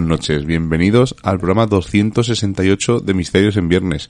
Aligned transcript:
buenas 0.00 0.20
noches. 0.20 0.46
Bienvenidos 0.46 1.14
al 1.22 1.36
programa 1.36 1.66
268 1.66 3.00
de 3.00 3.12
Misterios 3.12 3.58
en 3.58 3.68
Viernes. 3.68 4.08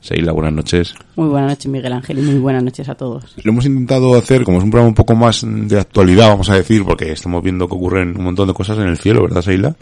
Seila, 0.00 0.32
buenas 0.32 0.52
noches. 0.52 0.94
Muy 1.16 1.28
buenas 1.28 1.52
noches, 1.52 1.66
Miguel 1.66 1.94
Ángel, 1.94 2.18
y 2.18 2.22
muy 2.22 2.38
buenas 2.38 2.62
noches 2.62 2.86
a 2.90 2.94
todos. 2.94 3.24
Lo 3.42 3.50
hemos 3.50 3.64
intentado 3.64 4.14
hacer, 4.16 4.44
como 4.44 4.58
es 4.58 4.64
un 4.64 4.70
programa 4.70 4.88
un 4.88 4.94
poco 4.94 5.14
más 5.14 5.42
de 5.42 5.80
actualidad, 5.80 6.28
vamos 6.28 6.50
a 6.50 6.56
decir, 6.56 6.84
porque 6.84 7.12
estamos 7.12 7.42
viendo 7.42 7.66
que 7.68 7.74
ocurren 7.74 8.18
un 8.18 8.24
montón 8.24 8.48
de 8.48 8.54
cosas 8.54 8.76
en 8.80 8.88
el 8.88 8.98
cielo, 8.98 9.22
¿verdad, 9.22 9.40
Seila? 9.40 9.76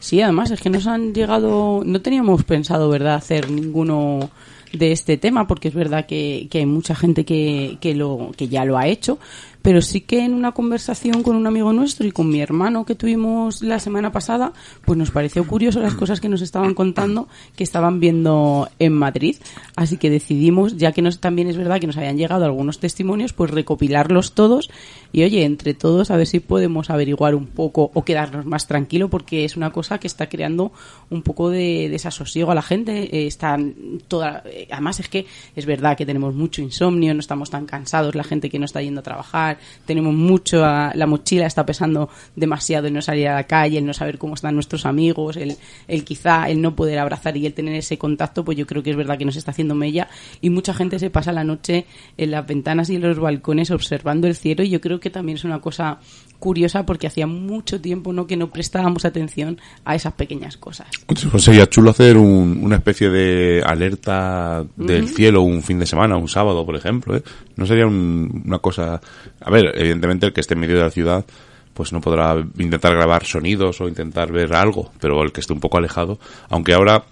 Sí, 0.00 0.20
además 0.20 0.50
es 0.50 0.60
que 0.60 0.70
nos 0.70 0.88
han 0.88 1.14
llegado, 1.14 1.82
no 1.86 2.00
teníamos 2.02 2.42
pensado, 2.42 2.88
¿verdad?, 2.88 3.14
hacer 3.14 3.48
ninguno 3.48 4.30
de 4.72 4.90
este 4.90 5.18
tema, 5.18 5.46
porque 5.46 5.68
es 5.68 5.74
verdad 5.74 6.06
que, 6.06 6.48
que 6.50 6.58
hay 6.58 6.66
mucha 6.66 6.96
gente 6.96 7.24
que, 7.24 7.78
que, 7.80 7.94
lo, 7.94 8.32
que 8.36 8.48
ya 8.48 8.64
lo 8.64 8.76
ha 8.76 8.88
hecho, 8.88 9.20
pero 9.66 9.82
sí 9.82 10.00
que 10.00 10.24
en 10.24 10.32
una 10.32 10.52
conversación 10.52 11.24
con 11.24 11.34
un 11.34 11.44
amigo 11.44 11.72
nuestro 11.72 12.06
y 12.06 12.12
con 12.12 12.28
mi 12.28 12.40
hermano 12.40 12.86
que 12.86 12.94
tuvimos 12.94 13.62
la 13.62 13.80
semana 13.80 14.12
pasada, 14.12 14.52
pues 14.84 14.96
nos 14.96 15.10
pareció 15.10 15.44
curioso 15.44 15.80
las 15.80 15.94
cosas 15.94 16.20
que 16.20 16.28
nos 16.28 16.40
estaban 16.40 16.72
contando 16.72 17.26
que 17.56 17.64
estaban 17.64 17.98
viendo 17.98 18.68
en 18.78 18.92
Madrid. 18.92 19.34
Así 19.74 19.96
que 19.96 20.08
decidimos, 20.08 20.76
ya 20.76 20.92
que 20.92 21.02
nos, 21.02 21.18
también 21.18 21.48
es 21.48 21.56
verdad 21.56 21.80
que 21.80 21.88
nos 21.88 21.96
habían 21.96 22.16
llegado 22.16 22.44
algunos 22.44 22.78
testimonios, 22.78 23.32
pues 23.32 23.50
recopilarlos 23.50 24.34
todos 24.34 24.70
y 25.12 25.24
oye, 25.24 25.44
entre 25.44 25.74
todos 25.74 26.12
a 26.12 26.16
ver 26.16 26.28
si 26.28 26.38
podemos 26.38 26.88
averiguar 26.88 27.34
un 27.34 27.46
poco 27.46 27.90
o 27.92 28.04
quedarnos 28.04 28.46
más 28.46 28.68
tranquilo 28.68 29.08
porque 29.08 29.44
es 29.44 29.56
una 29.56 29.72
cosa 29.72 29.98
que 29.98 30.06
está 30.06 30.28
creando 30.28 30.70
un 31.10 31.22
poco 31.22 31.50
de 31.50 31.88
desasosiego 31.88 32.52
a 32.52 32.54
la 32.54 32.62
gente. 32.62 33.16
Eh, 33.16 33.26
están 33.26 33.74
toda, 34.06 34.44
eh, 34.46 34.68
además 34.70 35.00
es 35.00 35.08
que 35.08 35.26
es 35.56 35.66
verdad 35.66 35.96
que 35.96 36.06
tenemos 36.06 36.34
mucho 36.34 36.62
insomnio, 36.62 37.14
no 37.14 37.20
estamos 37.20 37.50
tan 37.50 37.66
cansados, 37.66 38.14
la 38.14 38.22
gente 38.22 38.48
que 38.48 38.60
no 38.60 38.64
está 38.64 38.80
yendo 38.80 39.00
a 39.00 39.02
trabajar, 39.02 39.55
tenemos 39.84 40.14
mucho, 40.14 40.58
la 40.60 41.06
mochila 41.06 41.46
está 41.46 41.64
pesando 41.64 42.08
demasiado 42.34 42.86
el 42.86 42.94
no 42.94 43.02
salir 43.02 43.28
a 43.28 43.34
la 43.34 43.44
calle, 43.44 43.78
el 43.78 43.86
no 43.86 43.94
saber 43.94 44.18
cómo 44.18 44.34
están 44.34 44.54
nuestros 44.54 44.86
amigos, 44.86 45.36
el, 45.36 45.56
el 45.88 46.04
quizá 46.04 46.48
el 46.48 46.60
no 46.60 46.74
poder 46.74 46.98
abrazar 46.98 47.36
y 47.36 47.46
el 47.46 47.54
tener 47.54 47.74
ese 47.74 47.98
contacto, 47.98 48.44
pues 48.44 48.56
yo 48.58 48.66
creo 48.66 48.82
que 48.82 48.90
es 48.90 48.96
verdad 48.96 49.18
que 49.18 49.24
nos 49.24 49.36
está 49.36 49.50
haciendo 49.50 49.74
mella 49.74 50.08
y 50.40 50.50
mucha 50.50 50.74
gente 50.74 50.98
se 50.98 51.10
pasa 51.10 51.32
la 51.32 51.44
noche 51.44 51.86
en 52.16 52.30
las 52.30 52.46
ventanas 52.46 52.90
y 52.90 52.96
en 52.96 53.02
los 53.02 53.18
balcones 53.18 53.70
observando 53.70 54.26
el 54.26 54.36
cielo 54.36 54.62
y 54.62 54.70
yo 54.70 54.80
creo 54.80 55.00
que 55.00 55.10
también 55.10 55.36
es 55.36 55.44
una 55.44 55.60
cosa 55.60 55.98
curiosa 56.38 56.84
porque 56.84 57.06
hacía 57.06 57.26
mucho 57.26 57.80
tiempo 57.80 58.12
no 58.12 58.26
que 58.26 58.36
no 58.36 58.50
prestábamos 58.50 59.04
atención 59.04 59.58
a 59.84 59.94
esas 59.94 60.12
pequeñas 60.14 60.56
cosas. 60.56 60.88
Pues 61.06 61.42
sería 61.42 61.66
chulo 61.68 61.90
hacer 61.90 62.16
una 62.16 62.76
especie 62.76 63.08
de 63.08 63.62
alerta 63.64 64.64
del 64.76 65.08
cielo 65.08 65.42
un 65.42 65.62
fin 65.62 65.78
de 65.78 65.86
semana, 65.86 66.16
un 66.16 66.28
sábado, 66.28 66.64
por 66.64 66.76
ejemplo. 66.76 67.16
¿eh? 67.16 67.22
No 67.56 67.66
sería 67.66 67.86
una 67.86 68.58
cosa... 68.58 69.00
A 69.46 69.50
ver, 69.50 69.72
evidentemente 69.76 70.26
el 70.26 70.32
que 70.32 70.40
esté 70.42 70.54
en 70.54 70.60
medio 70.60 70.76
de 70.76 70.82
la 70.82 70.90
ciudad 70.90 71.24
pues 71.72 71.92
no 71.92 72.00
podrá 72.00 72.34
intentar 72.58 72.94
grabar 72.94 73.24
sonidos 73.24 73.80
o 73.80 73.88
intentar 73.88 74.32
ver 74.32 74.54
algo, 74.54 74.90
pero 74.98 75.22
el 75.22 75.30
que 75.30 75.40
esté 75.40 75.52
un 75.52 75.60
poco 75.60 75.76
alejado, 75.76 76.18
aunque 76.48 76.72
ahora 76.72 77.04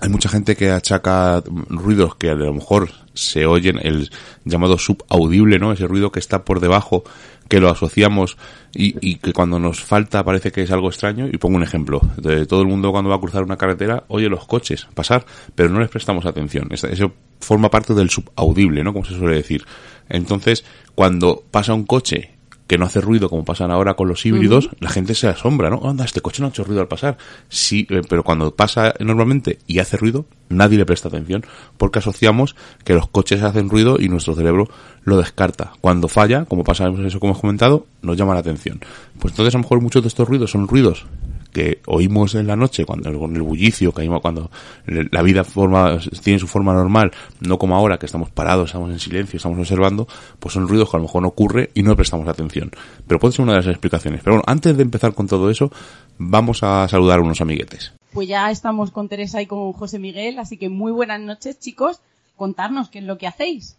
hay 0.00 0.08
mucha 0.08 0.28
gente 0.28 0.54
que 0.54 0.70
achaca 0.70 1.42
ruidos 1.68 2.14
que 2.14 2.30
a 2.30 2.34
lo 2.34 2.54
mejor 2.54 2.90
se 3.14 3.46
oyen 3.46 3.80
el 3.82 4.10
llamado 4.44 4.78
subaudible, 4.78 5.58
¿no? 5.58 5.72
Ese 5.72 5.88
ruido 5.88 6.12
que 6.12 6.20
está 6.20 6.44
por 6.44 6.60
debajo 6.60 7.02
que 7.48 7.60
lo 7.60 7.68
asociamos 7.68 8.36
y, 8.74 9.16
que 9.16 9.32
cuando 9.32 9.58
nos 9.58 9.80
falta 9.80 10.22
parece 10.22 10.52
que 10.52 10.62
es 10.62 10.70
algo 10.70 10.88
extraño. 10.88 11.26
Y 11.26 11.38
pongo 11.38 11.56
un 11.56 11.64
ejemplo. 11.64 12.00
De 12.16 12.46
todo 12.46 12.62
el 12.62 12.68
mundo 12.68 12.92
cuando 12.92 13.10
va 13.10 13.16
a 13.16 13.20
cruzar 13.20 13.42
una 13.42 13.56
carretera 13.56 14.04
oye 14.08 14.28
los 14.28 14.46
coches 14.46 14.86
pasar, 14.94 15.24
pero 15.54 15.68
no 15.70 15.80
les 15.80 15.88
prestamos 15.88 16.26
atención. 16.26 16.68
Eso 16.70 17.12
forma 17.40 17.70
parte 17.70 17.94
del 17.94 18.10
subaudible, 18.10 18.84
¿no? 18.84 18.92
Como 18.92 19.04
se 19.04 19.16
suele 19.16 19.36
decir. 19.36 19.64
Entonces, 20.08 20.64
cuando 20.94 21.42
pasa 21.50 21.74
un 21.74 21.84
coche 21.84 22.38
que 22.68 22.76
no 22.76 22.84
hace 22.84 23.00
ruido 23.00 23.30
como 23.30 23.46
pasan 23.46 23.70
ahora 23.70 23.94
con 23.94 24.08
los 24.08 24.24
híbridos, 24.26 24.68
la 24.78 24.90
gente 24.90 25.14
se 25.14 25.26
asombra, 25.26 25.70
¿no? 25.70 25.80
Anda, 25.88 26.04
este 26.04 26.20
coche 26.20 26.42
no 26.42 26.46
ha 26.46 26.50
hecho 26.50 26.64
ruido 26.64 26.82
al 26.82 26.86
pasar. 26.86 27.16
Sí, 27.48 27.86
eh, 27.88 28.02
pero 28.06 28.22
cuando 28.22 28.54
pasa 28.54 28.92
normalmente 29.00 29.58
y 29.66 29.78
hace 29.78 29.96
ruido, 29.96 30.26
nadie 30.50 30.76
le 30.76 30.84
presta 30.84 31.08
atención 31.08 31.46
porque 31.78 32.00
asociamos 32.00 32.56
que 32.84 32.92
los 32.92 33.08
coches 33.08 33.42
hacen 33.42 33.70
ruido 33.70 33.96
y 33.98 34.10
nuestro 34.10 34.34
cerebro 34.34 34.68
lo 35.02 35.16
descarta. 35.16 35.72
Cuando 35.80 36.08
falla, 36.08 36.44
como 36.44 36.62
pasa 36.62 36.88
eso 37.06 37.20
como 37.20 37.32
hemos 37.32 37.40
comentado, 37.40 37.86
nos 38.02 38.18
llama 38.18 38.34
la 38.34 38.40
atención. 38.40 38.80
Pues 39.18 39.32
entonces 39.32 39.54
a 39.54 39.58
lo 39.58 39.62
mejor 39.62 39.80
muchos 39.80 40.02
de 40.02 40.08
estos 40.08 40.28
ruidos 40.28 40.50
son 40.50 40.68
ruidos 40.68 41.06
que 41.52 41.80
oímos 41.86 42.34
en 42.34 42.46
la 42.46 42.56
noche, 42.56 42.84
cuando 42.84 43.16
con 43.18 43.34
el 43.34 43.42
bullicio 43.42 43.92
que 43.92 44.06
cuando 44.20 44.50
la 44.86 45.22
vida 45.22 45.44
forma, 45.44 45.98
tiene 46.22 46.38
su 46.38 46.46
forma 46.46 46.72
normal, 46.72 47.12
no 47.40 47.58
como 47.58 47.76
ahora 47.76 47.98
que 47.98 48.06
estamos 48.06 48.30
parados, 48.30 48.66
estamos 48.66 48.90
en 48.90 48.98
silencio, 48.98 49.36
estamos 49.36 49.58
observando, 49.58 50.06
pues 50.38 50.54
son 50.54 50.68
ruidos 50.68 50.90
que 50.90 50.96
a 50.96 50.98
lo 50.98 51.04
mejor 51.04 51.22
no 51.22 51.28
ocurre 51.28 51.70
y 51.74 51.82
no 51.82 51.96
prestamos 51.96 52.28
atención. 52.28 52.70
Pero 53.06 53.18
puede 53.18 53.32
ser 53.32 53.42
una 53.44 53.52
de 53.52 53.58
las 53.58 53.66
explicaciones. 53.66 54.20
Pero 54.22 54.36
bueno, 54.36 54.44
antes 54.46 54.76
de 54.76 54.82
empezar 54.82 55.14
con 55.14 55.26
todo 55.26 55.50
eso, 55.50 55.70
vamos 56.18 56.62
a 56.62 56.86
saludar 56.88 57.18
a 57.18 57.22
unos 57.22 57.40
amiguetes. 57.40 57.92
Pues 58.12 58.28
ya 58.28 58.50
estamos 58.50 58.90
con 58.90 59.08
Teresa 59.08 59.42
y 59.42 59.46
con 59.46 59.72
José 59.72 59.98
Miguel, 59.98 60.38
así 60.38 60.56
que 60.56 60.68
muy 60.68 60.92
buenas 60.92 61.20
noches, 61.20 61.58
chicos. 61.58 62.00
Contarnos 62.36 62.88
qué 62.88 63.00
es 63.00 63.04
lo 63.04 63.18
que 63.18 63.26
hacéis. 63.26 63.76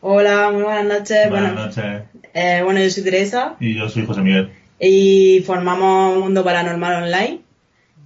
Hola, 0.00 0.50
muy 0.52 0.62
buenas 0.62 0.86
noches. 0.86 1.28
Buenas 1.28 1.54
noches. 1.54 2.02
Eh, 2.32 2.62
bueno, 2.64 2.80
yo 2.80 2.88
soy 2.88 3.02
Teresa. 3.02 3.56
Y 3.60 3.74
yo 3.74 3.88
soy 3.88 4.06
José 4.06 4.22
Miguel 4.22 4.52
y 4.80 5.42
formamos 5.44 6.18
Mundo 6.18 6.44
Paranormal 6.44 7.04
Online. 7.04 7.40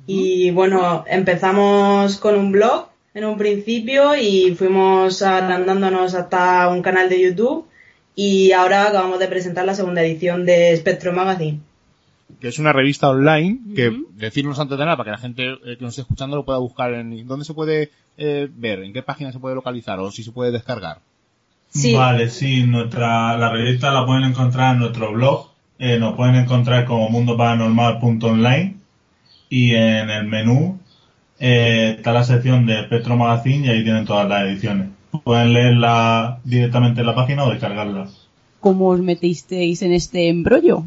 Y 0.06 0.50
bueno, 0.50 1.04
empezamos 1.06 2.16
con 2.16 2.34
un 2.36 2.52
blog 2.52 2.88
en 3.14 3.24
un 3.24 3.36
principio 3.36 4.16
y 4.16 4.54
fuimos 4.54 5.22
agrandándonos 5.22 6.14
hasta 6.14 6.68
un 6.68 6.82
canal 6.82 7.08
de 7.08 7.22
YouTube 7.22 7.66
y 8.14 8.52
ahora 8.52 8.88
acabamos 8.88 9.18
de 9.18 9.28
presentar 9.28 9.64
la 9.64 9.74
segunda 9.74 10.02
edición 10.02 10.44
de 10.44 10.76
Spectro 10.76 11.12
Magazine. 11.12 11.60
Que 12.40 12.48
es 12.48 12.58
una 12.58 12.72
revista 12.72 13.10
online 13.10 13.60
que, 13.76 13.92
decirnos 14.16 14.58
antes 14.58 14.78
de 14.78 14.84
nada, 14.84 14.96
para 14.96 15.10
que 15.10 15.16
la 15.16 15.18
gente 15.18 15.52
eh, 15.52 15.76
que 15.76 15.84
nos 15.84 15.90
esté 15.90 16.02
escuchando 16.02 16.36
lo 16.36 16.44
pueda 16.44 16.58
buscar 16.58 16.92
en... 16.94 17.26
¿Dónde 17.26 17.44
se 17.44 17.54
puede 17.54 17.90
eh, 18.16 18.48
ver? 18.50 18.82
¿En 18.82 18.92
qué 18.92 19.02
página 19.02 19.30
se 19.30 19.38
puede 19.38 19.54
localizar? 19.54 19.98
¿O 20.00 20.10
si 20.10 20.22
se 20.22 20.32
puede 20.32 20.50
descargar? 20.50 20.98
Sí. 21.68 21.94
Vale, 21.94 22.28
sí, 22.28 22.64
nuestra, 22.64 23.36
la 23.36 23.50
revista 23.50 23.92
la 23.92 24.04
pueden 24.04 24.24
encontrar 24.24 24.74
en 24.74 24.80
nuestro 24.80 25.12
blog 25.12 25.51
eh, 25.84 25.98
nos 25.98 26.14
pueden 26.14 26.36
encontrar 26.36 26.84
como 26.84 27.08
mundoparanormal.online 27.08 28.76
y 29.48 29.74
en 29.74 30.10
el 30.10 30.28
menú 30.28 30.78
eh, 31.40 31.96
está 31.98 32.12
la 32.12 32.22
sección 32.22 32.66
de 32.66 32.84
Petro 32.84 33.16
Magazine 33.16 33.66
y 33.66 33.70
ahí 33.70 33.82
tienen 33.82 34.04
todas 34.04 34.28
las 34.28 34.44
ediciones. 34.44 34.90
Pueden 35.24 35.52
leerla 35.52 36.38
directamente 36.44 37.00
en 37.00 37.06
la 37.08 37.16
página 37.16 37.42
o 37.42 37.50
descargarla. 37.50 38.06
¿Cómo 38.60 38.90
os 38.90 39.00
metisteis 39.00 39.82
en 39.82 39.92
este 39.92 40.28
embrollo? 40.28 40.84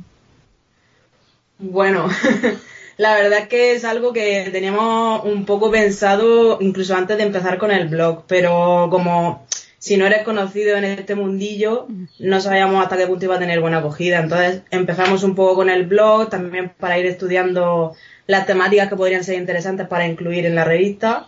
Bueno, 1.59 2.07
la 2.97 3.15
verdad 3.15 3.39
es 3.39 3.47
que 3.49 3.73
es 3.73 3.83
algo 3.83 4.13
que 4.13 4.47
teníamos 4.49 5.25
un 5.25 5.43
poco 5.43 5.71
pensado 5.71 6.57
incluso 6.61 6.95
antes 6.95 7.17
de 7.17 7.23
empezar 7.23 7.57
con 7.57 7.71
el 7.71 7.89
blog, 7.89 8.23
pero 8.27 8.87
como 8.89 9.45
si 9.85 9.97
no 9.97 10.07
eres 10.07 10.23
conocido 10.23 10.77
en 10.77 10.83
este 10.83 11.13
mundillo, 11.13 11.85
no 12.17 12.41
sabíamos 12.41 12.81
hasta 12.81 12.97
qué 12.97 13.05
punto 13.05 13.25
iba 13.25 13.35
a 13.35 13.39
tener 13.39 13.61
buena 13.61 13.77
acogida. 13.77 14.19
Entonces 14.19 14.63
empezamos 14.71 15.21
un 15.21 15.35
poco 15.35 15.57
con 15.57 15.69
el 15.69 15.85
blog, 15.85 16.27
también 16.27 16.73
para 16.79 16.97
ir 16.97 17.05
estudiando 17.05 17.93
las 18.25 18.47
temáticas 18.47 18.89
que 18.89 18.95
podrían 18.95 19.23
ser 19.23 19.35
interesantes 19.35 19.87
para 19.87 20.07
incluir 20.07 20.47
en 20.47 20.55
la 20.55 20.63
revista. 20.63 21.27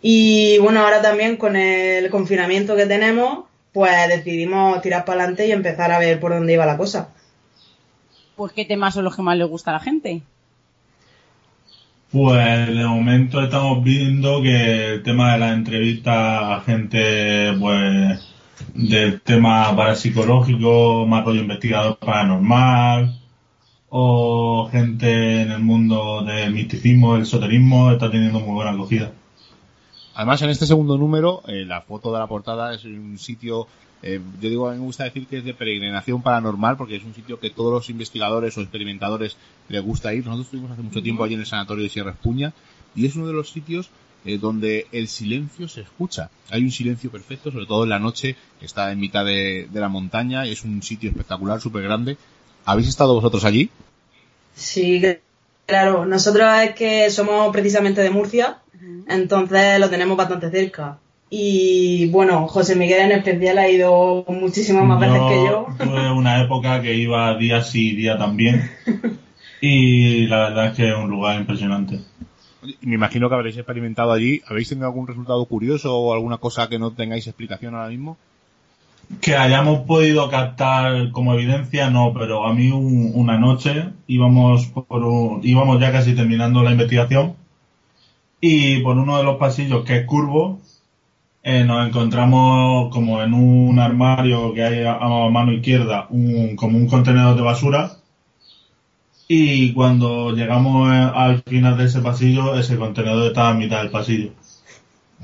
Y 0.00 0.58
bueno, 0.58 0.82
ahora 0.82 1.02
también 1.02 1.38
con 1.38 1.56
el 1.56 2.08
confinamiento 2.08 2.76
que 2.76 2.86
tenemos, 2.86 3.46
pues 3.72 3.90
decidimos 4.06 4.80
tirar 4.80 5.04
para 5.04 5.22
adelante 5.22 5.48
y 5.48 5.50
empezar 5.50 5.90
a 5.90 5.98
ver 5.98 6.20
por 6.20 6.32
dónde 6.32 6.52
iba 6.52 6.66
la 6.66 6.76
cosa. 6.76 7.08
Pues 8.36 8.52
qué 8.52 8.64
temas 8.64 8.94
son 8.94 9.06
los 9.06 9.16
que 9.16 9.22
más 9.22 9.36
le 9.36 9.42
gusta 9.42 9.72
a 9.72 9.74
la 9.74 9.80
gente. 9.80 10.22
Pues 12.10 12.68
de 12.68 12.86
momento 12.86 13.42
estamos 13.42 13.84
viendo 13.84 14.40
que 14.40 14.94
el 14.94 15.02
tema 15.02 15.34
de 15.34 15.38
la 15.40 15.52
entrevista 15.52 16.56
a 16.56 16.60
gente 16.62 17.52
pues 17.60 18.26
del 18.74 19.20
tema 19.20 19.76
parapsicológico, 19.76 21.04
más 21.06 21.22
rollo 21.26 21.42
investigador 21.42 21.98
paranormal, 21.98 23.20
o 23.90 24.70
gente 24.72 25.42
en 25.42 25.52
el 25.52 25.60
mundo 25.60 26.24
del 26.24 26.54
misticismo, 26.54 27.12
del 27.12 27.22
esoterismo, 27.24 27.90
está 27.90 28.10
teniendo 28.10 28.40
muy 28.40 28.54
buena 28.54 28.70
acogida. 28.70 29.12
Además, 30.14 30.40
en 30.40 30.48
este 30.48 30.64
segundo 30.64 30.96
número, 30.96 31.42
eh, 31.46 31.66
la 31.66 31.82
foto 31.82 32.10
de 32.10 32.20
la 32.20 32.26
portada 32.26 32.74
es 32.74 32.86
un 32.86 33.18
sitio 33.18 33.66
eh, 34.02 34.20
yo 34.40 34.48
digo, 34.48 34.68
a 34.68 34.72
mí 34.72 34.78
me 34.78 34.84
gusta 34.84 35.04
decir 35.04 35.26
que 35.26 35.38
es 35.38 35.44
de 35.44 35.54
peregrinación 35.54 36.22
paranormal 36.22 36.76
porque 36.76 36.96
es 36.96 37.04
un 37.04 37.14
sitio 37.14 37.40
que 37.40 37.50
todos 37.50 37.72
los 37.72 37.90
investigadores 37.90 38.56
o 38.56 38.60
experimentadores 38.60 39.36
les 39.68 39.82
gusta 39.82 40.14
ir. 40.14 40.24
Nosotros 40.24 40.46
estuvimos 40.46 40.70
hace 40.70 40.82
mucho 40.82 41.02
tiempo 41.02 41.24
allí 41.24 41.34
en 41.34 41.40
el 41.40 41.46
sanatorio 41.46 41.82
de 41.82 41.90
Sierra 41.90 42.12
Espuña 42.12 42.52
y 42.94 43.06
es 43.06 43.16
uno 43.16 43.26
de 43.26 43.32
los 43.32 43.50
sitios 43.50 43.90
eh, 44.24 44.38
donde 44.38 44.86
el 44.92 45.08
silencio 45.08 45.68
se 45.68 45.80
escucha. 45.80 46.30
Hay 46.50 46.62
un 46.62 46.70
silencio 46.70 47.10
perfecto, 47.10 47.50
sobre 47.50 47.66
todo 47.66 47.84
en 47.84 47.90
la 47.90 47.98
noche, 47.98 48.36
está 48.60 48.92
en 48.92 49.00
mitad 49.00 49.24
de, 49.24 49.68
la 49.72 49.88
montaña, 49.88 50.46
es 50.46 50.64
un 50.64 50.82
sitio 50.82 51.10
espectacular, 51.10 51.60
súper 51.60 51.82
grande. 51.82 52.16
¿Habéis 52.64 52.88
estado 52.88 53.14
vosotros 53.14 53.44
allí? 53.44 53.70
Sí, 54.54 55.02
claro. 55.66 56.04
Nosotros 56.04 56.48
es 56.62 56.74
que 56.74 57.10
somos 57.10 57.50
precisamente 57.52 58.00
de 58.00 58.10
Murcia, 58.10 58.58
entonces 59.08 59.80
lo 59.80 59.88
tenemos 59.88 60.16
bastante 60.16 60.50
cerca. 60.50 60.98
Y 61.30 62.06
bueno, 62.10 62.48
José 62.48 62.74
Miguel 62.74 63.10
en 63.10 63.18
especial 63.18 63.58
ha 63.58 63.68
ido 63.68 64.24
muchísimas 64.28 64.84
más 64.84 64.98
veces 65.00 65.20
que 65.28 65.44
yo. 65.44 65.66
Tuve 65.78 66.10
una 66.12 66.40
época 66.42 66.80
que 66.80 66.94
iba 66.94 67.34
día 67.36 67.62
sí, 67.62 67.94
día 67.96 68.16
también. 68.18 68.70
Y 69.60 70.28
la 70.28 70.38
verdad 70.50 70.66
es 70.68 70.76
que 70.76 70.88
es 70.88 70.94
un 70.94 71.10
lugar 71.10 71.36
impresionante. 71.36 71.98
Me 72.82 72.94
imagino 72.94 73.28
que 73.28 73.34
habréis 73.34 73.56
experimentado 73.56 74.12
allí. 74.12 74.40
¿Habéis 74.46 74.68
tenido 74.68 74.86
algún 74.86 75.08
resultado 75.08 75.44
curioso 75.46 75.96
o 75.98 76.14
alguna 76.14 76.36
cosa 76.36 76.68
que 76.68 76.78
no 76.78 76.92
tengáis 76.92 77.26
explicación 77.26 77.74
ahora 77.74 77.88
mismo? 77.88 78.16
Que 79.20 79.34
hayamos 79.36 79.80
podido 79.80 80.30
captar 80.30 81.10
como 81.10 81.34
evidencia, 81.34 81.90
no, 81.90 82.12
pero 82.14 82.46
a 82.46 82.54
mí 82.54 82.70
un- 82.70 83.10
una 83.16 83.36
noche 83.36 83.86
íbamos 84.06 84.66
por 84.66 85.02
un- 85.02 85.40
íbamos 85.42 85.80
ya 85.80 85.90
casi 85.90 86.14
terminando 86.14 86.62
la 86.62 86.70
investigación 86.70 87.34
y 88.40 88.78
por 88.82 88.96
uno 88.96 89.18
de 89.18 89.24
los 89.24 89.38
pasillos 89.38 89.84
que 89.84 89.96
es 89.96 90.06
curvo 90.06 90.60
eh, 91.42 91.64
nos 91.64 91.86
encontramos 91.86 92.92
como 92.92 93.22
en 93.22 93.32
un 93.34 93.78
armario 93.78 94.52
que 94.52 94.64
hay 94.64 94.84
a, 94.84 94.98
mano 95.30 95.52
izquierda 95.52 96.06
un, 96.10 96.56
como 96.56 96.78
un 96.78 96.88
contenedor 96.88 97.36
de 97.36 97.42
basura 97.42 97.92
y 99.28 99.72
cuando 99.72 100.32
llegamos 100.32 100.92
eh, 100.92 101.10
al 101.14 101.42
final 101.42 101.76
de 101.76 101.84
ese 101.84 102.00
pasillo 102.00 102.56
ese 102.58 102.76
contenedor 102.76 103.26
estaba 103.26 103.50
a 103.50 103.54
mitad 103.54 103.82
del 103.82 103.90
pasillo. 103.90 104.32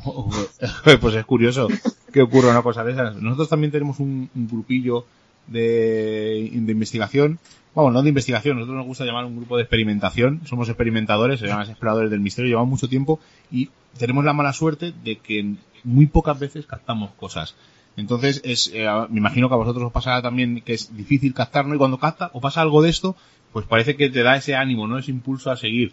pues 1.01 1.15
es 1.15 1.25
curioso 1.25 1.69
que 2.13 2.23
ocurra 2.23 2.51
una 2.51 2.63
cosa 2.63 2.85
de 2.85 2.93
esas. 2.93 3.17
Nosotros 3.17 3.49
también 3.49 3.73
tenemos 3.73 3.99
un 4.01 4.29
grupillo 4.35 5.07
de, 5.47 6.51
investigación. 6.53 7.39
Vamos, 7.75 7.93
no 7.93 8.03
de 8.03 8.09
investigación, 8.11 8.57
nosotros 8.57 8.77
nos 8.77 8.87
gusta 8.87 9.05
llamar 9.05 9.25
un 9.25 9.37
grupo 9.37 9.57
de 9.57 9.65
experimentación. 9.65 10.43
Somos 10.47 10.69
experimentadores, 10.69 11.41
se 11.41 11.47
llaman 11.47 11.69
exploradores 11.69 12.11
del 12.11 12.21
misterio, 12.21 12.51
llevamos 12.51 12.71
mucho 12.71 12.89
tiempo 12.89 13.19
y 13.51 13.71
tenemos 13.99 14.25
la 14.25 14.33
mala 14.33 14.53
suerte 14.53 14.93
de 15.03 15.17
que 15.17 15.55
muy 15.83 16.07
pocas 16.07 16.39
veces 16.39 16.67
captamos 16.67 17.11
cosas. 17.13 17.55
Entonces, 17.97 18.41
es, 18.45 18.71
eh, 18.75 18.87
me 19.11 19.19
imagino 19.19 19.49
que 19.49 19.55
a 19.55 19.59
vosotros 19.59 19.85
os 19.85 19.93
pasará 19.93 20.23
también 20.23 20.61
que 20.63 20.75
es 20.75 20.97
difícil 20.97 21.35
captarlo 21.35 21.75
y 21.75 21.79
cuando 21.79 21.99
capta 21.99 22.31
o 22.33 22.41
pasa 22.41 22.61
algo 22.61 22.83
de 22.83 22.91
esto, 22.91 23.17
pues 23.53 23.67
parece 23.67 23.97
que 23.97 24.11
te 24.11 24.23
da 24.23 24.37
ese 24.37 24.57
ánimo, 24.57 24.89
¿no? 24.89 24.99
Ese 24.99 25.13
impulso 25.13 25.51
a 25.51 25.57
seguir. 25.57 25.93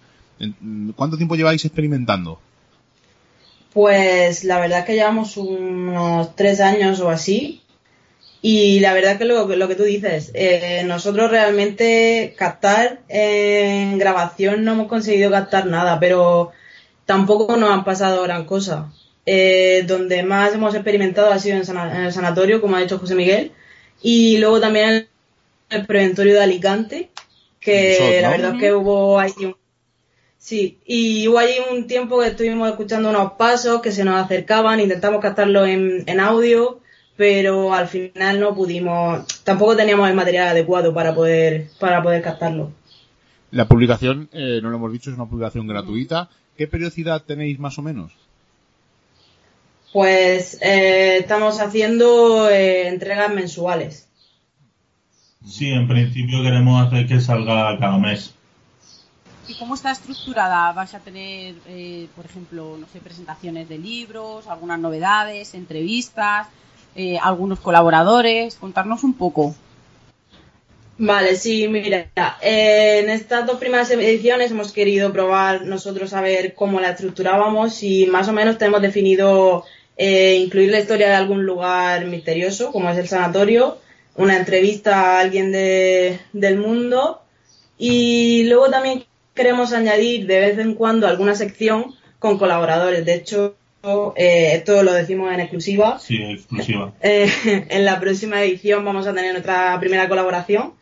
¿Cuánto 0.96 1.18
tiempo 1.18 1.36
lleváis 1.36 1.64
experimentando? 1.64 2.40
Pues 3.74 4.44
la 4.44 4.60
verdad 4.60 4.86
que 4.86 4.96
llevamos 4.96 5.38
unos 5.38 6.36
tres 6.36 6.60
años 6.60 7.00
o 7.00 7.10
así. 7.10 7.62
Y 8.42 8.80
la 8.80 8.94
verdad 8.94 9.18
que 9.20 9.26
lo, 9.26 9.48
lo 9.48 9.68
que 9.68 9.76
tú 9.76 9.84
dices, 9.84 10.32
eh, 10.34 10.84
nosotros 10.86 11.30
realmente 11.30 12.34
captar 12.38 13.02
en 13.08 13.98
grabación 14.00 14.64
no 14.64 14.72
hemos 14.74 14.88
conseguido 14.88 15.30
captar 15.32 15.68
nada, 15.68 16.00
pero 16.00 16.52
tampoco 17.06 17.58
nos 17.58 17.70
han 17.72 17.84
pasado 17.86 18.24
gran 18.24 18.46
cosa. 18.46 18.92
Eh, 19.26 19.84
donde 19.88 20.24
más 20.24 20.54
hemos 20.56 20.74
experimentado 20.76 21.32
ha 21.32 21.40
sido 21.40 21.58
en, 21.58 21.66
sana- 21.66 21.96
en 21.98 22.06
el 22.06 22.14
sanatorio, 22.14 22.62
como 22.62 22.76
ha 22.76 22.82
dicho 22.82 23.00
José 23.00 23.16
Miguel, 23.16 23.52
y 24.02 24.38
luego 24.40 24.60
también 24.60 24.90
en 24.90 25.08
el 25.70 25.86
preventorio 25.88 26.34
de 26.36 26.42
Alicante, 26.44 27.12
que 27.60 28.20
la 28.22 28.32
verdad 28.32 28.52
es 28.54 28.60
que 28.60 28.74
hubo 28.74 29.20
ahí 29.20 29.34
un 29.44 29.56
Sí, 30.38 30.80
y 30.86 31.28
hubo 31.28 31.38
allí 31.40 31.54
un 31.72 31.88
tiempo 31.88 32.20
que 32.20 32.28
estuvimos 32.30 32.70
escuchando 32.70 33.10
unos 33.10 33.34
pasos 33.34 33.82
que 33.82 33.92
se 33.92 34.04
nos 34.04 34.16
acercaban, 34.24 34.80
intentamos 34.80 35.22
captarlo 35.22 35.66
en, 35.66 36.04
en 36.08 36.20
audio, 36.20 36.81
pero 37.16 37.74
al 37.74 37.88
final 37.88 38.40
no 38.40 38.56
pudimos, 38.56 39.26
tampoco 39.44 39.76
teníamos 39.76 40.10
el 40.10 40.16
material 40.16 40.50
adecuado 40.50 40.94
para 40.94 41.14
poder, 41.14 41.70
para 41.80 42.02
poder 42.02 42.22
captarlo. 42.22 42.72
La 43.52 43.68
publicación, 43.68 44.30
eh, 44.32 44.60
no 44.64 44.70
lo 44.70 44.78
hemos 44.78 44.94
dicho, 44.94 45.10
es 45.10 45.18
una 45.18 45.28
publicación 45.28 45.68
gratuita. 45.68 46.30
¿Qué 46.58 46.68
periodicidad 46.68 47.24
tenéis 47.24 47.60
más 47.60 47.78
o 47.78 47.82
menos? 47.82 48.14
Pues 49.92 50.58
eh, 50.62 51.18
estamos 51.18 51.60
haciendo 51.60 52.50
eh, 52.50 52.88
entregas 52.88 53.34
mensuales. 53.34 54.08
Sí, 55.46 55.70
en 55.70 55.88
principio 55.88 56.44
queremos 56.44 56.88
hacer 56.88 57.08
que 57.08 57.20
salga 57.20 57.78
cada 57.78 57.98
mes. 57.98 58.34
¿Y 59.48 59.56
cómo 59.56 59.76
está 59.76 59.92
estructurada? 59.92 60.72
¿Vais 60.72 60.94
a 60.94 61.00
tener, 61.00 61.56
eh, 61.68 62.08
por 62.16 62.26
ejemplo, 62.26 62.78
no 62.80 62.88
sé, 62.88 63.02
presentaciones 63.02 63.68
de 63.68 63.80
libros, 63.80 64.48
algunas 64.48 64.80
novedades, 64.80 65.56
entrevistas, 65.56 66.48
eh, 66.96 67.18
algunos 67.22 67.60
colaboradores? 67.60 68.56
Contarnos 68.56 69.04
un 69.04 69.14
poco. 69.14 69.56
Vale, 71.04 71.36
sí, 71.36 71.68
mira, 71.68 72.12
eh, 72.42 73.00
en 73.00 73.10
estas 73.10 73.48
dos 73.48 73.58
primeras 73.58 73.90
ediciones 73.90 74.52
hemos 74.52 74.72
querido 74.72 75.12
probar 75.12 75.66
nosotros 75.66 76.14
a 76.14 76.22
ver 76.22 76.54
cómo 76.54 76.80
la 76.80 76.92
estructurábamos 76.92 77.82
y 77.82 78.06
más 78.06 78.28
o 78.28 78.34
menos 78.34 78.60
tenemos 78.60 78.84
definido 78.84 79.66
eh, 79.98 80.36
incluir 80.36 80.70
la 80.70 80.80
historia 80.80 81.08
de 81.08 81.16
algún 81.16 81.44
lugar 81.44 82.06
misterioso, 82.06 82.72
como 82.72 82.92
es 82.92 83.00
el 83.00 83.08
sanatorio, 83.08 83.80
una 84.16 84.38
entrevista 84.38 85.18
a 85.18 85.20
alguien 85.22 85.52
de, 85.52 86.20
del 86.34 86.60
mundo 86.60 87.24
y 87.80 88.44
luego 88.44 88.70
también 88.70 89.06
queremos 89.34 89.74
añadir 89.74 90.28
de 90.28 90.40
vez 90.40 90.60
en 90.60 90.76
cuando 90.76 91.08
alguna 91.08 91.34
sección 91.34 91.96
con 92.20 92.38
colaboradores. 92.38 93.06
De 93.06 93.16
hecho, 93.16 93.56
eh, 94.16 94.54
esto 94.56 94.84
lo 94.84 94.94
decimos 94.94 95.34
en 95.34 95.40
exclusiva. 95.40 96.00
Sí, 96.00 96.22
exclusiva. 96.22 96.94
Eh, 97.02 97.28
en 97.70 97.86
la 97.86 98.00
próxima 98.00 98.44
edición 98.44 98.86
vamos 98.86 99.08
a 99.08 99.14
tener 99.14 99.32
nuestra 99.32 99.80
primera 99.80 100.08
colaboración, 100.08 100.74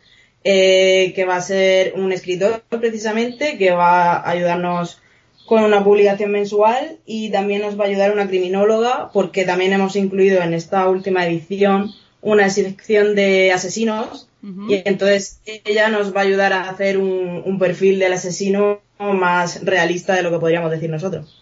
eh, 0.44 1.12
que 1.14 1.24
va 1.24 1.36
a 1.36 1.42
ser 1.42 1.94
un 1.96 2.12
escritor 2.12 2.62
precisamente, 2.68 3.56
que 3.58 3.70
va 3.70 4.16
a 4.16 4.30
ayudarnos 4.30 5.00
con 5.46 5.64
una 5.64 5.82
publicación 5.82 6.30
mensual 6.30 6.98
y 7.06 7.30
también 7.30 7.62
nos 7.62 7.78
va 7.78 7.84
a 7.84 7.88
ayudar 7.88 8.12
una 8.12 8.28
criminóloga, 8.28 9.10
porque 9.12 9.44
también 9.44 9.72
hemos 9.72 9.96
incluido 9.96 10.42
en 10.42 10.54
esta 10.54 10.88
última 10.88 11.26
edición 11.26 11.90
una 12.22 12.50
sección 12.50 13.14
de 13.14 13.50
asesinos 13.50 14.28
y 14.68 14.80
entonces 14.86 15.40
ella 15.44 15.88
nos 15.88 16.14
va 16.14 16.20
a 16.20 16.24
ayudar 16.24 16.52
a 16.52 16.70
hacer 16.70 16.96
un, 16.96 17.42
un 17.44 17.58
perfil 17.58 17.98
del 17.98 18.12
asesino 18.12 18.80
más 18.98 19.64
realista 19.64 20.14
de 20.14 20.22
lo 20.22 20.30
que 20.30 20.38
podríamos 20.38 20.70
decir 20.70 20.88
nosotros. 20.88 21.40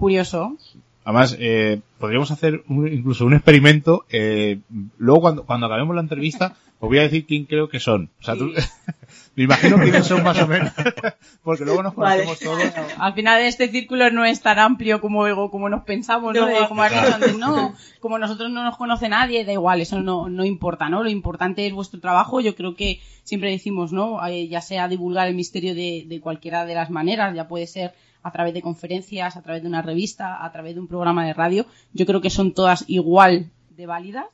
Curioso. 0.00 0.56
Además, 1.04 1.36
eh, 1.38 1.80
podríamos 1.98 2.30
hacer 2.30 2.62
un- 2.68 2.88
incluso 2.90 3.26
un 3.26 3.34
experimento. 3.34 4.06
eh, 4.10 4.60
luego, 4.98 5.20
cuando, 5.20 5.44
cuando 5.44 5.66
acabemos 5.66 5.94
la 5.94 6.00
entrevista, 6.02 6.56
os 6.78 6.88
voy 6.88 6.98
a 6.98 7.02
decir 7.02 7.26
quién 7.26 7.44
creo 7.44 7.68
que 7.68 7.80
son. 7.80 8.08
O 8.20 8.22
sea, 8.24 8.34
tú- 8.36 8.50
me 9.36 9.44
imagino 9.44 9.76
quiénes 9.78 10.06
son 10.06 10.22
más 10.22 10.40
o 10.40 10.46
menos. 10.46 10.72
Porque 11.44 11.64
luego 11.66 11.82
nos 11.82 11.94
Vale. 11.94 12.24
conocemos 12.24 12.38
todos. 12.72 12.74
Al 12.98 13.12
final 13.14 13.42
este 13.42 13.68
círculo 13.68 14.10
no 14.10 14.24
es 14.24 14.40
tan 14.40 14.58
amplio 14.58 15.00
como 15.02 15.50
como 15.50 15.68
nos 15.68 15.84
pensamos, 15.84 16.34
¿no? 16.34 16.40
No. 16.40 16.46
De- 16.46 16.68
como 16.68 16.82
has 16.82 16.92
dicho 16.92 17.14
antes, 17.14 17.36
no, 17.38 17.74
como 18.00 18.18
nosotros 18.18 18.50
no 18.50 18.62
nos 18.64 18.76
conoce 18.78 19.08
nadie, 19.10 19.44
da 19.44 19.52
igual, 19.52 19.80
eso 19.82 20.00
no, 20.00 20.28
no 20.30 20.44
importa, 20.46 20.88
¿no? 20.88 21.02
Lo 21.02 21.10
importante 21.10 21.66
es 21.66 21.72
vuestro 21.74 22.00
trabajo, 22.00 22.40
yo 22.40 22.54
creo 22.54 22.74
que 22.74 23.00
siempre 23.24 23.50
decimos, 23.50 23.92
¿no? 23.92 24.24
Eh, 24.26 24.48
ya 24.48 24.60
sea 24.62 24.88
divulgar 24.88 25.28
el 25.28 25.34
misterio 25.34 25.74
de, 25.74 26.04
de 26.06 26.20
cualquiera 26.20 26.64
de 26.64 26.74
las 26.74 26.88
maneras, 26.90 27.34
ya 27.34 27.48
puede 27.48 27.66
ser 27.66 27.92
a 28.22 28.32
través 28.32 28.54
de 28.54 28.62
conferencias, 28.62 29.36
a 29.36 29.42
través 29.42 29.62
de 29.62 29.68
una 29.68 29.82
revista, 29.82 30.44
a 30.44 30.52
través 30.52 30.74
de 30.74 30.80
un 30.80 30.88
programa 30.88 31.26
de 31.26 31.34
radio, 31.34 31.66
yo 31.92 32.06
creo 32.06 32.20
que 32.20 32.30
son 32.30 32.52
todas 32.52 32.84
igual 32.88 33.50
de 33.76 33.86
válidas. 33.86 34.26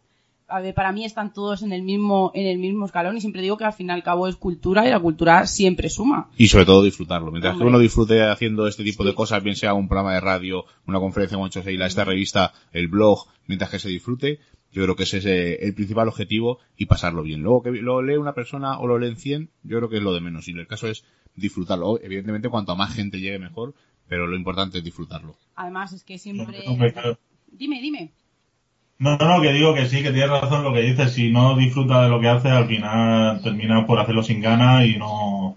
A 0.49 0.61
ver, 0.61 0.75
para 0.75 0.93
mí 0.93 1.05
están 1.05 1.33
todos 1.33 1.63
en 1.63 1.73
el 1.73 1.83
mismo 1.83 2.31
en 2.33 2.47
el 2.47 2.59
mismo 2.59 2.87
escalón 2.87 3.17
y 3.17 3.21
siempre 3.21 3.43
digo 3.43 3.57
que 3.57 3.65
al 3.65 3.73
fin 3.73 3.89
y 3.89 3.93
al 3.93 4.05
cabo 4.05 4.29
es 4.29 4.37
cultura 4.37 4.87
y 4.87 4.91
la 4.91 5.01
cultura 5.01 5.45
siempre 5.49 5.91
suma. 5.91 6.31
Y 6.37 6.47
sobre 6.47 6.67
todo 6.67 6.85
disfrutarlo. 6.85 7.33
Mientras 7.33 7.57
que 7.57 7.65
uno 7.65 7.81
disfrute 7.81 8.23
haciendo 8.23 8.69
este 8.69 8.85
tipo 8.85 9.03
de 9.03 9.15
cosas, 9.15 9.43
bien 9.43 9.57
sea 9.57 9.75
un 9.75 9.89
programa 9.89 10.15
de 10.15 10.21
radio, 10.21 10.65
una 10.87 11.01
conferencia 11.01 11.37
hecho 11.45 11.65
Seila, 11.65 11.87
esta 11.87 12.05
revista, 12.05 12.53
el 12.73 12.87
blog, 12.87 13.27
mientras 13.49 13.71
que 13.71 13.81
se 13.81 13.89
disfrute, 13.89 14.39
yo 14.71 14.83
creo 14.83 14.95
que 14.95 15.05
ese 15.05 15.19
es 15.19 15.27
eh, 15.27 15.59
el 15.63 15.75
principal 15.75 16.07
objetivo 16.07 16.59
y 16.77 16.87
pasarlo 16.87 17.23
bien. 17.23 17.43
Luego 17.43 17.63
que 17.63 17.71
lo 17.71 18.03
lee 18.03 18.17
una 18.17 18.35
persona 18.35 18.79
o 18.79 18.87
lo 18.87 18.99
leen 18.99 19.17
100, 19.17 19.51
yo 19.63 19.79
creo 19.79 19.89
que 19.89 19.97
es 19.97 20.03
lo 20.03 20.13
de 20.13 20.21
menos. 20.21 20.49
Y 20.49 20.53
el 20.53 20.67
caso 20.67 20.87
es 20.87 21.05
disfrutarlo. 21.37 22.01
Evidentemente, 22.03 22.49
cuanto 22.49 22.75
más 22.75 22.95
gente 22.95 23.21
llegue 23.21 23.39
mejor, 23.39 23.75
pero 24.09 24.27
lo 24.27 24.37
importante 24.37 24.79
es 24.79 24.85
disfrutarlo. 24.85 25.37
Además 25.55 25.93
es 25.93 26.03
que 26.03 26.19
siempre... 26.19 26.65
Hombre, 26.67 26.93
claro. 26.93 27.19
Dime, 27.51 27.81
dime. 27.81 28.13
No, 28.99 29.17
no, 29.19 29.43
que 29.43 29.53
digo 29.53 29.75
que 29.75 29.87
sí, 29.87 30.03
que 30.03 30.11
tienes 30.11 30.31
razón 30.31 30.65
lo 30.65 30.73
que 30.73 30.81
dices. 30.81 31.13
Si 31.13 31.31
no 31.31 31.57
disfrutas 31.57 32.03
de 32.03 32.09
lo 32.09 32.21
que 32.21 32.29
haces, 32.29 32.51
al 32.51 32.67
final 32.67 33.43
terminas 33.43 33.85
por 33.85 34.01
hacerlo 34.01 34.23
sin 34.23 34.41
ganas 34.41 34.87
y 34.87 34.97
no, 34.97 35.57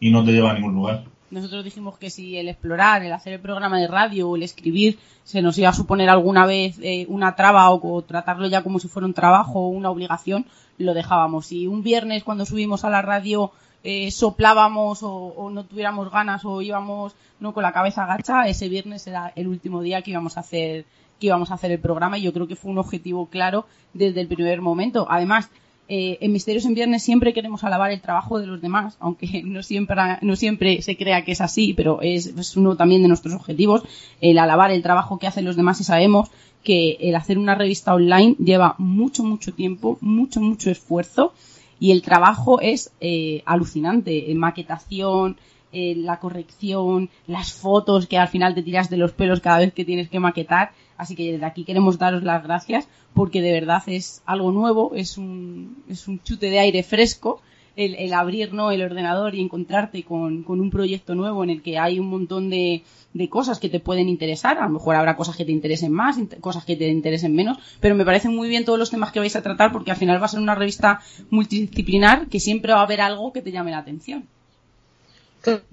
y 0.00 0.10
no 0.10 0.24
te 0.24 0.32
lleva 0.32 0.52
a 0.52 0.54
ningún 0.54 0.74
lugar. 0.74 1.04
Nosotros 1.30 1.62
dijimos 1.62 1.98
que 1.98 2.10
si 2.10 2.38
el 2.38 2.48
explorar, 2.48 3.04
el 3.04 3.12
hacer 3.12 3.34
el 3.34 3.40
programa 3.40 3.78
de 3.78 3.86
radio 3.86 4.30
o 4.30 4.36
el 4.36 4.42
escribir 4.42 4.98
se 5.22 5.42
nos 5.42 5.56
iba 5.58 5.68
a 5.68 5.74
suponer 5.74 6.08
alguna 6.08 6.44
vez 6.46 6.78
eh, 6.82 7.06
una 7.08 7.36
traba 7.36 7.70
o, 7.70 7.96
o 7.96 8.02
tratarlo 8.02 8.48
ya 8.48 8.62
como 8.62 8.80
si 8.80 8.88
fuera 8.88 9.06
un 9.06 9.14
trabajo 9.14 9.60
o 9.60 9.68
una 9.68 9.90
obligación, 9.90 10.46
lo 10.78 10.94
dejábamos. 10.94 11.46
Si 11.46 11.66
un 11.66 11.82
viernes 11.82 12.24
cuando 12.24 12.46
subimos 12.46 12.84
a 12.84 12.90
la 12.90 13.02
radio 13.02 13.52
eh, 13.82 14.10
soplábamos 14.10 15.02
o, 15.02 15.12
o 15.12 15.50
no 15.50 15.64
tuviéramos 15.64 16.10
ganas 16.10 16.44
o 16.44 16.62
íbamos 16.62 17.14
no 17.40 17.54
con 17.54 17.62
la 17.62 17.72
cabeza 17.72 18.04
agacha, 18.04 18.46
ese 18.46 18.68
viernes 18.68 19.06
era 19.06 19.32
el 19.34 19.48
último 19.48 19.82
día 19.82 20.02
que 20.02 20.10
íbamos 20.10 20.36
a 20.36 20.40
hacer 20.40 20.84
que 21.18 21.26
íbamos 21.26 21.50
a 21.50 21.54
hacer 21.54 21.70
el 21.70 21.78
programa 21.78 22.18
y 22.18 22.22
yo 22.22 22.32
creo 22.32 22.48
que 22.48 22.56
fue 22.56 22.70
un 22.70 22.78
objetivo 22.78 23.26
claro 23.26 23.66
desde 23.92 24.22
el 24.22 24.26
primer 24.26 24.62
momento. 24.62 25.06
Además, 25.08 25.50
eh, 25.92 26.18
en 26.20 26.32
Misterios 26.32 26.64
en 26.66 26.74
Viernes 26.74 27.02
siempre 27.02 27.32
queremos 27.32 27.62
alabar 27.62 27.90
el 27.90 28.00
trabajo 28.00 28.38
de 28.38 28.46
los 28.46 28.62
demás, 28.62 28.96
aunque 29.00 29.42
no 29.44 29.62
siempre, 29.62 29.96
no 30.22 30.36
siempre 30.36 30.82
se 30.82 30.96
crea 30.96 31.24
que 31.24 31.32
es 31.32 31.40
así, 31.40 31.74
pero 31.74 32.00
es, 32.00 32.26
es 32.26 32.56
uno 32.56 32.76
también 32.76 33.02
de 33.02 33.08
nuestros 33.08 33.34
objetivos, 33.34 33.82
el 34.20 34.38
alabar 34.38 34.70
el 34.70 34.82
trabajo 34.82 35.18
que 35.18 35.26
hacen 35.26 35.44
los 35.44 35.56
demás 35.56 35.80
y 35.80 35.84
sabemos 35.84 36.30
que 36.64 36.96
el 37.00 37.16
hacer 37.16 37.38
una 37.38 37.54
revista 37.54 37.94
online 37.94 38.36
lleva 38.38 38.74
mucho, 38.78 39.24
mucho 39.24 39.52
tiempo, 39.52 39.98
mucho, 40.00 40.40
mucho 40.40 40.70
esfuerzo 40.70 41.32
y 41.80 41.90
el 41.90 42.02
trabajo 42.02 42.60
es 42.60 42.92
eh, 43.00 43.42
alucinante, 43.46 44.30
en 44.30 44.38
maquetación, 44.38 45.38
la 45.72 46.18
corrección, 46.18 47.10
las 47.28 47.52
fotos 47.52 48.08
que 48.08 48.18
al 48.18 48.26
final 48.26 48.56
te 48.56 48.62
tiras 48.64 48.90
de 48.90 48.96
los 48.96 49.12
pelos 49.12 49.40
cada 49.40 49.58
vez 49.58 49.72
que 49.72 49.84
tienes 49.84 50.08
que 50.08 50.18
maquetar. 50.18 50.72
Así 50.96 51.14
que 51.14 51.32
desde 51.32 51.46
aquí 51.46 51.64
queremos 51.64 51.96
daros 51.96 52.24
las 52.24 52.42
gracias 52.42 52.88
porque 53.14 53.40
de 53.40 53.52
verdad 53.52 53.82
es 53.86 54.22
algo 54.26 54.50
nuevo, 54.52 54.92
es 54.94 55.16
un, 55.16 55.82
es 55.88 56.08
un 56.08 56.20
chute 56.22 56.50
de 56.50 56.58
aire 56.58 56.82
fresco 56.82 57.40
el, 57.80 58.12
abrir 58.12 58.52
¿no? 58.52 58.70
el 58.70 58.82
ordenador 58.82 59.34
y 59.34 59.40
encontrarte 59.40 60.02
con, 60.02 60.44
un 60.46 60.70
proyecto 60.70 61.14
nuevo 61.14 61.42
en 61.44 61.50
el 61.50 61.62
que 61.62 61.78
hay 61.78 61.98
un 61.98 62.08
montón 62.08 62.50
de, 62.50 62.82
de, 63.14 63.28
cosas 63.28 63.58
que 63.58 63.68
te 63.68 63.80
pueden 63.80 64.08
interesar. 64.08 64.58
A 64.58 64.64
lo 64.64 64.70
mejor 64.70 64.96
habrá 64.96 65.16
cosas 65.16 65.36
que 65.36 65.44
te 65.44 65.52
interesen 65.52 65.92
más, 65.92 66.16
cosas 66.40 66.64
que 66.64 66.76
te 66.76 66.88
interesen 66.88 67.34
menos, 67.34 67.58
pero 67.80 67.94
me 67.94 68.04
parecen 68.04 68.34
muy 68.34 68.48
bien 68.48 68.64
todos 68.64 68.78
los 68.78 68.90
temas 68.90 69.12
que 69.12 69.20
vais 69.20 69.36
a 69.36 69.42
tratar 69.42 69.72
porque 69.72 69.90
al 69.90 69.96
final 69.96 70.20
va 70.20 70.26
a 70.26 70.28
ser 70.28 70.40
una 70.40 70.54
revista 70.54 71.00
multidisciplinar 71.30 72.26
que 72.28 72.40
siempre 72.40 72.72
va 72.72 72.80
a 72.80 72.84
haber 72.84 73.00
algo 73.00 73.32
que 73.32 73.42
te 73.42 73.52
llame 73.52 73.70
la 73.70 73.78
atención. 73.78 74.26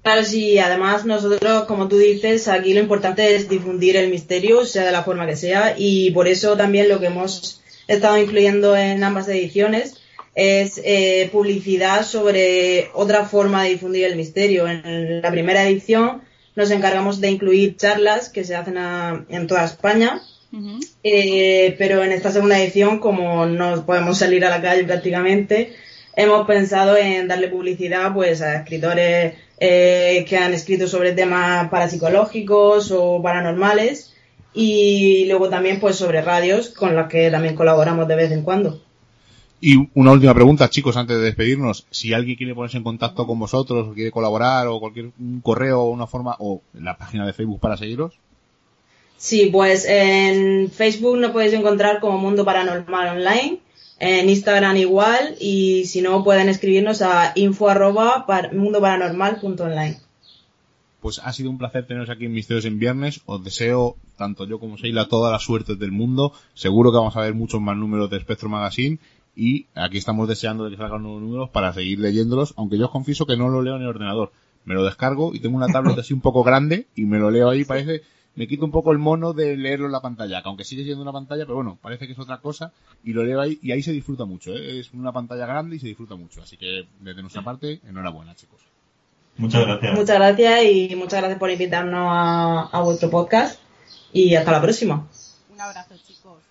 Claro, 0.02 0.24
sí, 0.24 0.58
además 0.60 1.06
nosotros, 1.06 1.66
como 1.66 1.90
tú 1.90 1.98
dices, 1.98 2.48
aquí 2.48 2.74
lo 2.74 2.80
importante 2.80 3.36
es 3.36 3.50
difundir 3.50 3.98
el 3.98 4.10
misterio, 4.10 4.66
sea 4.66 4.86
de 4.86 4.94
la 4.94 5.04
forma 5.04 5.28
que 5.28 5.36
sea, 5.36 5.76
y 5.78 6.12
por 6.12 6.30
eso 6.30 6.56
también 6.56 6.88
lo 6.88 7.02
que 7.02 7.08
hemos 7.08 7.62
estado 7.88 8.18
incluyendo 8.18 8.78
en 8.78 9.04
ambas 9.04 9.28
ediciones 9.28 9.97
es 10.38 10.80
eh, 10.86 11.30
publicidad 11.32 12.06
sobre 12.06 12.92
otra 12.94 13.26
forma 13.26 13.64
de 13.64 13.72
difundir 13.72 14.06
el 14.06 14.16
misterio. 14.16 14.68
En 14.68 15.20
la 15.20 15.32
primera 15.32 15.68
edición 15.68 16.22
nos 16.56 16.70
encargamos 16.70 17.20
de 17.20 17.32
incluir 17.32 17.76
charlas 17.76 18.30
que 18.30 18.44
se 18.44 18.56
hacen 18.56 18.78
en 18.78 19.48
toda 19.48 19.66
España, 19.66 20.22
eh, 21.04 21.76
pero 21.80 22.04
en 22.04 22.12
esta 22.12 22.32
segunda 22.32 22.60
edición, 22.62 23.00
como 23.00 23.48
no 23.48 23.84
podemos 23.88 24.20
salir 24.20 24.46
a 24.46 24.52
la 24.52 24.62
calle 24.62 24.84
prácticamente, 24.84 25.74
hemos 26.16 26.46
pensado 26.46 26.96
en 26.96 27.28
darle 27.28 27.48
publicidad 27.48 28.14
pues 28.14 28.44
a 28.44 28.58
escritores 28.58 29.34
eh, 29.60 30.24
que 30.30 30.38
han 30.38 30.54
escrito 30.54 30.88
sobre 30.88 31.14
temas 31.14 31.68
parapsicológicos 31.70 32.92
o 32.92 33.24
paranormales 33.24 34.14
y 34.54 35.26
luego 35.26 35.50
también 35.50 35.80
pues 35.80 35.96
sobre 35.96 36.22
radios 36.22 36.70
con 36.70 36.96
las 36.96 37.10
que 37.10 37.32
también 37.32 37.56
colaboramos 37.56 38.08
de 38.08 38.16
vez 38.16 38.32
en 38.32 38.44
cuando. 38.44 38.87
Y 39.60 39.90
una 39.96 40.12
última 40.12 40.36
pregunta, 40.36 40.70
chicos, 40.70 40.98
antes 40.98 41.18
de 41.18 41.24
despedirnos. 41.24 41.88
Si 41.90 42.14
alguien 42.14 42.38
quiere 42.38 42.54
ponerse 42.54 42.78
en 42.78 42.84
contacto 42.84 43.26
con 43.26 43.40
vosotros, 43.40 43.88
o 43.88 43.94
quiere 43.94 44.12
colaborar, 44.12 44.68
o 44.68 44.80
cualquier 44.80 45.12
correo 45.42 45.82
o 45.82 45.90
una 45.90 46.06
forma, 46.06 46.36
o 46.40 46.62
la 46.74 46.98
página 46.98 47.26
de 47.26 47.34
Facebook 47.34 47.60
para 47.60 47.78
seguiros. 47.78 48.14
Sí, 49.18 49.50
pues 49.52 49.86
en 49.90 50.70
Facebook 50.70 51.18
nos 51.18 51.32
podéis 51.32 51.54
encontrar 51.54 52.00
como 52.00 52.20
Mundo 52.20 52.46
Paranormal 52.46 53.18
Online, 53.18 53.60
en 54.00 54.30
Instagram 54.30 54.78
igual, 54.78 55.36
y 55.40 55.86
si 55.86 56.02
no 56.02 56.24
pueden 56.24 56.50
escribirnos 56.50 57.02
a 57.02 57.32
info 57.36 57.68
arroba 57.68 58.28
mundoparanormal.online. 58.54 59.98
Pues 61.00 61.20
ha 61.24 61.34
sido 61.34 61.50
un 61.50 61.58
placer 61.58 61.88
teneros 61.88 62.10
aquí 62.10 62.26
en 62.26 62.34
Misterios 62.34 62.66
en 62.66 62.80
Viernes. 62.80 63.22
Os 63.26 63.44
deseo, 63.44 63.98
tanto 64.18 64.46
yo 64.46 64.60
como 64.60 64.78
Sheila, 64.78 65.08
toda 65.08 65.32
la 65.32 65.40
suerte 65.40 65.76
del 65.76 65.92
mundo. 65.92 66.34
Seguro 66.54 66.92
que 66.92 66.98
vamos 66.98 67.16
a 67.16 67.22
ver 67.22 67.34
muchos 67.34 67.62
más 67.62 67.78
números 67.78 68.10
de 68.10 68.20
Spectro 68.20 68.50
Magazine 68.50 69.00
y 69.38 69.68
aquí 69.76 70.00
estamos 70.00 70.28
deseando 70.28 70.68
que 70.68 70.78
salgan 70.78 71.04
nuevos 71.04 71.22
números 71.22 71.50
para 71.52 71.72
seguir 71.72 72.00
leyéndolos, 72.00 72.56
aunque 72.58 72.80
yo 72.80 72.86
os 72.86 72.92
confieso 72.92 73.28
que 73.28 73.38
no 73.38 73.50
lo 73.50 73.62
leo 73.62 73.76
en 73.76 73.84
el 73.84 73.88
ordenador. 73.88 74.32
Me 74.66 74.74
lo 74.74 74.84
descargo 74.84 75.36
y 75.36 75.40
tengo 75.40 75.56
una 75.56 75.68
tablet 75.68 75.98
así 76.00 76.12
un 76.12 76.22
poco 76.22 76.44
grande 76.44 76.88
y 76.96 77.06
me 77.06 77.20
lo 77.20 77.30
leo 77.30 77.48
ahí, 77.48 77.64
parece, 77.64 78.02
me 78.34 78.48
quito 78.48 78.66
un 78.66 78.72
poco 78.72 78.92
el 78.92 78.98
mono 78.98 79.34
de 79.34 79.56
leerlo 79.56 79.86
en 79.86 79.92
la 79.92 80.02
pantalla, 80.02 80.42
que 80.42 80.50
aunque 80.50 80.64
sigue 80.64 80.84
siendo 80.84 81.04
una 81.04 81.14
pantalla, 81.14 81.46
pero 81.46 81.58
bueno, 81.58 81.78
parece 81.80 82.08
que 82.08 82.14
es 82.14 82.20
otra 82.20 82.40
cosa 82.40 82.74
y 83.04 83.14
lo 83.14 83.24
leo 83.24 83.40
ahí 83.40 83.60
y 83.62 83.72
ahí 83.72 83.84
se 83.84 83.92
disfruta 83.92 84.26
mucho, 84.26 84.56
¿eh? 84.56 84.80
es 84.80 84.92
una 84.92 85.12
pantalla 85.12 85.46
grande 85.46 85.76
y 85.76 85.80
se 85.80 85.88
disfruta 85.88 86.16
mucho, 86.16 86.42
así 86.42 86.58
que 86.58 86.88
desde 87.00 87.22
nuestra 87.22 87.44
parte, 87.44 87.80
enhorabuena 87.88 88.36
chicos. 88.36 88.62
Muchas 89.38 89.68
gracias. 89.68 89.96
Muchas 89.96 90.16
gracias 90.16 90.64
y 90.64 90.96
muchas 90.96 91.20
gracias 91.20 91.38
por 91.38 91.52
invitarnos 91.52 92.08
a, 92.10 92.70
a 92.72 92.82
vuestro 92.82 93.12
podcast 93.12 93.60
y 94.12 94.34
hasta 94.34 94.52
la 94.52 94.62
próxima. 94.64 95.08
Un 95.54 95.62
abrazo 95.62 95.94
chicos. 96.08 96.42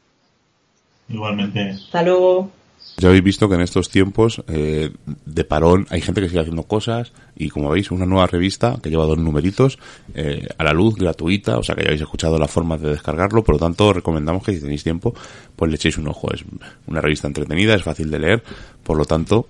Igualmente. 1.09 1.71
Hasta 1.71 2.03
luego. 2.05 2.53
Ya 2.99 3.09
habéis 3.09 3.25
visto 3.25 3.49
que 3.49 3.57
en 3.57 3.61
estos 3.61 3.91
tiempos 3.91 4.43
eh, 4.49 4.91
de 5.27 5.45
parón 5.45 5.87
hay 5.91 6.01
gente 6.01 6.23
que 6.23 6.29
sigue 6.29 6.41
haciendo 6.41 6.63
cosas 6.63 7.13
y 7.37 7.51
como 7.51 7.69
veis 7.69 7.91
una 7.91 8.07
nueva 8.07 8.27
revista 8.27 8.79
que 8.83 8.89
lleva 8.89 9.05
dos 9.05 9.19
numeritos 9.19 9.79
eh, 10.15 10.49
a 10.57 10.65
la 10.65 10.73
luz 10.73 10.97
gratuita, 10.97 11.59
o 11.59 11.63
sea 11.63 11.75
que 11.75 11.83
ya 11.83 11.89
habéis 11.89 12.01
escuchado 12.01 12.39
la 12.39 12.49
forma 12.49 12.79
de 12.79 12.91
descargarlo, 12.91 13.45
por 13.45 13.57
lo 13.57 13.59
tanto 13.59 13.93
recomendamos 13.93 14.43
que 14.43 14.55
si 14.55 14.61
tenéis 14.61 14.83
tiempo 14.83 15.15
pues 15.57 15.71
le 15.71 15.77
echéis 15.77 15.99
un 15.99 16.09
ojo. 16.09 16.33
Es 16.33 16.43
una 16.87 17.03
revista 17.03 17.29
entretenida, 17.29 17.75
es 17.75 17.83
fácil 17.83 18.11
de 18.11 18.19
leer, 18.19 18.43
por 18.83 18.97
lo 18.97 19.05
tanto 19.05 19.47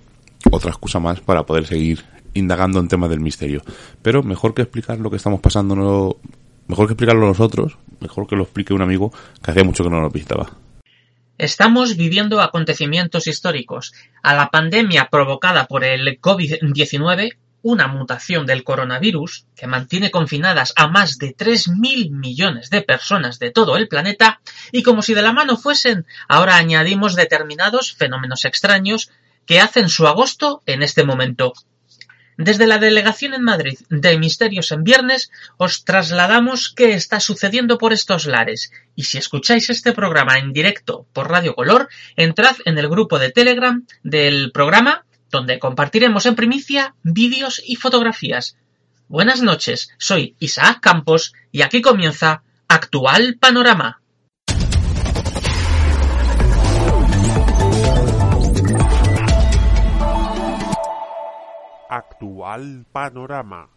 otra 0.51 0.71
excusa 0.71 0.99
más 0.99 1.21
para 1.21 1.45
poder 1.45 1.65
seguir 1.65 2.03
indagando 2.33 2.81
en 2.81 2.89
temas 2.89 3.09
del 3.09 3.21
misterio. 3.21 3.61
Pero 4.01 4.23
mejor 4.23 4.53
que 4.53 4.63
explicar 4.63 4.99
lo 4.99 5.09
que 5.09 5.15
estamos 5.15 5.39
pasando, 5.39 6.17
mejor 6.67 6.87
que 6.87 6.93
explicarlo 6.93 7.25
nosotros, 7.25 7.77
mejor 8.01 8.27
que 8.27 8.35
lo 8.35 8.43
explique 8.43 8.73
un 8.73 8.81
amigo 8.81 9.13
que 9.41 9.51
hacía 9.51 9.63
mucho 9.63 9.85
que 9.85 9.89
no 9.89 10.01
nos 10.01 10.11
visitaba. 10.11 10.66
Estamos 11.37 11.97
viviendo 11.97 12.41
acontecimientos 12.41 13.27
históricos. 13.27 13.93
A 14.23 14.33
la 14.33 14.49
pandemia 14.49 15.09
provocada 15.11 15.67
por 15.67 15.83
el 15.83 16.19
COVID-19, 16.19 17.37
una 17.61 17.87
mutación 17.87 18.47
del 18.47 18.63
coronavirus 18.63 19.45
que 19.55 19.67
mantiene 19.67 20.09
confinadas 20.09 20.73
a 20.75 20.87
más 20.87 21.19
de 21.19 21.35
3.000 21.35 22.09
millones 22.09 22.71
de 22.71 22.81
personas 22.81 23.37
de 23.37 23.51
todo 23.51 23.77
el 23.77 23.87
planeta, 23.87 24.41
y 24.71 24.81
como 24.81 25.03
si 25.03 25.13
de 25.13 25.21
la 25.21 25.31
mano 25.31 25.57
fuesen, 25.57 26.07
ahora 26.27 26.55
añadimos 26.55 27.15
determinados 27.15 27.93
fenómenos 27.93 28.43
extraños 28.45 29.11
que 29.45 29.59
hacen 29.59 29.89
su 29.89 30.07
agosto 30.07 30.63
en 30.65 30.81
este 30.81 31.03
momento. 31.03 31.53
Desde 32.37 32.67
la 32.67 32.77
delegación 32.77 33.33
en 33.33 33.41
Madrid 33.41 33.79
de 33.89 34.19
Misterios 34.19 34.71
en 34.71 34.83
Viernes 34.83 35.31
os 35.57 35.83
trasladamos 35.85 36.69
qué 36.69 36.93
está 36.93 37.19
sucediendo 37.19 37.79
por 37.79 37.93
estos 37.93 38.27
lares 38.27 38.71
y 38.95 39.05
si 39.05 39.17
escucháis 39.17 39.71
este 39.71 39.91
programa 39.91 40.37
en 40.37 40.53
directo 40.53 41.07
por 41.13 41.31
Radio 41.31 41.55
Color, 41.55 41.89
entrad 42.15 42.55
en 42.65 42.77
el 42.77 42.89
grupo 42.89 43.17
de 43.17 43.31
Telegram 43.31 43.87
del 44.03 44.51
programa 44.51 45.03
donde 45.31 45.57
compartiremos 45.57 46.27
en 46.27 46.35
primicia 46.35 46.93
vídeos 47.01 47.59
y 47.65 47.75
fotografías. 47.75 48.55
Buenas 49.07 49.41
noches, 49.41 49.89
soy 49.97 50.35
Isaac 50.37 50.79
Campos 50.79 51.33
y 51.51 51.63
aquí 51.63 51.81
comienza 51.81 52.43
Actual 52.67 53.37
Panorama. 53.39 53.99
Actual 61.89 62.85
Panorama. 62.91 63.69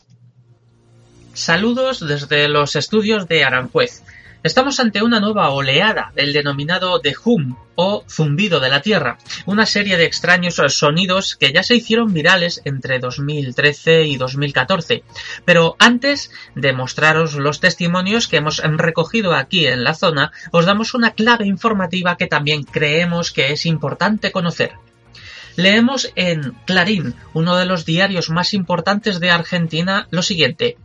Saludos 1.33 2.07
desde 2.07 2.49
los 2.49 2.77
estudios 2.77 3.29
de 3.29 3.45
Aranjuez. 3.45 4.03
Estamos 4.43 4.81
ante 4.81 5.03
una 5.03 5.21
nueva 5.21 5.51
oleada 5.51 6.13
del 6.15 6.33
denominado 6.33 6.99
The 7.01 7.15
Hum 7.25 7.57
o 7.75 8.05
Zumbido 8.09 8.59
de 8.59 8.71
la 8.71 8.81
Tierra, 8.81 9.19
una 9.45 9.67
serie 9.67 9.99
de 9.99 10.07
extraños 10.07 10.55
sonidos 10.69 11.37
que 11.37 11.53
ya 11.53 11.63
se 11.63 11.77
hicieron 11.77 12.15
virales 12.15 12.63
entre 12.65 13.01
2013 13.01 14.05
y 14.05 14.17
2014. 14.17 15.05
Pero 15.45 15.77
antes 15.79 16.31
de 16.55 16.73
mostraros 16.73 17.35
los 17.35 17.61
testimonios 17.61 18.29
que 18.29 18.39
hemos 18.39 18.63
recogido 18.63 19.35
aquí 19.35 19.67
en 19.67 19.85
la 19.85 19.95
zona, 19.95 20.33
os 20.53 20.65
damos 20.65 20.95
una 20.95 21.11
clave 21.13 21.47
informativa 21.47 22.17
que 22.17 22.27
también 22.27 22.63
creemos 22.63 23.33
que 23.33 23.53
es 23.53 23.67
importante 23.67 24.33
conocer. 24.33 24.73
Leemos 25.61 26.11
en 26.17 26.55
Clarín, 26.65 27.15
uno 27.35 27.55
de 27.57 27.67
los 27.67 27.85
diarios 27.85 28.31
más 28.31 28.55
importantes 28.55 29.21
de 29.21 29.31
Argentina, 29.31 30.09
lo 30.11 30.23
siguiente. 30.23 30.79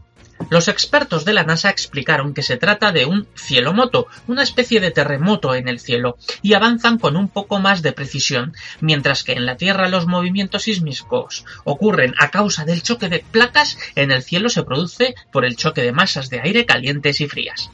Los 0.50 0.68
expertos 0.68 1.24
de 1.24 1.32
la 1.32 1.46
NASA 1.46 1.70
explicaron 1.70 2.34
que 2.34 2.44
se 2.44 2.58
trata 2.58 2.92
de 2.92 3.06
un 3.06 3.26
cielomoto, 3.36 4.08
una 4.28 4.44
especie 4.44 4.82
de 4.82 4.92
terremoto 4.92 5.56
en 5.56 5.70
el 5.70 5.80
cielo, 5.80 6.18
y 6.42 6.56
avanzan 6.56 7.00
con 7.00 7.16
un 7.16 7.30
poco 7.30 7.60
más 7.60 7.84
de 7.84 7.94
precisión, 7.94 8.54
mientras 8.82 9.24
que 9.24 9.32
en 9.32 9.46
la 9.46 9.56
Tierra 9.56 9.88
los 9.88 10.08
movimientos 10.08 10.64
sísmicos 10.64 11.46
ocurren 11.64 12.14
a 12.20 12.30
causa 12.30 12.66
del 12.66 12.84
choque 12.84 13.08
de 13.08 13.20
placas, 13.20 13.78
en 13.96 14.12
el 14.12 14.24
cielo 14.24 14.50
se 14.50 14.64
produce 14.64 15.16
por 15.32 15.46
el 15.46 15.56
choque 15.56 15.84
de 15.84 15.94
masas 15.94 16.30
de 16.30 16.42
aire 16.42 16.66
calientes 16.66 17.22
y 17.22 17.30
frías. 17.30 17.72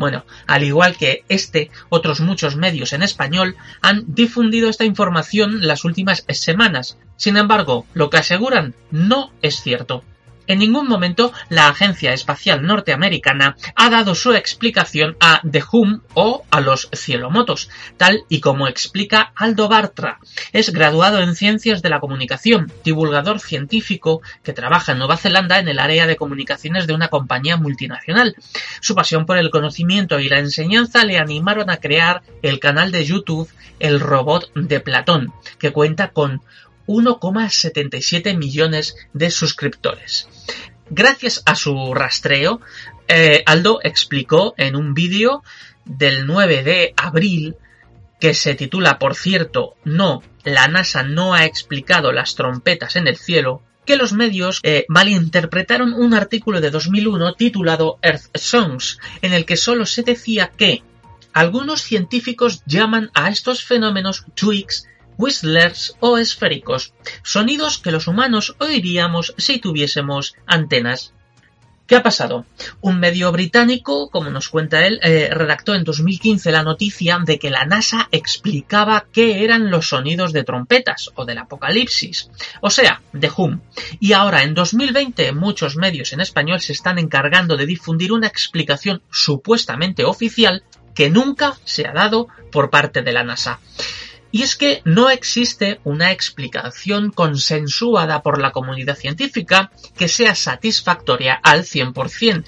Bueno, 0.00 0.24
al 0.46 0.64
igual 0.64 0.96
que 0.96 1.24
este, 1.28 1.70
otros 1.90 2.20
muchos 2.20 2.56
medios 2.56 2.94
en 2.94 3.02
español 3.02 3.56
han 3.82 4.04
difundido 4.06 4.70
esta 4.70 4.86
información 4.86 5.66
las 5.66 5.84
últimas 5.84 6.24
semanas. 6.30 6.96
Sin 7.16 7.36
embargo, 7.36 7.84
lo 7.92 8.08
que 8.08 8.16
aseguran 8.16 8.74
no 8.90 9.30
es 9.42 9.60
cierto. 9.60 10.02
En 10.46 10.58
ningún 10.58 10.88
momento 10.88 11.32
la 11.48 11.68
Agencia 11.68 12.12
Espacial 12.12 12.62
Norteamericana 12.62 13.56
ha 13.76 13.90
dado 13.90 14.14
su 14.14 14.32
explicación 14.32 15.16
a 15.20 15.40
The 15.48 15.62
Hum 15.70 16.00
o 16.14 16.44
a 16.50 16.60
los 16.60 16.88
cielomotos, 16.92 17.70
tal 17.96 18.24
y 18.28 18.40
como 18.40 18.66
explica 18.66 19.32
Aldo 19.36 19.68
Bartra. 19.68 20.18
Es 20.52 20.72
graduado 20.72 21.20
en 21.20 21.36
Ciencias 21.36 21.82
de 21.82 21.90
la 21.90 22.00
Comunicación, 22.00 22.72
divulgador 22.84 23.40
científico 23.40 24.22
que 24.42 24.52
trabaja 24.52 24.92
en 24.92 24.98
Nueva 24.98 25.16
Zelanda 25.16 25.58
en 25.58 25.68
el 25.68 25.78
área 25.78 26.06
de 26.06 26.16
comunicaciones 26.16 26.86
de 26.86 26.94
una 26.94 27.08
compañía 27.08 27.56
multinacional. 27.56 28.36
Su 28.80 28.94
pasión 28.94 29.26
por 29.26 29.38
el 29.38 29.50
conocimiento 29.50 30.20
y 30.20 30.28
la 30.28 30.38
enseñanza 30.38 31.04
le 31.04 31.18
animaron 31.18 31.70
a 31.70 31.76
crear 31.76 32.22
el 32.42 32.58
canal 32.58 32.90
de 32.90 33.04
YouTube 33.04 33.50
El 33.78 34.00
Robot 34.00 34.52
de 34.54 34.80
Platón, 34.80 35.32
que 35.58 35.72
cuenta 35.72 36.08
con 36.08 36.42
1,77 36.86 38.36
millones 38.36 38.96
de 39.12 39.30
suscriptores. 39.30 40.28
Gracias 40.90 41.42
a 41.46 41.54
su 41.54 41.94
rastreo, 41.94 42.60
eh, 43.06 43.42
Aldo 43.46 43.80
explicó 43.82 44.54
en 44.56 44.76
un 44.76 44.94
vídeo 44.94 45.42
del 45.84 46.26
9 46.26 46.62
de 46.62 46.94
abril 46.96 47.56
que 48.20 48.34
se 48.34 48.54
titula, 48.54 48.98
por 48.98 49.14
cierto, 49.14 49.76
No, 49.84 50.22
la 50.44 50.68
NASA 50.68 51.02
no 51.02 51.34
ha 51.34 51.44
explicado 51.46 52.12
las 52.12 52.34
trompetas 52.34 52.96
en 52.96 53.08
el 53.08 53.16
cielo, 53.16 53.62
que 53.86 53.96
los 53.96 54.12
medios 54.12 54.60
eh, 54.62 54.84
malinterpretaron 54.88 55.94
un 55.94 56.14
artículo 56.14 56.60
de 56.60 56.70
2001 56.70 57.34
titulado 57.34 57.98
Earth 58.02 58.36
Songs, 58.36 58.98
en 59.22 59.32
el 59.32 59.46
que 59.46 59.56
solo 59.56 59.86
se 59.86 60.02
decía 60.02 60.52
que 60.56 60.82
algunos 61.32 61.82
científicos 61.82 62.62
llaman 62.66 63.10
a 63.14 63.30
estos 63.30 63.64
fenómenos 63.64 64.24
tweaks, 64.34 64.86
whistlers 65.20 65.96
o 66.00 66.16
esféricos, 66.16 66.94
sonidos 67.22 67.78
que 67.78 67.92
los 67.92 68.06
humanos 68.06 68.56
oiríamos 68.58 69.34
si 69.36 69.58
tuviésemos 69.58 70.34
antenas. 70.46 71.12
¿Qué 71.86 71.96
ha 71.96 72.04
pasado? 72.04 72.46
Un 72.80 73.00
medio 73.00 73.32
británico, 73.32 74.10
como 74.10 74.30
nos 74.30 74.48
cuenta 74.48 74.86
él, 74.86 75.00
eh, 75.02 75.28
redactó 75.32 75.74
en 75.74 75.82
2015 75.82 76.52
la 76.52 76.62
noticia 76.62 77.18
de 77.18 77.40
que 77.40 77.50
la 77.50 77.64
NASA 77.64 78.08
explicaba 78.12 79.06
qué 79.12 79.42
eran 79.42 79.72
los 79.72 79.88
sonidos 79.88 80.32
de 80.32 80.44
trompetas 80.44 81.10
o 81.16 81.24
del 81.24 81.38
apocalipsis, 81.38 82.30
o 82.60 82.70
sea, 82.70 83.02
de 83.12 83.28
Hum. 83.36 83.60
Y 83.98 84.12
ahora, 84.12 84.44
en 84.44 84.54
2020, 84.54 85.32
muchos 85.32 85.74
medios 85.74 86.12
en 86.12 86.20
español 86.20 86.60
se 86.60 86.74
están 86.74 87.00
encargando 87.00 87.56
de 87.56 87.66
difundir 87.66 88.12
una 88.12 88.28
explicación 88.28 89.02
supuestamente 89.10 90.04
oficial 90.04 90.62
que 90.94 91.10
nunca 91.10 91.56
se 91.64 91.88
ha 91.88 91.92
dado 91.92 92.28
por 92.52 92.70
parte 92.70 93.02
de 93.02 93.12
la 93.12 93.24
NASA. 93.24 93.58
Y 94.32 94.42
es 94.42 94.56
que 94.56 94.80
no 94.84 95.10
existe 95.10 95.80
una 95.84 96.12
explicación 96.12 97.10
consensuada 97.10 98.22
por 98.22 98.40
la 98.40 98.52
comunidad 98.52 98.96
científica 98.96 99.72
que 99.96 100.08
sea 100.08 100.34
satisfactoria 100.34 101.34
al 101.42 101.64
100% 101.64 102.44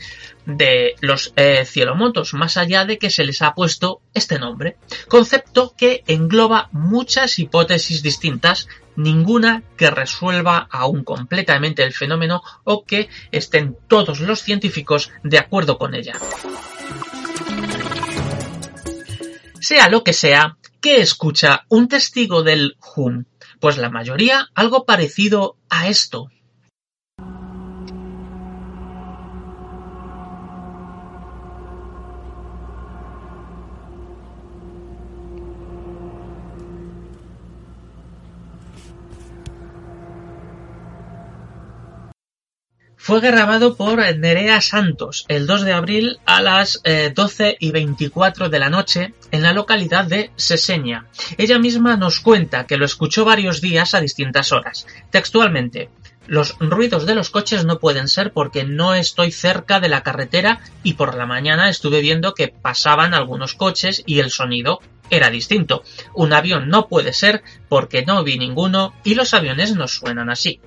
de 0.47 0.95
los 1.01 1.33
eh, 1.37 1.65
cielomotos, 1.65 2.35
más 2.35 2.57
allá 2.57 2.85
de 2.85 2.99
que 2.99 3.11
se 3.11 3.25
les 3.25 3.43
ha 3.43 3.55
puesto 3.55 4.01
este 4.15 4.39
nombre. 4.39 4.77
Concepto 5.09 5.75
que 5.77 6.03
engloba 6.07 6.69
muchas 6.73 7.39
hipótesis 7.39 8.03
distintas, 8.03 8.69
ninguna 8.97 9.63
que 9.77 9.91
resuelva 9.91 10.69
aún 10.71 11.05
completamente 11.05 11.83
el 11.83 11.93
fenómeno 11.93 12.43
o 12.65 12.85
que 12.85 13.09
estén 13.31 13.77
todos 13.89 14.21
los 14.21 14.41
científicos 14.41 15.11
de 15.23 15.39
acuerdo 15.39 15.79
con 15.79 15.95
ella. 15.95 16.15
Sea 19.61 19.89
lo 19.89 20.03
que 20.03 20.13
sea, 20.13 20.59
¿Qué 20.83 21.01
escucha 21.01 21.65
un 21.69 21.87
testigo 21.87 22.43
del 22.43 22.77
HUM? 22.81 23.27
Pues 23.61 23.79
la 23.79 23.89
mayoría 23.89 24.49
algo 24.53 24.85
parecido 24.85 25.57
a 25.71 25.87
esto. 25.89 26.27
Fue 43.05 43.21
grabado 43.21 43.77
por 43.77 43.99
Nerea 44.17 44.61
Santos 44.61 45.25
el 45.27 45.49
2 45.49 45.63
de 45.63 45.73
abril 45.73 46.21
a 46.25 46.41
las 46.41 46.81
12 46.85 47.49
eh, 47.49 47.57
y 47.59 47.73
24 47.73 48.49
de 48.49 48.59
la 48.61 48.71
noche 48.71 49.13
en 49.33 49.43
la 49.43 49.53
localidad 49.53 50.05
de 50.05 50.31
Seseña. 50.37 51.07
Ella 51.37 51.59
misma 51.59 51.97
nos 51.97 52.21
cuenta 52.21 52.65
que 52.65 52.77
lo 52.77 52.85
escuchó 52.85 53.25
varios 53.25 53.61
días 53.61 53.97
a 53.97 54.01
distintas 54.01 54.53
horas. 54.53 54.87
Textualmente, 55.11 55.91
los 56.29 56.57
ruidos 56.61 57.05
de 57.05 57.17
los 57.17 57.31
coches 57.31 57.65
no 57.65 57.81
pueden 57.81 58.07
ser 58.07 58.33
porque 58.33 58.63
no 58.63 58.95
estoy 58.95 59.33
cerca 59.33 59.81
de 59.81 59.89
la 59.89 60.05
carretera 60.05 60.61
y 60.85 60.95
por 60.95 61.17
la 61.17 61.27
mañana 61.27 61.69
estuve 61.69 62.03
viendo 62.03 62.35
que 62.35 62.55
pasaban 62.55 63.15
algunos 63.15 63.55
coches 63.55 64.05
y 64.07 64.21
el 64.21 64.31
sonido 64.31 64.79
era 65.11 65.29
distinto. 65.29 65.83
Un 66.15 66.33
avión 66.33 66.69
no 66.69 66.87
puede 66.87 67.13
ser 67.13 67.43
porque 67.69 68.05
no 68.07 68.23
vi 68.23 68.39
ninguno 68.39 68.95
y 69.03 69.17
los 69.17 69.35
aviones 69.35 69.75
no 69.75 69.89
suenan 69.89 70.31
así 70.31 70.61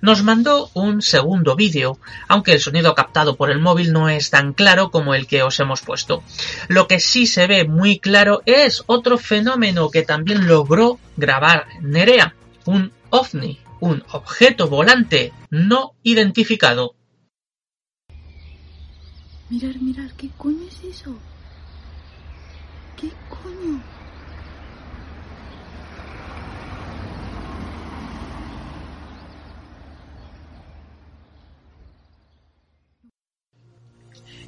nos 0.00 0.22
mandó 0.22 0.70
un 0.74 1.02
segundo 1.02 1.56
vídeo, 1.56 1.98
aunque 2.28 2.52
el 2.52 2.60
sonido 2.60 2.94
captado 2.94 3.36
por 3.36 3.50
el 3.50 3.60
móvil 3.60 3.92
no 3.92 4.08
es 4.08 4.30
tan 4.30 4.52
claro 4.52 4.90
como 4.90 5.14
el 5.14 5.26
que 5.26 5.42
os 5.42 5.58
hemos 5.60 5.80
puesto. 5.80 6.22
Lo 6.68 6.86
que 6.86 7.00
sí 7.00 7.26
se 7.26 7.46
ve 7.46 7.64
muy 7.64 7.98
claro 7.98 8.42
es 8.46 8.82
otro 8.86 9.18
fenómeno 9.18 9.90
que 9.90 10.02
también 10.02 10.46
logró 10.46 10.98
grabar 11.16 11.66
Nerea, 11.80 12.34
un 12.64 12.92
ovni, 13.10 13.58
un 13.80 14.04
objeto 14.12 14.68
volante 14.68 15.32
no 15.50 15.92
identificado. 16.02 16.94
Mirar, 19.48 19.80
mirar, 19.80 20.12
¿qué 20.16 20.28
coño 20.36 20.66
es 20.66 20.82
eso? 20.82 21.16
¿Qué 22.96 23.10
coño? 23.28 23.95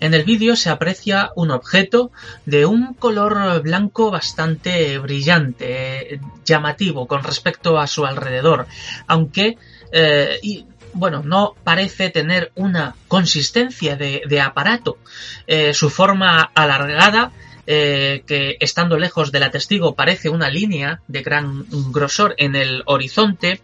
En 0.00 0.14
el 0.14 0.24
vídeo 0.24 0.56
se 0.56 0.70
aprecia 0.70 1.30
un 1.34 1.50
objeto 1.50 2.10
de 2.46 2.66
un 2.66 2.94
color 2.94 3.62
blanco 3.62 4.10
bastante 4.10 4.98
brillante, 4.98 6.20
llamativo 6.44 7.06
con 7.06 7.24
respecto 7.24 7.78
a 7.78 7.86
su 7.86 8.06
alrededor, 8.06 8.66
aunque 9.06 9.58
eh, 9.92 10.64
bueno, 10.92 11.22
no 11.24 11.54
parece 11.64 12.10
tener 12.10 12.52
una 12.54 12.94
consistencia 13.08 13.96
de, 13.96 14.40
aparato. 14.40 14.98
Eh, 15.46 15.74
su 15.74 15.90
forma 15.90 16.50
alargada 16.54 17.32
eh, 17.66 18.22
que 18.26 18.56
estando 18.60 18.96
lejos 18.96 19.30
de 19.30 19.40
la 19.40 19.50
testigo 19.50 19.94
parece 19.94 20.30
una 20.30 20.48
línea 20.48 21.02
de 21.06 21.22
gran 21.22 21.66
grosor 21.92 22.34
en 22.38 22.56
el 22.56 22.82
horizonte. 22.86 23.60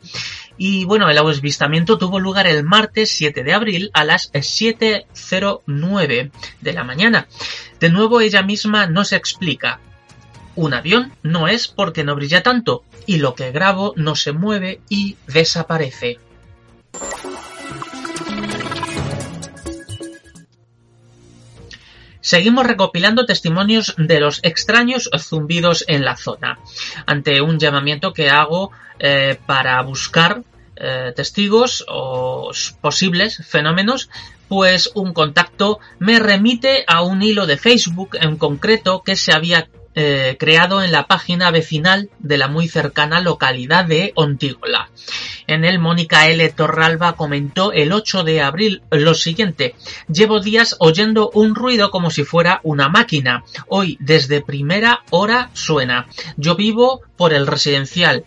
Y 0.56 0.84
bueno, 0.84 1.10
el 1.10 1.18
avistamiento 1.18 1.98
tuvo 1.98 2.20
lugar 2.20 2.46
el 2.46 2.62
martes 2.62 3.10
7 3.10 3.42
de 3.42 3.54
abril 3.54 3.90
a 3.92 4.04
las 4.04 4.32
7.09 4.32 6.30
de 6.60 6.72
la 6.72 6.84
mañana. 6.84 7.26
De 7.80 7.90
nuevo 7.90 8.20
ella 8.20 8.42
misma 8.42 8.86
no 8.86 9.04
se 9.04 9.16
explica. 9.16 9.80
Un 10.56 10.72
avión 10.74 11.12
no 11.22 11.48
es 11.48 11.66
porque 11.66 12.04
no 12.04 12.14
brilla 12.14 12.44
tanto 12.44 12.84
y 13.06 13.16
lo 13.16 13.34
que 13.34 13.50
grabo 13.50 13.92
no 13.96 14.14
se 14.14 14.32
mueve 14.32 14.80
y 14.88 15.16
desaparece. 15.26 16.20
Seguimos 22.24 22.66
recopilando 22.66 23.26
testimonios 23.26 23.94
de 23.98 24.18
los 24.18 24.40
extraños 24.44 25.10
zumbidos 25.18 25.84
en 25.88 26.06
la 26.06 26.16
zona, 26.16 26.58
ante 27.04 27.42
un 27.42 27.58
llamamiento 27.58 28.14
que 28.14 28.30
hago 28.30 28.70
eh, 28.98 29.38
para 29.44 29.82
buscar 29.82 30.42
eh, 30.74 31.12
testigos 31.14 31.84
o 31.86 32.50
posibles 32.80 33.46
fenómenos, 33.46 34.08
pues 34.48 34.90
un 34.94 35.12
contacto 35.12 35.80
me 35.98 36.18
remite 36.18 36.86
a 36.86 37.02
un 37.02 37.22
hilo 37.22 37.46
de 37.46 37.58
Facebook 37.58 38.16
en 38.18 38.38
concreto 38.38 39.02
que 39.02 39.16
se 39.16 39.34
había 39.34 39.68
eh, 39.94 40.36
creado 40.38 40.82
en 40.82 40.92
la 40.92 41.06
página 41.06 41.50
vecinal 41.50 42.10
de 42.18 42.38
la 42.38 42.48
muy 42.48 42.68
cercana 42.68 43.20
localidad 43.20 43.84
de 43.84 44.12
Ontigola. 44.16 44.90
En 45.46 45.64
él, 45.64 45.78
Mónica 45.78 46.28
L. 46.28 46.48
Torralba 46.50 47.16
comentó 47.16 47.72
el 47.72 47.92
8 47.92 48.24
de 48.24 48.40
abril 48.40 48.82
lo 48.90 49.14
siguiente. 49.14 49.74
Llevo 50.08 50.40
días 50.40 50.76
oyendo 50.78 51.30
un 51.34 51.54
ruido 51.54 51.90
como 51.90 52.10
si 52.10 52.24
fuera 52.24 52.60
una 52.62 52.88
máquina. 52.88 53.44
Hoy, 53.68 53.96
desde 54.00 54.40
primera 54.40 55.04
hora, 55.10 55.50
suena. 55.52 56.06
Yo 56.36 56.56
vivo 56.56 57.02
por 57.16 57.32
el 57.32 57.46
residencial. 57.46 58.24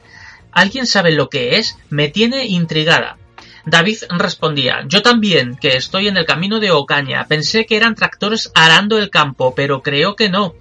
¿Alguien 0.52 0.88
sabe 0.88 1.12
lo 1.12 1.30
que 1.30 1.58
es? 1.58 1.78
Me 1.90 2.08
tiene 2.08 2.46
intrigada. 2.46 3.18
David 3.66 3.98
respondía, 4.10 4.86
yo 4.88 5.02
también, 5.02 5.58
que 5.58 5.76
estoy 5.76 6.08
en 6.08 6.16
el 6.16 6.26
camino 6.26 6.62
de 6.62 6.72
Ocaña. 6.72 7.26
Pensé 7.28 7.66
que 7.66 7.76
eran 7.76 7.96
tractores 7.96 8.50
arando 8.56 8.98
el 8.98 9.10
campo, 9.10 9.54
pero 9.56 9.84
creo 9.84 10.16
que 10.16 10.30
no. 10.30 10.56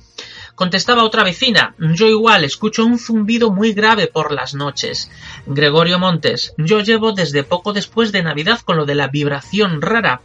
Contestaba 0.56 1.04
otra 1.04 1.22
vecina, 1.22 1.74
yo 1.78 2.08
igual 2.08 2.42
escucho 2.42 2.86
un 2.86 2.98
zumbido 2.98 3.50
muy 3.50 3.74
grave 3.74 4.06
por 4.06 4.32
las 4.32 4.54
noches. 4.54 5.10
Gregorio 5.44 5.98
Montes, 5.98 6.54
yo 6.56 6.80
llevo 6.80 7.12
desde 7.12 7.44
poco 7.44 7.74
después 7.74 8.10
de 8.10 8.22
Navidad 8.22 8.60
con 8.60 8.78
lo 8.78 8.86
de 8.86 8.94
la 8.94 9.08
vibración 9.08 9.82
rara. 9.82 10.22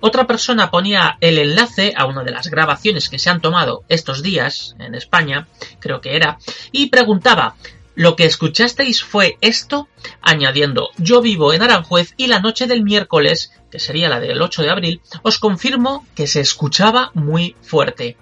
Otra 0.00 0.26
persona 0.26 0.70
ponía 0.70 1.18
el 1.20 1.36
enlace 1.38 1.92
a 1.94 2.06
una 2.06 2.24
de 2.24 2.30
las 2.30 2.48
grabaciones 2.48 3.10
que 3.10 3.18
se 3.18 3.28
han 3.28 3.42
tomado 3.42 3.84
estos 3.90 4.22
días 4.22 4.74
en 4.78 4.94
España, 4.94 5.46
creo 5.78 6.00
que 6.00 6.16
era, 6.16 6.38
y 6.72 6.88
preguntaba, 6.88 7.54
¿lo 7.94 8.16
que 8.16 8.24
escuchasteis 8.24 9.04
fue 9.04 9.36
esto? 9.42 9.88
añadiendo, 10.22 10.88
yo 10.96 11.20
vivo 11.20 11.52
en 11.52 11.60
Aranjuez 11.62 12.14
y 12.16 12.28
la 12.28 12.40
noche 12.40 12.66
del 12.66 12.82
miércoles, 12.82 13.52
que 13.70 13.78
sería 13.78 14.08
la 14.08 14.20
del 14.20 14.40
8 14.40 14.62
de 14.62 14.70
abril, 14.70 15.00
os 15.20 15.38
confirmo 15.38 16.06
que 16.14 16.26
se 16.26 16.40
escuchaba 16.40 17.10
muy 17.12 17.56
fuerte. 17.60 18.16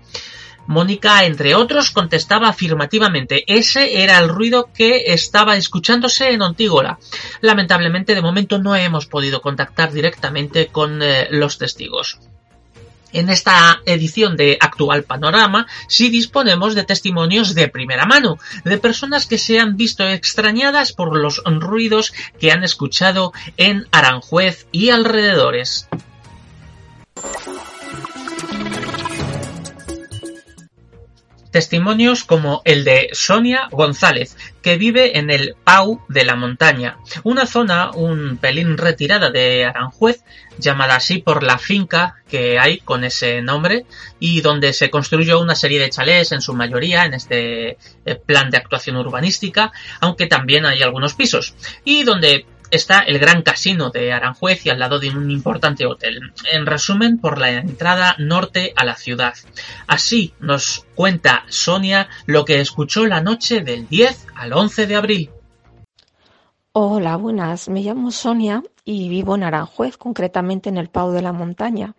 Mónica, 0.67 1.25
entre 1.25 1.55
otros, 1.55 1.91
contestaba 1.91 2.49
afirmativamente. 2.49 3.45
Ese 3.47 4.03
era 4.03 4.19
el 4.19 4.29
ruido 4.29 4.71
que 4.73 5.13
estaba 5.13 5.57
escuchándose 5.57 6.31
en 6.31 6.43
Ontígola. 6.43 6.99
Lamentablemente, 7.41 8.15
de 8.15 8.23
momento 8.23 8.59
no 8.59 8.75
hemos 8.77 9.07
podido 9.07 9.41
contactar 9.41 9.93
directamente 9.93 10.69
con 10.69 11.03
eh, 11.03 11.29
los 11.31 11.59
testigos. 11.59 12.19
En 13.15 13.31
esta 13.31 13.81
edición 13.87 14.37
de 14.37 14.59
Actual 14.61 15.05
Panorama 15.05 15.69
sí 15.87 16.09
disponemos 16.09 16.75
de 16.75 16.83
testimonios 16.83 17.55
de 17.55 17.69
primera 17.69 18.07
mano, 18.07 18.39
de 18.65 18.77
personas 18.77 19.29
que 19.29 19.39
se 19.39 19.61
han 19.61 19.77
visto 19.77 20.05
extrañadas 20.09 20.93
por 20.93 21.17
los 21.17 21.41
ruidos 21.45 22.13
que 22.41 22.51
han 22.51 22.65
escuchado 22.65 23.33
en 23.57 23.87
Aranjuez 23.93 24.67
y 24.73 24.91
alrededores. 24.91 25.89
Testimonios 31.55 32.25
como 32.25 32.63
el 32.65 32.83
de 32.83 33.11
Sonia 33.13 33.69
González, 33.71 34.37
que 34.61 34.77
vive 34.77 35.21
en 35.21 35.31
el 35.31 35.55
Pau 35.63 36.01
de 36.09 36.25
la 36.25 36.35
Montaña, 36.35 36.99
una 37.23 37.47
zona 37.47 37.93
un 37.93 38.39
pelín 38.39 38.77
retirada 38.77 39.31
de 39.31 39.65
Aranjuez, 39.65 40.25
llamada 40.59 40.97
así 40.97 41.19
por 41.19 41.45
la 41.45 41.59
finca 41.59 42.17
que 42.29 42.59
hay 42.59 42.79
con 42.79 43.05
ese 43.05 43.41
nombre, 43.41 43.87
y 44.19 44.41
donde 44.41 44.73
se 44.73 44.91
construyó 44.91 45.39
una 45.39 45.55
serie 45.55 45.79
de 45.79 45.91
chalés 45.91 46.33
en 46.33 46.41
su 46.41 46.55
mayoría 46.55 47.05
en 47.05 47.15
este 47.15 47.79
eh, 48.05 48.17
plan 48.17 48.51
de 48.51 48.57
actuación 48.57 48.97
urbanística, 48.97 49.71
aunque 50.01 50.27
también 50.27 50.67
hay 50.67 50.83
algunos 50.83 51.15
pisos, 51.15 51.55
y 51.85 52.03
donde 52.03 52.47
está 52.75 53.01
el 53.01 53.19
Gran 53.19 53.43
Casino 53.43 53.91
de 53.91 54.13
Aranjuez 54.13 54.67
y 54.67 54.71
al 54.71 54.79
lado 54.79 54.99
de 54.99 55.11
un 55.11 55.31
importante 55.31 55.87
hotel. 55.87 56.33
En 56.53 56.67
resumen, 56.67 57.19
por 57.19 57.39
la 57.39 57.51
entrada 57.51 58.17
norte 58.19 58.73
a 58.77 58.85
la 58.85 58.97
ciudad. 58.97 59.35
Así 59.87 60.35
nos 60.41 60.87
cuenta 60.95 61.45
Sonia 61.49 62.09
lo 62.27 62.45
que 62.45 62.61
escuchó 62.61 63.07
la 63.07 63.21
noche 63.21 63.61
del 63.61 63.89
10 63.89 64.27
al 64.35 64.53
11 64.53 64.87
de 64.87 64.97
abril. 64.97 65.31
Hola, 66.73 67.17
buenas. 67.17 67.69
Me 67.69 67.83
llamo 67.83 68.11
Sonia 68.11 68.63
y 68.85 69.09
vivo 69.09 69.37
en 69.37 69.45
Aranjuez, 69.45 69.97
concretamente 69.97 70.69
en 70.69 70.77
el 70.77 70.89
Pau 70.89 71.13
de 71.13 71.23
la 71.23 71.33
Montaña. 71.33 71.95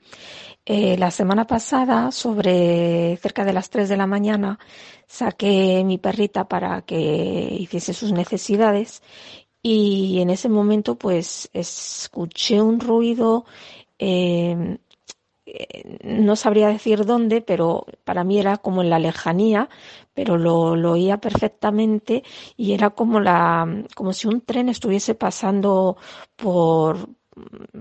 Eh, 0.65 0.97
la 0.97 1.11
semana 1.11 1.45
pasada, 1.45 2.11
sobre 2.11 3.17
cerca 3.21 3.45
de 3.45 3.53
las 3.53 3.69
3 3.69 3.88
de 3.88 3.97
la 3.97 4.07
mañana, 4.07 4.59
saqué 5.07 5.83
mi 5.85 5.99
perrita 5.99 6.47
para 6.47 6.81
que 6.81 7.55
hiciese 7.59 7.93
sus 7.93 8.11
necesidades 8.11 9.03
y 9.67 10.21
en 10.21 10.30
ese 10.30 10.47
momento 10.47 10.95
pues 10.95 11.49
escuché 11.51 12.62
un 12.62 12.80
ruido, 12.80 13.45
em, 13.97 14.78
eh, 15.47 15.97
no 16.04 16.36
sabría 16.36 16.67
decir 16.67 17.04
dónde, 17.04 17.41
pero 17.41 17.86
para 18.04 18.23
mí 18.23 18.38
era 18.39 18.58
como 18.58 18.84
en 18.84 18.91
la 18.91 18.99
lejanía, 18.99 19.69
pero 20.13 20.38
lo, 20.38 20.75
lo, 20.75 20.91
oía 20.91 21.17
perfectamente 21.19 22.23
y 22.56 22.73
era 22.73 22.91
como 22.91 23.19
la, 23.19 23.84
como 23.95 24.13
si 24.13 24.28
un 24.28 24.41
tren 24.41 24.69
estuviese 24.69 25.15
pasando 25.15 25.97
por, 26.36 27.10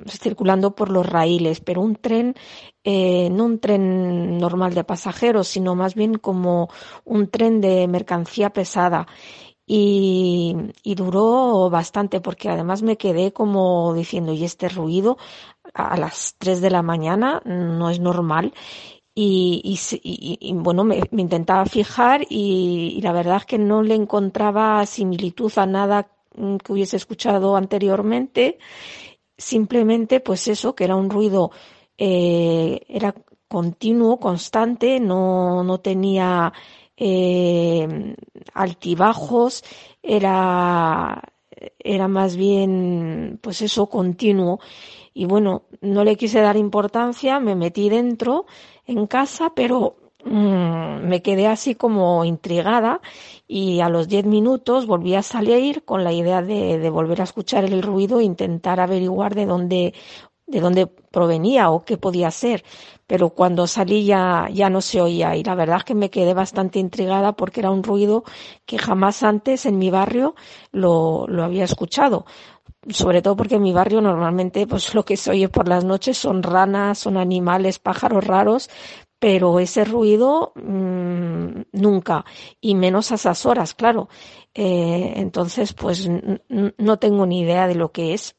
circulando 0.09 0.75
por 0.75 0.91
los 0.91 1.07
raíles, 1.07 1.61
pero 1.61 1.83
un 1.83 1.97
tren, 1.97 2.35
eh, 2.83 3.29
no 3.31 3.45
un 3.45 3.61
tren 3.61 4.39
normal 4.39 4.75
de 4.75 4.85
pasajeros, 4.85 5.49
sino 5.49 5.75
más 5.75 5.95
bien 5.95 6.15
como 6.15 6.69
un 7.05 7.29
tren 7.29 7.61
de 7.61 7.87
mercancía 7.89 8.51
pesada 8.51 9.07
y, 9.67 10.95
duró 10.95 11.71
bastante 11.71 12.21
porque 12.21 12.49
además 12.49 12.83
me 12.83 12.97
quedé 12.97 13.33
como 13.33 13.95
diciendo, 13.95 14.33
y 14.33 14.45
este 14.45 14.69
ruido 14.69 15.17
a 15.73 15.97
las 15.97 16.37
3 16.39 16.61
de 16.61 16.71
la 16.71 16.83
mañana 16.83 17.41
no 17.45 17.91
es 17.91 18.01
normal. 18.01 18.53
Y, 19.17 19.63
y, 19.65 20.39
y 20.41 20.53
bueno, 20.55 20.83
me, 20.85 21.03
me, 21.13 21.23
intentaba 21.23 21.65
fijar 21.67 22.27
y, 22.29 23.01
la 23.03 23.13
verdad 23.13 23.37
es 23.39 23.47
que 23.47 23.59
no 23.59 23.83
le 23.83 23.95
encontraba 23.95 24.85
similitud 24.87 25.53
a 25.57 25.67
nada 25.67 26.09
que 26.65 26.73
hubiese 26.73 26.97
escuchado 26.97 27.57
anteriormente. 27.57 28.59
Simplemente, 29.37 30.21
pues 30.21 30.49
eso, 30.49 30.75
que 30.75 30.85
era 30.85 30.97
un 30.97 31.11
ruido, 31.11 31.51
eh, 31.99 32.81
era 32.89 33.15
continuo, 33.49 34.19
constante, 34.19 35.01
no, 35.01 35.63
no 35.65 35.79
tenía 35.79 36.53
eh, 36.97 38.15
altibajos, 38.55 39.65
era, 40.03 41.23
era 41.79 42.09
más 42.09 42.37
bien, 42.37 43.39
pues 43.43 43.63
eso, 43.63 43.89
continuo. 43.89 44.61
Y 45.13 45.27
bueno, 45.27 45.65
no 45.81 46.05
le 46.05 46.17
quise 46.17 46.41
dar 46.41 46.57
importancia, 46.57 47.41
me 47.41 47.55
metí 47.55 47.89
dentro 47.89 48.47
en 48.87 49.07
casa, 49.07 49.53
pero 49.55 49.97
mmm, 50.25 51.07
me 51.09 51.23
quedé 51.23 51.47
así 51.47 51.75
como 51.75 52.25
intrigada 52.25 53.01
y 53.47 53.81
a 53.81 53.89
los 53.89 54.09
diez 54.09 54.25
minutos 54.25 54.87
volví 54.87 55.15
a 55.15 55.23
salir 55.23 55.85
con 55.85 56.03
la 56.05 56.13
idea 56.13 56.43
de, 56.43 56.79
de 56.79 56.91
volver 56.91 57.21
a 57.21 57.25
escuchar 57.25 57.65
el 57.65 57.83
ruido 57.83 58.21
e 58.21 58.25
intentar 58.25 58.81
averiguar 58.81 59.35
de 59.35 59.47
dónde 59.47 59.95
de 60.47 60.61
dónde 60.61 60.87
provenía 60.87 61.71
o 61.71 61.85
qué 61.85 61.97
podía 61.97 62.31
ser, 62.31 62.65
pero 63.07 63.31
cuando 63.31 63.67
salí 63.67 64.05
ya, 64.05 64.49
ya 64.53 64.71
no 64.71 64.81
se 64.81 65.01
oía 65.01 65.37
y 65.37 65.45
la 65.45 65.55
verdad 65.55 65.79
es 65.79 65.85
que 65.85 65.95
me 65.95 66.11
quedé 66.11 66.35
bastante 66.35 66.79
intrigada 66.79 67.33
porque 67.33 67.61
era 67.61 67.71
un 67.71 67.83
ruido 67.83 68.25
que 68.67 68.79
jamás 68.79 69.23
antes 69.23 69.67
en 69.67 69.79
mi 69.79 69.91
barrio 69.91 70.35
lo, 70.73 71.27
lo 71.29 71.45
había 71.45 71.65
escuchado. 71.65 72.27
Sobre 72.89 73.23
todo 73.23 73.37
porque 73.37 73.57
en 73.57 73.63
mi 73.63 73.73
barrio 73.73 74.01
normalmente 74.01 74.67
pues 74.67 74.95
lo 74.95 75.05
que 75.05 75.17
se 75.17 75.31
oye 75.31 75.49
por 75.49 75.69
las 75.69 75.85
noches 75.85 76.19
son 76.19 76.43
ranas, 76.43 76.99
son 76.99 77.17
animales, 77.17 77.79
pájaros 77.79 78.25
raros, 78.27 78.71
pero 79.19 79.59
ese 79.61 79.85
ruido 79.85 80.53
mmm, 80.57 81.63
nunca 81.73 82.25
y 82.61 82.75
menos 82.75 83.13
a 83.13 83.15
esas 83.17 83.47
horas, 83.47 83.75
claro. 83.75 84.09
Eh, 84.55 85.15
entonces 85.17 85.73
pues 85.73 86.09
no 86.79 86.99
tengo 86.99 87.27
ni 87.27 87.41
idea 87.41 87.67
de 87.67 87.75
lo 87.75 87.93
que 87.93 88.15
es. 88.15 88.37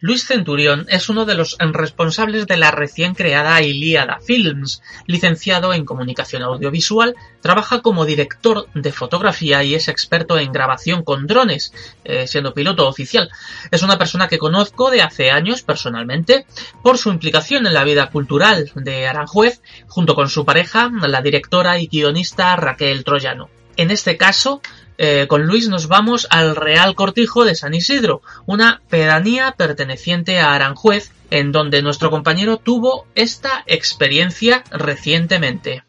Luis 0.00 0.26
Centurión 0.26 0.84
es 0.90 1.08
uno 1.08 1.24
de 1.24 1.34
los 1.34 1.56
responsables 1.58 2.46
de 2.46 2.58
la 2.58 2.70
recién 2.70 3.14
creada 3.14 3.62
Ilíada 3.62 4.18
Films. 4.20 4.82
Licenciado 5.06 5.72
en 5.72 5.86
comunicación 5.86 6.42
audiovisual, 6.42 7.14
trabaja 7.40 7.80
como 7.80 8.04
director 8.04 8.68
de 8.74 8.92
fotografía 8.92 9.64
y 9.64 9.74
es 9.74 9.88
experto 9.88 10.38
en 10.38 10.52
grabación 10.52 11.02
con 11.02 11.26
drones, 11.26 11.72
eh, 12.04 12.26
siendo 12.26 12.52
piloto 12.52 12.86
oficial. 12.86 13.30
Es 13.70 13.82
una 13.82 13.96
persona 13.96 14.28
que 14.28 14.38
conozco 14.38 14.90
de 14.90 15.00
hace 15.00 15.30
años 15.30 15.62
personalmente 15.62 16.44
por 16.82 16.98
su 16.98 17.08
implicación 17.10 17.66
en 17.66 17.72
la 17.72 17.84
vida 17.84 18.10
cultural 18.10 18.70
de 18.74 19.08
Aranjuez, 19.08 19.62
junto 19.86 20.14
con 20.14 20.28
su 20.28 20.44
pareja, 20.44 20.90
la 21.08 21.22
directora 21.22 21.78
y 21.78 21.86
guionista 21.86 22.54
Raquel 22.56 23.02
Troyano. 23.02 23.48
En 23.78 23.90
este 23.90 24.18
caso, 24.18 24.60
eh, 24.98 25.26
con 25.28 25.46
Luis 25.46 25.68
nos 25.68 25.88
vamos 25.88 26.26
al 26.30 26.56
Real 26.56 26.94
Cortijo 26.94 27.44
de 27.44 27.54
San 27.54 27.74
Isidro, 27.74 28.22
una 28.46 28.80
pedanía 28.88 29.54
perteneciente 29.56 30.38
a 30.40 30.54
Aranjuez, 30.54 31.12
en 31.30 31.52
donde 31.52 31.82
nuestro 31.82 32.10
compañero 32.10 32.56
tuvo 32.56 33.06
esta 33.14 33.64
experiencia 33.66 34.64
recientemente. 34.70 35.82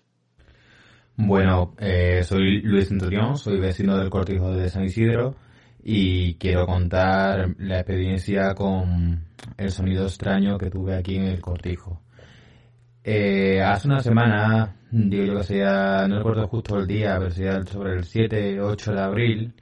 Bueno, 1.15 1.73
eh, 1.79 2.23
soy 2.23 2.61
Luis 2.61 2.89
Centurión, 2.89 3.37
soy 3.37 3.59
vecino 3.59 3.97
del 3.97 4.09
Cortijo 4.09 4.51
de 4.51 4.69
San 4.69 4.83
Isidro 4.83 5.35
y 5.83 6.35
quiero 6.35 6.65
contar 6.65 7.55
la 7.57 7.79
experiencia 7.79 8.53
con 8.53 9.23
el 9.57 9.71
sonido 9.71 10.05
extraño 10.05 10.57
que 10.57 10.69
tuve 10.69 10.95
aquí 10.95 11.15
en 11.15 11.23
el 11.23 11.41
Cortijo. 11.41 12.01
Eh, 13.09 13.61
hace 13.61 13.87
una 13.87 14.01
semana, 14.01 14.75
digo 14.91 15.23
yo 15.23 15.37
que 15.37 15.43
sea, 15.45 16.05
no 16.09 16.17
recuerdo 16.17 16.45
justo 16.49 16.77
el 16.77 16.85
día, 16.85 17.15
pero 17.17 17.31
sería 17.31 17.63
sobre 17.63 17.93
el 17.93 18.03
7, 18.03 18.59
8 18.59 18.91
de 18.91 18.99
abril, 18.99 19.53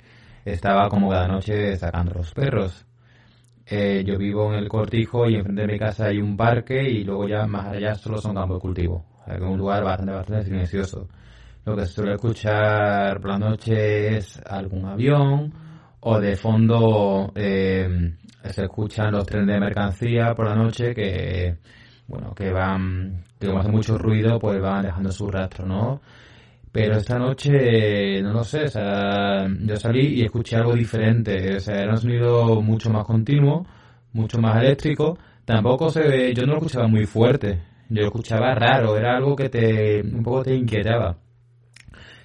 estaba 0.44 0.90
como 0.90 1.12
cada 1.12 1.28
noche 1.28 1.76
sacando 1.78 2.16
los 2.16 2.34
perros. 2.34 2.88
Eh, 3.68 4.04
yo 4.04 4.18
vivo 4.18 4.52
en 4.52 4.64
el 4.64 4.68
cortijo 4.68 5.30
y 5.30 5.36
enfrente 5.36 5.62
de 5.62 5.74
mi 5.74 5.78
casa 5.78 6.08
hay 6.08 6.18
un 6.20 6.36
parque 6.36 6.90
y 6.90 7.04
luego 7.04 7.28
ya 7.28 7.46
más 7.46 7.68
allá 7.68 7.94
solo 7.94 8.18
son 8.18 8.34
campos 8.34 8.58
de 8.58 8.62
cultivo. 8.62 9.06
Es 9.28 9.40
un 9.40 9.60
lugar 9.60 9.84
bastante, 9.84 10.14
bastante 10.14 10.46
silencioso. 10.46 11.08
Lo 11.66 11.76
que 11.76 11.86
se 11.86 11.94
suele 11.94 12.14
escuchar 12.16 13.22
por 13.22 13.30
la 13.30 13.38
noche 13.38 14.18
es 14.18 14.42
algún 14.44 14.86
avión 14.86 15.54
o 16.00 16.20
de 16.20 16.36
fondo 16.36 17.32
eh, 17.36 18.16
se 18.44 18.64
escuchan 18.64 19.12
los 19.12 19.28
trenes 19.28 19.50
de 19.50 19.60
mercancía 19.60 20.34
por 20.34 20.48
la 20.48 20.56
noche 20.56 20.96
que 20.96 21.58
bueno, 22.08 22.34
que 22.36 22.52
van, 22.52 23.25
que 23.40 23.48
como 23.48 23.60
hace 23.60 23.70
mucho 23.70 23.98
ruido, 23.98 24.40
pues 24.40 24.62
van 24.62 24.84
dejando 24.84 25.12
su 25.12 25.30
rastro, 25.30 25.66
¿no? 25.66 26.02
Pero 26.72 26.98
esta 26.98 27.18
noche, 27.18 28.22
no 28.22 28.34
lo 28.34 28.44
sé, 28.44 28.66
o 28.66 28.68
sea, 28.68 29.48
yo 29.48 29.78
salí 29.78 30.20
y 30.20 30.24
escuché 30.24 30.58
algo 30.58 30.74
diferente, 30.74 31.56
o 31.56 31.60
sea, 31.60 31.82
era 31.84 31.92
un 31.92 31.98
sonido 31.98 32.62
mucho 32.62 32.90
más 32.90 33.06
continuo, 33.06 33.66
mucho 34.14 34.40
más 34.40 34.62
eléctrico, 34.62 35.18
tampoco 35.46 35.90
se, 35.90 36.34
yo 36.34 36.46
no 36.46 36.54
lo 36.54 36.58
escuchaba 36.58 36.88
muy 36.88 37.06
fuerte, 37.06 37.62
yo 37.90 38.02
lo 38.02 38.08
escuchaba 38.08 38.54
raro, 38.56 38.98
era 38.98 39.16
algo 39.16 39.36
que 39.38 39.50
te, 39.50 40.02
un 40.02 40.22
poco 40.24 40.44
te 40.44 40.56
inquietaba. 40.56 41.16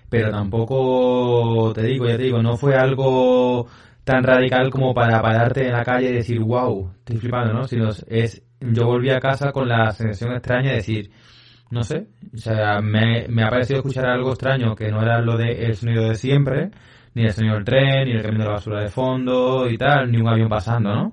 Pero 0.09 0.31
tampoco, 0.33 1.73
te 1.73 1.83
digo, 1.85 2.07
ya 2.09 2.17
te 2.17 2.25
digo, 2.25 2.43
no 2.43 2.57
fue 2.57 2.75
algo 2.77 3.69
tan 4.05 4.25
radical 4.25 4.71
como 4.71 4.93
para 4.93 5.23
pararte 5.23 5.67
en 5.67 5.73
la 5.73 5.85
calle 5.85 6.11
y 6.11 6.15
decir, 6.15 6.41
wow, 6.41 6.91
estoy 6.99 7.19
flipando, 7.19 7.53
¿no? 7.53 7.69
Sino 7.69 7.91
es 8.09 8.43
yo 8.61 8.87
volví 8.87 9.11
a 9.11 9.21
casa 9.21 9.53
con 9.53 9.69
la 9.69 9.91
sensación 9.93 10.33
extraña 10.33 10.71
de 10.71 10.77
decir, 10.77 11.11
no 11.71 11.83
sé, 11.83 12.09
o 12.35 12.37
sea, 12.37 12.81
me, 12.81 13.27
me 13.29 13.45
ha 13.45 13.51
parecido 13.51 13.79
escuchar 13.79 14.07
algo 14.07 14.31
extraño 14.31 14.75
que 14.75 14.91
no 14.91 15.03
era 15.03 15.21
lo 15.21 15.37
de 15.37 15.67
el 15.67 15.77
sonido 15.77 16.09
de 16.09 16.15
siempre, 16.17 16.71
ni 17.15 17.25
el 17.25 17.33
sonido 17.33 17.55
del 17.55 17.65
tren, 17.65 18.05
ni 18.07 18.13
el 18.13 18.23
camión 18.23 18.41
de 18.41 18.45
la 18.47 18.53
basura 18.53 18.81
de 18.81 18.89
fondo 18.89 19.69
y 19.69 19.79
tal, 19.79 20.11
ni 20.11 20.19
un 20.21 20.29
avión 20.29 20.49
pasando, 20.49 20.95
¿no? 20.95 21.13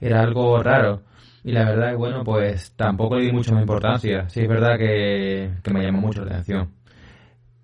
Era 0.00 0.22
algo 0.22 0.62
raro. 0.62 1.02
Y 1.44 1.52
la 1.52 1.64
verdad 1.64 1.92
es 1.92 1.96
bueno, 1.98 2.24
pues 2.24 2.72
tampoco 2.76 3.16
le 3.16 3.26
di 3.26 3.32
mucha 3.32 3.58
importancia. 3.58 4.28
Sí, 4.28 4.40
es 4.40 4.48
verdad 4.48 4.78
que, 4.78 5.50
que 5.62 5.72
me 5.72 5.82
llamó 5.82 6.00
mucho 6.00 6.24
la 6.24 6.32
atención. 6.32 6.70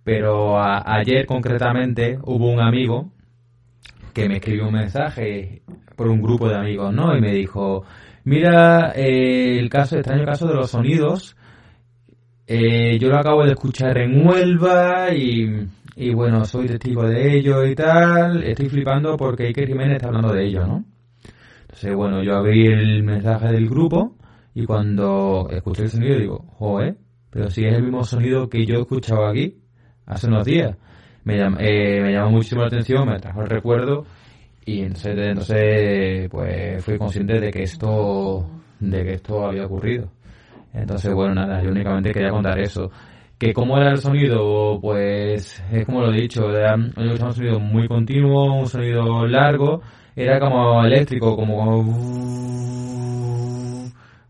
Pero 0.04 0.60
ayer 0.62 1.26
concretamente 1.26 2.18
hubo 2.22 2.50
un 2.50 2.60
amigo 2.60 3.10
que 4.12 4.28
me 4.28 4.36
escribió 4.36 4.66
un 4.66 4.74
mensaje 4.74 5.62
por 5.96 6.08
un 6.08 6.22
grupo 6.22 6.48
de 6.48 6.56
amigos, 6.56 6.92
¿no? 6.94 7.16
Y 7.16 7.20
me 7.20 7.32
dijo, 7.32 7.84
mira, 8.24 8.92
eh, 8.94 9.58
el 9.58 9.68
caso, 9.68 9.96
extraño 9.96 10.24
caso 10.24 10.46
de 10.48 10.54
los 10.54 10.70
sonidos, 10.70 11.36
eh, 12.46 12.98
yo 12.98 13.08
lo 13.08 13.18
acabo 13.18 13.44
de 13.44 13.52
escuchar 13.52 13.98
en 13.98 14.26
Huelva 14.26 15.14
y, 15.14 15.68
y 15.96 16.14
bueno, 16.14 16.44
soy 16.44 16.66
testigo 16.66 17.04
de 17.04 17.36
ello 17.36 17.64
y 17.64 17.74
tal, 17.74 18.42
estoy 18.42 18.68
flipando 18.68 19.16
porque 19.16 19.46
Iker 19.46 19.68
Jiménez 19.68 19.96
está 19.96 20.08
hablando 20.08 20.32
de 20.32 20.46
ello, 20.46 20.66
¿no? 20.66 20.84
Entonces, 21.62 21.94
bueno, 21.94 22.22
yo 22.22 22.36
abrí 22.36 22.66
el 22.66 23.02
mensaje 23.02 23.48
del 23.48 23.68
grupo 23.68 24.16
y 24.54 24.66
cuando 24.66 25.48
escuché 25.50 25.84
el 25.84 25.90
sonido 25.90 26.18
digo, 26.18 26.44
joder, 26.58 26.96
pero 27.30 27.48
si 27.50 27.64
es 27.64 27.74
el 27.74 27.84
mismo 27.84 28.02
sonido 28.04 28.48
que 28.48 28.66
yo 28.66 28.76
he 28.76 28.80
escuchado 28.80 29.26
aquí 29.26 29.58
hace 30.06 30.26
unos 30.26 30.44
días. 30.44 30.76
Me, 31.24 31.36
llam- 31.38 31.56
eh, 31.60 32.00
me 32.02 32.12
llamó 32.12 32.30
muchísimo 32.32 32.62
la 32.62 32.68
atención, 32.68 33.06
me 33.08 33.18
trajo 33.18 33.42
el 33.42 33.48
recuerdo 33.48 34.06
y 34.64 34.80
entonces, 34.80 35.18
entonces 35.18 36.28
pues 36.30 36.84
fui 36.84 36.98
consciente 36.98 37.40
de 37.40 37.50
que 37.50 37.62
esto 37.62 38.46
de 38.80 39.04
que 39.04 39.12
esto 39.14 39.46
había 39.46 39.66
ocurrido. 39.66 40.08
Entonces, 40.72 41.12
bueno, 41.12 41.34
nada, 41.34 41.62
yo 41.62 41.70
únicamente 41.70 42.12
quería 42.12 42.30
contar 42.30 42.58
eso. 42.58 42.90
Que 43.38 43.52
cómo 43.52 43.76
era 43.78 43.90
el 43.90 43.98
sonido, 43.98 44.78
pues 44.80 45.62
es 45.72 45.86
como 45.86 46.02
lo 46.02 46.12
he 46.12 46.20
dicho, 46.20 46.48
era 46.56 46.74
un 46.76 47.34
sonido 47.34 47.58
muy 47.58 47.88
continuo, 47.88 48.60
un 48.60 48.66
sonido 48.68 49.26
largo, 49.26 49.82
era 50.14 50.38
como 50.38 50.84
eléctrico, 50.84 51.36
como 51.36 51.80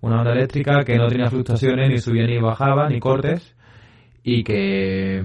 una 0.01 0.21
onda 0.21 0.33
eléctrica 0.33 0.85
que 0.85 0.97
no 0.97 1.09
tenía 1.09 1.29
fluctuaciones, 1.29 1.91
ni 1.91 1.99
subía 1.99 2.27
ni 2.27 2.39
bajaba, 2.39 2.89
ni 2.89 2.99
cortes, 3.01 3.55
y 4.23 4.43
que, 4.45 5.23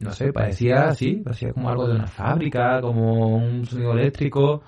no 0.00 0.12
sé, 0.12 0.32
parecía 0.32 0.88
así, 0.88 1.16
parecía 1.16 1.52
como 1.52 1.68
algo 1.70 1.86
de 1.88 1.94
una 1.94 2.06
fábrica, 2.06 2.80
como 2.80 3.36
un 3.36 3.64
sonido 3.66 3.92
eléctrico, 3.92 4.62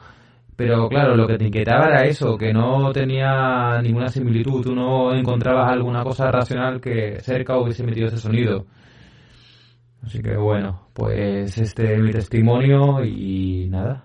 pero 0.56 0.88
claro, 0.88 1.14
lo 1.16 1.26
que 1.26 1.38
te 1.38 1.46
inquietaba 1.46 1.86
era 1.86 2.04
eso, 2.06 2.36
que 2.36 2.52
no 2.52 2.92
tenía 2.92 3.80
ninguna 3.82 4.08
similitud, 4.08 4.62
tú 4.62 4.74
no 4.74 5.14
encontrabas 5.14 5.70
alguna 5.70 6.02
cosa 6.02 6.30
racional 6.32 6.80
que 6.80 7.20
cerca 7.20 7.58
hubiese 7.58 7.84
metido 7.84 8.08
ese 8.08 8.18
sonido. 8.18 8.66
Así 10.02 10.22
que 10.22 10.36
bueno, 10.36 10.88
pues 10.94 11.58
este 11.58 11.94
es 11.94 12.00
mi 12.00 12.10
testimonio 12.10 13.04
y 13.04 13.68
nada. 13.68 14.04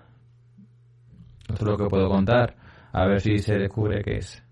Esto 1.48 1.64
es 1.64 1.70
lo 1.70 1.76
que 1.78 1.88
puedo 1.88 2.08
contar. 2.08 2.56
A 2.92 3.06
ver 3.06 3.20
si 3.20 3.38
se 3.38 3.58
descubre 3.58 4.02
qué 4.04 4.18
es. 4.18 4.43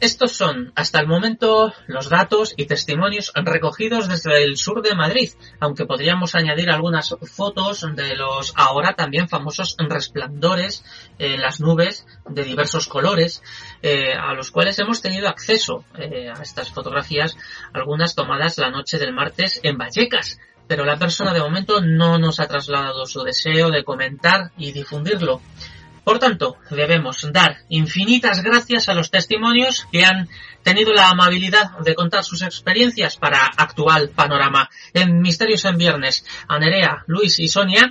Estos 0.00 0.32
son, 0.32 0.72
hasta 0.76 0.98
el 0.98 1.06
momento, 1.06 1.74
los 1.86 2.08
datos 2.08 2.54
y 2.56 2.64
testimonios 2.64 3.32
recogidos 3.34 4.08
desde 4.08 4.44
el 4.44 4.56
sur 4.56 4.80
de 4.80 4.94
Madrid, 4.94 5.32
aunque 5.60 5.84
podríamos 5.84 6.34
añadir 6.34 6.70
algunas 6.70 7.14
fotos 7.30 7.86
de 7.94 8.16
los 8.16 8.54
ahora 8.56 8.94
también 8.94 9.28
famosos 9.28 9.76
resplandores 9.78 10.86
en 11.18 11.42
las 11.42 11.60
nubes 11.60 12.06
de 12.26 12.44
diversos 12.44 12.86
colores, 12.86 13.42
eh, 13.82 14.14
a 14.14 14.32
los 14.32 14.50
cuales 14.50 14.78
hemos 14.78 15.02
tenido 15.02 15.28
acceso 15.28 15.84
eh, 15.98 16.30
a 16.34 16.40
estas 16.40 16.70
fotografías, 16.70 17.36
algunas 17.74 18.14
tomadas 18.14 18.56
la 18.56 18.70
noche 18.70 18.98
del 18.98 19.12
martes 19.12 19.60
en 19.62 19.76
Vallecas. 19.76 20.38
Pero 20.66 20.86
la 20.86 20.96
persona 20.96 21.34
de 21.34 21.40
momento 21.40 21.82
no 21.82 22.16
nos 22.18 22.40
ha 22.40 22.46
trasladado 22.46 23.04
su 23.04 23.22
deseo 23.22 23.70
de 23.70 23.84
comentar 23.84 24.50
y 24.56 24.72
difundirlo. 24.72 25.42
Por 26.10 26.18
tanto, 26.18 26.56
debemos 26.70 27.24
dar 27.32 27.58
infinitas 27.68 28.42
gracias 28.42 28.88
a 28.88 28.94
los 28.94 29.12
testimonios 29.12 29.86
que 29.92 30.04
han 30.04 30.28
tenido 30.64 30.92
la 30.92 31.08
amabilidad 31.08 31.78
de 31.84 31.94
contar 31.94 32.24
sus 32.24 32.42
experiencias 32.42 33.16
para 33.16 33.46
actual 33.56 34.08
panorama. 34.08 34.68
En 34.92 35.20
Misterios 35.20 35.64
en 35.66 35.78
Viernes, 35.78 36.24
a 36.48 37.04
Luis 37.06 37.38
y 37.38 37.46
Sonia, 37.46 37.88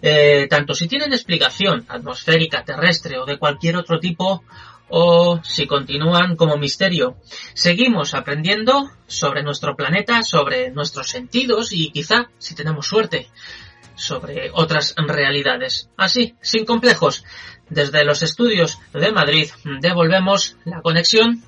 eh, 0.00 0.46
tanto 0.48 0.72
si 0.72 0.88
tienen 0.88 1.12
explicación 1.12 1.84
atmosférica, 1.90 2.64
terrestre 2.64 3.18
o 3.18 3.26
de 3.26 3.36
cualquier 3.36 3.76
otro 3.76 4.00
tipo, 4.00 4.44
o 4.88 5.38
si 5.42 5.66
continúan 5.66 6.36
como 6.36 6.56
misterio. 6.56 7.18
Seguimos 7.52 8.14
aprendiendo 8.14 8.90
sobre 9.06 9.42
nuestro 9.42 9.76
planeta, 9.76 10.22
sobre 10.22 10.70
nuestros 10.70 11.10
sentidos 11.10 11.74
y 11.74 11.90
quizá, 11.90 12.30
si 12.38 12.54
tenemos 12.54 12.86
suerte, 12.86 13.28
sobre 13.98 14.50
otras 14.54 14.94
realidades. 14.96 15.90
Así, 15.96 16.36
sin 16.40 16.64
complejos, 16.64 17.24
desde 17.68 18.04
los 18.04 18.22
estudios 18.22 18.78
de 18.94 19.12
Madrid 19.12 19.50
devolvemos 19.80 20.56
la 20.64 20.80
conexión 20.80 21.42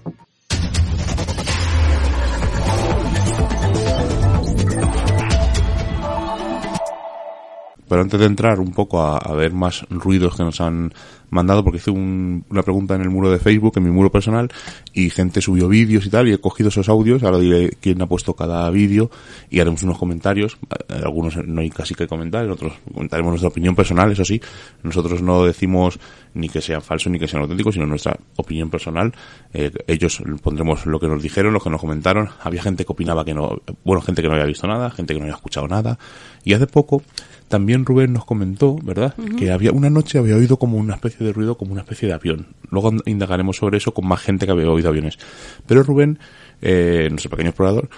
Pero 7.91 8.03
antes 8.03 8.21
de 8.21 8.27
entrar 8.27 8.61
un 8.61 8.73
poco 8.73 9.03
a, 9.03 9.35
ver 9.35 9.53
más 9.53 9.85
ruidos 9.91 10.37
que 10.37 10.45
nos 10.45 10.61
han 10.61 10.93
mandado, 11.31 11.63
porque 11.65 11.79
hice 11.79 11.91
un- 11.91 12.45
una 12.51 12.63
pregunta 12.63 12.95
en 12.95 13.03
el 13.03 13.11
muro 13.11 13.31
de 13.31 13.39
Facebook, 13.39 13.75
en 13.77 13.85
mi 13.85 13.91
muro 13.91 14.11
personal, 14.11 14.49
y 14.93 15.11
gente 15.11 15.41
subió 15.41 15.69
vídeos 15.69 16.07
y 16.07 16.11
tal, 16.11 16.29
y 16.29 16.33
he 16.33 16.39
cogido 16.39 16.69
esos 16.69 16.89
audios, 16.89 17.23
ahora 17.23 17.39
diré 17.39 17.71
quién 17.81 18.03
ha 18.03 18.07
puesto 18.07 18.35
cada 18.35 18.69
vídeo, 18.71 19.11
y 19.49 19.61
haremos 19.61 19.83
unos 19.83 19.99
comentarios, 19.99 20.59
Eh, 20.89 21.01
algunos 21.05 21.37
no 21.47 21.61
hay 21.61 21.71
casi 21.71 21.95
que 21.95 22.07
comentar, 22.07 22.45
en 22.45 22.51
otros 22.51 22.73
comentaremos 22.93 23.31
nuestra 23.31 23.49
opinión 23.49 23.75
personal, 23.75 24.11
eso 24.11 24.25
sí, 24.25 24.41
nosotros 24.83 25.23
no 25.23 25.45
decimos 25.45 25.99
ni 26.35 26.49
que 26.49 26.61
sean 26.61 26.83
falsos 26.83 27.13
ni 27.13 27.19
que 27.19 27.27
sean 27.29 27.43
auténticos, 27.43 27.75
sino 27.75 27.87
nuestra 27.87 28.17
opinión 28.37 28.71
personal, 28.71 29.13
Eh, 29.53 29.71
ellos 29.89 30.23
pondremos 30.43 30.87
lo 30.87 31.01
que 31.01 31.09
nos 31.09 31.23
dijeron, 31.23 31.53
lo 31.53 31.61
que 31.61 31.71
nos 31.71 31.81
comentaron, 31.81 32.29
había 32.43 32.63
gente 32.63 32.85
que 32.85 32.93
opinaba 32.93 33.25
que 33.25 33.35
no, 33.35 33.61
bueno, 33.85 34.01
gente 34.01 34.23
que 34.23 34.29
no 34.29 34.35
había 34.35 34.47
visto 34.47 34.67
nada, 34.67 34.91
gente 34.91 35.13
que 35.13 35.19
no 35.19 35.25
había 35.25 35.35
escuchado 35.35 35.67
nada, 35.67 35.99
y 36.45 36.55
hace 36.55 36.67
poco, 36.67 37.03
también 37.49 37.85
Rubén 37.85 38.13
nos 38.13 38.25
comentó, 38.25 38.77
¿verdad? 38.83 39.15
Que 39.37 39.51
había 39.51 39.73
una 39.73 39.91
noche 39.91 40.19
había 40.19 40.37
oído 40.37 40.57
como 40.57 40.77
una 40.79 40.95
especie 40.95 41.20
de 41.25 41.33
ruido, 41.33 41.57
como 41.57 41.73
una 41.73 41.83
especie 41.83 42.09
de 42.09 42.15
avión. 42.15 42.49
Luego 42.71 42.93
indagaremos 43.07 43.57
sobre 43.57 43.79
eso 43.79 43.93
con 43.93 44.07
más 44.07 44.21
gente 44.21 44.47
que 44.47 44.53
había 44.53 44.71
oído 44.71 44.89
aviones. 44.89 45.19
Pero 45.67 45.83
Rubén, 45.83 46.19
eh, 46.63 47.09
nuestro 47.11 47.31
pequeño 47.31 47.51
explorador, 47.51 47.89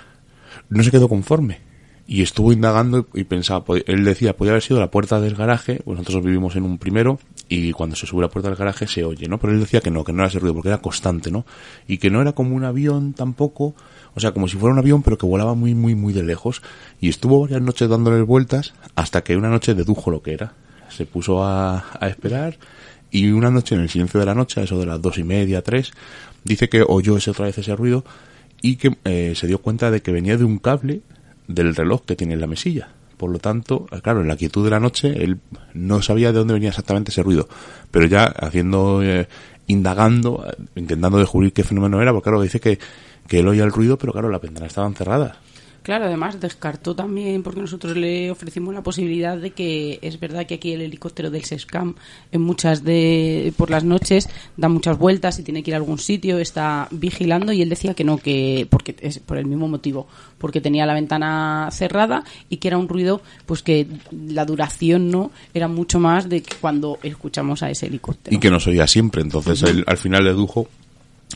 no 0.68 0.82
se 0.82 0.90
quedó 0.90 1.08
conforme. 1.08 1.60
Y 2.06 2.22
estuvo 2.22 2.52
indagando 2.52 3.06
y 3.14 3.24
pensaba, 3.24 3.64
él 3.86 4.04
decía, 4.04 4.36
podría 4.36 4.52
haber 4.52 4.62
sido 4.62 4.80
la 4.80 4.90
puerta 4.90 5.20
del 5.20 5.36
garaje, 5.36 5.80
pues 5.84 5.98
nosotros 5.98 6.24
vivimos 6.24 6.56
en 6.56 6.64
un 6.64 6.78
primero, 6.78 7.20
y 7.48 7.72
cuando 7.72 7.96
se 7.96 8.06
sube 8.06 8.22
la 8.22 8.28
puerta 8.28 8.48
del 8.48 8.58
garaje 8.58 8.86
se 8.86 9.04
oye, 9.04 9.28
¿no? 9.28 9.38
Pero 9.38 9.52
él 9.52 9.60
decía 9.60 9.80
que 9.80 9.90
no, 9.90 10.04
que 10.04 10.12
no 10.12 10.18
era 10.18 10.28
ese 10.28 10.38
ruido, 10.38 10.54
porque 10.54 10.68
era 10.68 10.78
constante, 10.78 11.30
¿no? 11.30 11.46
Y 11.86 11.98
que 11.98 12.10
no 12.10 12.20
era 12.20 12.32
como 12.32 12.56
un 12.56 12.64
avión 12.64 13.12
tampoco, 13.12 13.74
o 14.14 14.20
sea, 14.20 14.32
como 14.32 14.48
si 14.48 14.56
fuera 14.56 14.72
un 14.72 14.78
avión, 14.78 15.02
pero 15.02 15.16
que 15.16 15.26
volaba 15.26 15.54
muy, 15.54 15.74
muy, 15.74 15.94
muy 15.94 16.12
de 16.12 16.22
lejos. 16.22 16.62
Y 17.00 17.08
estuvo 17.08 17.40
varias 17.40 17.62
noches 17.62 17.88
dándole 17.88 18.22
vueltas, 18.22 18.74
hasta 18.94 19.22
que 19.22 19.36
una 19.36 19.48
noche 19.48 19.74
dedujo 19.74 20.10
lo 20.10 20.22
que 20.22 20.34
era. 20.34 20.54
Se 20.88 21.06
puso 21.06 21.42
a, 21.44 21.84
a 21.98 22.08
esperar, 22.08 22.58
y 23.12 23.30
una 23.30 23.50
noche, 23.50 23.74
en 23.74 23.82
el 23.82 23.90
silencio 23.90 24.18
de 24.18 24.26
la 24.26 24.34
noche, 24.34 24.60
a 24.60 24.64
eso 24.64 24.78
de 24.78 24.86
las 24.86 25.00
dos 25.00 25.18
y 25.18 25.22
media, 25.22 25.62
tres, 25.62 25.92
dice 26.44 26.68
que 26.68 26.82
oyó 26.86 27.18
ese 27.18 27.30
otra 27.30 27.44
vez 27.44 27.58
ese 27.58 27.76
ruido, 27.76 28.04
y 28.62 28.76
que 28.76 28.96
eh, 29.04 29.34
se 29.36 29.46
dio 29.46 29.58
cuenta 29.58 29.90
de 29.90 30.00
que 30.00 30.12
venía 30.12 30.38
de 30.38 30.44
un 30.44 30.58
cable 30.58 31.02
del 31.46 31.76
reloj 31.76 32.02
que 32.06 32.16
tiene 32.16 32.34
en 32.34 32.40
la 32.40 32.46
mesilla. 32.46 32.88
Por 33.18 33.30
lo 33.30 33.38
tanto, 33.38 33.86
claro, 34.02 34.22
en 34.22 34.28
la 34.28 34.36
quietud 34.36 34.64
de 34.64 34.70
la 34.70 34.80
noche 34.80 35.22
él 35.22 35.38
no 35.74 36.00
sabía 36.00 36.32
de 36.32 36.38
dónde 36.38 36.54
venía 36.54 36.70
exactamente 36.70 37.10
ese 37.10 37.22
ruido, 37.22 37.48
pero 37.90 38.06
ya 38.06 38.24
haciendo, 38.24 39.02
eh, 39.02 39.28
indagando, 39.66 40.44
eh, 40.48 40.56
intentando 40.76 41.18
descubrir 41.18 41.52
qué 41.52 41.64
fenómeno 41.64 42.00
era, 42.00 42.12
porque 42.12 42.24
claro, 42.24 42.40
dice 42.40 42.60
que, 42.60 42.78
que 43.28 43.40
él 43.40 43.48
oía 43.48 43.64
el 43.64 43.72
ruido, 43.72 43.98
pero 43.98 44.12
claro, 44.12 44.30
las 44.30 44.40
ventanas 44.40 44.68
estaban 44.68 44.94
cerradas. 44.94 45.36
Claro, 45.82 46.04
además 46.04 46.40
descartó 46.40 46.94
también, 46.94 47.42
porque 47.42 47.60
nosotros 47.60 47.96
le 47.96 48.30
ofrecimos 48.30 48.72
la 48.72 48.82
posibilidad 48.82 49.36
de 49.36 49.50
que 49.50 49.98
es 50.00 50.20
verdad 50.20 50.46
que 50.46 50.54
aquí 50.54 50.72
el 50.72 50.80
helicóptero 50.80 51.30
del 51.30 51.44
SESCAM 51.44 51.94
en 52.30 52.40
muchas 52.40 52.84
de 52.84 53.52
por 53.56 53.70
las 53.70 53.82
noches 53.82 54.28
da 54.56 54.68
muchas 54.68 54.96
vueltas 54.96 55.38
y 55.40 55.42
tiene 55.42 55.62
que 55.62 55.72
ir 55.72 55.74
a 55.74 55.78
algún 55.78 55.98
sitio, 55.98 56.38
está 56.38 56.86
vigilando 56.92 57.52
y 57.52 57.62
él 57.62 57.68
decía 57.68 57.94
que 57.94 58.04
no, 58.04 58.18
que 58.18 58.66
porque 58.70 58.94
es 59.00 59.18
por 59.18 59.38
el 59.38 59.46
mismo 59.46 59.66
motivo, 59.66 60.06
porque 60.38 60.60
tenía 60.60 60.86
la 60.86 60.94
ventana 60.94 61.68
cerrada 61.72 62.22
y 62.48 62.58
que 62.58 62.68
era 62.68 62.78
un 62.78 62.88
ruido 62.88 63.20
pues 63.46 63.62
que 63.62 63.88
la 64.12 64.44
duración 64.44 65.10
no 65.10 65.32
era 65.52 65.66
mucho 65.66 65.98
más 65.98 66.28
de 66.28 66.42
que 66.42 66.54
cuando 66.60 66.98
escuchamos 67.02 67.62
a 67.64 67.70
ese 67.70 67.86
helicóptero. 67.86 68.36
y 68.36 68.38
que 68.38 68.50
nos 68.50 68.66
oía 68.68 68.86
siempre. 68.86 69.22
Entonces 69.22 69.62
él 69.62 69.84
al 69.86 69.98
final 69.98 70.24
dedujo 70.24 70.68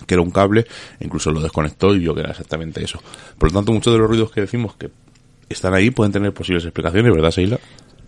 que 0.06 0.14
era 0.14 0.22
un 0.22 0.30
cable, 0.30 0.66
incluso 1.00 1.30
lo 1.30 1.40
desconectó 1.40 1.94
y 1.94 2.00
vio 2.00 2.14
que 2.14 2.20
era 2.20 2.30
exactamente 2.30 2.82
eso. 2.85 3.00
Por 3.38 3.50
lo 3.50 3.59
tanto, 3.59 3.72
muchos 3.72 3.92
de 3.92 3.98
los 3.98 4.09
ruidos 4.09 4.30
que 4.30 4.40
decimos 4.40 4.74
que 4.76 4.90
están 5.48 5.74
ahí 5.74 5.90
pueden 5.90 6.12
tener 6.12 6.32
posibles 6.32 6.64
explicaciones, 6.64 7.12
¿verdad, 7.12 7.30
Seila? 7.30 7.59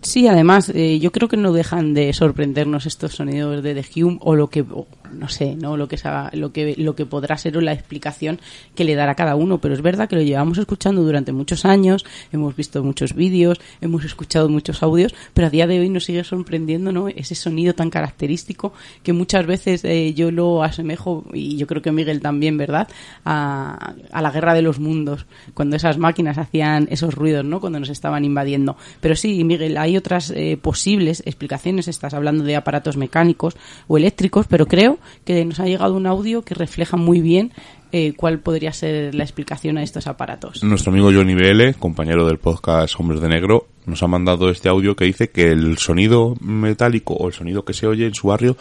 Sí, 0.01 0.29
además, 0.29 0.71
eh, 0.73 1.01
yo 1.01 1.11
creo 1.11 1.29
que 1.29 1.37
no 1.37 1.53
dejan 1.53 1.93
de 1.93 2.13
sorprendernos 2.13 2.87
estos 2.87 3.15
sonidos 3.17 3.65
de 3.65 3.75
The 3.75 4.01
Hume 4.05 4.19
o 4.21 4.37
lo 4.37 4.49
que, 4.49 4.65
no 4.65 5.29
sé, 5.29 5.57
¿no? 5.57 5.77
Lo 5.77 5.89
que, 5.89 5.97
sa- 5.97 6.31
lo 6.35 6.53
que, 6.53 6.77
lo 6.79 6.95
que 6.95 7.05
podrá 7.05 7.37
ser 7.37 7.57
o 7.57 7.61
la 7.61 7.73
explicación 7.73 8.39
que 8.77 8.85
le 8.85 8.95
dará 8.95 9.17
cada 9.17 9.35
uno. 9.35 9.59
Pero 9.59 9.75
es 9.75 9.83
verdad 9.83 10.09
que 10.09 10.15
lo 10.15 10.23
llevamos 10.23 10.57
escuchando 10.59 11.03
durante 11.03 11.33
muchos 11.33 11.65
años, 11.65 12.07
hemos 12.33 12.55
visto 12.55 12.85
muchos 12.85 13.13
vídeos, 13.15 13.59
hemos 13.81 14.05
escuchado 14.05 14.49
muchos 14.49 14.85
audios, 14.85 15.17
pero 15.35 15.49
a 15.49 15.51
día 15.51 15.67
de 15.67 15.81
hoy 15.81 15.89
nos 15.91 16.05
sigue 16.05 16.23
sorprendiendo, 16.23 16.93
¿no? 16.93 17.09
Ese 17.09 17.35
sonido 17.35 17.75
tan 17.75 17.91
característico 17.91 18.73
que 19.03 19.13
muchas 19.13 19.47
veces 19.47 19.85
eh, 19.85 20.15
yo 20.15 20.31
lo 20.31 20.63
asemejo, 20.63 21.25
y 21.33 21.57
yo 21.57 21.67
creo 21.67 21.83
que 21.83 21.91
Miguel 21.91 22.21
también, 22.21 22.57
¿verdad? 22.57 22.87
A, 23.25 23.95
a 24.13 24.23
la 24.23 24.31
guerra 24.31 24.55
de 24.55 24.63
los 24.63 24.79
mundos, 24.79 25.27
cuando 25.55 25.75
esas 25.75 25.99
máquinas 25.99 26.39
hacían 26.39 26.87
esos 26.89 27.15
ruidos, 27.17 27.45
¿no? 27.45 27.59
Cuando 27.61 27.81
nos 27.81 27.89
estaban 27.89 28.25
invadiendo. 28.25 28.77
Pero 29.01 29.17
sí, 29.17 29.43
Miguel, 29.43 29.77
hay 29.77 29.88
otras 29.97 30.31
eh, 30.31 30.59
posibles 30.61 31.23
explicaciones. 31.27 31.89
Estás 31.89 32.15
hablando 32.15 32.45
de 32.45 32.57
aparatos 32.57 32.97
mecánicos 32.97 33.57
o 33.87 33.97
eléctricos, 33.97 34.47
pero 34.49 34.67
creo 34.67 34.99
que 35.25 35.45
nos 35.45 35.61
ha 35.61 35.67
llegado 35.67 35.95
un 35.95 36.07
audio 36.07 36.43
que 36.43 36.55
refleja 36.55 36.97
muy 36.97 37.21
bien 37.21 37.53
eh, 37.91 38.13
cuál 38.17 38.41
podría 38.41 38.73
ser 38.73 39.15
la 39.15 39.25
explicación 39.25 39.79
a 39.79 39.83
estos 39.83 40.07
aparatos. 40.07 40.63
Nuestro 40.63 40.93
amigo 40.93 41.11
Johnny 41.13 41.35
BL, 41.35 41.79
compañero 41.79 42.27
del 42.27 42.39
podcast 42.39 42.95
Hombres 42.99 43.21
de 43.21 43.29
Negro, 43.29 43.69
nos 43.87 44.03
ha 44.03 44.07
mandado 44.07 44.51
este 44.51 44.69
audio 44.69 44.95
que 44.95 45.07
dice 45.07 45.31
que 45.31 45.51
el 45.51 45.79
sonido 45.79 46.35
metálico 46.41 47.15
o 47.15 47.29
el 47.29 47.33
sonido 47.33 47.65
que 47.65 47.73
se 47.73 47.87
oye 47.87 48.07
en 48.07 48.15
su 48.15 48.29
barrio 48.29 48.57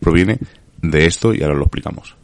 proviene 0.00 0.38
de 0.80 1.06
esto 1.06 1.32
y 1.32 1.42
ahora 1.42 1.54
lo 1.54 1.62
explicamos. 1.62 2.16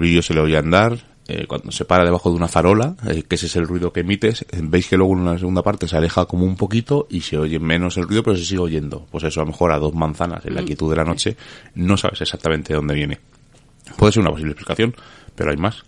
Vídeo 0.00 0.22
se 0.22 0.34
le 0.34 0.40
oye 0.40 0.56
andar, 0.56 0.98
eh, 1.28 1.46
cuando 1.46 1.70
se 1.70 1.84
para 1.84 2.04
debajo 2.04 2.28
de 2.30 2.36
una 2.36 2.48
farola, 2.48 2.96
eh, 3.06 3.22
que 3.22 3.36
ese 3.36 3.46
es 3.46 3.54
el 3.54 3.68
ruido 3.68 3.92
que 3.92 4.00
emites, 4.00 4.42
eh, 4.42 4.60
veis 4.62 4.88
que 4.88 4.96
luego 4.96 5.12
en 5.16 5.24
la 5.24 5.38
segunda 5.38 5.62
parte 5.62 5.86
se 5.86 5.96
aleja 5.96 6.26
como 6.26 6.44
un 6.44 6.56
poquito 6.56 7.06
y 7.08 7.20
se 7.20 7.38
oye 7.38 7.60
menos 7.60 7.96
el 7.98 8.08
ruido, 8.08 8.24
pero 8.24 8.36
se 8.36 8.44
sigue 8.44 8.60
oyendo. 8.60 9.06
Pues 9.10 9.22
eso 9.24 9.40
a 9.40 9.44
lo 9.44 9.52
mejor 9.52 9.70
a 9.70 9.78
dos 9.78 9.94
manzanas 9.94 10.44
en 10.46 10.56
la 10.56 10.64
quietud 10.64 10.90
de 10.90 10.96
la 10.96 11.04
noche 11.04 11.36
no 11.76 11.96
sabes 11.96 12.20
exactamente 12.20 12.72
de 12.72 12.78
dónde 12.78 12.94
viene. 12.94 13.20
Puede 13.96 14.12
ser 14.12 14.22
una 14.22 14.30
posible 14.30 14.52
explicación, 14.52 14.94
pero 15.36 15.50
hay 15.52 15.56
más. 15.56 15.84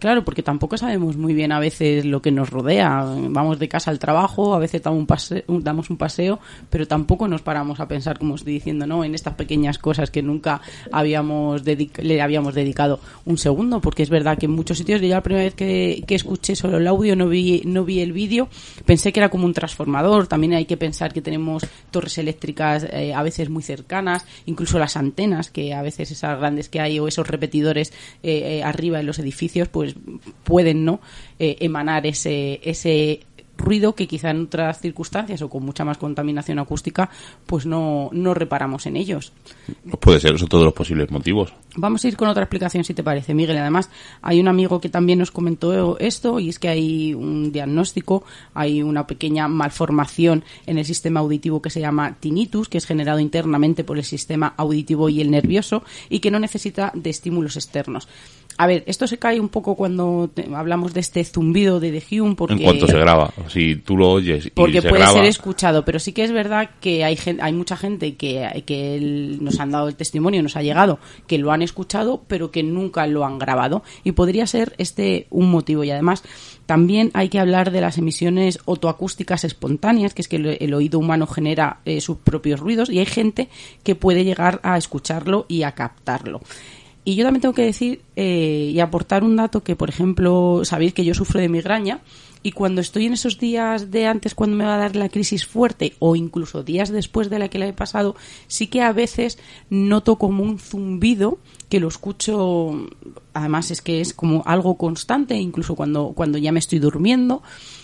Claro, 0.00 0.24
porque 0.24 0.42
tampoco 0.42 0.78
sabemos 0.78 1.18
muy 1.18 1.34
bien 1.34 1.52
a 1.52 1.60
veces 1.60 2.06
lo 2.06 2.22
que 2.22 2.30
nos 2.30 2.48
rodea. 2.48 3.04
Vamos 3.04 3.58
de 3.58 3.68
casa 3.68 3.90
al 3.90 3.98
trabajo, 3.98 4.54
a 4.54 4.58
veces 4.58 4.82
damos 4.82 4.98
un, 4.98 5.06
paseo, 5.06 5.42
damos 5.46 5.90
un 5.90 5.98
paseo, 5.98 6.40
pero 6.70 6.88
tampoco 6.88 7.28
nos 7.28 7.42
paramos 7.42 7.80
a 7.80 7.86
pensar, 7.86 8.18
como 8.18 8.36
estoy 8.36 8.54
diciendo, 8.54 8.86
¿no? 8.86 9.04
En 9.04 9.14
estas 9.14 9.34
pequeñas 9.34 9.76
cosas 9.76 10.10
que 10.10 10.22
nunca 10.22 10.62
habíamos 10.90 11.62
le 11.66 12.22
habíamos 12.22 12.54
dedicado 12.54 12.98
un 13.26 13.36
segundo, 13.36 13.82
porque 13.82 14.02
es 14.02 14.08
verdad 14.08 14.38
que 14.38 14.46
en 14.46 14.52
muchos 14.52 14.78
sitios, 14.78 15.02
yo 15.02 15.08
la 15.08 15.22
primera 15.22 15.44
vez 15.44 15.54
que, 15.54 16.02
que 16.06 16.14
escuché 16.14 16.56
solo 16.56 16.78
el 16.78 16.86
audio, 16.86 17.14
no 17.14 17.28
vi, 17.28 17.60
no 17.66 17.84
vi 17.84 18.00
el 18.00 18.14
vídeo, 18.14 18.48
pensé 18.86 19.12
que 19.12 19.20
era 19.20 19.28
como 19.28 19.44
un 19.44 19.52
transformador. 19.52 20.28
También 20.28 20.54
hay 20.54 20.64
que 20.64 20.78
pensar 20.78 21.12
que 21.12 21.20
tenemos 21.20 21.66
torres 21.90 22.16
eléctricas 22.16 22.86
eh, 22.90 23.12
a 23.12 23.22
veces 23.22 23.50
muy 23.50 23.62
cercanas, 23.62 24.24
incluso 24.46 24.78
las 24.78 24.96
antenas, 24.96 25.50
que 25.50 25.74
a 25.74 25.82
veces 25.82 26.10
esas 26.10 26.38
grandes 26.38 26.70
que 26.70 26.80
hay 26.80 26.98
o 26.98 27.06
esos 27.06 27.28
repetidores 27.28 27.92
eh, 28.22 28.60
eh, 28.60 28.62
arriba 28.62 28.98
en 29.00 29.04
los 29.04 29.18
edificios, 29.18 29.68
pues 29.68 29.89
pueden 30.44 30.84
no 30.84 31.00
Eh, 31.42 31.56
emanar 31.60 32.06
ese 32.06 32.60
ese 32.62 33.20
ruido 33.56 33.94
que 33.94 34.06
quizá 34.06 34.30
en 34.30 34.42
otras 34.42 34.80
circunstancias 34.80 35.42
o 35.42 35.48
con 35.48 35.62
mucha 35.62 35.84
más 35.84 35.98
contaminación 35.98 36.58
acústica 36.58 37.10
pues 37.46 37.66
no, 37.66 38.08
no 38.12 38.34
reparamos 38.34 38.86
en 38.86 38.96
ellos. 38.96 39.32
Pues 39.84 39.98
puede 40.00 40.20
ser, 40.20 40.38
son 40.38 40.48
todos 40.48 40.64
los 40.64 40.74
posibles 40.74 41.10
motivos. 41.10 41.52
Vamos 41.76 42.04
a 42.04 42.08
ir 42.08 42.16
con 42.16 42.28
otra 42.28 42.42
explicación, 42.42 42.84
si 42.84 42.94
te 42.94 43.02
parece, 43.02 43.34
Miguel. 43.34 43.58
Además, 43.58 43.90
hay 44.22 44.40
un 44.40 44.48
amigo 44.48 44.80
que 44.80 44.88
también 44.88 45.18
nos 45.18 45.30
comentó 45.30 45.98
esto, 45.98 46.40
y 46.40 46.48
es 46.48 46.58
que 46.58 46.68
hay 46.68 47.14
un 47.14 47.52
diagnóstico, 47.52 48.24
hay 48.54 48.82
una 48.82 49.06
pequeña 49.06 49.46
malformación 49.46 50.42
en 50.66 50.78
el 50.78 50.84
sistema 50.84 51.20
auditivo 51.20 51.60
que 51.60 51.70
se 51.70 51.80
llama 51.80 52.16
tinnitus, 52.18 52.68
que 52.68 52.78
es 52.78 52.86
generado 52.86 53.20
internamente 53.20 53.84
por 53.84 53.98
el 53.98 54.04
sistema 54.04 54.54
auditivo 54.56 55.08
y 55.08 55.20
el 55.20 55.30
nervioso, 55.30 55.84
y 56.08 56.20
que 56.20 56.30
no 56.30 56.38
necesita 56.38 56.92
de 56.94 57.10
estímulos 57.10 57.56
externos. 57.56 58.08
A 58.62 58.66
ver, 58.66 58.84
esto 58.86 59.06
se 59.06 59.18
cae 59.18 59.40
un 59.40 59.48
poco 59.48 59.74
cuando 59.74 60.30
te- 60.34 60.46
hablamos 60.54 60.92
de 60.92 61.00
este 61.00 61.24
zumbido 61.24 61.80
de 61.80 61.92
The 61.98 62.20
Hume, 62.20 62.34
porque 62.34 62.54
En 62.54 62.62
cuanto 62.62 62.86
se 62.86 62.98
graba, 62.98 63.32
si 63.48 63.76
tú 63.76 63.96
lo 63.96 64.10
oyes 64.10 64.46
y 64.46 64.50
porque 64.50 64.82
se 64.82 64.88
puede 64.90 65.02
graba, 65.02 65.16
ser 65.16 65.24
escuchado, 65.24 65.84
pero 65.84 65.98
sí 65.98 66.12
que 66.12 66.24
es 66.24 66.32
verdad 66.32 66.70
que 66.80 67.02
hay 67.04 67.16
gen- 67.16 67.40
hay 67.40 67.52
mucha 67.54 67.76
gente 67.76 68.16
que, 68.16 68.62
que 68.66 69.38
nos 69.40 69.58
han 69.60 69.70
dado 69.70 69.88
el 69.88 69.96
testimonio, 69.96 70.42
nos 70.42 70.56
ha 70.56 70.62
llegado, 70.62 70.98
que 71.26 71.38
lo 71.38 71.52
han 71.52 71.62
escuchado, 71.62 72.22
pero 72.28 72.50
que 72.50 72.62
nunca 72.62 73.06
lo 73.06 73.24
han 73.24 73.38
grabado. 73.38 73.82
Y 74.04 74.12
podría 74.12 74.46
ser 74.46 74.74
este 74.76 75.26
un 75.30 75.50
motivo. 75.50 75.82
Y 75.84 75.90
además, 75.90 76.22
también 76.66 77.10
hay 77.14 77.30
que 77.30 77.38
hablar 77.40 77.70
de 77.70 77.80
las 77.80 77.96
emisiones 77.98 78.58
otoacústicas 78.66 79.44
espontáneas, 79.44 80.12
que 80.12 80.20
es 80.22 80.28
que 80.28 80.36
el, 80.36 80.58
el 80.60 80.74
oído 80.74 80.98
humano 80.98 81.26
genera 81.26 81.80
eh, 81.86 82.00
sus 82.02 82.18
propios 82.18 82.60
ruidos, 82.60 82.90
y 82.90 82.98
hay 82.98 83.06
gente 83.06 83.48
que 83.82 83.94
puede 83.94 84.22
llegar 84.24 84.60
a 84.62 84.76
escucharlo 84.76 85.46
y 85.48 85.62
a 85.62 85.72
captarlo. 85.72 86.42
Y 87.02 87.14
yo 87.14 87.24
también 87.24 87.40
tengo 87.40 87.54
que 87.54 87.64
decir 87.64 88.02
eh, 88.22 88.70
y 88.74 88.80
aportar 88.80 89.24
un 89.24 89.36
dato 89.36 89.62
que, 89.62 89.76
por 89.76 89.88
ejemplo, 89.88 90.60
sabéis 90.64 90.92
que 90.92 91.06
yo 91.06 91.14
sufro 91.14 91.40
de 91.40 91.48
migraña 91.48 92.02
y 92.42 92.52
cuando 92.52 92.80
estoy 92.80 93.06
en 93.06 93.14
esos 93.14 93.38
días 93.38 93.90
de 93.90 94.06
antes, 94.06 94.34
cuando 94.34 94.56
me 94.56 94.64
va 94.64 94.74
a 94.74 94.78
dar 94.78 94.96
la 94.96 95.08
crisis 95.08 95.46
fuerte 95.46 95.94
o 95.98 96.16
incluso 96.16 96.62
días 96.62 96.90
después 96.90 97.28
de 97.28 97.38
la 97.38 97.48
que 97.48 97.58
la 97.58 97.66
he 97.66 97.72
pasado, 97.72 98.16
sí 98.46 98.66
que 98.66 98.82
a 98.82 98.92
veces 98.92 99.38
noto 99.68 100.16
como 100.16 100.42
un 100.42 100.58
zumbido 100.58 101.38
que 101.68 101.80
lo 101.80 101.86
escucho, 101.86 102.88
además 103.32 103.70
es 103.70 103.80
que 103.80 104.00
es 104.00 104.12
como 104.12 104.42
algo 104.44 104.76
constante, 104.76 105.36
incluso 105.36 105.76
cuando, 105.76 106.12
cuando 106.16 106.36
ya 106.36 106.50
me 106.50 106.58
estoy 106.58 106.80
durmiendo. 106.80 107.42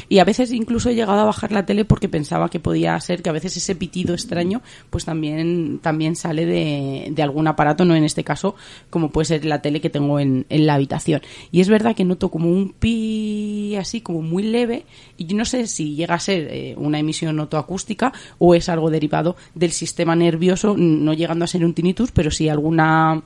Y 0.08 0.18
a 0.18 0.24
veces 0.24 0.52
incluso 0.52 0.90
he 0.90 0.94
llegado 0.96 1.20
a 1.20 1.24
bajar 1.24 1.52
la 1.52 1.66
tele 1.66 1.84
porque 1.84 2.08
pensaba 2.08 2.48
que 2.48 2.58
podía 2.58 2.98
ser 3.00 3.22
que 3.22 3.30
a 3.30 3.32
veces 3.32 3.56
ese 3.56 3.76
pitido 3.76 4.12
extraño 4.14 4.62
pues 4.90 5.04
también, 5.04 5.78
también 5.80 6.16
sale 6.16 6.46
de, 6.46 7.08
de 7.12 7.22
algún 7.22 7.46
aparato, 7.46 7.84
no 7.84 7.94
en 7.94 8.04
este 8.04 8.24
caso, 8.24 8.56
como 8.90 9.10
puede 9.10 9.26
ser 9.26 9.44
la 9.44 9.62
tele 9.62 9.80
que 9.80 9.90
tengo 9.90 10.18
en, 10.18 10.25
en 10.26 10.66
la 10.66 10.74
habitación. 10.74 11.22
Y 11.50 11.60
es 11.60 11.68
verdad 11.68 11.94
que 11.94 12.04
noto 12.04 12.30
como 12.30 12.50
un 12.50 12.72
pi 12.72 13.76
así, 13.76 14.00
como 14.00 14.22
muy 14.22 14.42
leve, 14.42 14.84
y 15.16 15.26
yo 15.26 15.36
no 15.36 15.44
sé 15.44 15.66
si 15.66 15.94
llega 15.94 16.14
a 16.14 16.20
ser 16.20 16.48
eh, 16.50 16.74
una 16.76 16.98
emisión 16.98 17.38
otoacústica 17.40 18.12
o 18.38 18.54
es 18.54 18.68
algo 18.68 18.90
derivado 18.90 19.36
del 19.54 19.72
sistema 19.72 20.16
nervioso, 20.16 20.74
no 20.76 21.14
llegando 21.14 21.44
a 21.44 21.48
ser 21.48 21.64
un 21.64 21.74
tinnitus, 21.74 22.12
pero 22.12 22.30
sí 22.30 22.48
alguna 22.48 23.22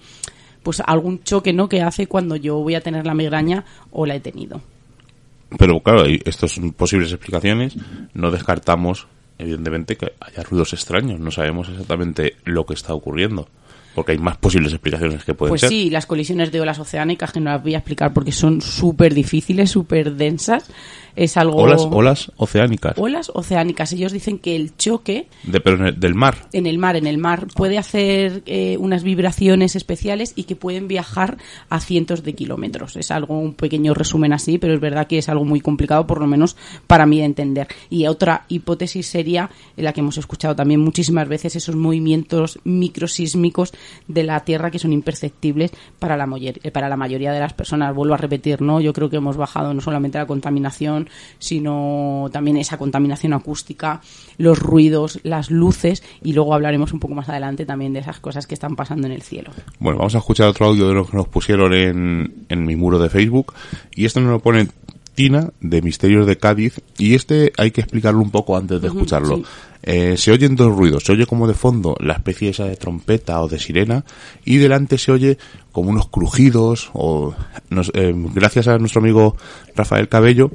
pues 0.62 0.82
algún 0.84 1.22
choque 1.22 1.52
no 1.52 1.68
que 1.68 1.82
hace 1.82 2.06
cuando 2.06 2.36
yo 2.36 2.56
voy 2.56 2.74
a 2.74 2.82
tener 2.82 3.06
la 3.06 3.14
migraña 3.14 3.64
o 3.90 4.06
la 4.06 4.14
he 4.14 4.20
tenido. 4.20 4.60
Pero 5.58 5.80
claro, 5.80 6.04
estas 6.06 6.52
son 6.52 6.72
posibles 6.72 7.12
explicaciones. 7.12 7.76
No 8.14 8.30
descartamos, 8.30 9.08
evidentemente, 9.38 9.96
que 9.96 10.12
haya 10.20 10.42
ruidos 10.42 10.72
extraños. 10.72 11.18
No 11.18 11.30
sabemos 11.30 11.68
exactamente 11.68 12.36
lo 12.44 12.66
que 12.66 12.74
está 12.74 12.94
ocurriendo. 12.94 13.48
Porque 13.94 14.12
hay 14.12 14.18
más 14.18 14.36
posibles 14.36 14.72
explicaciones 14.72 15.24
que 15.24 15.34
pueden 15.34 15.50
Pues 15.50 15.62
ser. 15.62 15.70
sí, 15.70 15.90
las 15.90 16.06
colisiones 16.06 16.52
de 16.52 16.60
olas 16.60 16.78
oceánicas, 16.78 17.32
que 17.32 17.40
no 17.40 17.50
las 17.50 17.62
voy 17.62 17.74
a 17.74 17.78
explicar 17.78 18.12
porque 18.12 18.30
son 18.32 18.60
súper 18.60 19.14
difíciles, 19.14 19.70
súper 19.70 20.14
densas. 20.14 20.70
Es 21.20 21.36
algo... 21.36 21.56
Olas, 21.58 21.86
olas 21.90 22.32
oceánicas. 22.38 22.96
Olas 22.96 23.30
oceánicas. 23.34 23.92
Ellos 23.92 24.10
dicen 24.12 24.38
que 24.38 24.56
el 24.56 24.74
choque 24.78 25.28
De, 25.44 25.60
pero 25.60 25.76
en 25.76 25.86
el- 25.86 26.00
del 26.00 26.14
mar. 26.14 26.48
en 26.54 26.66
el 26.66 26.78
mar, 26.78 26.96
en 26.96 27.06
el 27.06 27.18
mar, 27.18 27.46
puede 27.54 27.76
hacer 27.76 28.42
eh, 28.46 28.76
unas 28.78 29.02
vibraciones 29.02 29.76
especiales 29.76 30.32
y 30.34 30.44
que 30.44 30.56
pueden 30.56 30.88
viajar 30.88 31.36
a 31.68 31.78
cientos 31.80 32.22
de 32.22 32.32
kilómetros. 32.34 32.96
Es 32.96 33.10
algo, 33.10 33.38
un 33.38 33.52
pequeño 33.52 33.92
resumen 33.92 34.32
así, 34.32 34.56
pero 34.56 34.72
es 34.72 34.80
verdad 34.80 35.06
que 35.06 35.18
es 35.18 35.28
algo 35.28 35.44
muy 35.44 35.60
complicado, 35.60 36.06
por 36.06 36.20
lo 36.20 36.26
menos 36.26 36.56
para 36.86 37.04
mí 37.04 37.18
de 37.18 37.24
entender. 37.26 37.68
Y 37.90 38.06
otra 38.06 38.46
hipótesis 38.48 39.06
sería, 39.06 39.50
en 39.76 39.84
la 39.84 39.92
que 39.92 40.00
hemos 40.00 40.16
escuchado 40.16 40.56
también 40.56 40.80
muchísimas 40.80 41.28
veces, 41.28 41.54
esos 41.54 41.76
movimientos 41.76 42.58
microsísmicos 42.64 43.72
de 44.08 44.22
la 44.24 44.40
Tierra 44.40 44.70
que 44.70 44.78
son 44.78 44.92
imperceptibles 44.94 45.70
para 45.98 46.16
la, 46.16 46.26
eh, 46.40 46.70
para 46.70 46.88
la 46.88 46.96
mayoría 46.96 47.32
de 47.32 47.40
las 47.40 47.52
personas. 47.52 47.94
Vuelvo 47.94 48.14
a 48.14 48.16
repetir, 48.16 48.62
¿no? 48.62 48.80
Yo 48.80 48.92
creo 48.92 49.10
que 49.10 49.16
hemos 49.16 49.36
bajado 49.36 49.74
no 49.74 49.80
solamente 49.80 50.18
la 50.18 50.26
contaminación, 50.26 51.08
sino 51.38 52.28
también 52.32 52.56
esa 52.56 52.78
contaminación 52.78 53.32
acústica, 53.32 54.00
los 54.38 54.58
ruidos, 54.58 55.20
las 55.22 55.50
luces, 55.50 56.02
y 56.22 56.32
luego 56.32 56.54
hablaremos 56.54 56.92
un 56.92 57.00
poco 57.00 57.14
más 57.14 57.28
adelante 57.28 57.66
también 57.66 57.92
de 57.92 58.00
esas 58.00 58.20
cosas 58.20 58.46
que 58.46 58.54
están 58.54 58.76
pasando 58.76 59.06
en 59.06 59.12
el 59.12 59.22
cielo. 59.22 59.50
Bueno, 59.78 59.98
vamos 59.98 60.14
a 60.14 60.18
escuchar 60.18 60.48
otro 60.48 60.66
audio 60.66 60.88
de 60.88 60.94
los 60.94 61.10
que 61.10 61.16
nos 61.16 61.28
pusieron 61.28 61.72
en, 61.74 62.44
en 62.48 62.64
mi 62.64 62.76
muro 62.76 62.98
de 62.98 63.10
Facebook. 63.10 63.54
Y 63.94 64.04
este 64.04 64.20
nos 64.20 64.30
lo 64.30 64.40
pone 64.40 64.68
Tina, 65.14 65.50
de 65.60 65.82
Misterios 65.82 66.26
de 66.26 66.38
Cádiz. 66.38 66.80
Y 66.98 67.14
este 67.14 67.52
hay 67.58 67.70
que 67.72 67.80
explicarlo 67.80 68.20
un 68.20 68.30
poco 68.30 68.56
antes 68.56 68.80
de 68.80 68.86
escucharlo. 68.88 69.36
sí. 69.36 69.42
eh, 69.82 70.16
se 70.16 70.30
oyen 70.32 70.56
dos 70.56 70.74
ruidos. 70.74 71.04
Se 71.04 71.12
oye 71.12 71.26
como 71.26 71.46
de 71.48 71.54
fondo 71.54 71.96
la 72.00 72.14
especie 72.14 72.50
esa 72.50 72.64
de 72.64 72.76
trompeta 72.76 73.40
o 73.42 73.48
de 73.48 73.58
sirena 73.58 74.04
y 74.44 74.56
delante 74.58 74.96
se 74.98 75.12
oye 75.12 75.38
como 75.72 75.90
unos 75.90 76.08
crujidos 76.08 76.90
o 76.94 77.34
nos- 77.70 77.90
eh, 77.94 78.12
gracias 78.34 78.68
a 78.68 78.78
nuestro 78.78 79.00
amigo 79.00 79.36
Rafael 79.74 80.08
Cabello 80.08 80.50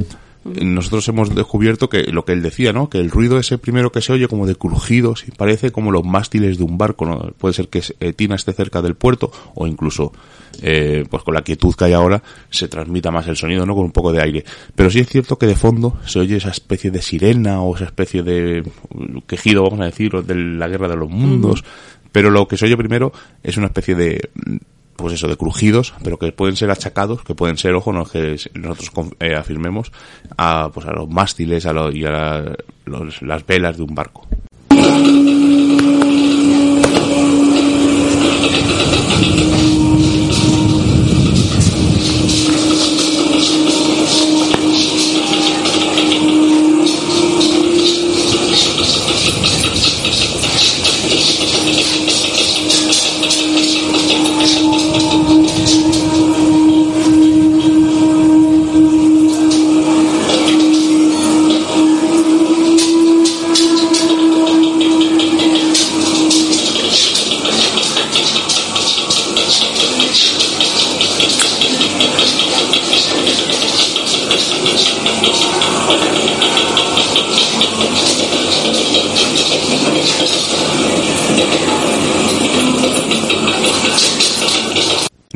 nosotros 0.46 1.08
hemos 1.08 1.34
descubierto 1.34 1.90
que 1.90 2.04
lo 2.04 2.24
que 2.24 2.34
él 2.34 2.44
decía, 2.44 2.72
¿no? 2.72 2.88
Que 2.88 3.00
el 3.00 3.10
ruido 3.10 3.40
ese 3.40 3.58
primero 3.58 3.92
que 3.92 4.02
se 4.02 4.14
oye 4.14 4.28
como 4.28 4.46
de 4.46 4.56
crujidos 4.56 5.28
y 5.28 5.32
parece 5.32 5.72
como 5.72 5.92
los 5.92 6.04
mástiles 6.04 6.60
de 6.60 6.64
un 6.64 6.78
barco, 6.78 7.06
¿no? 7.06 7.34
Puede 7.38 7.56
ser 7.56 7.68
que 7.68 7.82
eh, 8.00 8.14
Tina 8.14 8.36
esté 8.36 8.54
cerca 8.54 8.84
del 8.84 8.94
puerto 8.94 9.32
o 9.56 9.66
incluso, 9.66 10.14
eh, 10.62 11.04
pues 11.10 11.24
con 11.24 11.34
la 11.34 11.42
quietud 11.42 11.74
que 11.74 11.86
hay 11.86 11.94
ahora, 11.94 12.22
se 12.52 12.68
transmita 12.68 13.10
más 13.10 13.28
el 13.28 13.38
sonido, 13.38 13.66
¿no? 13.66 13.74
Con 13.74 13.86
un 13.86 13.92
poco 13.92 14.12
de 14.12 14.22
aire. 14.22 14.46
Pero 14.76 14.92
sí 14.92 15.00
es 15.00 15.08
cierto 15.08 15.40
que 15.40 15.48
de 15.48 15.56
fondo 15.56 15.98
se 16.06 16.20
oye 16.20 16.38
esa 16.38 16.52
especie 16.52 16.92
de 16.92 17.02
sirena 17.02 17.62
o 17.62 17.76
esa 17.76 17.86
especie 17.86 18.22
de 18.22 18.62
uh, 18.62 19.22
quejido, 19.22 19.64
vamos 19.64 19.80
a 19.80 19.86
decir, 19.86 20.16
o 20.16 20.22
de 20.22 20.36
la 20.36 20.68
guerra 20.68 20.88
de 20.88 20.96
los 20.96 21.10
mundos. 21.10 21.64
Pero 22.12 22.30
lo 22.30 22.48
que 22.48 22.56
se 22.56 22.66
oye 22.66 22.78
primero 22.78 23.12
es 23.42 23.58
una 23.58 23.68
especie 23.68 23.96
de, 23.96 24.30
mm, 24.36 24.58
pues 24.96 25.14
eso, 25.14 25.28
de 25.28 25.36
crujidos, 25.38 25.94
pero 26.04 26.18
que 26.18 26.32
pueden 26.32 26.56
ser 26.56 26.72
achacados, 26.72 27.24
que 27.24 27.36
pueden 27.36 27.58
ser, 27.58 27.74
ojo, 27.76 27.92
no 27.94 28.06
que 28.06 28.38
nosotros 28.54 28.92
eh, 29.20 29.36
afirmemos, 29.36 29.92
a, 30.38 30.70
pues 30.74 30.86
a 30.88 30.92
los 30.94 31.10
mástiles 31.10 31.66
a 31.66 31.74
y 31.96 32.06
a 32.06 32.56
los- 32.86 33.22
las 33.22 33.46
velas 33.46 33.78
de 33.78 33.84
un 33.84 33.94
barco. 33.96 34.28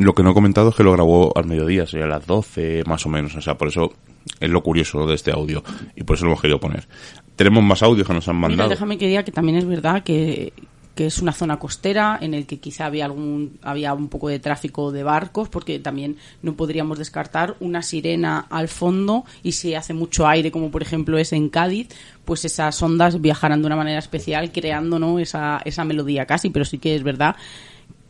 Lo 0.00 0.14
que 0.14 0.22
no 0.22 0.30
he 0.30 0.34
comentado 0.34 0.70
es 0.70 0.74
que 0.74 0.82
lo 0.82 0.92
grabó 0.92 1.36
al 1.36 1.44
mediodía, 1.44 1.86
sería 1.86 2.06
a 2.06 2.08
las 2.08 2.26
12 2.26 2.84
más 2.86 3.04
o 3.04 3.08
menos. 3.10 3.34
O 3.36 3.42
sea, 3.42 3.58
por 3.58 3.68
eso 3.68 3.92
es 4.40 4.48
lo 4.48 4.62
curioso 4.62 5.06
de 5.06 5.14
este 5.14 5.30
audio. 5.30 5.62
Y 5.94 6.04
por 6.04 6.16
eso 6.16 6.24
lo 6.24 6.30
hemos 6.30 6.40
querido 6.40 6.58
poner. 6.58 6.88
Tenemos 7.36 7.62
más 7.62 7.82
audios 7.82 8.06
que 8.06 8.14
nos 8.14 8.26
han 8.26 8.36
Mira, 8.36 8.48
mandado. 8.48 8.70
déjame 8.70 8.96
que 8.96 9.06
diga 9.06 9.24
que 9.24 9.32
también 9.32 9.58
es 9.58 9.66
verdad 9.66 10.02
que, 10.02 10.54
que 10.94 11.06
es 11.06 11.20
una 11.20 11.32
zona 11.32 11.58
costera 11.58 12.18
en 12.20 12.34
el 12.34 12.46
que 12.46 12.58
quizá 12.58 12.86
había 12.86 13.04
algún 13.04 13.58
había 13.62 13.94
un 13.94 14.08
poco 14.08 14.28
de 14.28 14.38
tráfico 14.38 14.90
de 14.90 15.02
barcos 15.02 15.48
porque 15.48 15.78
también 15.78 16.16
no 16.42 16.54
podríamos 16.54 16.98
descartar 16.98 17.56
una 17.60 17.82
sirena 17.82 18.46
al 18.50 18.68
fondo 18.68 19.24
y 19.42 19.52
si 19.52 19.74
hace 19.74 19.94
mucho 19.94 20.26
aire 20.26 20.50
como 20.50 20.70
por 20.70 20.82
ejemplo 20.82 21.16
es 21.18 21.32
en 21.32 21.48
Cádiz 21.48 21.88
pues 22.24 22.44
esas 22.44 22.82
ondas 22.82 23.20
viajarán 23.20 23.62
de 23.62 23.66
una 23.66 23.76
manera 23.76 23.98
especial 23.98 24.52
creando 24.52 24.98
¿no? 24.98 25.18
esa, 25.18 25.62
esa 25.64 25.84
melodía 25.84 26.26
casi 26.26 26.50
pero 26.50 26.64
sí 26.64 26.78
que 26.78 26.94
es 26.94 27.02
verdad 27.02 27.36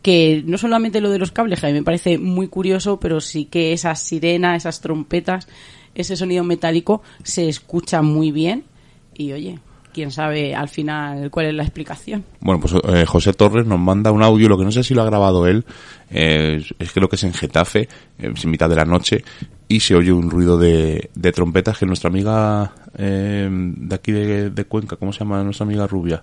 que 0.02 0.42
no 0.46 0.58
solamente 0.58 1.00
lo 1.00 1.10
de 1.10 1.18
los 1.18 1.32
cables, 1.32 1.60
que 1.60 1.66
a 1.66 1.72
me 1.72 1.82
parece 1.82 2.18
muy 2.18 2.48
curioso, 2.48 2.98
pero 3.00 3.20
sí 3.20 3.44
que 3.44 3.72
esa 3.72 3.94
sirena, 3.94 4.56
esas 4.56 4.80
trompetas, 4.80 5.48
ese 5.94 6.16
sonido 6.16 6.44
metálico 6.44 7.02
se 7.22 7.48
escucha 7.48 8.02
muy 8.02 8.32
bien 8.32 8.64
y 9.14 9.32
oye, 9.32 9.58
quién 9.92 10.10
sabe 10.10 10.54
al 10.54 10.68
final 10.68 11.30
cuál 11.30 11.46
es 11.46 11.54
la 11.54 11.64
explicación. 11.64 12.24
Bueno, 12.40 12.60
pues 12.60 12.74
eh, 12.88 13.04
José 13.04 13.32
Torres 13.32 13.66
nos 13.66 13.78
manda 13.78 14.12
un 14.12 14.22
audio, 14.22 14.48
lo 14.48 14.56
que 14.56 14.64
no 14.64 14.72
sé 14.72 14.82
si 14.82 14.94
lo 14.94 15.02
ha 15.02 15.06
grabado 15.06 15.46
él, 15.46 15.64
eh, 16.10 16.58
es, 16.60 16.74
es 16.78 16.92
creo 16.92 17.08
que 17.08 17.16
es 17.16 17.24
en 17.24 17.34
Getafe, 17.34 17.88
eh, 18.18 18.32
es 18.34 18.44
en 18.44 18.50
mitad 18.50 18.70
de 18.70 18.76
la 18.76 18.84
noche, 18.84 19.24
y 19.68 19.80
se 19.80 19.94
oye 19.94 20.12
un 20.12 20.30
ruido 20.30 20.56
de, 20.58 21.10
de 21.14 21.32
trompetas 21.32 21.78
que 21.78 21.86
nuestra 21.86 22.08
amiga 22.08 22.72
de 22.96 23.94
aquí 23.94 24.10
de, 24.10 24.50
de 24.50 24.64
Cuenca, 24.64 24.96
¿cómo 24.96 25.12
se 25.12 25.20
llama 25.20 25.44
nuestra 25.44 25.64
amiga 25.64 25.86
rubia? 25.86 26.22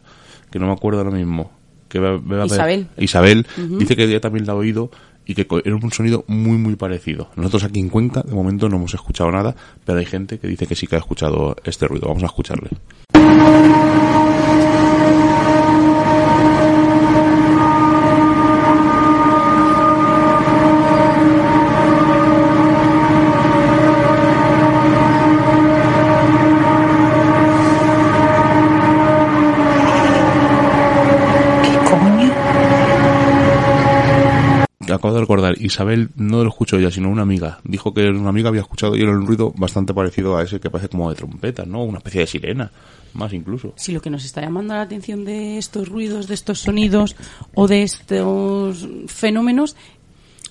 Que 0.51 0.59
no 0.59 0.67
me 0.67 0.73
acuerdo 0.73 0.99
ahora 0.99 1.15
mismo. 1.15 1.49
Que 1.88 1.99
Isabel. 2.45 2.88
Isabel 2.97 3.47
dice 3.79 3.95
que 3.95 4.03
ella 4.03 4.21
también 4.21 4.45
la 4.45 4.53
ha 4.53 4.55
oído 4.55 4.91
y 5.25 5.35
que 5.35 5.45
era 5.65 5.75
un 5.75 5.91
sonido 5.91 6.23
muy 6.27 6.57
muy 6.57 6.75
parecido. 6.75 7.29
Nosotros 7.35 7.65
aquí 7.65 7.79
en 7.79 7.89
Cuenca 7.89 8.21
de 8.21 8.33
momento 8.33 8.69
no 8.69 8.77
hemos 8.77 8.93
escuchado 8.93 9.31
nada, 9.31 9.55
pero 9.85 9.99
hay 9.99 10.05
gente 10.05 10.39
que 10.39 10.47
dice 10.47 10.67
que 10.67 10.75
sí 10.75 10.88
que 10.88 10.95
ha 10.95 10.99
escuchado 10.99 11.55
este 11.63 11.88
ruido. 11.88 12.07
Vamos 12.07 12.23
a 12.23 12.27
escucharle. 12.27 12.69
Acabo 34.97 35.13
de 35.13 35.19
recordar, 35.21 35.61
Isabel 35.61 36.09
no 36.15 36.43
lo 36.43 36.49
escuchó 36.49 36.77
ella, 36.77 36.89
sino 36.89 37.09
una 37.09 37.21
amiga. 37.21 37.59
Dijo 37.63 37.93
que 37.93 38.09
una 38.09 38.29
amiga 38.29 38.49
había 38.49 38.61
escuchado 38.61 38.95
y 38.95 39.01
era 39.01 39.11
un 39.11 39.27
ruido 39.27 39.53
bastante 39.55 39.93
parecido 39.93 40.35
a 40.35 40.43
ese 40.43 40.59
que 40.59 40.71
parece 40.71 40.89
como 40.89 41.09
de 41.09 41.15
trompeta, 41.15 41.65
¿no? 41.65 41.83
Una 41.83 41.99
especie 41.99 42.21
de 42.21 42.27
sirena, 42.27 42.71
más 43.13 43.31
incluso. 43.31 43.73
Si 43.75 43.91
lo 43.91 44.01
que 44.01 44.09
nos 44.09 44.25
está 44.25 44.41
llamando 44.41 44.73
la 44.73 44.81
atención 44.81 45.23
de 45.23 45.59
estos 45.59 45.87
ruidos, 45.87 46.27
de 46.27 46.33
estos 46.33 46.61
sonidos 46.61 47.15
o 47.53 47.67
de 47.67 47.83
estos 47.83 48.87
fenómenos 49.05 49.75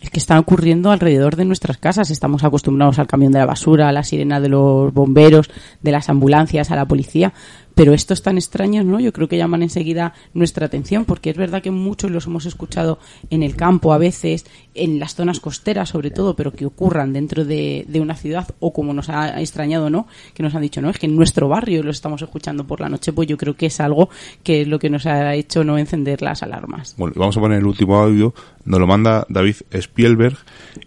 es 0.01 0.11
que 0.11 0.19
están 0.19 0.39
ocurriendo 0.39 0.91
alrededor 0.91 1.35
de 1.35 1.45
nuestras 1.45 1.79
casas. 1.79 2.11
Estamos 2.11 2.45
acostumbrados 2.45 2.99
al 2.99 3.07
camión 3.07 3.33
de 3.33 3.41
la 3.41 3.47
basura, 3.47 3.89
a 3.89 3.93
la 3.93 4.05
sirena 4.05 4.41
de 4.41 4.49
los 4.49 4.93
bomberos, 4.93 5.51
de 5.83 5.91
las 5.91 6.09
ambulancias, 6.09 6.71
a 6.71 6.77
la 6.77 6.87
policía. 6.87 7.33
Pero 7.77 7.93
estos 7.93 8.23
tan 8.23 8.39
extraños, 8.39 8.87
¿no? 8.87 8.99
Yo 9.01 9.13
creo 9.13 9.29
que 9.29 9.37
llaman 9.37 9.63
enseguida 9.63 10.15
nuestra 10.33 10.65
atención, 10.65 11.05
porque 11.05 11.29
es 11.29 11.37
verdad 11.37 11.61
que 11.63 11.71
muchos 11.71 12.11
los 12.11 12.27
hemos 12.27 12.47
escuchado 12.47 12.99
en 13.29 13.43
el 13.43 13.55
campo 13.55 13.93
a 13.93 13.99
veces, 13.99 14.47
en 14.75 14.99
las 14.99 15.15
zonas 15.15 15.41
costeras 15.41 15.91
sobre 15.91 16.11
todo, 16.11 16.35
pero 16.35 16.55
que 16.55 16.65
ocurran 16.65 17.13
dentro 17.13 17.45
de, 17.45 17.85
de 17.87 18.01
una 18.01 18.15
ciudad, 18.15 18.49
o 18.61 18.73
como 18.73 18.95
nos 18.95 19.11
ha 19.11 19.43
extrañado, 19.43 19.91
¿no? 19.91 20.07
Que 20.33 20.43
nos 20.43 20.55
han 20.55 20.63
dicho, 20.63 20.81
no, 20.81 20.89
es 20.89 20.99
que 20.99 21.05
en 21.05 21.17
nuestro 21.17 21.49
barrio 21.49 21.83
los 21.83 21.97
estamos 21.97 22.23
escuchando 22.23 22.67
por 22.67 22.81
la 22.81 22.89
noche, 22.89 23.13
pues 23.13 23.29
yo 23.29 23.37
creo 23.37 23.55
que 23.55 23.67
es 23.67 23.79
algo 23.79 24.09
que 24.43 24.63
es 24.63 24.69
lo 24.69 24.79
que 24.79 24.89
nos 24.89 25.05
ha 25.05 25.35
hecho 25.35 25.63
no 25.63 25.77
encender 25.77 26.23
las 26.23 26.43
alarmas. 26.43 26.95
Bueno, 26.97 27.13
vamos 27.17 27.37
a 27.37 27.41
poner 27.41 27.59
el 27.59 27.67
último 27.67 27.99
audio. 27.99 28.33
Nos 28.65 28.81
lo 28.81 28.87
manda 28.87 29.27
David 29.29 29.57
Spielberg 29.71 30.39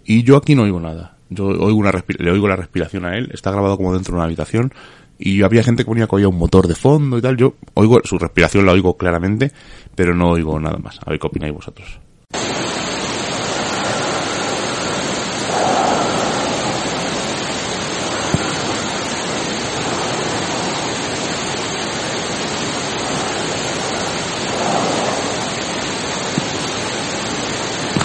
y 0.06 0.24
yo 0.24 0.38
aquí 0.38 0.56
no 0.56 0.64
oigo 0.64 0.80
nada. 0.80 1.18
Yo 1.30 1.46
oigo 1.46 1.78
una 1.78 1.92
le 1.92 2.32
oigo 2.32 2.48
la 2.48 2.56
respiración 2.56 3.06
a 3.06 3.16
él. 3.16 3.30
Está 3.32 3.52
grabado 3.52 3.78
como 3.78 3.94
dentro 3.94 4.14
de 4.14 4.16
una 4.16 4.26
habitación 4.26 4.74
y 5.20 5.44
había 5.44 5.64
gente 5.64 5.84
que 5.84 5.90
ponía 5.90 6.08
que 6.08 6.16
oía 6.16 6.30
un 6.30 6.38
motor 6.38 6.68
de 6.68 6.76
fondo 6.76 7.18
y 7.18 7.22
tal. 7.22 7.36
Yo 7.36 7.56
oigo 7.74 8.00
su 8.06 8.18
respiración 8.18 8.66
la 8.66 8.72
oigo 8.72 8.98
claramente, 8.98 9.52
pero 9.94 10.16
no 10.16 10.32
oigo 10.32 10.60
nada 10.60 10.78
más. 10.78 11.00
A 11.06 11.10
ver 11.10 11.20
qué 11.20 11.28
opináis 11.28 11.54
vosotros. 11.54 12.00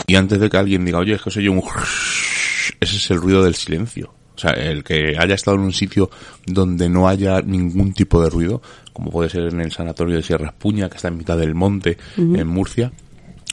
Y 0.06 0.16
antes 0.16 0.38
de 0.38 0.50
que 0.50 0.56
alguien 0.56 0.84
diga, 0.84 0.98
oye, 0.98 1.14
es 1.14 1.22
que 1.22 1.30
se 1.30 1.38
oye 1.40 1.48
un... 1.48 1.62
Ese 2.80 2.96
es 2.96 3.10
el 3.10 3.18
ruido 3.18 3.42
del 3.42 3.54
silencio. 3.54 4.12
O 4.34 4.38
sea, 4.38 4.50
el 4.50 4.82
que 4.82 5.14
haya 5.18 5.34
estado 5.34 5.56
en 5.56 5.62
un 5.62 5.72
sitio 5.72 6.10
donde 6.46 6.88
no 6.88 7.08
haya 7.08 7.40
ningún 7.40 7.92
tipo 7.92 8.22
de 8.22 8.30
ruido, 8.30 8.60
como 8.92 9.10
puede 9.10 9.30
ser 9.30 9.44
en 9.44 9.60
el 9.60 9.70
sanatorio 9.72 10.16
de 10.16 10.22
Sierra 10.22 10.48
Espuña, 10.48 10.88
que 10.88 10.96
está 10.96 11.08
en 11.08 11.18
mitad 11.18 11.38
del 11.38 11.54
monte, 11.54 11.98
en 12.16 12.46
Murcia, 12.46 12.92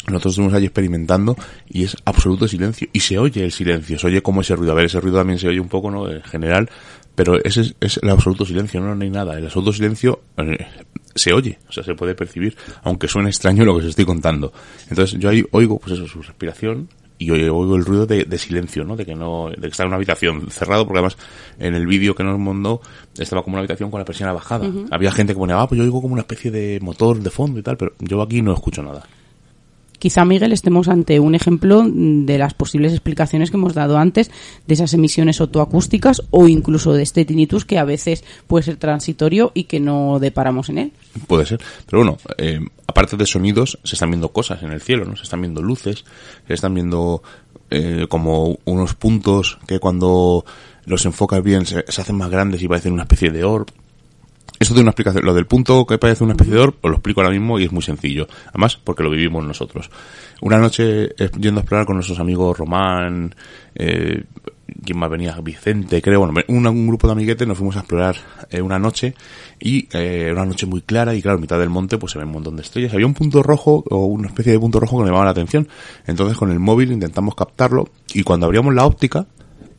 nosotros 0.07 0.33
estuvimos 0.33 0.55
allí 0.55 0.65
experimentando 0.65 1.35
y 1.69 1.83
es 1.83 1.95
absoluto 2.05 2.47
silencio. 2.47 2.87
Y 2.91 3.01
se 3.01 3.19
oye 3.19 3.43
el 3.43 3.51
silencio, 3.51 3.99
se 3.99 4.07
oye 4.07 4.23
como 4.23 4.41
ese 4.41 4.55
ruido. 4.55 4.71
A 4.71 4.75
ver, 4.75 4.85
ese 4.85 4.99
ruido 4.99 5.17
también 5.17 5.37
se 5.37 5.47
oye 5.47 5.59
un 5.59 5.69
poco, 5.69 5.91
¿no? 5.91 6.09
En 6.09 6.23
general, 6.23 6.69
pero 7.13 7.43
ese 7.43 7.61
es, 7.61 7.75
es 7.79 7.99
el 8.01 8.09
absoluto 8.09 8.45
silencio, 8.45 8.79
no, 8.81 8.95
no 8.95 9.03
hay 9.03 9.09
nada. 9.09 9.37
El 9.37 9.45
absoluto 9.45 9.73
silencio 9.73 10.21
eh, 10.37 10.57
se 11.13 11.33
oye, 11.33 11.59
o 11.69 11.71
sea, 11.71 11.83
se 11.83 11.93
puede 11.93 12.15
percibir, 12.15 12.55
aunque 12.83 13.07
suene 13.07 13.29
extraño 13.29 13.63
lo 13.63 13.73
que 13.73 13.81
os 13.81 13.89
estoy 13.89 14.05
contando. 14.05 14.51
Entonces 14.89 15.19
yo 15.19 15.29
ahí 15.29 15.45
oigo, 15.51 15.77
pues 15.77 15.93
eso, 15.93 16.07
su 16.07 16.21
respiración 16.21 16.89
y 17.21 17.29
oigo 17.29 17.75
el 17.75 17.85
ruido 17.85 18.07
de, 18.07 18.25
de 18.25 18.37
silencio, 18.39 18.83
¿no? 18.83 18.95
De 18.95 19.05
que 19.05 19.13
no, 19.13 19.49
de 19.49 19.61
que 19.61 19.67
está 19.67 19.83
en 19.83 19.87
una 19.87 19.97
habitación 19.97 20.49
cerrado, 20.49 20.85
porque 20.85 20.99
además 20.99 21.17
en 21.59 21.75
el 21.75 21.85
vídeo 21.85 22.15
que 22.15 22.23
nos 22.23 22.39
mandó 22.39 22.81
estaba 23.15 23.43
como 23.43 23.53
una 23.53 23.59
habitación 23.59 23.91
con 23.91 23.99
la 23.99 24.05
persiana 24.05 24.33
bajada. 24.33 24.67
Había 24.89 25.11
gente 25.11 25.33
que 25.33 25.39
ponía, 25.39 25.61
ah, 25.61 25.67
pues 25.67 25.77
yo 25.77 25.83
oigo 25.83 26.01
como 26.01 26.13
una 26.13 26.21
especie 26.21 26.49
de 26.49 26.79
motor 26.81 27.19
de 27.19 27.29
fondo 27.29 27.59
y 27.59 27.63
tal, 27.63 27.77
pero 27.77 27.93
yo 27.99 28.21
aquí 28.23 28.41
no 28.41 28.53
escucho 28.53 28.81
nada. 28.81 29.03
Quizá, 30.01 30.25
Miguel, 30.25 30.51
estemos 30.51 30.87
ante 30.87 31.19
un 31.19 31.35
ejemplo 31.35 31.85
de 31.87 32.39
las 32.39 32.55
posibles 32.55 32.91
explicaciones 32.91 33.51
que 33.51 33.57
hemos 33.57 33.75
dado 33.75 33.99
antes 33.99 34.31
de 34.65 34.73
esas 34.73 34.95
emisiones 34.95 35.39
otoacústicas 35.41 36.23
o 36.31 36.47
incluso 36.47 36.93
de 36.93 37.03
este 37.03 37.23
tinnitus 37.23 37.65
que 37.65 37.77
a 37.77 37.83
veces 37.83 38.23
puede 38.47 38.63
ser 38.63 38.77
transitorio 38.77 39.51
y 39.53 39.65
que 39.65 39.79
no 39.79 40.17
deparamos 40.17 40.69
en 40.69 40.79
él. 40.79 40.91
Puede 41.27 41.45
ser. 41.45 41.59
Pero 41.85 41.99
bueno, 41.99 42.17
eh, 42.39 42.61
aparte 42.87 43.15
de 43.15 43.27
sonidos, 43.27 43.77
se 43.83 43.93
están 43.93 44.09
viendo 44.09 44.29
cosas 44.29 44.63
en 44.63 44.71
el 44.71 44.81
cielo, 44.81 45.05
¿no? 45.05 45.15
Se 45.15 45.21
están 45.21 45.41
viendo 45.41 45.61
luces, 45.61 46.03
se 46.47 46.53
están 46.55 46.73
viendo 46.73 47.21
eh, 47.69 48.07
como 48.09 48.57
unos 48.65 48.95
puntos 48.95 49.59
que 49.67 49.77
cuando 49.77 50.43
los 50.85 51.05
enfocas 51.05 51.43
bien 51.43 51.67
se, 51.67 51.85
se 51.87 52.01
hacen 52.01 52.15
más 52.15 52.31
grandes 52.31 52.63
y 52.63 52.67
parecen 52.67 52.93
una 52.93 53.03
especie 53.03 53.29
de 53.29 53.43
orb. 53.43 53.67
Esto 54.61 54.75
tiene 54.75 54.83
una 54.83 54.91
explicación. 54.91 55.25
Lo 55.25 55.33
del 55.33 55.47
punto 55.47 55.87
que 55.87 55.97
parece 55.97 56.23
de 56.23 56.59
orb, 56.59 56.75
os 56.81 56.91
lo 56.91 56.97
explico 56.97 57.19
ahora 57.19 57.33
mismo 57.33 57.57
y 57.57 57.63
es 57.63 57.71
muy 57.71 57.81
sencillo. 57.81 58.27
Además, 58.49 58.77
porque 58.77 59.01
lo 59.01 59.09
vivimos 59.09 59.43
nosotros. 59.43 59.89
Una 60.39 60.59
noche 60.59 61.05
eh, 61.17 61.31
yendo 61.39 61.59
a 61.59 61.63
explorar 61.63 61.87
con 61.87 61.95
nuestros 61.95 62.19
amigos 62.19 62.59
Román, 62.59 63.33
eh, 63.73 64.23
¿quién 64.85 64.99
más 64.99 65.09
venía? 65.09 65.35
Vicente, 65.41 65.99
creo. 65.99 66.19
Bueno, 66.19 66.39
un, 66.47 66.67
un 66.67 66.87
grupo 66.87 67.07
de 67.07 67.13
amiguetes 67.13 67.47
nos 67.47 67.57
fuimos 67.57 67.75
a 67.75 67.79
explorar 67.79 68.17
eh, 68.51 68.61
una 68.61 68.77
noche 68.77 69.15
y 69.59 69.87
eh, 69.93 70.29
una 70.31 70.45
noche 70.45 70.67
muy 70.67 70.83
clara 70.83 71.15
y 71.15 71.23
claro, 71.23 71.37
en 71.37 71.41
mitad 71.41 71.57
del 71.57 71.71
monte 71.71 71.97
pues 71.97 72.11
se 72.11 72.19
ven 72.19 72.27
un 72.27 72.35
montón 72.35 72.55
de 72.55 72.61
estrellas. 72.61 72.93
Había 72.93 73.07
un 73.07 73.15
punto 73.15 73.41
rojo 73.41 73.83
o 73.89 74.05
una 74.05 74.27
especie 74.27 74.51
de 74.51 74.59
punto 74.59 74.79
rojo 74.79 74.97
que 74.97 75.05
me 75.05 75.09
llamaba 75.09 75.25
la 75.25 75.31
atención. 75.31 75.67
Entonces 76.05 76.37
con 76.37 76.51
el 76.51 76.59
móvil 76.59 76.91
intentamos 76.91 77.33
captarlo 77.33 77.89
y 78.13 78.21
cuando 78.21 78.45
abríamos 78.45 78.75
la 78.75 78.85
óptica, 78.85 79.25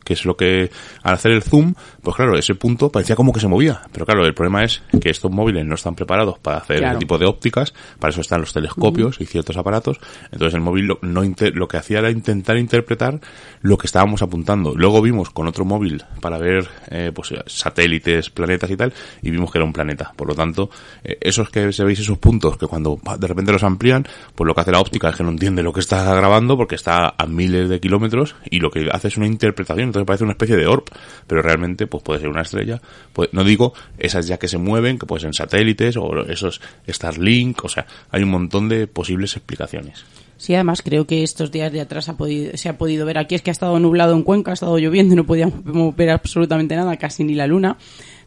que 0.03 0.13
es 0.13 0.25
lo 0.25 0.35
que 0.35 0.69
al 1.03 1.13
hacer 1.15 1.31
el 1.31 1.43
zoom, 1.43 1.73
pues 2.01 2.15
claro, 2.15 2.37
ese 2.37 2.55
punto 2.55 2.89
parecía 2.91 3.15
como 3.15 3.31
que 3.33 3.39
se 3.39 3.47
movía. 3.47 3.81
Pero 3.91 4.05
claro, 4.05 4.25
el 4.25 4.33
problema 4.33 4.63
es 4.63 4.81
que 5.01 5.09
estos 5.09 5.31
móviles 5.31 5.65
no 5.65 5.75
están 5.75 5.95
preparados 5.95 6.39
para 6.39 6.57
hacer 6.57 6.77
Claro. 6.79 6.93
ese 6.93 6.99
tipo 6.99 7.17
de 7.17 7.25
ópticas, 7.25 7.73
para 7.99 8.11
eso 8.11 8.21
están 8.21 8.41
los 8.41 8.51
telescopios 8.53 9.19
y 9.21 9.25
ciertos 9.25 9.57
aparatos. 9.57 9.99
Entonces 10.31 10.53
el 10.55 10.61
móvil 10.61 10.85
lo, 10.87 10.99
no 11.01 11.23
inter- 11.23 11.55
lo 11.55 11.67
que 11.67 11.77
hacía 11.77 11.99
era 11.99 12.09
intentar 12.11 12.57
interpretar 12.57 13.19
lo 13.61 13.77
que 13.77 13.87
estábamos 13.87 14.21
apuntando. 14.21 14.73
Luego 14.75 15.01
vimos 15.01 15.29
con 15.29 15.47
otro 15.47 15.65
móvil 15.65 16.03
para 16.21 16.37
ver 16.37 16.67
eh, 16.89 17.11
pues 17.13 17.33
satélites, 17.47 18.29
planetas 18.29 18.69
y 18.69 18.75
tal, 18.77 18.93
y 19.21 19.31
vimos 19.31 19.51
que 19.51 19.57
era 19.57 19.65
un 19.65 19.73
planeta. 19.73 20.11
Por 20.15 20.27
lo 20.27 20.35
tanto, 20.35 20.69
eh, 21.03 21.17
esos 21.21 21.49
que 21.49 21.71
se 21.71 21.83
veis 21.83 21.99
esos 21.99 22.17
puntos 22.17 22.57
que 22.57 22.67
cuando 22.67 22.99
de 23.17 23.27
repente 23.27 23.51
los 23.51 23.63
amplían, 23.63 24.05
pues 24.35 24.45
lo 24.47 24.53
que 24.53 24.61
hace 24.61 24.71
la 24.71 24.79
óptica 24.79 25.09
es 25.09 25.15
que 25.15 25.23
no 25.23 25.29
entiende 25.29 25.63
lo 25.63 25.71
que 25.73 25.79
está 25.79 26.13
grabando 26.15 26.57
porque 26.57 26.75
está 26.75 27.13
a 27.17 27.25
miles 27.25 27.69
de 27.69 27.79
kilómetros 27.79 28.35
y 28.49 28.59
lo 28.59 28.69
que 28.71 28.87
hace 28.91 29.07
es 29.07 29.17
una 29.17 29.27
interpretación, 29.27 29.92
entonces 29.93 30.07
parece 30.07 30.23
una 30.23 30.33
especie 30.33 30.57
de 30.57 30.65
orb, 30.67 30.83
pero 31.27 31.41
realmente 31.41 31.87
pues 31.87 32.03
puede 32.03 32.19
ser 32.19 32.29
una 32.29 32.41
estrella. 32.41 32.81
Pues, 33.13 33.29
no 33.31 33.43
digo 33.43 33.73
esas 33.97 34.27
ya 34.27 34.37
que 34.37 34.47
se 34.47 34.57
mueven, 34.57 34.97
que 34.97 35.05
pueden 35.05 35.21
ser 35.21 35.35
satélites 35.35 35.95
o 35.97 36.21
esos 36.27 36.59
Starlink, 36.89 37.63
o 37.63 37.69
sea, 37.69 37.85
hay 38.11 38.23
un 38.23 38.29
montón 38.29 38.69
de 38.69 38.87
posibles 38.87 39.35
explicaciones. 39.37 40.03
Sí, 40.37 40.55
además 40.55 40.81
creo 40.81 41.05
que 41.07 41.23
estos 41.23 41.51
días 41.51 41.71
de 41.71 41.79
atrás 41.81 42.09
ha 42.09 42.17
podido- 42.17 42.57
se 42.57 42.67
ha 42.67 42.77
podido 42.77 43.05
ver 43.05 43.17
aquí 43.17 43.35
es 43.35 43.41
que 43.41 43.51
ha 43.51 43.53
estado 43.53 43.79
nublado 43.79 44.13
en 44.13 44.23
Cuenca, 44.23 44.51
ha 44.51 44.55
estado 44.55 44.77
lloviendo 44.77 45.13
y 45.13 45.17
no 45.17 45.25
podíamos 45.25 45.95
ver 45.95 46.09
absolutamente 46.09 46.75
nada, 46.75 46.97
casi 46.97 47.23
ni 47.23 47.33
la 47.35 47.47
luna, 47.47 47.77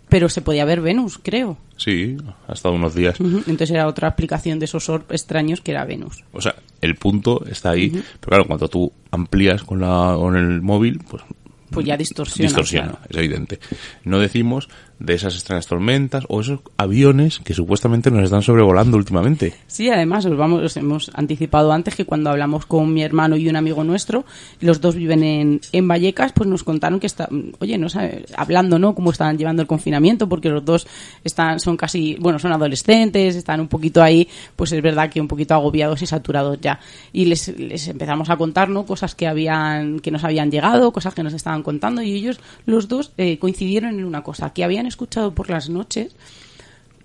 pero 0.09 0.29
se 0.29 0.41
podía 0.41 0.65
ver 0.65 0.81
Venus, 0.81 1.19
creo. 1.23 1.59
Sí, 1.77 2.17
ha 2.49 2.53
estado 2.55 2.75
unos 2.77 2.95
días. 2.95 3.19
Entonces 3.21 3.71
era 3.73 3.87
otra 3.87 4.09
explicación 4.09 4.59
de 4.59 4.65
esos 4.65 4.89
orb 4.89 5.05
extraños 5.11 5.61
que 5.61 5.73
era 5.73 5.85
Venus. 5.85 6.25
O 6.33 6.41
sea, 6.41 6.55
el 6.81 6.95
punto 6.95 7.45
está 7.51 7.71
ahí, 7.71 7.91
pero 7.91 8.29
claro, 8.31 8.45
cuando 8.47 8.69
tú 8.69 8.93
amplías 9.11 9.63
con, 9.65 9.81
la, 9.81 10.15
con 10.17 10.37
el 10.37 10.63
móvil, 10.63 11.01
pues 11.11 11.23
Pues 11.71 11.87
ya 11.87 11.97
distorsiona. 11.97 12.49
distorsiona, 12.49 12.89
claro. 12.93 13.07
es 13.09 13.17
evidente. 13.17 13.59
No 14.05 14.19
decimos 14.19 14.69
de 14.99 15.15
esas 15.15 15.35
extrañas 15.35 15.67
tormentas 15.67 16.25
o 16.29 16.41
esos 16.41 16.61
aviones 16.77 17.41
que 17.41 17.55
supuestamente 17.55 18.11
nos 18.11 18.25
están 18.25 18.43
sobrevolando 18.43 18.97
últimamente. 18.97 19.55
Sí, 19.67 19.91
además 19.91 20.25
os 20.25 20.37
vamos, 20.37 20.63
os 20.63 20.77
hemos 20.77 21.11
anticipado 21.15 21.73
antes 21.73 21.95
que 21.95 22.05
cuando 22.05 22.31
hablamos 22.31 22.67
con 22.67 22.93
mi 22.93 23.03
hermano 23.03 23.37
y 23.37 23.49
un 23.49 23.57
amigo 23.57 23.85
nuestro, 23.85 24.25
los 24.61 24.81
dos 24.81 24.95
viven 24.95 25.23
en, 25.23 25.61
en 25.73 25.89
Vallecas, 25.89 26.33
pues 26.33 26.49
nos 26.49 26.65
contaron 26.65 26.99
que 26.99 27.07
está, 27.07 27.29
oye, 27.59 27.77
no 27.79 27.89
sabe, 27.89 28.25
hablando, 28.37 28.79
¿no? 28.79 28.95
Cómo 28.95 29.11
están 29.11 29.37
llevando 29.37 29.63
el 29.63 29.69
confinamiento, 29.69 30.29
porque 30.29 30.49
los 30.49 30.65
dos 30.65 30.87
están, 31.25 31.61
son 31.61 31.77
casi, 31.77 32.17
bueno, 32.19 32.39
son 32.39 32.53
adolescentes, 32.53 33.37
están 33.37 33.61
un 33.61 33.69
poquito 33.69 34.03
ahí, 34.03 34.29
pues 34.55 34.73
es 34.73 34.83
verdad 34.83 35.11
que 35.11 35.21
un 35.21 35.29
poquito 35.29 35.55
agobiados 35.55 36.03
y 36.03 36.07
saturados 36.07 36.59
ya. 36.61 36.81
Y 37.13 37.27
les, 37.27 37.49
les 37.59 37.89
empezamos 37.89 38.31
a 38.31 38.37
contar, 38.37 38.69
¿no? 38.69 38.87
Cosas 38.87 39.15
que 39.15 39.27
habían, 39.27 40.01
que 40.01 40.11
nos 40.11 40.25
habían 40.25 40.51
llegado, 40.51 40.93
cosas 40.93 41.15
que 41.15 41.23
nos 41.23 41.35
estaban 41.35 41.63
contando 41.63 42.03
y 42.03 42.13
ellos, 42.13 42.41
los 42.65 42.89
dos, 42.89 43.13
eh, 43.19 43.39
coincidieron 43.39 43.99
en 43.99 44.05
una 44.05 44.23
cosa, 44.23 44.51
que 44.53 44.65
habían 44.65 44.86
escuchado 44.87 45.33
por 45.35 45.49
las 45.51 45.69
noches 45.69 46.15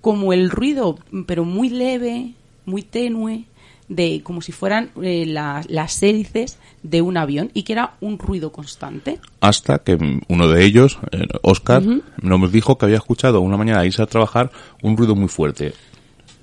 como 0.02 0.34
el 0.34 0.50
ruido, 0.50 0.98
pero 1.28 1.46
muy 1.46 1.70
leve, 1.70 2.34
muy 2.66 2.82
tenue, 2.82 3.46
de 3.88 4.22
como 4.24 4.42
si 4.42 4.52
fueran 4.52 4.90
eh, 5.02 5.26
la- 5.28 5.64
las 5.68 6.02
hélices 6.02 6.58
de 6.82 7.02
un 7.02 7.18
avión 7.18 7.52
y 7.54 7.64
que 7.64 7.74
era 7.74 7.96
un 8.00 8.18
ruido 8.18 8.52
constante. 8.52 9.20
Hasta 9.42 9.80
que 9.80 9.98
uno 10.30 10.48
de 10.48 10.64
ellos, 10.64 10.98
eh, 11.12 11.28
Oscar, 11.42 11.84
nos 12.22 12.52
dijo 12.52 12.78
que 12.78 12.86
había 12.86 12.98
escuchado 12.98 13.42
una 13.42 13.58
mañana 13.58 13.86
irse 13.86 14.02
a 14.02 14.06
trabajar 14.08 14.50
un 14.82 14.96
ruido 14.98 15.16
muy 15.16 15.28
fuerte. 15.28 15.74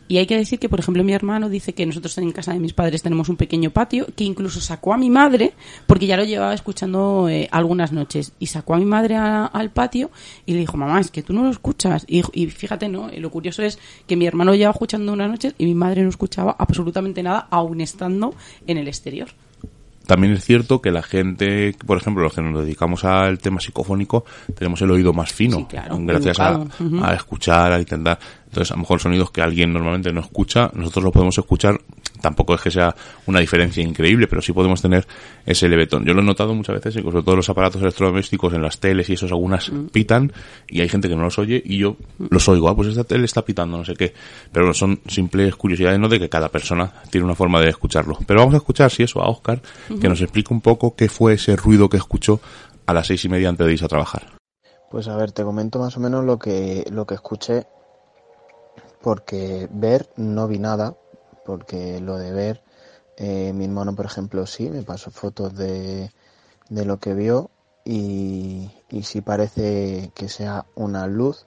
Y 0.09 0.17
hay 0.17 0.27
que 0.27 0.37
decir 0.39 0.59
que, 0.59 0.69
por 0.71 0.81
ejemplo, 0.81 1.05
mi 1.05 1.13
hermano 1.13 1.49
dice 1.51 1.75
que 1.75 1.85
nosotros 1.85 2.17
en 2.19 2.33
casa 2.33 2.53
de 2.55 2.59
mis 2.59 2.73
padres 2.73 3.03
tenemos 3.03 3.29
un 3.29 3.37
pequeño 3.37 3.71
patio 3.71 4.07
que 4.17 4.25
incluso 4.25 4.61
sacó 4.61 4.95
a 4.95 4.97
mi 4.97 5.11
madre, 5.11 5.53
porque 5.87 6.07
ya 6.07 6.17
lo 6.17 6.25
llevaba 6.25 6.55
escuchando 6.55 7.29
eh, 7.29 7.47
algunas 7.51 7.93
noches, 7.93 8.33
y 8.39 8.47
sacó 8.47 8.75
a 8.75 8.79
mi 8.79 8.87
madre 8.87 9.17
a- 9.17 9.45
al 9.47 9.71
patio 9.71 10.11
y 10.47 10.55
le 10.55 10.61
dijo, 10.61 10.77
mamá, 10.79 10.99
es 11.01 11.11
que 11.11 11.23
tú 11.23 11.33
no 11.35 11.45
lo 11.45 11.51
escuchas. 11.51 12.05
Y, 12.09 12.23
y 12.33 12.47
fíjate, 12.47 12.89
¿no? 12.89 13.13
Y 13.13 13.21
lo 13.21 13.31
curioso 13.31 13.63
es 13.63 13.79
que 14.07 14.17
mi 14.17 14.27
hermano 14.27 14.55
llevaba 14.55 14.73
escuchando 14.73 15.13
unas 15.13 15.29
noches 15.31 15.55
y 15.59 15.67
mi 15.67 15.75
madre 15.75 16.03
no 16.03 16.09
escuchaba 16.09 16.57
absolutamente 16.59 17.23
nada, 17.23 17.47
aún 17.51 17.81
estando 17.83 18.35
en 18.67 18.79
el 18.79 18.89
exterior. 18.89 19.29
También 20.07 20.33
es 20.33 20.43
cierto 20.43 20.81
que 20.81 20.91
la 20.91 21.03
gente, 21.03 21.77
por 21.87 21.99
ejemplo, 21.99 22.23
los 22.23 22.33
que 22.33 22.41
nos 22.41 22.65
dedicamos 22.65 23.05
al 23.05 23.39
tema 23.41 23.61
psicofónico, 23.61 24.25
tenemos 24.57 24.81
el 24.81 24.91
oído 24.91 25.13
más 25.13 25.35
fino. 25.35 25.59
Sí, 25.59 25.65
claro, 25.69 25.99
gracias 26.01 26.41
a, 26.41 26.49
a 27.03 27.15
escuchar, 27.15 27.73
a 27.73 27.79
intentar. 27.79 28.19
Entonces, 28.49 28.71
a 28.73 28.75
lo 28.75 28.81
mejor 28.81 28.99
sonidos 28.99 29.31
que 29.31 29.43
alguien 29.43 29.73
normalmente 29.73 30.11
no 30.11 30.21
escucha, 30.21 30.71
nosotros 30.75 31.05
los 31.05 31.13
podemos 31.13 31.37
escuchar. 31.37 31.79
Tampoco 32.21 32.55
es 32.55 32.63
que 32.63 32.71
sea 32.71 32.97
una 33.27 33.39
diferencia 33.39 33.83
increíble, 33.83 34.27
pero 34.27 34.43
sí 34.43 34.53
podemos 34.53 34.83
tener 34.83 35.07
ese 35.47 35.69
levetón. 35.69 36.05
Yo 36.05 36.15
lo 36.15 36.21
he 36.21 36.25
notado 36.25 36.53
muchas 36.55 36.75
veces, 36.77 36.97
y 36.97 37.03
sobre 37.03 37.23
todo 37.23 37.37
los 37.37 37.49
aparatos 37.49 37.81
electrodomésticos 37.81 38.55
en 38.55 38.63
las 38.63 38.81
teles 38.81 39.09
y 39.11 39.13
esos 39.13 39.31
algunas 39.31 39.71
Mm. 39.71 39.87
pitan 39.89 40.33
y 40.67 40.81
hay 40.81 40.89
gente 40.89 41.09
que 41.09 41.15
no 41.15 41.23
los 41.23 41.39
oye 41.39 41.63
y 41.65 41.79
yo 41.79 41.97
los 42.31 42.49
oigo. 42.49 42.69
Ah, 42.69 42.75
pues 42.75 42.89
esta 42.89 43.05
tele 43.05 43.27
está 43.27 43.43
pitando, 43.43 43.77
no 43.77 43.85
sé 43.85 43.95
qué. 43.95 44.15
Pero 44.51 44.65
bueno, 44.67 44.75
son 44.75 45.01
simples 45.07 45.55
curiosidades, 45.55 46.01
¿no? 46.01 46.09
De 46.09 46.19
que 46.19 46.29
cada 46.29 46.49
persona 46.49 46.91
tiene 47.11 47.25
una 47.25 47.35
forma 47.35 47.61
de 47.61 47.69
escucharlo. 47.69 48.19
Pero 48.27 48.41
vamos 48.41 48.55
a 48.55 48.59
escuchar, 48.59 48.91
si 48.91 49.03
eso, 49.03 49.21
a 49.23 49.29
Oscar, 49.29 49.61
que 50.01 50.09
nos 50.09 50.21
explique 50.21 50.53
un 50.53 50.61
poco 50.61 50.97
qué 50.97 51.09
fue 51.09 51.35
ese 51.35 51.55
ruido 51.55 51.89
que 51.89 51.99
escuchó 51.99 52.41
a 52.87 52.95
las 52.95 53.07
seis 53.07 53.25
y 53.25 53.29
media 53.29 53.49
antes 53.49 53.67
de 53.67 53.73
irse 53.75 53.85
a 53.85 53.89
trabajar. 53.89 54.27
Pues 54.91 55.07
a 55.07 55.17
ver, 55.17 55.33
te 55.33 55.45
comento 55.45 55.79
más 55.79 55.97
o 55.99 56.01
menos 56.01 56.25
lo 56.25 56.39
que, 56.39 56.85
lo 56.91 57.07
que 57.07 57.15
escuché, 57.15 57.67
porque 59.09 59.71
ver 59.73 60.07
no 60.17 60.47
vi 60.49 60.59
nada, 60.59 60.95
porque 61.43 61.99
lo 61.99 62.19
de 62.19 62.31
ver, 62.31 62.61
eh, 63.17 63.55
mi 63.55 63.65
hermano, 63.65 63.97
por 63.97 64.05
ejemplo, 64.05 64.45
sí, 64.47 64.69
me 64.69 64.83
pasó 64.83 65.11
fotos 65.11 65.57
de, 65.57 66.11
de 66.69 66.85
lo 66.85 66.99
que 66.99 67.15
vio 67.15 67.49
y, 67.87 68.71
y 68.91 69.05
sí 69.05 69.23
parece 69.23 70.13
que 70.15 70.29
sea 70.29 70.67
una 70.75 71.07
luz 71.07 71.47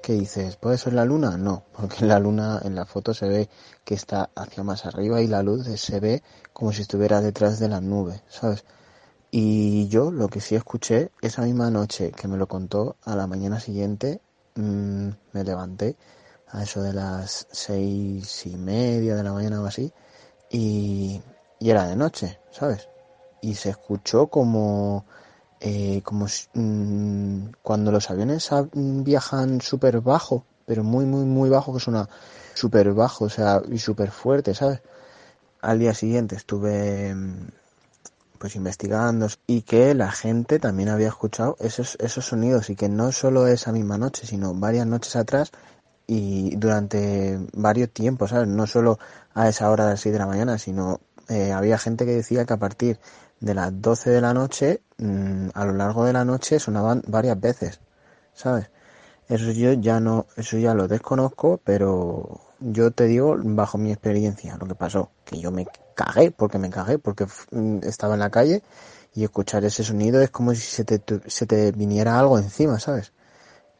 que 0.00 0.14
dices, 0.14 0.56
¿puede 0.56 0.78
ser 0.78 0.94
la 0.94 1.04
luna? 1.04 1.36
No, 1.36 1.64
porque 1.76 2.06
la 2.06 2.18
luna, 2.18 2.62
en 2.64 2.74
la 2.74 2.86
foto 2.86 3.12
se 3.12 3.28
ve 3.28 3.50
que 3.84 3.94
está 3.94 4.30
hacia 4.34 4.62
más 4.62 4.86
arriba 4.86 5.20
y 5.20 5.26
la 5.26 5.42
luz 5.42 5.66
se 5.78 6.00
ve 6.00 6.22
como 6.54 6.72
si 6.72 6.80
estuviera 6.80 7.20
detrás 7.20 7.58
de 7.58 7.68
las 7.68 7.82
nubes, 7.82 8.22
¿sabes? 8.30 8.64
Y 9.30 9.88
yo 9.88 10.10
lo 10.10 10.28
que 10.28 10.40
sí 10.40 10.54
escuché 10.54 11.10
esa 11.20 11.42
misma 11.42 11.70
noche 11.70 12.12
que 12.12 12.28
me 12.28 12.38
lo 12.38 12.46
contó, 12.46 12.96
a 13.04 13.14
la 13.14 13.26
mañana 13.26 13.60
siguiente 13.60 14.22
mm, 14.54 15.08
me 15.34 15.44
levanté 15.44 15.96
a 16.54 16.62
eso 16.62 16.82
de 16.82 16.92
las 16.92 17.46
seis 17.50 18.46
y 18.46 18.56
media 18.56 19.16
de 19.16 19.24
la 19.24 19.32
mañana 19.32 19.60
o 19.60 19.66
así 19.66 19.92
y, 20.50 21.20
y 21.58 21.70
era 21.70 21.86
de 21.88 21.96
noche, 21.96 22.38
¿sabes? 22.52 22.88
Y 23.40 23.56
se 23.56 23.70
escuchó 23.70 24.28
como, 24.28 25.04
eh, 25.60 26.00
como 26.04 26.28
si- 26.28 26.46
mm, 26.54 27.50
cuando 27.60 27.90
los 27.90 28.08
aviones 28.08 28.48
viajan 28.72 29.60
súper 29.60 30.00
bajo, 30.00 30.44
pero 30.64 30.84
muy, 30.84 31.04
muy, 31.06 31.24
muy 31.24 31.50
bajo, 31.50 31.74
que 31.74 31.80
suena 31.80 32.08
súper 32.54 32.92
bajo, 32.94 33.24
o 33.24 33.28
sea, 33.30 33.60
y 33.70 33.78
súper 33.78 34.12
fuerte, 34.12 34.54
¿sabes? 34.54 34.80
Al 35.60 35.80
día 35.80 35.92
siguiente 35.92 36.36
estuve 36.36 37.14
mm, 37.14 37.48
pues 38.38 38.54
investigando 38.56 39.26
y 39.48 39.62
que 39.62 39.94
la 39.94 40.12
gente 40.12 40.58
también 40.60 40.88
había 40.88 41.08
escuchado 41.08 41.56
esos, 41.60 41.96
esos 42.00 42.26
sonidos 42.26 42.70
y 42.70 42.76
que 42.76 42.88
no 42.88 43.10
solo 43.10 43.46
esa 43.48 43.72
misma 43.72 43.98
noche, 43.98 44.26
sino 44.26 44.54
varias 44.54 44.86
noches 44.86 45.16
atrás 45.16 45.50
y 46.06 46.56
durante 46.56 47.38
varios 47.54 47.90
tiempos, 47.90 48.30
¿sabes? 48.30 48.48
No 48.48 48.66
solo 48.66 48.98
a 49.34 49.48
esa 49.48 49.70
hora 49.70 49.84
de 49.84 49.90
las 49.92 50.00
6 50.00 50.12
de 50.12 50.18
la 50.18 50.26
mañana, 50.26 50.58
sino 50.58 51.00
eh, 51.28 51.52
había 51.52 51.78
gente 51.78 52.04
que 52.04 52.12
decía 52.12 52.44
que 52.44 52.52
a 52.52 52.58
partir 52.58 52.98
de 53.40 53.54
las 53.54 53.80
12 53.80 54.10
de 54.10 54.20
la 54.20 54.34
noche, 54.34 54.82
mm, 54.98 55.48
a 55.54 55.64
lo 55.64 55.72
largo 55.72 56.04
de 56.04 56.12
la 56.12 56.24
noche 56.24 56.58
sonaban 56.58 57.02
varias 57.06 57.40
veces, 57.40 57.80
¿sabes? 58.34 58.70
Eso 59.28 59.50
yo 59.52 59.72
ya 59.72 60.00
no, 60.00 60.26
eso 60.36 60.58
ya 60.58 60.74
lo 60.74 60.86
desconozco, 60.88 61.60
pero 61.64 62.40
yo 62.60 62.90
te 62.90 63.04
digo 63.04 63.36
bajo 63.38 63.78
mi 63.78 63.90
experiencia 63.92 64.56
lo 64.58 64.66
que 64.66 64.74
pasó, 64.74 65.10
que 65.24 65.40
yo 65.40 65.50
me 65.50 65.66
cagué, 65.94 66.30
porque 66.30 66.58
me 66.58 66.70
cagué, 66.70 66.98
porque 66.98 67.26
mm, 67.50 67.78
estaba 67.84 68.14
en 68.14 68.20
la 68.20 68.30
calle 68.30 68.62
y 69.14 69.24
escuchar 69.24 69.64
ese 69.64 69.84
sonido 69.84 70.20
es 70.22 70.30
como 70.30 70.54
si 70.54 70.60
se 70.60 70.84
te, 70.84 71.00
se 71.30 71.46
te 71.46 71.72
viniera 71.72 72.18
algo 72.18 72.38
encima, 72.38 72.78
¿sabes? 72.80 73.12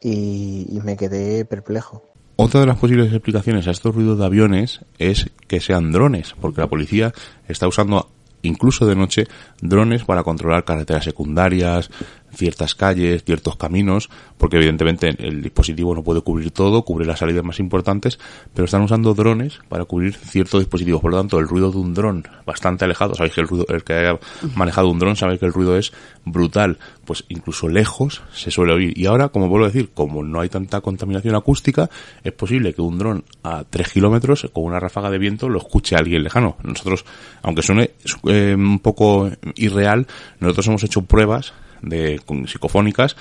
Y, 0.01 0.67
y 0.69 0.81
me 0.81 0.97
quedé 0.97 1.45
perplejo. 1.45 2.03
Otra 2.37 2.59
de 2.59 2.65
las 2.65 2.77
posibles 2.77 3.13
explicaciones 3.13 3.65
a 3.67 3.71
estos 3.71 3.95
ruidos 3.95 4.19
de 4.19 4.25
aviones 4.25 4.81
es 4.97 5.31
que 5.47 5.61
sean 5.61 5.93
drones, 5.93 6.35
porque 6.41 6.59
la 6.59 6.67
policía 6.67 7.13
está 7.47 7.65
usando 7.67 8.09
incluso 8.41 8.85
de 8.85 8.95
noche 8.95 9.25
drones 9.61 10.03
para 10.03 10.23
controlar 10.23 10.65
carreteras 10.65 11.05
secundarias, 11.05 11.89
ciertas 12.35 12.75
calles, 12.75 13.23
ciertos 13.23 13.55
caminos, 13.55 14.09
porque 14.37 14.57
evidentemente 14.57 15.15
el 15.19 15.41
dispositivo 15.41 15.95
no 15.95 16.03
puede 16.03 16.21
cubrir 16.21 16.51
todo, 16.51 16.83
cubre 16.83 17.05
las 17.05 17.19
salidas 17.19 17.43
más 17.43 17.59
importantes, 17.59 18.19
pero 18.53 18.65
están 18.65 18.81
usando 18.81 19.13
drones 19.13 19.59
para 19.69 19.85
cubrir 19.85 20.15
ciertos 20.15 20.59
dispositivos. 20.59 21.01
Por 21.01 21.11
lo 21.11 21.17
tanto, 21.17 21.39
el 21.39 21.47
ruido 21.47 21.71
de 21.71 21.77
un 21.77 21.93
dron 21.93 22.27
bastante 22.45 22.85
alejado, 22.85 23.15
sabéis 23.15 23.33
que 23.33 23.41
el 23.41 23.47
ruido, 23.47 23.65
el 23.69 23.83
que 23.83 23.93
haya 23.93 24.19
manejado 24.55 24.89
un 24.89 24.99
dron 24.99 25.15
sabe 25.15 25.39
que 25.39 25.45
el 25.45 25.53
ruido 25.53 25.77
es 25.77 25.93
brutal, 26.25 26.77
pues 27.05 27.23
incluso 27.29 27.67
lejos 27.67 28.21
se 28.33 28.51
suele 28.51 28.73
oír. 28.73 28.97
Y 28.97 29.05
ahora, 29.05 29.29
como 29.29 29.47
vuelvo 29.47 29.65
a 29.65 29.69
decir, 29.69 29.91
como 29.93 30.23
no 30.23 30.41
hay 30.41 30.49
tanta 30.49 30.81
contaminación 30.81 31.35
acústica, 31.35 31.89
es 32.23 32.33
posible 32.33 32.73
que 32.73 32.81
un 32.81 32.97
dron 32.97 33.23
a 33.43 33.63
3 33.63 33.91
kilómetros 33.91 34.47
con 34.53 34.65
una 34.65 34.79
ráfaga 34.79 35.09
de 35.09 35.17
viento 35.17 35.49
lo 35.49 35.59
escuche 35.59 35.95
alguien 35.95 36.23
lejano. 36.23 36.57
Nosotros, 36.63 37.05
aunque 37.41 37.61
suene 37.61 37.91
eh, 38.27 38.55
un 38.55 38.79
poco 38.79 39.29
irreal, 39.55 40.07
nosotros 40.39 40.67
hemos 40.67 40.83
hecho 40.83 41.01
pruebas 41.03 41.53
de 41.85 42.19
con 42.25 42.47
psicofónicas 42.47 43.15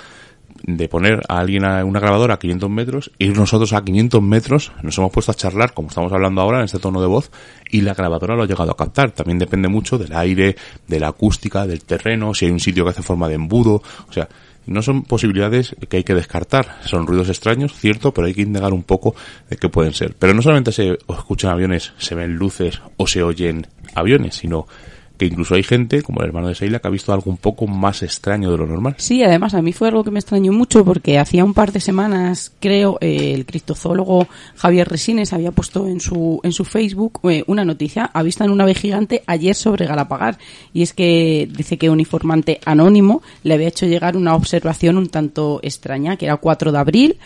de 0.62 0.89
poner 0.89 1.21
a 1.29 1.41
alguien 1.41 1.65
a 1.65 1.85
una 1.85 2.01
grabadora 2.01 2.35
a 2.35 2.39
500 2.39 2.71
metros, 2.71 3.11
ir 3.19 3.37
nosotros 3.37 3.73
a 3.73 3.85
500 3.85 4.23
metros, 4.23 4.73
nos 4.83 4.97
hemos 4.97 5.12
puesto 5.12 5.33
a 5.33 5.35
charlar, 5.35 5.75
como 5.75 5.89
estamos 5.89 6.12
hablando 6.12 6.41
ahora, 6.41 6.59
en 6.59 6.65
este 6.65 6.79
tono 6.79 7.01
de 7.01 7.07
voz, 7.07 7.31
y 7.71 7.83
la 7.83 7.95
grabadora 7.95 8.35
lo 8.35 8.45
ha 8.45 8.47
llegado 8.47 8.71
a 8.71 8.77
captar. 8.77 9.11
También 9.11 9.39
depende 9.39 9.69
mucho 9.69 9.99
del 9.99 10.15
aire, 10.15 10.57
de 10.87 11.01
la 11.01 11.09
acústica, 11.09 11.67
del 11.67 11.85
terreno, 11.85 12.35
si 12.35 12.47
hay 12.47 12.53
un 12.53 12.61
sitio 12.61 12.85
que 12.85 12.91
hace 12.91 13.03
forma 13.03 13.29
de 13.29 13.35
embudo, 13.35 13.83
o 14.09 14.12
sea, 14.12 14.29
no 14.67 14.81
son 14.81 15.03
posibilidades 15.03 15.77
que 15.89 15.99
hay 15.99 16.05
que 16.05 16.15
descartar. 16.15 16.79
Son 16.85 17.07
ruidos 17.07 17.29
extraños, 17.29 17.75
cierto, 17.75 18.15
pero 18.15 18.27
hay 18.27 18.35
que 18.35 18.43
indagar 18.43 18.73
un 18.73 18.83
poco 18.83 19.15
de 19.51 19.59
qué 19.59 19.69
pueden 19.69 19.93
ser. 19.93 20.15
Pero 20.19 20.33
no 20.33 20.41
solamente 20.41 20.73
se 20.73 20.97
escuchan 21.07 21.51
aviones, 21.51 21.93
se 21.99 22.15
ven 22.15 22.37
luces 22.37 22.81
o 22.97 23.07
se 23.07 23.23
oyen 23.23 23.67
aviones, 23.95 24.37
sino 24.37 24.67
que 25.17 25.27
incluso 25.27 25.55
hay 25.55 25.62
gente, 25.62 26.03
como 26.03 26.21
el 26.21 26.27
hermano 26.27 26.49
de 26.49 26.55
Seila, 26.55 26.81
que 26.81 26.89
ha 26.89 26.91
visto 26.91 27.12
algo 27.12 27.31
un 27.31 27.37
poco 27.37 27.67
más 27.67 28.03
extraño 28.03 28.51
de 28.51 28.59
lo 28.59 28.67
normal. 28.67 28.95
Sí, 28.99 29.23
además 29.23 29.55
a 29.55 29.62
mí 29.62 29.73
fue 29.73 29.89
algo 29.89 30.03
que 30.03 30.11
me 30.11 30.19
extrañó 30.19 30.53
mucho 30.53 30.85
porque 30.85 31.19
hacía 31.19 31.45
un 31.45 31.55
par 31.55 31.73
de 31.73 31.81
semanas, 31.81 32.53
creo, 32.61 32.99
el 33.01 33.47
criptozoólogo 33.47 34.27
Javier 34.57 34.89
Resines 34.89 35.33
había 35.33 35.53
puesto 35.53 35.87
en 35.87 36.01
su 36.01 36.41
en 36.43 36.53
su 36.53 36.65
Facebook 36.65 37.21
eh, 37.31 37.45
una 37.47 37.65
noticia 37.65 38.11
avista 38.12 38.45
en 38.45 38.51
un 38.51 38.61
ave 38.61 38.75
gigante 38.75 39.23
ayer 39.27 39.55
sobre 39.55 39.87
Galapagar 39.87 40.39
y 40.73 40.83
es 40.83 40.93
que 40.93 41.49
dice 41.51 41.79
que 41.79 41.91
un 41.91 42.01
informante 42.01 42.61
anónimo 42.65 43.23
le 43.43 43.55
había 43.55 43.69
hecho 43.69 43.87
llegar 43.87 44.17
una 44.17 44.35
observación 44.35 44.99
un 44.99 45.09
tanto 45.09 45.61
extraña, 45.62 46.17
que 46.17 46.27
era 46.27 46.37
4 46.37 46.73
de 46.73 46.79
abril 46.79 47.19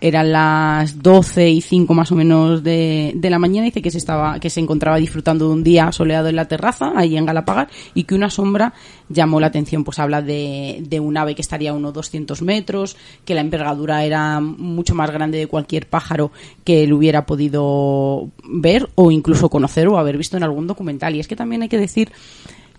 eran 0.00 0.30
las 0.30 1.02
12 1.02 1.50
y 1.50 1.60
5 1.60 1.94
más 1.94 2.12
o 2.12 2.14
menos 2.14 2.62
de, 2.62 3.12
de 3.14 3.30
la 3.30 3.38
mañana. 3.38 3.64
Dice 3.64 3.80
que 3.80 3.90
se 3.90 3.98
estaba, 3.98 4.38
que 4.38 4.50
se 4.50 4.60
encontraba 4.60 4.98
disfrutando 4.98 5.48
de 5.48 5.54
un 5.54 5.64
día 5.64 5.90
soleado 5.92 6.28
en 6.28 6.36
la 6.36 6.46
terraza, 6.46 6.92
ahí 6.94 7.16
en 7.16 7.24
Galapagar, 7.24 7.68
y 7.94 8.04
que 8.04 8.14
una 8.14 8.28
sombra 8.28 8.74
llamó 9.08 9.40
la 9.40 9.46
atención. 9.46 9.84
Pues 9.84 9.98
habla 9.98 10.20
de, 10.20 10.82
de 10.86 11.00
un 11.00 11.16
ave 11.16 11.34
que 11.34 11.42
estaría 11.42 11.70
a 11.70 11.74
unos 11.74 11.94
200 11.94 12.42
metros, 12.42 12.96
que 13.24 13.34
la 13.34 13.40
envergadura 13.40 14.04
era 14.04 14.40
mucho 14.40 14.94
más 14.94 15.10
grande 15.10 15.38
de 15.38 15.46
cualquier 15.46 15.88
pájaro 15.88 16.30
que 16.64 16.84
él 16.84 16.92
hubiera 16.92 17.24
podido 17.24 18.28
ver 18.44 18.88
o 18.94 19.10
incluso 19.10 19.48
conocer 19.48 19.88
o 19.88 19.98
haber 19.98 20.18
visto 20.18 20.36
en 20.36 20.42
algún 20.42 20.66
documental. 20.66 21.14
Y 21.14 21.20
es 21.20 21.28
que 21.28 21.36
también 21.36 21.62
hay 21.62 21.68
que 21.68 21.78
decir 21.78 22.12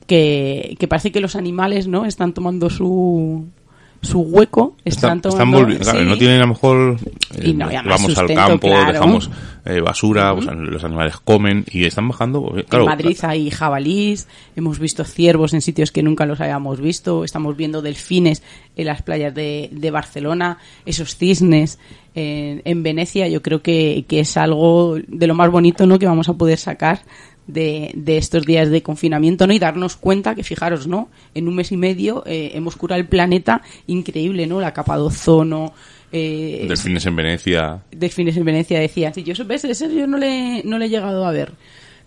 que, 0.05 0.75
que 0.79 0.87
parece 0.87 1.11
que 1.11 1.19
los 1.19 1.35
animales, 1.35 1.87
¿no? 1.87 2.05
Están 2.05 2.33
tomando 2.33 2.69
su, 2.69 3.45
su 4.01 4.21
hueco, 4.21 4.75
están 4.85 5.17
Está- 5.17 5.29
tomando... 5.29 5.59
volviendo, 5.59 5.83
claro, 5.83 5.99
sí. 5.99 6.05
no 6.05 6.17
tienen 6.17 6.37
a 6.37 6.41
lo 6.41 6.47
mejor 6.47 6.97
eh, 7.35 7.53
no 7.53 7.67
vamos 7.67 8.17
al 8.17 8.33
campo, 8.33 8.67
claro. 8.67 8.93
dejamos 8.93 9.29
eh, 9.65 9.81
basura, 9.81 10.33
pues, 10.33 10.47
los 10.47 10.83
animales 10.83 11.17
comen 11.17 11.65
y 11.71 11.85
están 11.85 12.07
bajando, 12.07 12.53
eh, 12.57 12.63
claro, 12.63 12.85
en 12.85 12.89
Madrid 12.89 13.17
hay 13.23 13.49
jabalís, 13.49 14.27
hemos 14.55 14.79
visto 14.79 15.03
ciervos 15.03 15.53
en 15.53 15.61
sitios 15.61 15.91
que 15.91 16.03
nunca 16.03 16.25
los 16.25 16.39
habíamos 16.39 16.79
visto, 16.79 17.23
estamos 17.23 17.57
viendo 17.57 17.81
delfines 17.81 18.43
en 18.75 18.85
las 18.85 19.01
playas 19.01 19.33
de, 19.33 19.69
de 19.71 19.91
Barcelona, 19.91 20.57
esos 20.85 21.15
cisnes 21.17 21.79
en, 22.15 22.61
en 22.65 22.83
Venecia, 22.83 23.27
yo 23.27 23.41
creo 23.41 23.61
que, 23.61 24.05
que 24.07 24.21
es 24.21 24.37
algo 24.37 24.97
de 25.07 25.27
lo 25.27 25.35
más 25.35 25.51
bonito 25.51 25.85
¿no? 25.85 25.99
que 25.99 26.05
vamos 26.05 26.29
a 26.29 26.33
poder 26.33 26.57
sacar 26.57 27.01
de, 27.47 27.91
de 27.95 28.17
estos 28.17 28.45
días 28.45 28.69
de 28.69 28.83
confinamiento 28.83 29.47
¿no? 29.47 29.53
y 29.53 29.59
darnos 29.59 29.95
cuenta 29.95 30.35
que 30.35 30.43
fijaros 30.43 30.87
no 30.87 31.09
en 31.33 31.47
un 31.47 31.55
mes 31.55 31.71
y 31.71 31.77
medio 31.77 32.23
eh, 32.25 32.51
hemos 32.53 32.75
curado 32.75 32.99
el 32.99 33.07
planeta 33.07 33.61
increíble 33.87 34.47
no 34.47 34.61
la 34.61 34.73
capa 34.73 34.97
de 34.97 35.03
ozono 35.03 35.73
eh, 36.11 36.65
delfines 36.67 37.05
en 37.05 37.15
Venecia. 37.15 37.83
delfines 37.91 38.37
en 38.37 38.45
Venecia 38.45 38.79
decían, 38.79 39.13
sí, 39.13 39.23
yo 39.23 39.33
ves, 39.45 39.65
ese 39.65 39.93
yo 39.93 40.07
no 40.07 40.17
le, 40.17 40.63
no 40.63 40.77
le 40.77 40.85
he 40.85 40.89
llegado 40.89 41.25
a 41.25 41.31
ver. 41.31 41.51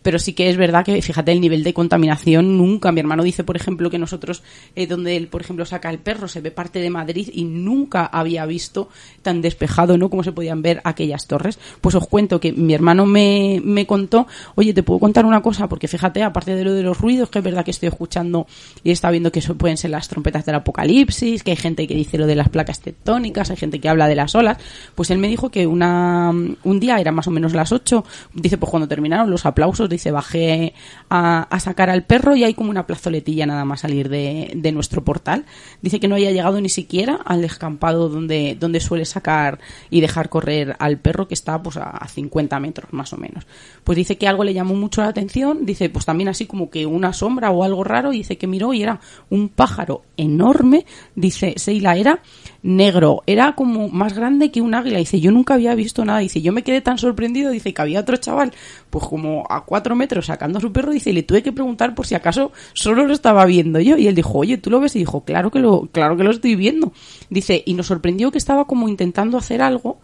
Pero 0.03 0.19
sí 0.19 0.33
que 0.33 0.49
es 0.49 0.57
verdad 0.57 0.85
que, 0.85 1.01
fíjate, 1.03 1.33
el 1.33 1.41
nivel 1.41 1.63
de 1.63 1.75
contaminación 1.75 2.57
nunca. 2.57 2.93
Mi 2.93 3.01
hermano 3.01 3.23
dice, 3.23 3.45
por 3.45 3.57
ejemplo, 3.57 3.91
que 3.91 3.99
nosotros, 3.99 4.43
eh, 4.75 4.87
donde 4.87 5.17
él, 5.17 5.29
por 5.29 5.43
ejemplo, 5.43 5.65
saca 5.67 5.91
el 5.91 5.99
perro, 5.99 6.29
se 6.29 6.41
ve 6.41 6.51
parte 6.51 6.79
de 6.79 6.91
Madrid 6.91 7.29
y 7.33 7.45
nunca 7.45 8.07
había 8.07 8.47
visto 8.47 8.89
tan 9.23 9.43
despejado, 9.43 9.99
¿no? 9.99 10.09
Como 10.09 10.23
se 10.23 10.33
podían 10.33 10.63
ver 10.63 10.81
aquellas 10.85 11.27
torres. 11.27 11.59
Pues 11.81 11.95
os 11.95 12.07
cuento 12.07 12.41
que 12.41 12.53
mi 12.53 12.75
hermano 12.75 13.07
me, 13.07 13.61
me 13.63 13.87
contó, 13.87 14.27
oye, 14.55 14.73
te 14.73 14.83
puedo 14.83 15.01
contar 15.01 15.27
una 15.27 15.43
cosa, 15.43 15.69
porque 15.69 15.89
fíjate, 15.89 16.23
aparte 16.23 16.55
de 16.55 16.65
lo 16.65 16.73
de 16.73 16.83
los 16.83 16.99
ruidos, 16.99 17.29
que 17.29 17.39
es 17.39 17.45
verdad 17.45 17.65
que 17.65 17.71
estoy 17.71 17.89
escuchando 17.89 18.47
y 18.83 18.91
está 18.91 19.11
viendo 19.11 19.31
que 19.31 19.41
eso 19.41 19.55
pueden 19.57 19.77
ser 19.77 19.91
las 19.91 20.09
trompetas 20.09 20.47
del 20.47 20.55
apocalipsis, 20.55 21.43
que 21.43 21.51
hay 21.51 21.57
gente 21.57 21.87
que 21.87 21.95
dice 21.95 22.17
lo 22.17 22.27
de 22.27 22.37
las 22.37 22.49
placas 22.49 22.81
tectónicas, 22.81 23.51
hay 23.51 23.57
gente 23.57 23.81
que 23.81 23.89
habla 23.89 24.09
de 24.09 24.15
las 24.15 24.35
olas, 24.35 24.59
pues 24.95 25.11
él 25.11 25.19
me 25.19 25.29
dijo 25.29 25.51
que 25.51 25.67
una, 25.67 26.31
un 26.31 26.81
día, 26.81 26.99
era 26.99 27.13
más 27.13 27.27
o 27.27 27.31
menos 27.31 27.53
las 27.53 27.73
8, 27.73 28.05
dice, 28.35 28.57
pues 28.57 28.71
cuando 28.71 28.89
terminaron 28.89 29.31
los 29.31 29.45
aplausos, 29.45 29.89
dice, 29.91 30.11
bajé 30.11 30.74
a, 31.09 31.47
sacar 31.61 31.91
al 31.91 32.05
perro 32.05 32.36
y 32.36 32.45
hay 32.45 32.55
como 32.55 32.70
una 32.70 32.86
plazoletilla 32.86 33.47
nada 33.47 33.64
más 33.64 33.80
salir 33.80 34.09
de, 34.09 34.70
nuestro 34.72 35.05
portal. 35.05 35.45
Dice 35.82 36.01
que 36.01 36.09
no 36.09 36.14
había 36.14 36.30
llegado 36.30 36.61
ni 36.61 36.68
siquiera 36.68 37.20
al 37.24 37.43
descampado 37.43 38.09
donde, 38.09 38.57
donde 38.59 38.80
suele 38.80 39.05
sacar 39.05 39.59
y 39.91 40.01
dejar 40.01 40.28
correr 40.28 40.76
al 40.78 40.99
perro 40.99 41.28
que 41.28 41.34
está 41.34 41.62
pues 41.62 41.76
a 41.76 42.07
50 42.07 42.59
metros 42.61 42.93
más 42.93 43.12
o 43.12 43.16
menos. 43.16 43.47
Pues 43.84 43.97
dice 43.97 44.16
que 44.16 44.28
algo 44.28 44.45
le 44.45 44.55
llamó 44.55 44.74
mucho 44.74 45.03
la 45.03 45.09
atención, 45.09 45.66
dice 45.66 45.91
pues 45.91 46.07
también 46.07 46.28
así 46.28 46.47
como 46.47 46.70
que 46.70 46.86
una 46.86 47.12
sombra 47.12 47.51
o 47.51 47.64
algo 47.64 47.84
raro, 47.84 48.12
y 48.12 48.18
dice 48.18 48.38
que 48.38 48.47
miró 48.47 48.72
y 48.72 48.82
era 48.82 49.01
un 49.28 49.49
pájaro 49.49 50.03
enorme, 50.16 50.86
dice 51.14 51.55
Seila 51.57 51.97
era 51.97 52.22
negro, 52.63 53.23
era 53.27 53.55
como 53.55 53.89
más 53.89 54.15
grande 54.15 54.51
que 54.51 54.61
un 54.61 54.75
águila, 54.75 54.99
dice 54.99 55.21
yo 55.21 55.31
nunca 55.31 55.55
había 55.55 55.75
visto 55.75 56.05
nada, 56.05 56.19
dice 56.19 56.43
yo 56.43 56.53
me 56.53 56.63
quedé 56.63 56.81
tan 56.81 56.99
sorprendido, 56.99 57.51
dice 57.51 57.73
que 57.73 57.83
había 57.83 58.01
otro 58.01 58.17
chaval 58.19 58.53
pues 58.91 59.07
como 59.07 59.47
a 59.49 59.65
cuatro 59.65 59.97
metros 59.97 60.27
sacando 60.27 60.59
a 60.59 60.61
su 60.61 60.73
perro, 60.73 60.93
dice 60.93 61.13
le 61.13 61.23
tuve 61.23 61.43
que 61.43 61.53
preguntar 61.53 61.95
por 61.95 62.07
si 62.07 62.15
acaso 62.15 62.53
solo 62.75 63.07
lo 63.07 63.15
estaba 63.15 63.45
viendo 63.47 63.81
yo, 63.81 63.97
y 63.97 64.09
él 64.09 64.15
dijo 64.15 64.39
oye 64.39 64.59
tú 64.59 64.71
lo 64.71 64.81
ves 64.81 64.95
y 64.97 64.99
dijo 64.99 65.25
claro 65.25 65.51
que 65.51 65.59
lo, 65.59 65.89
claro 65.93 66.17
que 66.17 66.25
lo 66.25 66.31
estoy 66.31 66.55
viendo, 66.55 66.93
dice 67.31 67.63
y 67.65 67.75
nos 67.75 67.87
sorprendió 67.87 68.31
que 68.31 68.39
estaba 68.39 68.67
como 68.67 68.89
intentando 68.89 69.39
hacer 69.39 69.63
algo, 69.63 69.99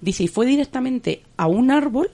dice 0.00 0.24
y 0.24 0.28
fue 0.28 0.46
directamente 0.46 1.22
a 1.36 1.46
un 1.46 1.70
árbol 1.70 2.10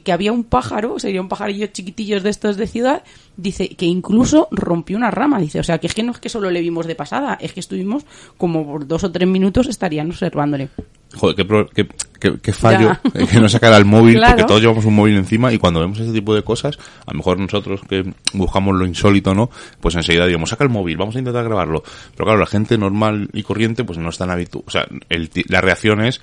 que 0.00 0.12
había 0.12 0.32
un 0.32 0.44
pájaro, 0.44 0.98
sería 0.98 1.20
un 1.20 1.28
pajarillo 1.28 1.66
chiquitillos 1.68 2.22
de 2.22 2.30
estos 2.30 2.56
de 2.56 2.66
ciudad, 2.66 3.02
dice 3.36 3.68
que 3.70 3.86
incluso 3.86 4.48
rompió 4.50 4.96
una 4.96 5.10
rama, 5.10 5.38
dice, 5.40 5.60
o 5.60 5.64
sea, 5.64 5.78
que 5.78 5.86
es 5.86 5.94
que 5.94 6.02
no 6.02 6.12
es 6.12 6.18
que 6.18 6.28
solo 6.28 6.50
le 6.50 6.60
vimos 6.60 6.86
de 6.86 6.94
pasada, 6.94 7.38
es 7.40 7.52
que 7.52 7.60
estuvimos 7.60 8.04
como 8.36 8.64
por 8.66 8.86
dos 8.86 9.04
o 9.04 9.12
tres 9.12 9.28
minutos 9.28 9.66
estarían 9.66 10.10
observándole. 10.10 10.68
Joder, 11.14 11.34
qué, 11.34 11.44
pro- 11.44 11.66
qué- 11.68 11.88
qué- 12.20 12.38
qué 12.40 12.52
fallo 12.52 12.92
eh, 13.14 13.26
que 13.26 13.40
no 13.40 13.48
sacar 13.48 13.72
al 13.72 13.84
móvil, 13.84 14.14
Claro. 14.16 14.32
porque 14.36 14.44
todos 14.46 14.60
llevamos 14.60 14.84
un 14.84 14.94
móvil 14.94 15.16
encima 15.16 15.52
y 15.52 15.58
cuando 15.58 15.80
vemos 15.80 15.98
ese 15.98 16.12
tipo 16.12 16.34
de 16.34 16.42
cosas, 16.44 16.78
a 17.04 17.10
lo 17.12 17.16
mejor 17.18 17.38
nosotros 17.40 17.80
que 17.88 18.14
buscamos 18.32 18.76
lo 18.76 18.86
insólito, 18.86 19.34
¿no? 19.34 19.50
Pues 19.80 19.96
enseguida 19.96 20.26
digamos, 20.26 20.50
saca 20.50 20.62
el 20.62 20.70
móvil, 20.70 20.96
vamos 20.96 21.16
a 21.16 21.18
intentar 21.18 21.42
grabarlo. 21.44 21.82
Pero 22.12 22.24
claro, 22.26 22.38
la 22.38 22.46
gente 22.46 22.78
normal 22.78 23.28
y 23.32 23.42
corriente 23.42 23.82
pues 23.82 23.98
no 23.98 24.08
es 24.10 24.18
tan 24.18 24.30
habitual. 24.30 24.62
O 24.66 24.70
sea, 24.70 24.86
el 25.08 25.30
la 25.48 25.60
reacción 25.60 26.00
es 26.04 26.20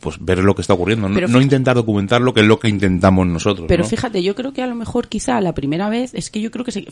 pues 0.00 0.16
ver 0.20 0.38
lo 0.38 0.54
que 0.54 0.62
está 0.62 0.74
ocurriendo, 0.74 1.08
no, 1.08 1.20
no 1.20 1.40
intentar 1.40 1.74
documentar 1.76 2.20
lo 2.20 2.32
que 2.32 2.40
es 2.40 2.46
lo 2.46 2.58
que 2.58 2.68
intentamos 2.68 3.26
nosotros. 3.26 3.66
Pero 3.68 3.82
¿no? 3.82 3.88
fíjate, 3.88 4.22
yo 4.22 4.34
creo 4.34 4.52
que 4.52 4.62
a 4.62 4.66
lo 4.66 4.74
mejor 4.74 5.08
quizá 5.08 5.40
la 5.40 5.54
primera 5.54 5.88
vez, 5.88 6.14
es 6.14 6.30
que 6.30 6.40
yo 6.40 6.50
creo 6.50 6.64
que 6.64 6.72
se, 6.72 6.86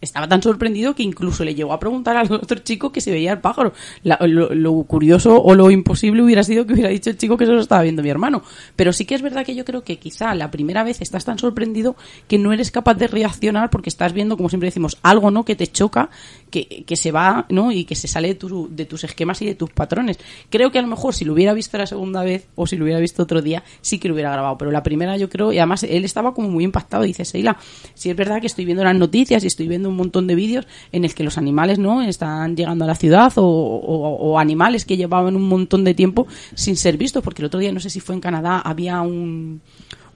estaba 0.00 0.28
tan 0.28 0.42
sorprendido 0.42 0.94
que 0.94 1.02
incluso 1.02 1.44
le 1.44 1.54
llegó 1.54 1.72
a 1.72 1.80
preguntar 1.80 2.16
al 2.16 2.30
otro 2.32 2.58
chico 2.60 2.92
que 2.92 3.00
se 3.00 3.10
veía 3.10 3.32
el 3.32 3.38
pájaro. 3.40 3.72
La- 4.02 4.18
lo, 4.26 4.54
lo 4.54 4.74
curioso 4.84 5.40
o 5.42 5.54
lo 5.54 5.70
imposible 5.70 6.22
hubiera 6.22 6.42
sido 6.42 6.66
que 6.66 6.74
hubiera 6.74 6.90
dicho 6.90 7.10
el 7.10 7.16
chico 7.16 7.36
que 7.36 7.44
eso 7.44 7.54
lo 7.54 7.60
estaba 7.60 7.82
viendo 7.82 8.02
mi 8.02 8.10
hermano. 8.10 8.42
Pero 8.76 8.92
sí 8.92 9.04
que 9.04 9.14
es 9.14 9.22
verdad 9.22 9.44
que 9.46 9.54
yo 9.54 9.64
creo 9.64 9.82
que 9.82 9.98
quizá 9.98 10.34
la 10.34 10.50
primera 10.50 10.84
vez 10.84 11.00
estás 11.00 11.24
tan 11.24 11.38
sorprendido 11.38 11.96
que 12.28 12.38
no 12.38 12.52
eres 12.52 12.70
capaz 12.70 12.94
de 12.94 13.06
reaccionar 13.08 13.70
porque 13.70 13.88
estás 13.88 14.12
viendo, 14.12 14.36
como 14.36 14.48
siempre 14.48 14.68
decimos, 14.68 14.98
algo 15.02 15.30
no 15.30 15.44
que 15.44 15.56
te 15.56 15.66
choca, 15.66 16.10
que, 16.50 16.84
que 16.86 16.96
se 16.96 17.10
va, 17.10 17.46
¿no? 17.48 17.72
Y 17.72 17.84
que 17.84 17.94
se 17.94 18.06
sale 18.08 18.28
de, 18.28 18.34
tu- 18.34 18.68
de 18.70 18.84
tus 18.84 19.04
esquemas 19.04 19.40
y 19.42 19.46
de 19.46 19.54
tus 19.54 19.70
patrones. 19.70 20.18
Creo 20.50 20.70
que 20.70 20.78
a 20.78 20.82
lo 20.82 20.88
mejor 20.88 21.14
si 21.14 21.24
lo 21.24 21.32
hubiera 21.32 21.52
visto 21.54 21.78
la 21.78 21.86
segunda 21.86 22.22
vez 22.22 22.46
o 22.54 22.66
si 22.66 22.76
lo 22.76 22.84
hubiera 22.84 23.00
visto 23.00 23.22
otro 23.22 23.42
día, 23.42 23.64
sí 23.80 23.98
que 23.98 24.08
lo 24.08 24.14
hubiera 24.14 24.30
grabado. 24.32 24.58
Pero 24.58 24.70
la 24.70 24.82
primera 24.82 25.16
yo 25.16 25.28
creo, 25.28 25.52
y 25.52 25.58
además 25.58 25.82
él 25.84 26.04
estaba 26.04 26.34
como 26.34 26.48
muy 26.50 26.64
impactado. 26.64 27.02
Dice, 27.04 27.24
Seila, 27.24 27.56
si 27.94 28.10
es 28.10 28.16
verdad 28.16 28.40
que 28.40 28.46
estoy 28.46 28.64
viendo 28.64 28.84
las 28.84 28.94
noticias 28.96 29.42
y 29.44 29.46
estoy 29.46 29.66
viendo 29.68 29.90
un 29.94 29.98
montón 29.98 30.26
de 30.26 30.34
vídeos 30.34 30.66
en 30.92 31.04
el 31.04 31.14
que 31.14 31.24
los 31.24 31.38
animales, 31.38 31.78
¿no? 31.78 32.02
Están 32.02 32.56
llegando 32.56 32.84
a 32.84 32.88
la 32.88 32.94
ciudad 32.94 33.32
o, 33.36 34.38
animales 34.38 34.84
que 34.84 34.96
llevaban 34.96 35.36
un 35.36 35.48
montón 35.48 35.84
de 35.84 35.94
tiempo 35.94 36.26
sin 36.54 36.76
ser 36.76 36.96
vistos. 36.96 37.22
Porque 37.22 37.42
el 37.42 37.46
otro 37.46 37.60
día, 37.60 37.72
no 37.72 37.80
sé 37.80 37.88
si 37.88 38.00
fue 38.00 38.14
en 38.14 38.20
Canadá, 38.20 38.60
había 38.60 39.00
un 39.00 39.60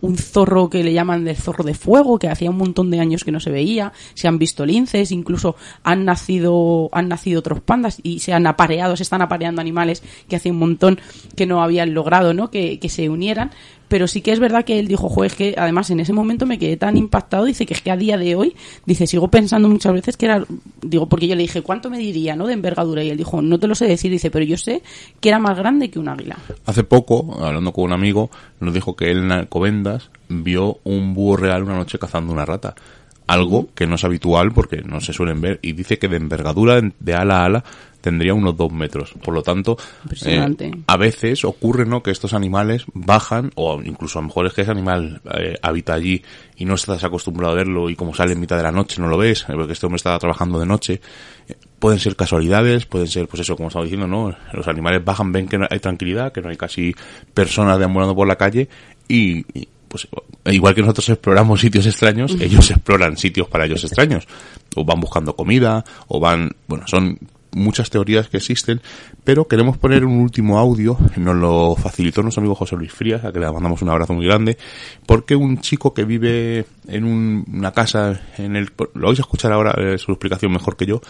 un 0.01 0.17
zorro 0.17 0.71
que 0.71 0.85
le 0.85 0.93
llaman 0.93 1.25
del 1.25 1.37
zorro 1.37 1.65
de 1.65 1.75
fuego, 1.75 2.19
que 2.19 2.29
hacía 2.29 2.51
un 2.51 2.57
montón 2.57 2.91
de 2.91 3.01
años 3.01 3.25
que 3.25 3.33
no 3.33 3.41
se 3.41 3.51
veía, 3.51 3.93
se 4.15 4.29
han 4.29 4.39
visto 4.39 4.65
linces, 4.65 5.11
incluso 5.11 5.57
han 5.83 6.05
nacido, 6.05 6.89
han 6.93 7.09
nacido 7.09 7.41
otros 7.41 7.61
pandas 7.61 7.99
y 8.03 8.21
se 8.21 8.33
han 8.33 8.47
apareado, 8.47 8.97
se 8.97 9.03
están 9.03 9.23
apareando 9.23 9.61
animales 9.61 10.03
que 10.29 10.37
hace 10.37 10.51
un 10.51 10.59
montón 10.59 11.01
que 11.37 11.47
no 11.47 11.63
habían 11.63 11.95
logrado, 11.95 12.35
¿no? 12.35 12.51
Que, 12.51 12.79
que 12.79 12.89
se 12.89 13.09
unieran. 13.09 13.51
Pero 13.89 14.07
sí 14.07 14.21
que 14.21 14.33
es 14.33 14.39
verdad 14.39 14.65
que 14.65 14.79
él 14.79 14.87
dijo, 14.87 15.09
joder, 15.09 15.31
es 15.31 15.37
que 15.37 15.55
además 15.57 15.91
en 15.91 16.01
ese 16.01 16.13
momento 16.13 16.47
me 16.47 16.59
quedé 16.59 16.77
tan 16.77 16.97
impactado, 16.97 17.45
dice 17.45 17.67
que 17.67 17.75
es 17.75 17.83
que 17.83 17.91
a 17.91 17.97
día 17.97 18.17
de 18.17 18.35
hoy, 18.37 18.55
dice, 18.87 19.07
sigo 19.07 19.29
pensando 19.29 19.69
muchas 19.69 19.93
veces 19.93 20.17
que 20.17 20.27
era, 20.27 20.45
digo, 20.83 21.09
porque 21.09 21.27
yo 21.27 21.35
le 21.35 21.43
dije, 21.43 21.63
¿cuánto 21.63 21.91
me 21.91 21.99
diría, 21.99 22.37
no? 22.37 22.47
De 22.47 22.53
envergadura. 22.53 23.03
Y 23.03 23.11
él 23.11 23.17
dijo, 23.17 23.43
no 23.43 23.59
te 23.59 23.67
lo 23.67 23.75
sé 23.75 23.87
decir, 23.87 24.11
dice, 24.11 24.31
pero 24.31 24.45
yo 24.45 24.57
sé 24.57 24.83
que 25.21 25.29
era 25.29 25.39
más 25.39 25.57
grande 25.57 25.91
que 25.91 25.99
un 25.99 26.09
águila. 26.09 26.37
Hace 26.67 26.85
poco, 26.85 27.39
hablando 27.43 27.73
con 27.73 27.85
un 27.85 27.93
amigo, 27.93 28.31
nos 28.61 28.75
dijo 28.75 28.95
que 28.97 29.11
él 29.11 29.19
en 29.19 29.33
Alcobendas 29.33 30.11
vio 30.29 30.79
un 30.85 31.15
búho 31.15 31.37
real 31.37 31.63
una 31.63 31.77
noche 31.77 31.99
cazando 31.99 32.33
una 32.33 32.45
rata. 32.45 32.75
Algo 33.29 33.69
que 33.75 33.87
no 33.87 33.95
es 33.95 34.05
habitual 34.05 34.51
porque 34.53 34.83
no 34.83 35.01
se 35.01 35.13
suelen 35.13 35.41
ver. 35.41 35.61
Y 35.63 35.73
dice 35.73 35.99
que 35.99 36.09
de 36.09 36.17
envergadura, 36.17 36.81
de 36.81 37.15
ala 37.15 37.43
a 37.43 37.45
ala, 37.45 37.65
tendría 38.01 38.35
unos 38.35 38.57
dos 38.57 38.73
metros. 38.73 39.13
Por 39.23 39.35
lo 39.35 39.43
tanto, 39.43 39.77
eh, 40.25 40.57
a 40.87 40.97
veces 40.97 41.45
ocurre 41.45 41.85
¿no? 41.85 42.03
que 42.03 42.11
estos 42.11 42.33
animales 42.33 42.85
bajan, 42.95 43.51
o 43.55 43.83
incluso 43.83 44.19
a 44.19 44.23
lo 44.23 44.29
mejor 44.29 44.47
es 44.47 44.55
que 44.55 44.63
ese 44.63 44.71
animal 44.71 45.21
eh, 45.39 45.55
habita 45.63 45.95
allí 45.95 46.23
y 46.57 46.65
no 46.65 46.75
estás 46.75 47.05
acostumbrado 47.05 47.53
a 47.53 47.57
verlo 47.57 47.91
y 47.91 47.97
como 47.97 48.15
sale 48.15 48.33
en 48.33 48.41
mitad 48.41 48.57
de 48.57 48.63
la 48.63 48.73
noche 48.73 49.01
no 49.01 49.09
lo 49.09 49.19
ves, 49.19 49.43
eh, 49.49 49.53
porque 49.53 49.73
este 49.73 49.87
hombre 49.87 49.97
estaba 49.97 50.19
trabajando 50.19 50.59
de 50.59 50.67
noche. 50.67 51.01
Eh, 51.49 51.55
Pueden 51.79 52.01
ser 52.01 52.17
casualidades, 52.17 52.87
pueden 52.87 53.07
ser, 53.07 53.29
pues 53.29 53.43
eso, 53.43 53.55
como 53.55 53.69
estaba 53.69 53.85
diciendo, 53.85 54.09
¿no? 54.09 54.35
Los 54.53 54.67
animales 54.67 55.05
bajan, 55.05 55.31
ven 55.31 55.47
que 55.47 55.59
no 55.59 55.67
hay 55.71 55.79
tranquilidad, 55.79 56.33
que 56.33 56.41
no 56.41 56.49
hay 56.49 56.57
casi 56.57 56.93
personas 57.33 57.79
deambulando 57.79 58.17
por 58.17 58.27
la 58.27 58.35
calle 58.35 58.69
y, 59.07 59.47
y, 59.57 59.69
pues 59.89 60.07
igual 60.47 60.75
que 60.75 60.83
nosotros 60.83 61.09
exploramos 61.11 61.61
sitios 61.61 61.87
extraños, 61.87 62.37
ellos 62.41 62.71
exploran 62.71 63.17
sitios 63.17 63.49
para 63.49 63.65
ellos 63.67 63.83
extraños. 63.85 64.27
O 64.77 64.85
van 64.85 65.01
buscando 65.01 65.35
comida, 65.35 65.85
o 66.07 66.21
van, 66.21 66.51
bueno, 66.69 66.87
son 66.87 67.19
muchas 67.51 67.89
teorías 67.89 68.29
que 68.29 68.37
existen, 68.37 68.81
pero 69.25 69.49
queremos 69.49 69.79
poner 69.79 70.05
un 70.05 70.21
último 70.21 70.59
audio, 70.59 70.99
nos 71.17 71.35
lo 71.35 71.75
facilitó 71.77 72.23
nuestro 72.23 72.43
amigo 72.43 72.55
José 72.55 72.77
Luis 72.77 72.93
Frías, 72.93 73.25
a 73.25 73.33
que 73.33 73.41
le 73.41 73.51
mandamos 73.51 73.81
un 73.81 73.89
abrazo 73.89 74.13
muy 74.13 74.27
grande, 74.27 74.59
porque 75.07 75.35
un 75.35 75.59
chico 75.61 75.95
que 75.95 76.05
vive 76.05 76.67
en 76.87 77.05
un- 77.05 77.45
una 77.51 77.73
casa, 77.73 78.21
en 78.37 78.55
el, 78.55 78.71
lo 78.95 79.07
vais 79.09 79.19
a 79.19 79.23
escuchar 79.23 79.51
ahora 79.53 79.75
eh, 79.79 79.97
su 79.99 80.13
explicación 80.13 80.53
mejor 80.53 80.77
que 80.77 80.85
yo, 80.87 81.01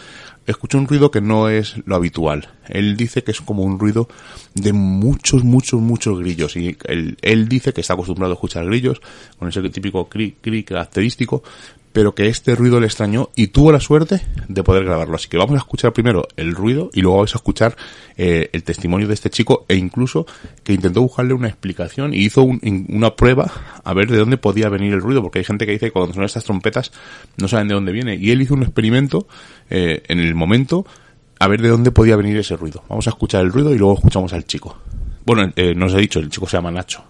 escuchó 0.47 0.77
un 0.77 0.87
ruido 0.87 1.11
que 1.11 1.21
no 1.21 1.49
es 1.49 1.75
lo 1.85 1.95
habitual. 1.95 2.49
Él 2.67 2.97
dice 2.97 3.23
que 3.23 3.31
es 3.31 3.41
como 3.41 3.63
un 3.63 3.79
ruido 3.79 4.07
de 4.55 4.73
muchos, 4.73 5.43
muchos, 5.43 5.81
muchos 5.81 6.19
grillos, 6.19 6.55
y 6.55 6.77
él, 6.85 7.17
él 7.21 7.47
dice 7.47 7.73
que 7.73 7.81
está 7.81 7.93
acostumbrado 7.93 8.33
a 8.33 8.35
escuchar 8.35 8.65
grillos, 8.65 9.01
con 9.37 9.49
ese 9.49 9.61
típico 9.69 10.07
cri, 10.07 10.35
cri 10.41 10.63
característico, 10.63 11.43
pero 11.91 12.13
que 12.13 12.27
este 12.27 12.55
ruido 12.55 12.79
le 12.79 12.85
extrañó 12.85 13.29
y 13.35 13.47
tuvo 13.47 13.71
la 13.71 13.79
suerte 13.79 14.21
de 14.47 14.63
poder 14.63 14.85
grabarlo. 14.85 15.15
Así 15.15 15.27
que 15.27 15.37
vamos 15.37 15.55
a 15.55 15.59
escuchar 15.59 15.91
primero 15.91 16.27
el 16.37 16.53
ruido 16.53 16.89
y 16.93 17.01
luego 17.01 17.17
vais 17.19 17.33
a 17.33 17.37
escuchar 17.37 17.75
eh, 18.17 18.49
el 18.53 18.63
testimonio 18.63 19.07
de 19.07 19.13
este 19.15 19.29
chico 19.29 19.65
e 19.67 19.75
incluso 19.75 20.25
que 20.63 20.73
intentó 20.73 21.01
buscarle 21.01 21.33
una 21.33 21.47
explicación 21.47 22.13
y 22.13 22.17
hizo 22.25 22.43
un- 22.43 22.59
una 22.89 23.15
prueba 23.15 23.51
a 23.83 23.93
ver 23.93 24.09
de 24.11 24.17
dónde 24.17 24.37
podía 24.37 24.69
venir 24.69 24.93
el 24.93 25.01
ruido, 25.01 25.21
porque 25.21 25.39
hay 25.39 25.45
gente 25.45 25.65
que 25.65 25.71
dice 25.71 25.87
que 25.87 25.91
cuando 25.91 26.13
son 26.13 26.23
estas 26.23 26.43
trompetas 26.43 26.91
no 27.37 27.47
saben 27.47 27.67
de 27.67 27.73
dónde 27.73 27.91
viene. 27.91 28.15
Y 28.15 28.31
él 28.31 28.41
hizo 28.41 28.53
un 28.53 28.63
experimento 28.63 29.27
eh, 29.69 30.03
en 30.07 30.19
el 30.19 30.35
momento 30.35 30.85
a 31.39 31.47
ver 31.47 31.61
de 31.61 31.69
dónde 31.69 31.91
podía 31.91 32.15
venir 32.17 32.37
ese 32.37 32.55
ruido. 32.57 32.83
Vamos 32.89 33.07
a 33.07 33.11
escuchar 33.11 33.41
el 33.43 33.51
ruido 33.51 33.73
y 33.73 33.77
luego 33.77 33.95
escuchamos 33.95 34.33
al 34.33 34.45
chico. 34.45 34.77
Bueno, 35.25 35.51
eh, 35.55 35.73
no 35.75 35.87
he 35.87 35.97
dicho, 36.01 36.19
el 36.19 36.29
chico 36.29 36.47
se 36.47 36.57
llama 36.57 36.71
Nacho. 36.71 37.03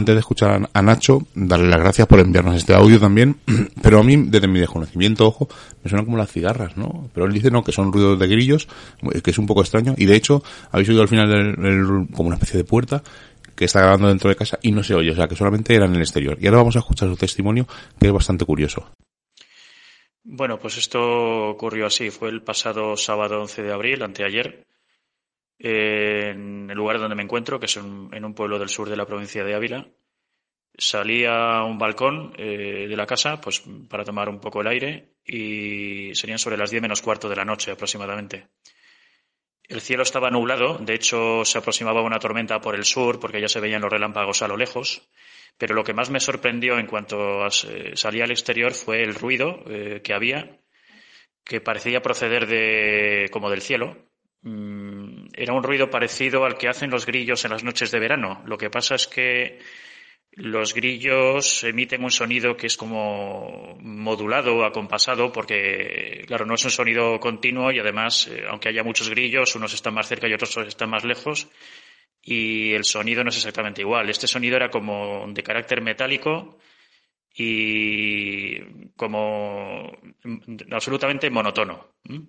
Antes 0.00 0.14
de 0.14 0.20
escuchar 0.20 0.68
a 0.72 0.82
Nacho, 0.82 1.20
darle 1.34 1.68
las 1.68 1.78
gracias 1.78 2.06
por 2.06 2.18
enviarnos 2.18 2.56
este 2.56 2.74
audio 2.74 2.98
también, 2.98 3.36
pero 3.82 4.00
a 4.00 4.02
mí, 4.02 4.16
desde 4.16 4.48
mi 4.48 4.58
desconocimiento, 4.58 5.26
ojo, 5.26 5.48
me 5.82 5.88
suena 5.88 6.04
como 6.04 6.16
las 6.16 6.30
cigarras, 6.30 6.76
¿no? 6.76 7.08
Pero 7.14 7.26
él 7.26 7.32
dice, 7.32 7.50
no, 7.50 7.62
que 7.62 7.72
son 7.72 7.92
ruidos 7.92 8.18
de 8.18 8.26
grillos, 8.26 8.68
eh, 9.12 9.20
que 9.20 9.30
es 9.30 9.38
un 9.38 9.46
poco 9.46 9.60
extraño, 9.60 9.94
y 9.96 10.06
de 10.06 10.16
hecho, 10.16 10.42
habéis 10.72 10.88
oído 10.88 11.02
al 11.02 11.08
final 11.08 11.28
del, 11.28 12.08
como 12.14 12.26
una 12.26 12.36
especie 12.36 12.58
de 12.58 12.64
puerta, 12.64 13.02
que 13.54 13.66
está 13.66 13.80
grabando 13.80 14.08
dentro 14.08 14.30
de 14.30 14.36
casa 14.36 14.58
y 14.62 14.72
no 14.72 14.82
se 14.82 14.94
oye, 14.94 15.10
o 15.10 15.14
sea, 15.14 15.28
que 15.28 15.36
solamente 15.36 15.74
era 15.74 15.84
en 15.84 15.94
el 15.94 16.00
exterior. 16.00 16.38
Y 16.40 16.46
ahora 16.46 16.58
vamos 16.58 16.76
a 16.76 16.78
escuchar 16.78 17.08
su 17.08 17.16
testimonio, 17.16 17.66
que 17.98 18.06
es 18.06 18.12
bastante 18.12 18.46
curioso. 18.46 18.86
Bueno, 20.24 20.58
pues 20.58 20.78
esto 20.78 21.50
ocurrió 21.50 21.86
así. 21.86 22.10
Fue 22.10 22.30
el 22.30 22.42
pasado 22.42 22.96
sábado 22.96 23.40
11 23.42 23.62
de 23.62 23.72
abril, 23.72 24.02
anteayer, 24.02 24.64
en 25.62 26.70
el 26.70 26.76
lugar 26.76 26.98
donde 26.98 27.14
me 27.14 27.22
encuentro, 27.22 27.60
que 27.60 27.66
es 27.66 27.76
en 27.76 28.24
un 28.24 28.34
pueblo 28.34 28.58
del 28.58 28.70
sur 28.70 28.88
de 28.88 28.96
la 28.96 29.06
provincia 29.06 29.44
de 29.44 29.54
Ávila. 29.54 29.86
Salí 30.76 31.24
a 31.26 31.64
un 31.64 31.78
balcón 31.78 32.32
eh, 32.38 32.86
de 32.88 32.96
la 32.96 33.06
casa 33.06 33.40
pues, 33.40 33.62
para 33.88 34.04
tomar 34.04 34.30
un 34.30 34.40
poco 34.40 34.62
el 34.62 34.68
aire 34.68 35.16
y 35.26 36.14
serían 36.14 36.38
sobre 36.38 36.56
las 36.56 36.70
10 36.70 36.82
menos 36.82 37.02
cuarto 37.02 37.28
de 37.28 37.36
la 37.36 37.44
noche 37.44 37.72
aproximadamente. 37.72 38.48
El 39.64 39.82
cielo 39.82 40.02
estaba 40.02 40.30
nublado, 40.30 40.78
de 40.78 40.94
hecho 40.94 41.44
se 41.44 41.58
aproximaba 41.58 42.02
una 42.02 42.18
tormenta 42.18 42.60
por 42.60 42.74
el 42.74 42.84
sur 42.84 43.20
porque 43.20 43.40
ya 43.40 43.48
se 43.48 43.60
veían 43.60 43.82
los 43.82 43.92
relámpagos 43.92 44.42
a 44.42 44.48
lo 44.48 44.56
lejos. 44.56 45.08
Pero 45.58 45.74
lo 45.74 45.84
que 45.84 45.92
más 45.92 46.08
me 46.08 46.20
sorprendió 46.20 46.78
en 46.78 46.86
cuanto 46.86 47.44
a, 47.44 47.48
eh, 47.48 47.92
salí 47.94 48.22
al 48.22 48.30
exterior 48.30 48.72
fue 48.72 49.02
el 49.02 49.14
ruido 49.14 49.62
eh, 49.66 50.00
que 50.02 50.14
había, 50.14 50.58
que 51.44 51.60
parecía 51.60 52.00
proceder 52.00 52.46
de 52.46 53.28
como 53.30 53.50
del 53.50 53.60
cielo. 53.60 54.08
Mm, 54.42 54.79
era 55.34 55.54
un 55.54 55.62
ruido 55.62 55.90
parecido 55.90 56.44
al 56.44 56.56
que 56.56 56.68
hacen 56.68 56.90
los 56.90 57.06
grillos 57.06 57.44
en 57.44 57.52
las 57.52 57.64
noches 57.64 57.90
de 57.90 58.00
verano. 58.00 58.42
Lo 58.46 58.58
que 58.58 58.70
pasa 58.70 58.94
es 58.94 59.06
que 59.06 59.58
los 60.32 60.74
grillos 60.74 61.64
emiten 61.64 62.04
un 62.04 62.10
sonido 62.10 62.56
que 62.56 62.68
es 62.68 62.76
como 62.76 63.76
modulado 63.80 64.64
acompasado 64.64 65.32
porque, 65.32 66.24
claro, 66.26 66.46
no 66.46 66.54
es 66.54 66.64
un 66.64 66.70
sonido 66.70 67.18
continuo 67.18 67.72
y 67.72 67.80
además, 67.80 68.28
eh, 68.28 68.44
aunque 68.48 68.68
haya 68.68 68.84
muchos 68.84 69.10
grillos, 69.10 69.54
unos 69.56 69.74
están 69.74 69.94
más 69.94 70.08
cerca 70.08 70.28
y 70.28 70.34
otros 70.34 70.56
están 70.58 70.90
más 70.90 71.04
lejos 71.04 71.48
y 72.22 72.72
el 72.74 72.84
sonido 72.84 73.24
no 73.24 73.30
es 73.30 73.36
exactamente 73.36 73.82
igual. 73.82 74.08
Este 74.08 74.26
sonido 74.26 74.56
era 74.56 74.70
como 74.70 75.26
de 75.28 75.42
carácter 75.42 75.82
metálico 75.82 76.58
y 77.34 78.60
como 78.94 79.90
absolutamente 80.70 81.30
monotono. 81.30 81.94
¿m? 82.04 82.26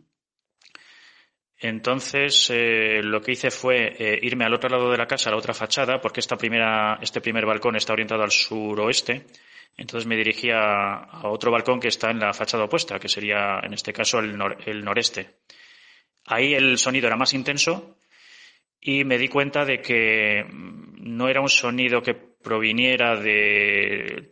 Entonces, 1.62 2.50
eh, 2.50 3.02
lo 3.04 3.22
que 3.22 3.34
hice 3.34 3.52
fue 3.52 3.96
eh, 4.00 4.20
irme 4.24 4.46
al 4.46 4.54
otro 4.54 4.70
lado 4.70 4.90
de 4.92 4.98
la 4.98 5.06
casa, 5.06 5.30
a 5.30 5.34
la 5.34 5.38
otra 5.38 5.54
fachada, 5.54 6.02
porque 6.02 6.20
esta 6.20 6.36
primera, 6.36 6.98
este 7.02 7.22
primer 7.22 7.46
balcón 7.46 7.76
está 7.76 7.94
orientado 7.94 8.24
al 8.24 8.32
suroeste, 8.32 9.28
Entonces 9.78 10.08
me 10.08 10.16
dirigí 10.18 10.50
a, 10.50 10.96
a 10.96 11.30
otro 11.30 11.52
balcón 11.52 11.80
que 11.80 11.88
está 11.90 12.10
en 12.12 12.20
la 12.20 12.34
fachada 12.34 12.66
opuesta, 12.66 13.00
que 13.00 13.08
sería 13.08 13.60
en 13.64 13.74
este 13.74 13.94
caso 13.94 14.20
el, 14.20 14.36
nor- 14.38 14.58
el 14.66 14.84
noreste. 14.84 15.38
Ahí 16.26 16.54
el 16.54 16.78
sonido 16.78 17.08
era 17.08 17.16
más 17.18 17.34
intenso 17.34 17.98
y 18.82 19.04
me 19.06 19.18
di 19.20 19.28
cuenta 19.28 19.64
de 19.66 19.82
que 19.82 20.44
mm, 20.44 21.16
no 21.16 21.30
era 21.30 21.42
un 21.42 21.50
sonido 21.50 22.02
que 22.02 22.16
proviniera 22.16 23.16
de, 23.18 24.30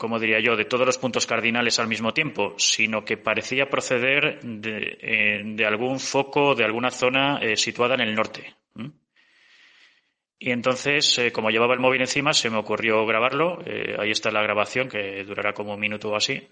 como 0.00 0.18
diría 0.18 0.40
yo, 0.40 0.56
de 0.56 0.64
todos 0.64 0.86
los 0.86 0.96
puntos 0.96 1.26
cardinales 1.26 1.78
al 1.78 1.86
mismo 1.86 2.14
tiempo, 2.14 2.54
sino 2.56 3.04
que 3.04 3.18
parecía 3.18 3.68
proceder 3.68 4.40
de, 4.42 4.98
eh, 4.98 5.64
algún 5.66 6.00
foco, 6.00 6.54
de 6.54 6.64
alguna 6.64 6.90
zona 6.90 7.38
eh, 7.42 7.54
situada 7.54 7.94
en 7.94 8.00
el 8.00 8.14
norte. 8.14 8.56
Y 10.38 10.52
entonces, 10.52 11.18
eh, 11.18 11.30
como 11.32 11.50
llevaba 11.50 11.74
el 11.74 11.80
móvil 11.80 12.00
encima, 12.00 12.32
se 12.32 12.48
me 12.48 12.56
ocurrió 12.56 13.04
grabarlo. 13.04 13.58
Ahí 13.98 14.10
está 14.10 14.30
la 14.30 14.40
grabación, 14.40 14.88
que 14.88 15.22
durará 15.22 15.52
como 15.52 15.74
un 15.74 15.80
minuto 15.80 16.08
o 16.08 16.16
así. 16.16 16.48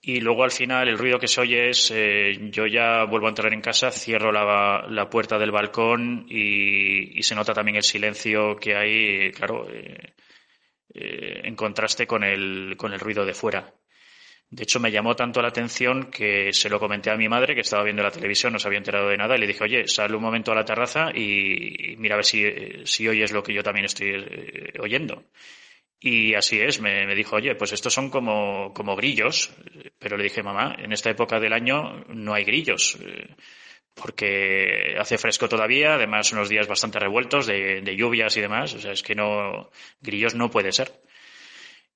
Y 0.00 0.20
luego 0.20 0.42
al 0.42 0.50
final 0.50 0.88
el 0.88 0.98
ruido 0.98 1.20
que 1.20 1.28
se 1.28 1.40
oye 1.40 1.68
es, 1.68 1.94
yo 2.50 2.66
ya 2.66 3.04
vuelvo 3.04 3.26
a 3.26 3.28
entrar 3.28 3.54
en 3.54 3.60
casa, 3.60 3.92
cierro 3.92 4.32
la, 4.32 5.08
puerta 5.08 5.38
del 5.38 5.52
balcón 5.52 6.26
y 6.28 7.22
se 7.22 7.36
nota 7.36 7.54
también 7.54 7.76
el 7.76 7.84
silencio 7.84 8.56
que 8.56 8.74
hay, 8.74 9.30
claro, 9.30 9.68
eh, 10.94 11.00
eh, 11.04 11.40
en 11.44 11.56
contraste 11.56 12.06
con 12.06 12.24
el, 12.24 12.74
con 12.76 12.92
el 12.92 13.00
ruido 13.00 13.24
de 13.24 13.34
fuera. 13.34 13.72
De 14.52 14.64
hecho, 14.64 14.80
me 14.80 14.90
llamó 14.90 15.16
tanto 15.16 15.40
la 15.40 15.48
atención 15.48 16.10
que 16.10 16.52
se 16.52 16.68
lo 16.68 16.78
comenté 16.78 17.10
a 17.10 17.16
mi 17.16 17.26
madre, 17.26 17.54
que 17.54 17.62
estaba 17.62 17.84
viendo 17.84 18.02
la 18.02 18.10
televisión, 18.10 18.52
no 18.52 18.58
se 18.58 18.68
había 18.68 18.76
enterado 18.76 19.08
de 19.08 19.16
nada, 19.16 19.34
y 19.34 19.38
le 19.38 19.46
dije, 19.46 19.64
oye, 19.64 19.88
sal 19.88 20.14
un 20.14 20.20
momento 20.20 20.52
a 20.52 20.54
la 20.54 20.62
terraza 20.62 21.10
y, 21.14 21.96
mira 21.96 22.16
a 22.16 22.18
ver 22.18 22.26
si, 22.26 22.44
eh, 22.44 22.82
si 22.84 23.08
oyes 23.08 23.32
lo 23.32 23.42
que 23.42 23.54
yo 23.54 23.62
también 23.62 23.86
estoy 23.86 24.10
eh, 24.10 24.74
oyendo. 24.78 25.24
Y 25.98 26.34
así 26.34 26.60
es, 26.60 26.82
me, 26.82 27.06
me 27.06 27.14
dijo, 27.14 27.36
oye, 27.36 27.54
pues 27.54 27.72
estos 27.72 27.94
son 27.94 28.10
como, 28.10 28.74
como 28.74 28.94
grillos. 28.94 29.54
Pero 29.98 30.18
le 30.18 30.24
dije, 30.24 30.42
mamá, 30.42 30.76
en 30.78 30.92
esta 30.92 31.08
época 31.08 31.40
del 31.40 31.54
año 31.54 32.04
no 32.08 32.34
hay 32.34 32.44
grillos, 32.44 32.98
eh, 33.00 33.28
porque 33.94 34.96
hace 34.98 35.18
fresco 35.18 35.48
todavía, 35.48 35.94
además 35.94 36.32
unos 36.32 36.48
días 36.48 36.66
bastante 36.66 36.98
revueltos 36.98 37.46
de, 37.46 37.82
de 37.82 37.96
lluvias 37.96 38.36
y 38.36 38.40
demás. 38.40 38.74
O 38.74 38.80
sea, 38.80 38.92
es 38.92 39.02
que 39.02 39.14
no, 39.14 39.70
grillos 40.00 40.34
no 40.34 40.50
puede 40.50 40.72
ser. 40.72 40.92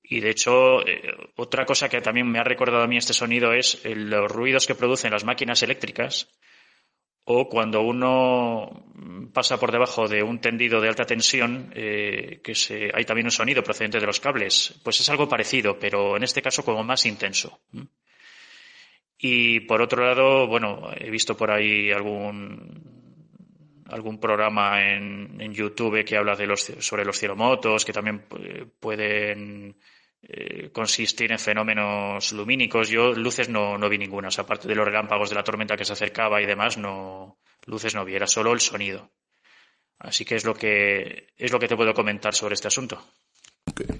Y 0.08 0.20
de 0.20 0.30
hecho, 0.30 0.86
eh, 0.86 1.02
otra 1.36 1.64
cosa 1.64 1.88
que 1.88 2.00
también 2.00 2.30
me 2.30 2.38
ha 2.38 2.44
recordado 2.44 2.82
a 2.82 2.86
mí 2.86 2.96
este 2.96 3.12
sonido 3.12 3.52
es 3.52 3.84
eh, 3.84 3.94
los 3.96 4.30
ruidos 4.30 4.66
que 4.66 4.74
producen 4.74 5.10
las 5.10 5.24
máquinas 5.24 5.62
eléctricas 5.62 6.28
o 7.28 7.48
cuando 7.48 7.80
uno 7.80 8.86
pasa 9.32 9.58
por 9.58 9.72
debajo 9.72 10.06
de 10.06 10.22
un 10.22 10.40
tendido 10.40 10.80
de 10.80 10.88
alta 10.88 11.04
tensión, 11.04 11.72
eh, 11.74 12.40
que 12.42 12.54
se, 12.54 12.88
hay 12.94 13.04
también 13.04 13.26
un 13.26 13.32
sonido 13.32 13.64
procedente 13.64 13.98
de 13.98 14.06
los 14.06 14.20
cables. 14.20 14.78
Pues 14.84 15.00
es 15.00 15.08
algo 15.08 15.28
parecido, 15.28 15.76
pero 15.76 16.16
en 16.16 16.22
este 16.22 16.40
caso 16.40 16.64
como 16.64 16.84
más 16.84 17.04
intenso. 17.04 17.60
Y 19.18 19.60
por 19.60 19.80
otro 19.80 20.04
lado, 20.04 20.46
bueno, 20.46 20.90
he 20.96 21.10
visto 21.10 21.36
por 21.36 21.50
ahí 21.50 21.90
algún 21.90 22.94
algún 23.88 24.18
programa 24.18 24.82
en, 24.82 25.40
en 25.40 25.54
YouTube 25.54 26.04
que 26.04 26.16
habla 26.16 26.34
de 26.34 26.46
los, 26.46 26.60
sobre 26.80 27.04
los 27.04 27.18
cielomotos, 27.18 27.84
que 27.84 27.92
también 27.92 28.26
eh, 28.40 28.66
pueden 28.80 29.76
eh, 30.22 30.70
consistir 30.72 31.30
en 31.30 31.38
fenómenos 31.38 32.32
lumínicos. 32.32 32.88
Yo 32.88 33.12
luces 33.12 33.48
no, 33.48 33.78
no 33.78 33.88
vi 33.88 33.98
ninguna, 33.98 34.28
aparte 34.36 34.66
de 34.66 34.74
los 34.74 34.84
relámpagos 34.84 35.30
de 35.30 35.36
la 35.36 35.44
tormenta 35.44 35.76
que 35.76 35.84
se 35.84 35.92
acercaba 35.92 36.42
y 36.42 36.46
demás, 36.46 36.76
no 36.78 37.38
luces 37.66 37.94
no 37.94 38.04
vi, 38.04 38.14
era 38.14 38.26
solo 38.26 38.52
el 38.52 38.60
sonido. 38.60 39.12
Así 39.98 40.24
que 40.24 40.34
es 40.34 40.44
lo 40.44 40.54
que 40.54 41.28
es 41.36 41.52
lo 41.52 41.58
que 41.58 41.68
te 41.68 41.76
puedo 41.76 41.94
comentar 41.94 42.34
sobre 42.34 42.54
este 42.54 42.68
asunto. 42.68 43.02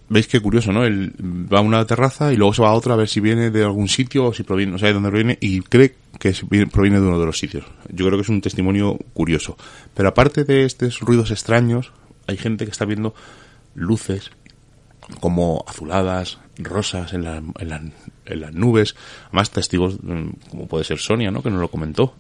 ¿Veis 0.09 0.29
qué 0.29 0.41
curioso, 0.41 0.73
no? 0.73 0.85
Él 0.85 1.12
va 1.53 1.59
a 1.59 1.62
una 1.62 1.85
terraza 1.85 2.33
y 2.33 2.37
luego 2.37 2.55
se 2.55 2.62
va 2.62 2.69
a 2.69 2.75
otra 2.75 2.95
a 2.95 2.97
ver 2.97 3.09
si 3.09 3.21
viene 3.21 3.51
de 3.51 3.64
algún 3.64 3.89
sitio 3.89 4.27
o 4.27 4.33
si 4.33 4.43
proviene, 4.43 4.73
no 4.73 4.79
sé 4.79 4.87
de 4.87 4.93
dónde 4.93 5.11
proviene 5.11 5.39
y 5.41 5.61
cree 5.61 5.97
que 6.19 6.33
proviene 6.71 7.01
de 7.01 7.07
uno 7.07 7.19
de 7.19 7.27
los 7.27 7.39
sitios. 7.39 7.64
Yo 7.91 8.07
creo 8.07 8.19
que 8.19 8.23
es 8.23 8.29
un 8.29 8.41
testimonio 8.41 8.97
curioso. 9.12 9.57
Pero 9.95 10.09
aparte 10.09 10.45
de 10.45 10.64
estos 10.64 11.01
ruidos 11.01 11.31
extraños, 11.31 11.93
hay 12.27 12.37
gente 12.37 12.64
que 12.64 12.71
está 12.71 12.85
viendo 12.85 13.14
luces 13.75 14.31
como 15.21 15.64
azuladas, 15.67 16.39
rosas 16.59 17.12
en, 17.12 17.25
en 17.27 17.93
en 18.27 18.41
las 18.41 18.53
nubes. 18.55 18.97
Más 19.33 19.51
testigos, 19.51 19.99
mm, 20.03 20.29
como 20.51 20.67
puede 20.67 20.85
ser 20.85 20.99
Sonia, 20.99 21.31
¿no? 21.31 21.43
Que 21.43 21.51
nos 21.51 21.61
lo 21.61 21.69
comentó. 21.69 22.14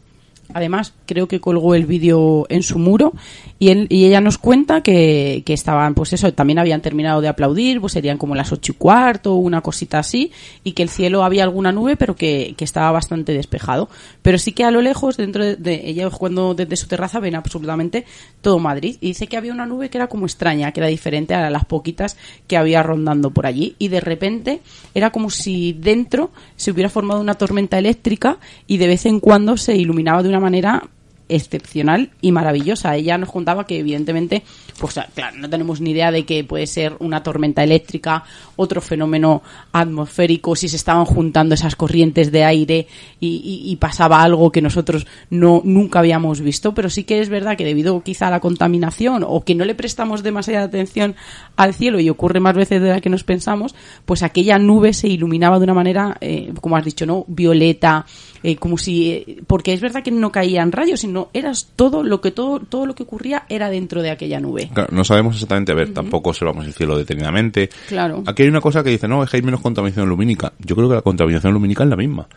Además, 0.54 0.94
creo 1.06 1.28
que 1.28 1.40
colgó 1.40 1.74
el 1.74 1.86
vídeo 1.86 2.46
en 2.48 2.62
su 2.62 2.78
muro 2.78 3.12
y, 3.58 3.68
él- 3.70 3.86
ella 3.90 4.20
nos 4.20 4.38
cuenta 4.38 4.82
que, 4.82 5.42
estaban, 5.46 5.94
pues 5.94 6.12
eso, 6.12 6.32
también 6.32 6.58
habían 6.58 6.82
terminado 6.82 7.20
de 7.20 7.28
aplaudir, 7.28 7.80
pues 7.80 7.94
serían 7.94 8.18
como 8.18 8.34
las 8.34 8.52
ocho 8.52 8.72
y 8.72 8.74
cuarto, 8.76 9.34
una 9.34 9.60
cosita 9.62 9.98
así, 9.98 10.30
y 10.64 10.72
que 10.72 10.82
el 10.82 10.88
cielo 10.88 11.24
había 11.24 11.42
alguna 11.44 11.72
nube, 11.72 11.96
pero 11.96 12.14
que, 12.16 12.54
que 12.56 12.64
estaba 12.64 12.90
bastante 12.92 13.32
despejado. 13.32 13.88
Pero 14.22 14.38
sí 14.38 14.52
que 14.52 14.64
a 14.64 14.70
lo 14.70 14.82
lejos, 14.82 15.16
dentro 15.16 15.44
de, 15.44 15.56
de- 15.56 15.88
ella 15.88 16.08
cuando 16.10 16.54
desde 16.54 16.76
su 16.76 16.86
terraza 16.86 17.20
ven 17.20 17.34
absolutamente 17.34 18.04
todo 18.40 18.58
Madrid. 18.58 18.96
Y 19.00 19.08
dice 19.08 19.26
que 19.26 19.36
había 19.36 19.52
una 19.52 19.66
nube 19.66 19.88
que 19.90 19.98
era 19.98 20.06
como 20.08 20.26
extraña, 20.26 20.72
que 20.72 20.80
era 20.80 20.86
diferente 20.88 21.34
a 21.34 21.50
las 21.50 21.64
poquitas 21.64 22.16
que 22.46 22.56
había 22.56 22.82
rondando 22.82 23.30
por 23.30 23.46
allí. 23.46 23.74
Y 23.78 23.88
de 23.88 24.00
repente 24.00 24.60
era 24.94 25.10
como 25.10 25.30
si 25.30 25.72
dentro 25.72 26.30
se 26.56 26.70
hubiera 26.70 26.88
formado 26.90 27.20
una 27.20 27.34
tormenta 27.34 27.78
eléctrica 27.78 28.38
y 28.66 28.76
de 28.78 28.86
vez 28.86 29.06
en 29.06 29.20
cuando 29.20 29.56
se 29.56 29.74
iluminaba 29.76 30.22
de 30.22 30.28
una 30.28 30.35
manera 30.40 30.88
excepcional 31.28 32.10
y 32.20 32.32
maravillosa. 32.32 32.94
Ella 32.96 33.18
nos 33.18 33.30
contaba 33.30 33.66
que 33.66 33.78
evidentemente, 33.78 34.42
pues 34.78 34.98
claro, 35.14 35.36
no 35.38 35.48
tenemos 35.48 35.80
ni 35.80 35.90
idea 35.90 36.10
de 36.10 36.24
que 36.24 36.44
puede 36.44 36.66
ser 36.66 36.96
una 36.98 37.22
tormenta 37.22 37.64
eléctrica, 37.64 38.24
otro 38.56 38.80
fenómeno 38.80 39.42
atmosférico, 39.72 40.54
si 40.54 40.68
se 40.68 40.76
estaban 40.76 41.04
juntando 41.04 41.54
esas 41.54 41.76
corrientes 41.76 42.30
de 42.32 42.44
aire 42.44 42.86
y, 43.20 43.76
pasaba 43.80 44.22
algo 44.22 44.50
que 44.50 44.62
nosotros 44.62 45.06
no 45.30 45.60
nunca 45.64 45.98
habíamos 45.98 46.40
visto, 46.40 46.74
pero 46.74 46.88
sí 46.88 47.04
que 47.04 47.20
es 47.20 47.28
verdad 47.28 47.56
que 47.56 47.64
debido 47.64 48.02
quizá 48.02 48.28
a 48.28 48.30
la 48.30 48.40
contaminación 48.40 49.24
o 49.26 49.44
que 49.44 49.54
no 49.54 49.64
le 49.64 49.74
prestamos 49.74 50.22
demasiada 50.22 50.64
atención 50.64 51.14
al 51.56 51.74
cielo 51.74 52.00
y 52.00 52.08
ocurre 52.08 52.40
más 52.40 52.54
veces 52.54 52.80
de 52.80 52.88
la 52.88 53.00
que 53.00 53.10
nos 53.10 53.22
pensamos, 53.22 53.74
pues 54.06 54.22
aquella 54.22 54.58
nube 54.58 54.92
se 54.92 55.08
iluminaba 55.08 55.58
de 55.58 55.64
una 55.64 55.74
manera, 55.74 56.16
eh, 56.20 56.52
como 56.60 56.76
has 56.76 56.84
dicho, 56.84 57.06
¿no? 57.06 57.24
Violeta, 57.28 58.06
eh, 58.42 58.56
como 58.56 58.78
si, 58.78 59.10
eh, 59.10 59.42
porque 59.46 59.72
es 59.72 59.80
verdad 59.80 60.02
que 60.02 60.10
no 60.10 60.32
caían 60.32 60.72
rayos, 60.72 61.00
sino 61.00 61.28
eras 61.32 61.68
todo 61.76 62.02
lo 62.02 62.20
que 62.20 62.30
todo, 62.30 62.60
todo 62.60 62.86
lo 62.86 62.94
que 62.94 63.02
ocurría 63.02 63.44
era 63.48 63.70
dentro 63.70 64.02
de 64.02 64.10
aquella 64.10 64.40
nube. 64.40 64.65
Claro, 64.72 64.88
no 64.92 65.04
sabemos 65.04 65.34
exactamente, 65.34 65.72
a 65.72 65.74
ver, 65.74 65.92
tampoco 65.92 66.30
observamos 66.30 66.66
el 66.66 66.72
cielo 66.72 66.96
detenidamente. 66.96 67.70
Claro. 67.88 68.22
Aquí 68.26 68.42
hay 68.42 68.48
una 68.48 68.60
cosa 68.60 68.82
que 68.82 68.90
dice, 68.90 69.08
no, 69.08 69.22
es 69.22 69.30
que 69.30 69.36
hay 69.36 69.42
menos 69.42 69.60
contaminación 69.60 70.08
lumínica. 70.08 70.52
Yo 70.58 70.76
creo 70.76 70.88
que 70.88 70.94
la 70.94 71.02
contaminación 71.02 71.52
lumínica 71.52 71.84
es 71.84 71.90
la 71.90 71.96
misma. 71.96 72.28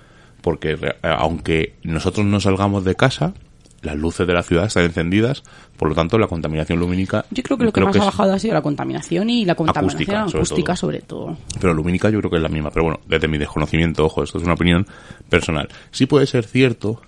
Porque 0.41 0.71
eh, 0.71 0.95
aunque 1.03 1.75
nosotros 1.83 2.25
no 2.25 2.39
salgamos 2.39 2.85
de 2.85 2.95
casa, 2.95 3.33
las 3.81 3.95
luces 3.95 4.27
de 4.27 4.33
la 4.33 4.43
ciudad 4.43 4.65
están 4.65 4.85
encendidas, 4.85 5.43
por 5.77 5.89
lo 5.89 5.95
tanto 5.95 6.17
la 6.17 6.27
contaminación 6.27 6.79
lumínica... 6.79 7.25
Yo 7.31 7.43
creo 7.43 7.57
que 7.57 7.65
lo 7.65 7.73
que 7.73 7.81
más 7.81 7.95
ha 7.95 8.05
bajado 8.05 8.33
ha 8.33 8.39
sido 8.39 8.53
la 8.53 8.61
contaminación 8.61 9.29
y 9.29 9.45
la 9.45 9.55
contaminación 9.55 10.21
Acústica, 10.21 10.29
sobre 10.29 10.39
acústica 10.39 10.73
todo. 10.73 10.75
sobre 10.75 11.01
todo. 11.01 11.37
Pero 11.59 11.73
lumínica 11.73 12.09
yo 12.09 12.19
creo 12.19 12.31
que 12.31 12.37
es 12.37 12.43
la 12.43 12.49
misma. 12.49 12.71
Pero 12.71 12.85
bueno, 12.85 12.99
desde 13.07 13.27
mi 13.27 13.37
desconocimiento, 13.37 14.05
ojo, 14.05 14.23
esto 14.23 14.37
es 14.37 14.43
una 14.43 14.53
opinión 14.53 14.85
personal. 15.29 15.69
Sí 15.91 16.05
puede 16.05 16.27
ser 16.27 16.45
cierto 16.45 17.01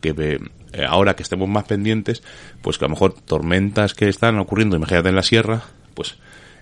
que 0.00 0.12
eh, 0.72 0.84
ahora 0.88 1.14
que 1.16 1.22
estemos 1.22 1.48
más 1.48 1.64
pendientes, 1.64 2.22
pues 2.62 2.78
que 2.78 2.84
a 2.84 2.88
lo 2.88 2.94
mejor 2.94 3.14
tormentas 3.14 3.94
que 3.94 4.08
están 4.08 4.38
ocurriendo, 4.38 4.76
imagínate 4.76 5.08
en 5.08 5.16
la 5.16 5.22
sierra, 5.22 5.62
pues 5.94 6.16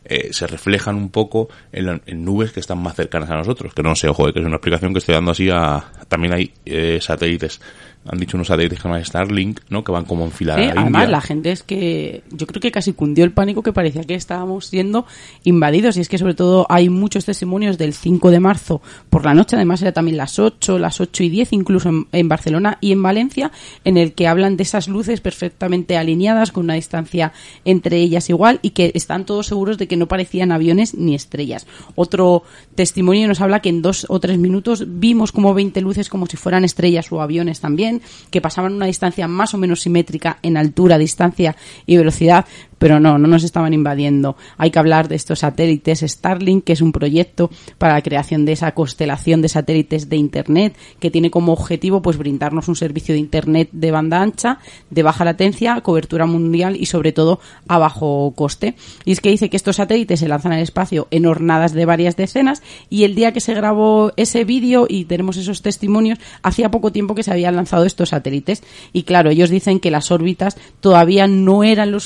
eh, 0.04 0.28
se 0.32 0.46
reflejan 0.46 0.94
un 0.96 1.10
poco 1.10 1.48
en, 1.72 1.86
la- 1.86 2.00
en 2.06 2.24
nubes 2.24 2.52
que 2.52 2.60
están 2.60 2.78
más 2.82 2.94
cercanas 2.94 3.28
a 3.30 3.36
nosotros. 3.36 3.74
Que 3.74 3.82
no 3.82 3.96
sé, 3.96 4.08
ojo, 4.08 4.28
eh, 4.28 4.32
que 4.32 4.38
es 4.38 4.46
una 4.46 4.56
explicación 4.56 4.92
que 4.92 4.98
estoy 5.00 5.14
dando 5.14 5.32
así 5.32 5.50
a... 5.50 5.84
También 6.08 6.32
hay 6.32 6.52
eh, 6.64 6.98
satélites, 7.00 7.60
han 8.08 8.18
dicho 8.18 8.36
unos 8.36 8.48
satélites 8.48 8.80
que 8.80 9.04
Starlink, 9.04 9.60
¿no? 9.68 9.84
Que 9.84 9.92
van 9.92 10.04
como 10.04 10.24
en 10.24 10.30
fila 10.30 10.54
Sí, 10.56 10.62
india. 10.62 10.80
además, 10.80 11.08
la 11.08 11.20
gente 11.20 11.52
es 11.52 11.62
que 11.62 12.22
yo 12.30 12.46
creo 12.46 12.60
que 12.60 12.70
casi 12.70 12.92
cundió 12.92 13.24
el 13.24 13.32
pánico 13.32 13.62
que 13.62 13.72
parecía 13.72 14.04
que 14.04 14.14
estábamos 14.14 14.66
siendo 14.66 15.06
invadidos. 15.44 15.96
Y 15.96 16.00
es 16.00 16.08
que, 16.08 16.18
sobre 16.18 16.34
todo, 16.34 16.66
hay 16.68 16.88
muchos 16.88 17.24
testimonios 17.24 17.78
del 17.78 17.92
5 17.94 18.30
de 18.30 18.40
marzo 18.40 18.80
por 19.10 19.24
la 19.24 19.34
noche. 19.34 19.56
Además, 19.56 19.82
era 19.82 19.92
también 19.92 20.16
las 20.16 20.38
8, 20.38 20.78
las 20.78 21.00
8 21.00 21.22
y 21.24 21.28
10, 21.28 21.52
incluso 21.52 21.88
en, 21.88 22.06
en 22.12 22.28
Barcelona 22.28 22.78
y 22.80 22.92
en 22.92 23.02
Valencia, 23.02 23.50
en 23.84 23.96
el 23.96 24.12
que 24.12 24.28
hablan 24.28 24.56
de 24.56 24.62
esas 24.62 24.88
luces 24.88 25.20
perfectamente 25.20 25.96
alineadas, 25.96 26.52
con 26.52 26.64
una 26.64 26.74
distancia 26.74 27.32
entre 27.64 27.98
ellas 27.98 28.28
igual, 28.30 28.60
y 28.62 28.70
que 28.70 28.92
están 28.94 29.24
todos 29.24 29.46
seguros 29.46 29.78
de 29.78 29.88
que 29.88 29.96
no 29.96 30.06
parecían 30.08 30.52
aviones 30.52 30.94
ni 30.94 31.14
estrellas. 31.14 31.66
Otro 31.94 32.42
testimonio 32.74 33.28
nos 33.28 33.40
habla 33.40 33.60
que 33.60 33.68
en 33.68 33.82
dos 33.82 34.06
o 34.08 34.20
tres 34.20 34.38
minutos 34.38 34.84
vimos 34.86 35.32
como 35.32 35.54
20 35.54 35.80
luces 35.80 36.08
como 36.08 36.26
si 36.26 36.36
fueran 36.36 36.64
estrellas 36.64 37.10
o 37.10 37.20
aviones 37.20 37.60
también, 37.60 37.95
que 38.30 38.40
pasaban 38.40 38.74
una 38.74 38.86
distancia 38.86 39.28
más 39.28 39.54
o 39.54 39.58
menos 39.58 39.80
simétrica 39.80 40.38
en 40.42 40.56
altura, 40.56 40.98
distancia 40.98 41.56
y 41.86 41.96
velocidad, 41.96 42.46
pero 42.78 43.00
no, 43.00 43.18
no 43.18 43.28
nos 43.28 43.44
estaban 43.44 43.72
invadiendo. 43.72 44.36
Hay 44.58 44.70
que 44.70 44.78
hablar 44.78 45.08
de 45.08 45.16
estos 45.16 45.40
satélites 45.40 46.00
Starlink, 46.00 46.64
que 46.64 46.72
es 46.72 46.80
un 46.80 46.92
proyecto 46.92 47.50
para 47.78 47.94
la 47.94 48.02
creación 48.02 48.44
de 48.44 48.52
esa 48.52 48.72
constelación 48.72 49.42
de 49.42 49.48
satélites 49.48 50.08
de 50.08 50.16
Internet, 50.16 50.76
que 51.00 51.10
tiene 51.10 51.30
como 51.30 51.52
objetivo 51.52 52.02
pues 52.02 52.18
brindarnos 52.18 52.68
un 52.68 52.76
servicio 52.76 53.14
de 53.14 53.20
Internet 53.20 53.68
de 53.72 53.90
banda 53.90 54.20
ancha, 54.20 54.58
de 54.90 55.02
baja 55.02 55.24
latencia, 55.24 55.80
cobertura 55.80 56.26
mundial 56.26 56.76
y 56.78 56.86
sobre 56.86 57.12
todo 57.12 57.40
a 57.68 57.78
bajo 57.78 58.32
coste. 58.34 58.74
Y 59.04 59.12
es 59.12 59.20
que 59.20 59.30
dice 59.30 59.50
que 59.50 59.56
estos 59.56 59.76
satélites 59.76 60.20
se 60.20 60.28
lanzan 60.28 60.52
al 60.52 60.60
espacio 60.60 61.08
en 61.10 61.26
hornadas 61.26 61.72
de 61.72 61.84
varias 61.84 62.16
decenas 62.16 62.62
y 62.90 63.04
el 63.04 63.14
día 63.14 63.32
que 63.32 63.40
se 63.40 63.54
grabó 63.54 64.12
ese 64.16 64.44
vídeo 64.44 64.86
y 64.88 65.04
tenemos 65.04 65.36
esos 65.36 65.62
testimonios, 65.62 66.18
hacía 66.42 66.70
poco 66.70 66.92
tiempo 66.92 67.14
que 67.14 67.22
se 67.22 67.32
habían 67.32 67.56
lanzado 67.56 67.84
estos 67.84 68.10
satélites. 68.10 68.62
Y 68.92 69.04
claro, 69.04 69.30
ellos 69.30 69.50
dicen 69.50 69.80
que 69.80 69.90
las 69.90 70.10
órbitas 70.10 70.56
todavía 70.80 71.26
no 71.26 71.64
eran 71.64 71.90
lo 71.90 72.00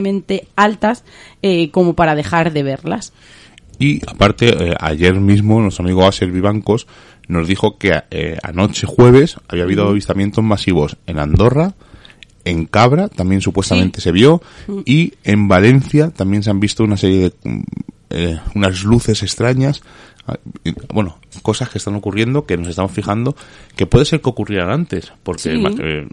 suficientemente 0.00 0.48
altas 0.56 1.04
eh, 1.42 1.70
como 1.70 1.94
para 1.94 2.14
dejar 2.14 2.52
de 2.52 2.62
verlas. 2.62 3.12
Y 3.78 4.00
aparte, 4.06 4.48
eh, 4.48 4.74
ayer 4.78 5.14
mismo 5.14 5.60
nuestro 5.60 5.84
amigo 5.84 6.06
Aser 6.06 6.30
Vivancos 6.30 6.86
nos 7.28 7.48
dijo 7.48 7.78
que 7.78 8.02
eh, 8.10 8.36
anoche 8.42 8.86
jueves 8.86 9.36
había 9.48 9.64
habido 9.64 9.88
avistamientos 9.88 10.44
masivos 10.44 10.96
en 11.06 11.18
Andorra, 11.18 11.74
en 12.44 12.66
Cabra 12.66 13.08
también 13.08 13.40
supuestamente 13.40 14.00
se 14.00 14.12
vio 14.12 14.42
y 14.86 15.12
en 15.24 15.46
Valencia 15.46 16.10
también 16.10 16.42
se 16.42 16.50
han 16.50 16.58
visto 16.58 16.84
una 16.84 16.96
serie 16.96 17.18
de 17.18 17.32
mm, 17.44 17.62
eh, 18.12 18.40
unas 18.54 18.82
luces 18.82 19.22
extrañas 19.22 19.82
bueno, 20.92 21.18
cosas 21.42 21.68
que 21.70 21.78
están 21.78 21.94
ocurriendo 21.96 22.46
que 22.46 22.56
nos 22.56 22.68
estamos 22.68 22.92
fijando 22.92 23.34
que 23.76 23.86
puede 23.86 24.04
ser 24.04 24.20
que 24.20 24.28
ocurrieran 24.28 24.70
antes, 24.70 25.12
porque 25.22 25.40
Sí. 25.42 25.64
eh, 25.80 26.06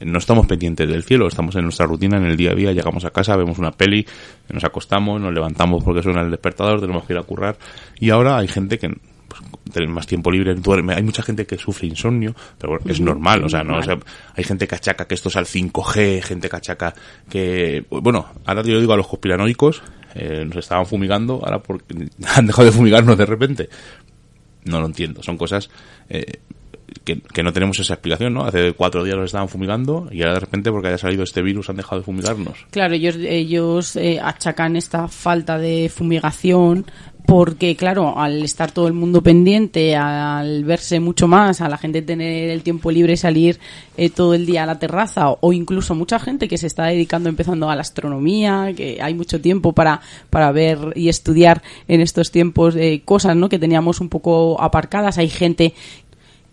no 0.00 0.18
estamos 0.18 0.46
pendientes 0.46 0.88
del 0.88 1.04
cielo, 1.04 1.28
estamos 1.28 1.54
en 1.56 1.62
nuestra 1.64 1.86
rutina, 1.86 2.16
en 2.16 2.24
el 2.24 2.36
día 2.36 2.52
a 2.52 2.54
día, 2.54 2.72
llegamos 2.72 3.04
a 3.04 3.10
casa, 3.10 3.36
vemos 3.36 3.58
una 3.58 3.70
peli, 3.72 4.06
nos 4.52 4.64
acostamos, 4.64 5.20
nos 5.20 5.32
levantamos 5.32 5.84
porque 5.84 6.02
suena 6.02 6.22
el 6.22 6.30
despertador, 6.30 6.80
tenemos 6.80 7.04
que 7.04 7.12
ir 7.12 7.18
a 7.18 7.22
currar, 7.22 7.56
y 8.00 8.10
ahora 8.10 8.38
hay 8.38 8.48
gente 8.48 8.78
que 8.78 8.88
pues, 8.88 9.40
tiene 9.72 9.92
más 9.92 10.06
tiempo 10.06 10.30
libre, 10.30 10.54
duerme, 10.54 10.94
hay 10.94 11.02
mucha 11.02 11.22
gente 11.22 11.46
que 11.46 11.56
sufre 11.58 11.86
insomnio, 11.88 12.34
pero 12.58 12.72
bueno, 12.74 12.90
es 12.90 13.00
normal, 13.00 13.44
o 13.44 13.48
sea, 13.48 13.62
no, 13.62 13.74
o 13.74 13.76
normal. 13.80 14.00
sea, 14.02 14.12
hay 14.34 14.44
gente 14.44 14.66
que 14.66 14.74
achaca 14.74 15.06
que 15.06 15.14
esto 15.14 15.28
es 15.28 15.36
al 15.36 15.46
5G, 15.46 16.22
gente 16.22 16.48
que 16.48 16.56
achaca 16.56 16.94
que, 17.30 17.84
bueno, 17.90 18.26
ahora 18.46 18.62
yo 18.62 18.80
digo 18.80 18.92
a 18.94 18.96
los 18.96 19.06
conspiranoicos, 19.06 19.82
eh, 20.14 20.44
nos 20.44 20.56
estaban 20.56 20.86
fumigando, 20.86 21.40
ahora 21.42 21.62
porque 21.62 21.94
han 22.36 22.46
dejado 22.46 22.66
de 22.66 22.72
fumigarnos 22.72 23.16
de 23.16 23.26
repente. 23.26 23.68
No 24.64 24.80
lo 24.80 24.86
entiendo, 24.86 25.22
son 25.22 25.36
cosas 25.36 25.68
eh, 26.08 26.38
que, 27.04 27.20
que 27.20 27.42
no 27.42 27.52
tenemos 27.52 27.78
esa 27.78 27.94
explicación, 27.94 28.34
¿no? 28.34 28.44
Hace 28.44 28.72
cuatro 28.74 29.04
días 29.04 29.16
nos 29.16 29.26
estaban 29.26 29.48
fumigando 29.48 30.08
y 30.10 30.22
ahora 30.22 30.34
de 30.34 30.40
repente 30.40 30.70
porque 30.70 30.88
haya 30.88 30.98
salido 30.98 31.24
este 31.24 31.42
virus 31.42 31.68
han 31.70 31.76
dejado 31.76 32.00
de 32.00 32.04
fumigarnos. 32.04 32.66
Claro, 32.70 32.94
ellos, 32.94 33.16
ellos 33.18 33.96
eh, 33.96 34.20
achacan 34.22 34.76
esta 34.76 35.08
falta 35.08 35.58
de 35.58 35.90
fumigación 35.92 36.86
porque, 37.26 37.76
claro, 37.76 38.18
al 38.18 38.42
estar 38.42 38.72
todo 38.72 38.88
el 38.88 38.92
mundo 38.92 39.22
pendiente, 39.22 39.96
al 39.96 40.64
verse 40.64 41.00
mucho 41.00 41.28
más, 41.28 41.60
a 41.60 41.68
la 41.68 41.78
gente 41.78 42.02
tener 42.02 42.50
el 42.50 42.62
tiempo 42.62 42.90
libre 42.90 43.14
y 43.14 43.16
salir 43.16 43.58
eh, 43.96 44.10
todo 44.10 44.34
el 44.34 44.44
día 44.44 44.64
a 44.64 44.66
la 44.66 44.78
terraza, 44.78 45.30
o 45.30 45.52
incluso 45.52 45.94
mucha 45.94 46.18
gente 46.18 46.48
que 46.48 46.58
se 46.58 46.66
está 46.66 46.84
dedicando 46.84 47.28
empezando 47.28 47.70
a 47.70 47.74
la 47.74 47.82
astronomía, 47.82 48.72
que 48.76 48.98
hay 49.00 49.14
mucho 49.14 49.40
tiempo 49.40 49.72
para, 49.72 50.00
para 50.30 50.52
ver 50.52 50.92
y 50.96 51.08
estudiar 51.08 51.62
en 51.88 52.00
estos 52.00 52.30
tiempos 52.30 52.74
eh, 52.76 53.02
cosas 53.04 53.36
¿no? 53.36 53.48
que 53.48 53.58
teníamos 53.58 54.00
un 54.00 54.08
poco 54.08 54.60
aparcadas. 54.60 55.18
Hay 55.18 55.28
gente 55.28 55.74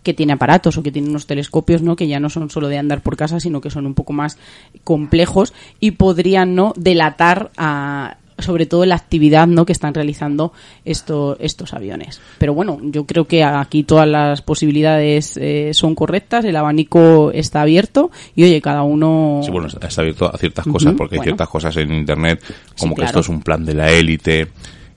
que 0.02 0.14
tiene 0.14 0.32
aparatos 0.32 0.76
o 0.78 0.82
que 0.82 0.92
tiene 0.92 1.08
unos 1.10 1.26
telescopios, 1.26 1.82
¿no? 1.82 1.96
Que 1.96 2.08
ya 2.08 2.20
no 2.20 2.30
son 2.30 2.48
solo 2.48 2.68
de 2.68 2.78
andar 2.78 3.02
por 3.02 3.16
casa, 3.16 3.38
sino 3.38 3.60
que 3.60 3.70
son 3.70 3.86
un 3.86 3.94
poco 3.94 4.12
más 4.12 4.38
complejos 4.82 5.52
y 5.78 5.92
podrían, 5.92 6.54
¿no? 6.54 6.72
Delatar 6.76 7.50
a 7.56 8.16
sobre 8.42 8.66
todo 8.66 8.84
la 8.86 8.94
actividad 8.96 9.46
no 9.46 9.64
que 9.66 9.72
están 9.72 9.94
realizando 9.94 10.52
esto, 10.84 11.36
estos 11.40 11.72
aviones. 11.74 12.20
Pero 12.38 12.54
bueno, 12.54 12.78
yo 12.82 13.04
creo 13.06 13.26
que 13.26 13.42
aquí 13.44 13.82
todas 13.82 14.08
las 14.08 14.42
posibilidades 14.42 15.36
eh, 15.36 15.70
son 15.72 15.94
correctas, 15.94 16.44
el 16.44 16.56
abanico 16.56 17.30
está 17.32 17.62
abierto 17.62 18.10
y 18.34 18.44
oye, 18.44 18.60
cada 18.60 18.82
uno... 18.82 19.40
Sí, 19.44 19.50
bueno, 19.50 19.68
está 19.68 19.88
abierto 20.00 20.32
a 20.32 20.38
ciertas 20.38 20.66
cosas 20.66 20.88
Ujú, 20.90 20.96
porque 20.98 21.14
hay 21.16 21.18
bueno. 21.18 21.30
ciertas 21.30 21.48
cosas 21.48 21.76
en 21.76 21.92
internet 21.92 22.40
como 22.78 22.94
que 22.94 23.02
claro. 23.02 23.08
esto 23.10 23.20
es 23.20 23.28
un 23.28 23.42
plan 23.42 23.64
de 23.64 23.74
la 23.74 23.90
élite. 23.90 24.40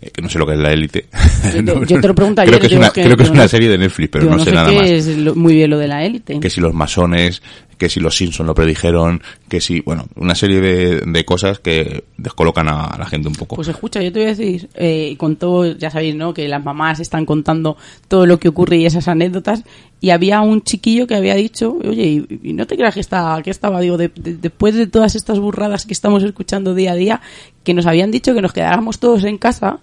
eh, 0.01 0.11
Que 0.13 0.21
no 0.21 0.29
sé 0.29 0.37
lo 0.39 0.45
que 0.45 0.53
es 0.53 0.59
la 0.59 0.71
élite. 0.71 1.07
Yo 1.55 1.63
te- 1.81 1.93
yo 1.93 2.01
te 2.01 2.07
lo 2.07 2.15
pregunto 2.15 2.41
creo 2.43 2.59
que 2.59 2.67
es 2.67 2.73
una, 2.73 2.89
que- 2.89 3.03
creo 3.03 3.17
que 3.17 3.23
es 3.23 3.29
una 3.29 3.47
serie 3.47 3.69
de 3.69 3.77
Netflix, 3.77 4.09
pero 4.11 4.25
no, 4.29 4.39
sé 4.39 4.45
sé 4.45 4.51
nada 4.51 4.69
qué 4.69 4.75
más. 4.77 4.89
es 4.89 5.17
lo- 5.17 5.35
muy 5.35 5.53
bien 5.55 5.69
lo 5.69 5.77
de 5.77 5.87
la 5.87 6.03
élite. 6.05 6.39
que 6.39 6.49
si 6.49 6.61
los 6.61 6.73
masones, 6.73 7.41
que 7.83 7.89
si 7.89 7.99
los 7.99 8.15
Simpson 8.15 8.47
lo 8.47 8.55
predijeron, 8.55 9.21
que 9.49 9.59
si, 9.59 9.81
bueno, 9.81 10.07
una 10.15 10.35
serie 10.35 10.61
de, 10.61 11.01
de 11.01 11.25
cosas 11.25 11.59
que 11.59 12.05
descolocan 12.15 12.69
a, 12.69 12.95
la 12.97 13.05
gente 13.05 13.27
un 13.27 13.35
poco. 13.35 13.57
Pues 13.57 13.67
escucha, 13.67 14.01
yo 14.01 14.09
te 14.09 14.19
voy 14.19 14.27
a 14.27 14.35
decir, 14.35 14.69
eh, 14.75 15.17
con 15.17 15.35
todo, 15.35 15.75
ya 15.75 15.89
sabéis, 15.89 16.15
¿no? 16.15 16.33
Que 16.33 16.47
las 16.47 16.63
mamás 16.63 17.01
están 17.01 17.25
contando 17.25 17.75
todo 18.07 18.25
lo 18.25 18.39
que 18.39 18.47
ocurre 18.47 18.77
y 18.77 18.85
esas 18.85 19.09
anécdotas. 19.09 19.65
Y 19.99 20.11
había 20.11 20.39
un 20.39 20.61
chiquillo 20.61 21.07
que 21.07 21.15
había 21.15 21.35
dicho, 21.35 21.77
oye, 21.83 22.25
y, 22.41 22.53
no 22.53 22.65
te 22.67 22.77
creas 22.77 22.93
que, 22.93 23.01
está, 23.01 23.41
que 23.43 23.51
estaba, 23.51 23.81
digo, 23.81 23.97
de- 23.97 24.11
después 24.15 24.75
de 24.75 24.87
todas 24.87 25.15
estas 25.15 25.41
burradas 25.41 25.85
que 25.85 25.91
estamos 25.91 26.23
escuchando 26.23 26.73
día 26.75 26.93
a 26.93 26.95
día, 26.95 27.21
que 27.65 27.73
nos 27.73 27.85
habían 27.85 28.11
dicho 28.11 28.33
que 28.33 28.41
nos 28.41 28.53
quedáramos 28.53 28.99
todos 28.99 29.25
en 29.25 29.37
casa 29.37 29.81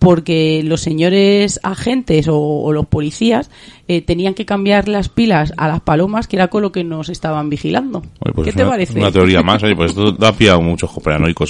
porque 0.00 0.62
los 0.64 0.80
señores 0.80 1.60
agentes 1.62 2.26
o, 2.26 2.38
o 2.38 2.72
los 2.72 2.86
policías 2.86 3.50
eh, 3.86 4.00
tenían 4.00 4.32
que 4.32 4.46
cambiar 4.46 4.88
las 4.88 5.10
pilas 5.10 5.52
a 5.58 5.68
las 5.68 5.82
palomas, 5.82 6.26
que 6.26 6.36
era 6.36 6.48
con 6.48 6.62
lo 6.62 6.72
que 6.72 6.82
nos 6.82 7.10
estaban 7.10 7.50
vigilando. 7.50 7.98
Oye, 8.20 8.32
pues 8.32 8.44
¿Qué 8.44 8.50
es 8.50 8.56
te 8.56 8.62
una, 8.62 8.70
parece? 8.70 8.98
Una 8.98 9.12
teoría 9.12 9.42
más, 9.42 9.62
oye, 9.62 9.76
pues 9.76 9.90
esto 9.90 10.12
da 10.12 10.32
pie 10.32 10.50
a 10.50 10.56
muchos 10.56 10.90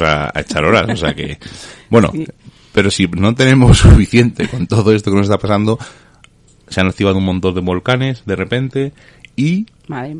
a, 0.01 0.33
a 0.35 0.41
echar 0.41 0.65
horas, 0.65 0.89
o 0.91 0.97
sea 0.97 1.15
que, 1.15 1.39
bueno, 1.89 2.13
pero 2.73 2.91
si 2.91 3.07
no 3.07 3.37
tenemos 3.37 3.79
suficiente 3.79 4.49
con 4.49 4.67
todo 4.67 4.93
esto 4.93 5.13
que 5.13 5.17
nos 5.17 5.27
está 5.27 5.39
pasando, 5.39 5.79
se 6.69 6.81
han 6.81 6.89
activado 6.89 7.19
un 7.19 7.25
montón 7.25 7.55
de 7.55 7.61
volcanes 7.61 8.25
de 8.27 8.35
repente 8.35 8.93
y 9.37 9.67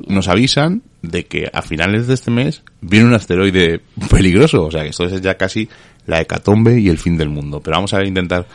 nos 0.07 0.29
avisan 0.29 0.83
de 1.03 1.27
que 1.27 1.51
a 1.53 1.63
finales 1.63 2.07
de 2.07 2.15
este 2.15 2.31
mes 2.31 2.63
viene 2.81 3.07
un 3.07 3.15
asteroide 3.15 3.81
peligroso, 4.09 4.67
o 4.67 4.71
sea 4.71 4.85
que 4.85 4.91
esto 4.91 5.05
es 5.07 5.21
ya 5.21 5.37
casi 5.37 5.69
la 6.07 6.21
hecatombe 6.21 6.79
y 6.81 6.89
el 6.89 6.99
fin 6.99 7.17
del 7.17 7.29
mundo. 7.29 7.61
Pero 7.61 7.77
vamos 7.77 7.95
a 7.95 8.05
intentar 8.05 8.47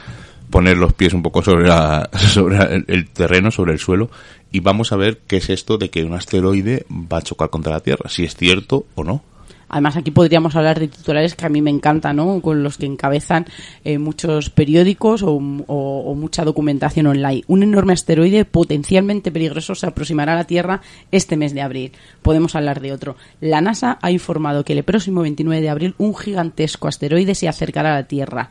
poner 0.49 0.77
los 0.77 0.93
pies 0.93 1.13
un 1.13 1.23
poco 1.23 1.41
sobre, 1.43 1.67
la, 1.67 2.09
sobre 2.17 2.57
el- 2.75 2.85
el 2.87 3.07
terreno, 3.09 3.51
sobre 3.51 3.73
el 3.73 3.79
suelo, 3.79 4.09
y 4.51 4.59
vamos 4.59 4.91
a 4.91 4.95
ver 4.95 5.19
qué 5.27 5.37
es 5.37 5.49
esto 5.49 5.77
de 5.77 5.89
que 5.89 6.03
un 6.03 6.13
asteroide 6.13 6.85
va 6.89 7.17
a 7.17 7.21
chocar 7.21 7.49
contra 7.49 7.73
la 7.73 7.79
Tierra, 7.81 8.09
si 8.09 8.23
es 8.23 8.35
cierto 8.35 8.85
o 8.95 9.03
no. 9.03 9.23
Además, 9.69 9.97
aquí 9.97 10.11
podríamos 10.11 10.55
hablar 10.55 10.79
de 10.79 10.87
titulares 10.87 11.35
que 11.35 11.45
a 11.45 11.49
mí 11.49 11.61
me 11.61 11.69
encantan, 11.71 12.15
¿no? 12.17 12.39
Con 12.41 12.63
los 12.63 12.77
que 12.77 12.85
encabezan 12.85 13.45
eh, 13.83 13.97
muchos 13.97 14.49
periódicos 14.49 15.23
o, 15.23 15.31
o- 15.33 16.03
o 16.05 16.15
mucha 16.15 16.45
documentación 16.45 17.07
online. 17.07 17.43
Un 17.47 17.63
enorme 17.63 17.93
asteroide 17.93 18.45
potencialmente 18.45 19.31
peligroso 19.31 19.75
se 19.75 19.87
aproximará 19.87 20.33
a 20.33 20.35
la 20.35 20.43
Tierra 20.45 20.81
este 21.11 21.35
mes 21.37 21.53
de 21.53 21.61
abril. 21.61 21.91
Podemos 22.21 22.55
hablar 22.55 22.79
de 22.81 22.93
otro. 22.93 23.15
La 23.41 23.61
NASA 23.61 23.97
ha 24.01 24.11
informado 24.11 24.63
que 24.63 24.73
el 24.73 24.83
próximo 24.83 25.21
29 25.21 25.61
de 25.61 25.69
abril 25.69 25.95
un 25.97 26.15
gigantesco 26.15 26.87
asteroide 26.87 27.35
se 27.35 27.47
acercará 27.47 27.91
a 27.93 27.99
la 28.01 28.07
Tierra 28.07 28.49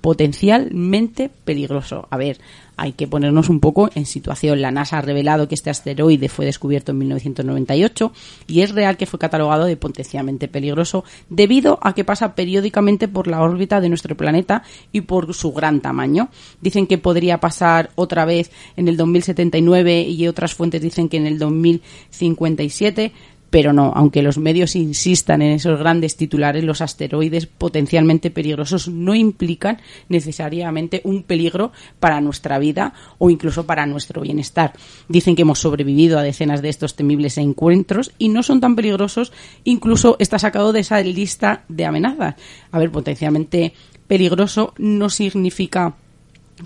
potencialmente 0.00 1.30
peligroso. 1.44 2.06
A 2.10 2.16
ver, 2.16 2.38
hay 2.76 2.92
que 2.92 3.06
ponernos 3.06 3.48
un 3.48 3.60
poco 3.60 3.90
en 3.94 4.06
situación. 4.06 4.62
La 4.62 4.70
NASA 4.70 4.98
ha 4.98 5.02
revelado 5.02 5.48
que 5.48 5.54
este 5.54 5.70
asteroide 5.70 6.28
fue 6.28 6.44
descubierto 6.44 6.92
en 6.92 6.98
1998 6.98 8.12
y 8.46 8.60
es 8.60 8.70
real 8.70 8.96
que 8.96 9.06
fue 9.06 9.18
catalogado 9.18 9.64
de 9.64 9.76
potencialmente 9.76 10.48
peligroso 10.48 11.04
debido 11.28 11.78
a 11.82 11.94
que 11.94 12.04
pasa 12.04 12.34
periódicamente 12.34 13.08
por 13.08 13.26
la 13.26 13.42
órbita 13.42 13.80
de 13.80 13.88
nuestro 13.88 14.16
planeta 14.16 14.62
y 14.92 15.02
por 15.02 15.32
su 15.34 15.52
gran 15.52 15.80
tamaño. 15.80 16.28
Dicen 16.60 16.86
que 16.86 16.98
podría 16.98 17.40
pasar 17.40 17.90
otra 17.94 18.24
vez 18.24 18.50
en 18.76 18.88
el 18.88 18.96
2079 18.96 20.02
y 20.02 20.26
otras 20.26 20.54
fuentes 20.54 20.82
dicen 20.82 21.08
que 21.08 21.16
en 21.16 21.26
el 21.26 21.38
2057 21.38 23.12
pero 23.52 23.74
no, 23.74 23.92
aunque 23.94 24.22
los 24.22 24.38
medios 24.38 24.74
insistan 24.76 25.42
en 25.42 25.52
esos 25.52 25.78
grandes 25.78 26.16
titulares, 26.16 26.64
los 26.64 26.80
asteroides 26.80 27.44
potencialmente 27.44 28.30
peligrosos 28.30 28.88
no 28.88 29.14
implican 29.14 29.78
necesariamente 30.08 31.02
un 31.04 31.22
peligro 31.22 31.70
para 32.00 32.22
nuestra 32.22 32.58
vida 32.58 32.94
o 33.18 33.28
incluso 33.28 33.66
para 33.66 33.84
nuestro 33.84 34.22
bienestar. 34.22 34.72
Dicen 35.06 35.36
que 35.36 35.42
hemos 35.42 35.58
sobrevivido 35.58 36.18
a 36.18 36.22
decenas 36.22 36.62
de 36.62 36.70
estos 36.70 36.96
temibles 36.96 37.36
encuentros 37.36 38.12
y 38.16 38.30
no 38.30 38.42
son 38.42 38.58
tan 38.58 38.74
peligrosos, 38.74 39.34
incluso 39.64 40.16
está 40.18 40.38
sacado 40.38 40.72
de 40.72 40.80
esa 40.80 41.02
lista 41.02 41.64
de 41.68 41.84
amenazas. 41.84 42.36
A 42.70 42.78
ver, 42.78 42.90
potencialmente 42.90 43.74
peligroso 44.06 44.72
no 44.78 45.10
significa 45.10 45.94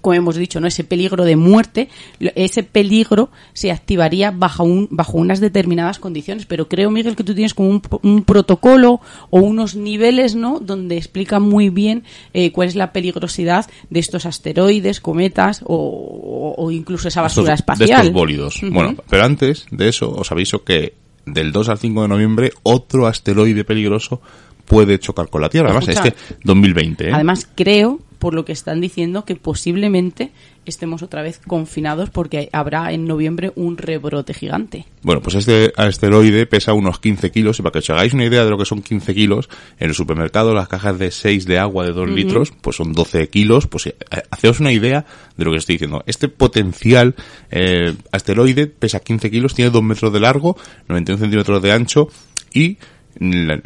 como 0.02 0.14
hemos 0.14 0.36
dicho, 0.36 0.60
¿no? 0.60 0.66
ese 0.66 0.84
peligro 0.84 1.24
de 1.24 1.36
muerte, 1.36 1.88
ese 2.20 2.62
peligro 2.62 3.30
se 3.54 3.70
activaría 3.70 4.30
bajo, 4.30 4.64
un, 4.64 4.88
bajo 4.90 5.16
unas 5.16 5.40
determinadas 5.40 5.98
condiciones. 5.98 6.44
Pero 6.44 6.68
creo, 6.68 6.90
Miguel, 6.90 7.16
que 7.16 7.24
tú 7.24 7.34
tienes 7.34 7.54
como 7.54 7.70
un, 7.70 7.82
un 8.02 8.24
protocolo 8.24 9.00
o 9.30 9.40
unos 9.40 9.74
niveles, 9.76 10.34
¿no? 10.34 10.58
Donde 10.60 10.96
explica 10.96 11.38
muy 11.40 11.70
bien 11.70 12.04
eh, 12.34 12.52
cuál 12.52 12.68
es 12.68 12.74
la 12.74 12.92
peligrosidad 12.92 13.66
de 13.88 14.00
estos 14.00 14.26
asteroides, 14.26 15.00
cometas 15.00 15.62
o, 15.64 15.74
o- 15.76 16.54
o 16.64 16.70
incluso 16.70 17.08
esa 17.08 17.22
basura 17.22 17.54
Estos- 17.54 17.78
de 17.78 17.84
espacial. 17.84 18.00
estos 18.06 18.12
bólidos. 18.12 18.60
Bueno, 18.62 18.96
pero 19.08 19.24
antes 19.24 19.66
de 19.70 19.88
eso, 19.88 20.10
os 20.10 20.30
aviso 20.32 20.64
que 20.64 20.94
del 21.24 21.52
2 21.52 21.68
al 21.70 21.78
5 21.78 22.02
de 22.02 22.08
noviembre 22.08 22.52
otro 22.64 23.06
asteroide 23.06 23.64
peligroso 23.64 24.20
puede 24.64 24.98
chocar 24.98 25.28
con 25.28 25.40
la 25.42 25.48
Tierra. 25.48 25.68
Además, 25.70 25.88
Escucha, 25.88 26.08
este 26.08 26.36
2020, 26.44 27.08
¿eh? 27.08 27.12
Además, 27.12 27.48
creo, 27.54 28.00
por 28.18 28.34
lo 28.34 28.44
que 28.44 28.52
están 28.52 28.80
diciendo, 28.80 29.24
que 29.24 29.36
posiblemente 29.36 30.32
estemos 30.64 31.02
otra 31.02 31.22
vez 31.22 31.38
confinados 31.46 32.10
porque 32.10 32.48
habrá 32.52 32.92
en 32.92 33.06
noviembre 33.06 33.52
un 33.54 33.76
rebrote 33.76 34.34
gigante. 34.34 34.84
Bueno, 35.02 35.22
pues 35.22 35.36
este 35.36 35.72
asteroide 35.76 36.46
pesa 36.46 36.72
unos 36.72 36.98
15 36.98 37.30
kilos 37.30 37.58
y 37.58 37.62
para 37.62 37.72
que 37.72 37.78
os 37.78 37.90
hagáis 37.90 38.12
una 38.12 38.24
idea 38.24 38.44
de 38.44 38.50
lo 38.50 38.58
que 38.58 38.64
son 38.64 38.82
15 38.82 39.14
kilos, 39.14 39.48
en 39.78 39.88
el 39.88 39.94
supermercado 39.94 40.54
las 40.54 40.68
cajas 40.68 40.98
de 40.98 41.10
6 41.10 41.46
de 41.46 41.58
agua 41.58 41.84
de 41.84 41.92
2 41.92 42.06
Ujú. 42.06 42.16
litros, 42.16 42.52
pues 42.60 42.76
son 42.76 42.92
12 42.92 43.28
kilos, 43.28 43.66
pues 43.66 43.86
eh, 43.86 43.96
haceos 44.30 44.60
una 44.60 44.72
idea 44.72 45.06
de 45.36 45.44
lo 45.44 45.52
que 45.52 45.58
estoy 45.58 45.74
diciendo. 45.74 46.02
Este 46.06 46.28
potencial 46.28 47.14
eh, 47.50 47.94
asteroide 48.10 48.66
pesa 48.66 49.00
15 49.00 49.30
kilos, 49.30 49.54
tiene 49.54 49.70
2 49.70 49.82
metros 49.82 50.12
de 50.12 50.20
largo, 50.20 50.56
91 50.88 51.20
centímetros 51.20 51.62
de 51.62 51.72
ancho 51.72 52.08
y 52.52 52.78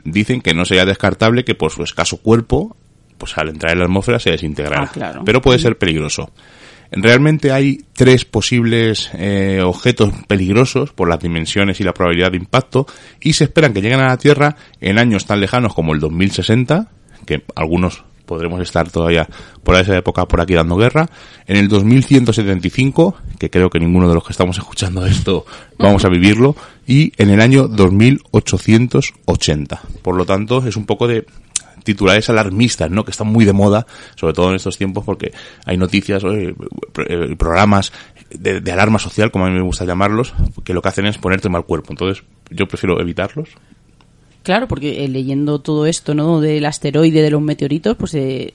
dicen 0.04 0.42
que 0.42 0.54
no 0.54 0.64
sería 0.64 0.84
descartable 0.84 1.44
que 1.44 1.54
por 1.54 1.72
su 1.72 1.82
escaso 1.82 2.18
cuerpo, 2.18 2.76
pues 3.20 3.36
al 3.36 3.50
entrar 3.50 3.74
en 3.74 3.78
la 3.78 3.84
atmósfera 3.84 4.18
se 4.18 4.30
desintegrara. 4.30 4.84
Ah, 4.84 4.90
claro. 4.92 5.22
Pero 5.24 5.42
puede 5.42 5.60
ser 5.60 5.78
peligroso. 5.78 6.32
Realmente 6.90 7.52
hay 7.52 7.84
tres 7.92 8.24
posibles 8.24 9.10
eh, 9.14 9.60
objetos 9.62 10.12
peligrosos 10.26 10.92
por 10.92 11.08
las 11.08 11.20
dimensiones 11.20 11.78
y 11.80 11.84
la 11.84 11.94
probabilidad 11.94 12.32
de 12.32 12.38
impacto 12.38 12.88
y 13.20 13.34
se 13.34 13.44
esperan 13.44 13.72
que 13.72 13.80
lleguen 13.80 14.00
a 14.00 14.08
la 14.08 14.16
Tierra 14.16 14.56
en 14.80 14.98
años 14.98 15.24
tan 15.26 15.40
lejanos 15.40 15.72
como 15.72 15.94
el 15.94 16.00
2060, 16.00 16.90
que 17.26 17.44
algunos 17.54 18.02
podremos 18.26 18.60
estar 18.60 18.90
todavía 18.90 19.28
por 19.62 19.76
esa 19.76 19.96
época 19.96 20.26
por 20.26 20.40
aquí 20.40 20.54
dando 20.54 20.74
guerra, 20.76 21.08
en 21.46 21.58
el 21.58 21.68
2175, 21.68 23.14
que 23.38 23.50
creo 23.50 23.70
que 23.70 23.78
ninguno 23.78 24.08
de 24.08 24.14
los 24.14 24.24
que 24.24 24.32
estamos 24.32 24.56
escuchando 24.56 25.04
esto 25.06 25.44
vamos 25.78 26.04
a 26.04 26.08
vivirlo, 26.08 26.56
y 26.86 27.12
en 27.18 27.30
el 27.30 27.40
año 27.40 27.68
2880. 27.68 29.80
Por 30.02 30.16
lo 30.16 30.26
tanto, 30.26 30.66
es 30.66 30.76
un 30.76 30.86
poco 30.86 31.06
de 31.06 31.24
titulares 31.82 32.28
alarmistas, 32.30 32.90
¿no? 32.90 33.04
Que 33.04 33.10
están 33.10 33.28
muy 33.28 33.44
de 33.44 33.52
moda, 33.52 33.86
sobre 34.14 34.34
todo 34.34 34.50
en 34.50 34.56
estos 34.56 34.76
tiempos, 34.76 35.04
porque 35.04 35.32
hay 35.64 35.76
noticias, 35.76 36.22
eh, 36.24 36.54
programas 37.38 37.92
de, 38.30 38.72
alarma 38.72 38.98
social, 38.98 39.30
como 39.30 39.46
a 39.46 39.48
mí 39.48 39.54
me 39.54 39.62
gusta 39.62 39.84
llamarlos, 39.84 40.34
que 40.64 40.74
lo 40.74 40.82
que 40.82 40.88
hacen 40.88 41.06
es 41.06 41.18
ponerte 41.18 41.48
mal 41.48 41.64
cuerpo. 41.64 41.92
Entonces, 41.92 42.24
yo 42.50 42.66
prefiero 42.66 43.00
evitarlos. 43.00 43.50
Claro, 44.42 44.68
porque 44.68 45.04
eh, 45.04 45.08
leyendo 45.08 45.58
todo 45.58 45.86
esto, 45.86 46.14
¿no? 46.14 46.40
Del 46.40 46.64
asteroide, 46.64 47.22
de 47.22 47.30
los 47.30 47.42
meteoritos, 47.42 47.96
pues 47.96 48.14
eh, 48.14 48.54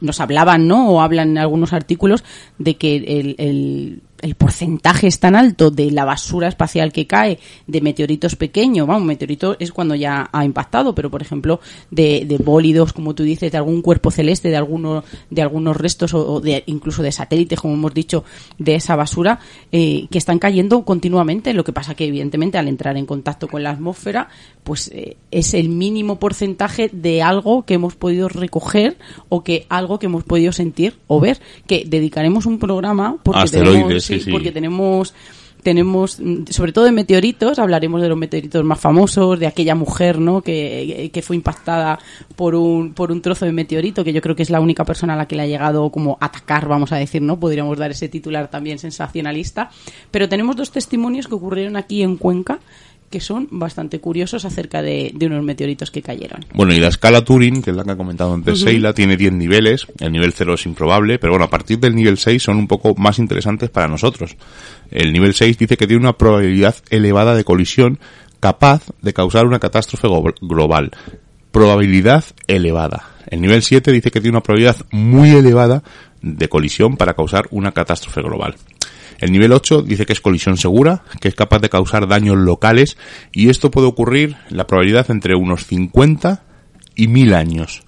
nos 0.00 0.20
hablaban, 0.20 0.66
¿no? 0.66 0.88
O 0.90 1.00
hablan 1.00 1.30
en 1.30 1.38
algunos 1.38 1.72
artículos 1.72 2.24
de 2.58 2.76
que 2.76 2.96
el, 2.96 4.02
el 4.22 4.34
porcentaje 4.34 5.06
es 5.06 5.18
tan 5.18 5.34
alto 5.34 5.70
de 5.70 5.90
la 5.90 6.04
basura 6.04 6.48
espacial 6.48 6.92
que 6.92 7.06
cae 7.06 7.38
de 7.66 7.80
meteoritos 7.80 8.36
pequeños, 8.36 8.86
vamos, 8.86 9.04
meteorito 9.04 9.56
es 9.58 9.72
cuando 9.72 9.94
ya 9.94 10.30
ha 10.32 10.44
impactado, 10.44 10.94
pero 10.94 11.10
por 11.10 11.22
ejemplo 11.22 11.60
de, 11.90 12.24
de 12.26 12.38
bólidos, 12.38 12.92
como 12.92 13.14
tú 13.14 13.24
dices, 13.24 13.52
de 13.52 13.58
algún 13.58 13.82
cuerpo 13.82 14.10
celeste, 14.10 14.48
de 14.48 14.56
algunos 14.56 15.04
de 15.30 15.42
algunos 15.42 15.76
restos 15.76 16.14
o, 16.14 16.34
o 16.34 16.40
de 16.40 16.62
incluso 16.66 17.02
de 17.02 17.12
satélites, 17.12 17.60
como 17.60 17.74
hemos 17.74 17.94
dicho, 17.94 18.24
de 18.58 18.76
esa 18.76 18.96
basura 18.96 19.40
eh, 19.72 20.06
que 20.10 20.18
están 20.18 20.38
cayendo 20.38 20.84
continuamente. 20.84 21.52
Lo 21.52 21.64
que 21.64 21.72
pasa 21.72 21.94
que 21.94 22.06
evidentemente 22.06 22.58
al 22.58 22.68
entrar 22.68 22.96
en 22.96 23.06
contacto 23.06 23.48
con 23.48 23.62
la 23.62 23.70
atmósfera, 23.70 24.28
pues 24.64 24.88
eh, 24.88 25.16
es 25.30 25.54
el 25.54 25.68
mínimo 25.68 26.18
porcentaje 26.18 26.90
de 26.92 27.22
algo 27.22 27.64
que 27.64 27.74
hemos 27.74 27.96
podido 27.96 28.28
recoger 28.28 28.96
o 29.28 29.42
que 29.42 29.66
algo 29.68 29.98
que 29.98 30.06
hemos 30.06 30.24
podido 30.24 30.52
sentir 30.52 30.98
o 31.06 31.20
ver. 31.20 31.40
Que 31.66 31.84
dedicaremos 31.86 32.46
un 32.46 32.58
programa 32.58 33.16
porque 33.22 33.50
tenemos, 33.50 34.10
sí, 34.18 34.24
sí. 34.24 34.30
porque 34.30 34.52
tenemos 34.52 35.14
tenemos 35.62 36.18
sobre 36.50 36.72
todo 36.72 36.84
de 36.84 36.92
meteoritos 36.92 37.58
hablaremos 37.58 38.02
de 38.02 38.08
los 38.08 38.18
meteoritos 38.18 38.64
más 38.64 38.80
famosos 38.80 39.38
de 39.38 39.46
aquella 39.46 39.74
mujer 39.74 40.18
no 40.18 40.42
que, 40.42 41.10
que 41.12 41.22
fue 41.22 41.36
impactada 41.36 41.98
por 42.34 42.54
un 42.54 42.94
por 42.94 43.12
un 43.12 43.22
trozo 43.22 43.44
de 43.44 43.52
meteorito 43.52 44.02
que 44.02 44.12
yo 44.12 44.20
creo 44.20 44.34
que 44.34 44.42
es 44.42 44.50
la 44.50 44.60
única 44.60 44.84
persona 44.84 45.14
a 45.14 45.16
la 45.16 45.26
que 45.26 45.36
le 45.36 45.42
ha 45.42 45.46
llegado 45.46 45.88
como 45.90 46.18
atacar 46.20 46.66
vamos 46.66 46.90
a 46.90 46.96
decir 46.96 47.22
no 47.22 47.38
podríamos 47.38 47.78
dar 47.78 47.92
ese 47.92 48.08
titular 48.08 48.50
también 48.50 48.78
sensacionalista. 48.78 49.70
Pero 50.10 50.28
tenemos 50.28 50.56
dos 50.56 50.70
testimonios 50.70 51.28
que 51.28 51.34
ocurrieron 51.34 51.76
aquí 51.76 52.02
en 52.02 52.16
Cuenca 52.16 52.58
que 53.12 53.20
son 53.20 53.46
bastante 53.50 54.00
curiosos 54.00 54.44
acerca 54.44 54.82
de, 54.82 55.12
de 55.14 55.26
unos 55.26 55.44
meteoritos 55.44 55.92
que 55.92 56.02
cayeron. 56.02 56.44
Bueno, 56.54 56.72
y 56.72 56.80
la 56.80 56.88
escala 56.88 57.22
Turing, 57.22 57.62
que 57.62 57.70
es 57.70 57.76
la 57.76 57.84
que 57.84 57.92
ha 57.92 57.96
comentado 57.96 58.34
antes 58.34 58.54
Ujú. 58.54 58.64
Seila, 58.64 58.92
tiene 58.92 59.16
10 59.16 59.34
niveles. 59.34 59.86
El 60.00 60.10
nivel 60.10 60.32
0 60.32 60.54
es 60.54 60.66
improbable, 60.66 61.18
pero 61.20 61.34
bueno, 61.34 61.44
a 61.44 61.50
partir 61.50 61.78
del 61.78 61.94
nivel 61.94 62.16
6 62.18 62.42
son 62.42 62.56
un 62.56 62.66
poco 62.66 62.94
más 62.96 63.18
interesantes 63.20 63.70
para 63.70 63.86
nosotros. 63.86 64.36
El 64.90 65.12
nivel 65.12 65.34
6 65.34 65.58
dice 65.58 65.76
que 65.76 65.86
tiene 65.86 66.00
una 66.00 66.14
probabilidad 66.14 66.74
elevada 66.90 67.36
de 67.36 67.44
colisión 67.44 68.00
capaz 68.40 68.82
de 69.02 69.12
causar 69.12 69.46
una 69.46 69.60
catástrofe 69.60 70.08
global. 70.40 70.90
Probabilidad 71.52 72.24
elevada. 72.48 73.04
El 73.28 73.42
nivel 73.42 73.62
7 73.62 73.92
dice 73.92 74.10
que 74.10 74.20
tiene 74.20 74.36
una 74.36 74.42
probabilidad 74.42 74.76
muy 74.90 75.30
elevada 75.30 75.82
de 76.22 76.48
colisión 76.48 76.96
para 76.96 77.14
causar 77.14 77.46
una 77.50 77.72
catástrofe 77.72 78.22
global. 78.22 78.56
El 79.22 79.30
nivel 79.30 79.52
8 79.52 79.82
dice 79.82 80.04
que 80.04 80.14
es 80.14 80.20
colisión 80.20 80.56
segura, 80.56 81.04
que 81.20 81.28
es 81.28 81.36
capaz 81.36 81.60
de 81.60 81.68
causar 81.68 82.08
daños 82.08 82.36
locales 82.36 82.98
y 83.30 83.50
esto 83.50 83.70
puede 83.70 83.86
ocurrir 83.86 84.34
la 84.48 84.66
probabilidad 84.66 85.12
entre 85.12 85.36
unos 85.36 85.64
50 85.64 86.42
y 86.96 87.06
1000 87.06 87.34
años. 87.34 87.84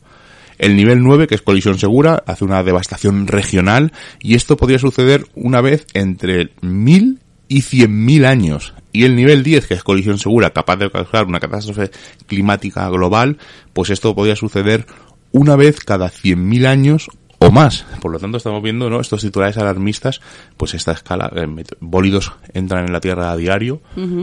El 0.59 0.77
nivel 0.77 1.03
9, 1.03 1.27
que 1.27 1.35
es 1.35 1.43
colisión 1.43 1.77
segura, 1.77 2.23
hace 2.29 2.45
una 2.45 2.63
devastación 2.63 3.27
regional 3.27 3.93
y 4.21 4.37
esto 4.37 4.57
podría 4.57 4.79
suceder 4.79 5.27
una 5.35 5.61
vez 5.61 5.89
entre 5.93 6.51
1000 6.61 7.19
y 7.49 7.63
100.000 7.63 8.27
años. 8.27 8.73
Y 8.93 9.03
el 9.03 9.17
nivel 9.17 9.43
10, 9.43 9.67
que 9.67 9.75
es 9.75 9.83
colisión 9.83 10.21
segura, 10.21 10.51
capaz 10.51 10.77
de 10.77 10.89
causar 10.89 11.27
una 11.27 11.41
catástrofe 11.41 11.91
climática 12.29 12.89
global, 12.91 13.39
pues 13.73 13.91
esto 13.91 14.15
podría 14.15 14.37
suceder 14.37 14.87
una 15.33 15.57
vez 15.57 15.81
cada 15.81 16.13
100.000 16.13 16.67
años 16.67 17.09
o 17.47 17.51
más. 17.51 17.85
Por 18.01 18.11
lo 18.13 18.19
tanto, 18.19 18.37
estamos 18.37 18.63
viendo 18.63 18.89
¿no? 18.91 19.01
estos 19.01 19.21
titulares 19.21 19.57
alarmistas, 19.59 20.21
pues 20.57 20.75
esta 20.75 20.93
escala, 20.93 21.31
eh, 21.35 21.47
bólidos 21.81 22.33
entran 22.53 22.87
en 22.87 22.93
la 22.93 23.01
Tierra 23.01 23.31
a 23.31 23.37
diario, 23.37 23.81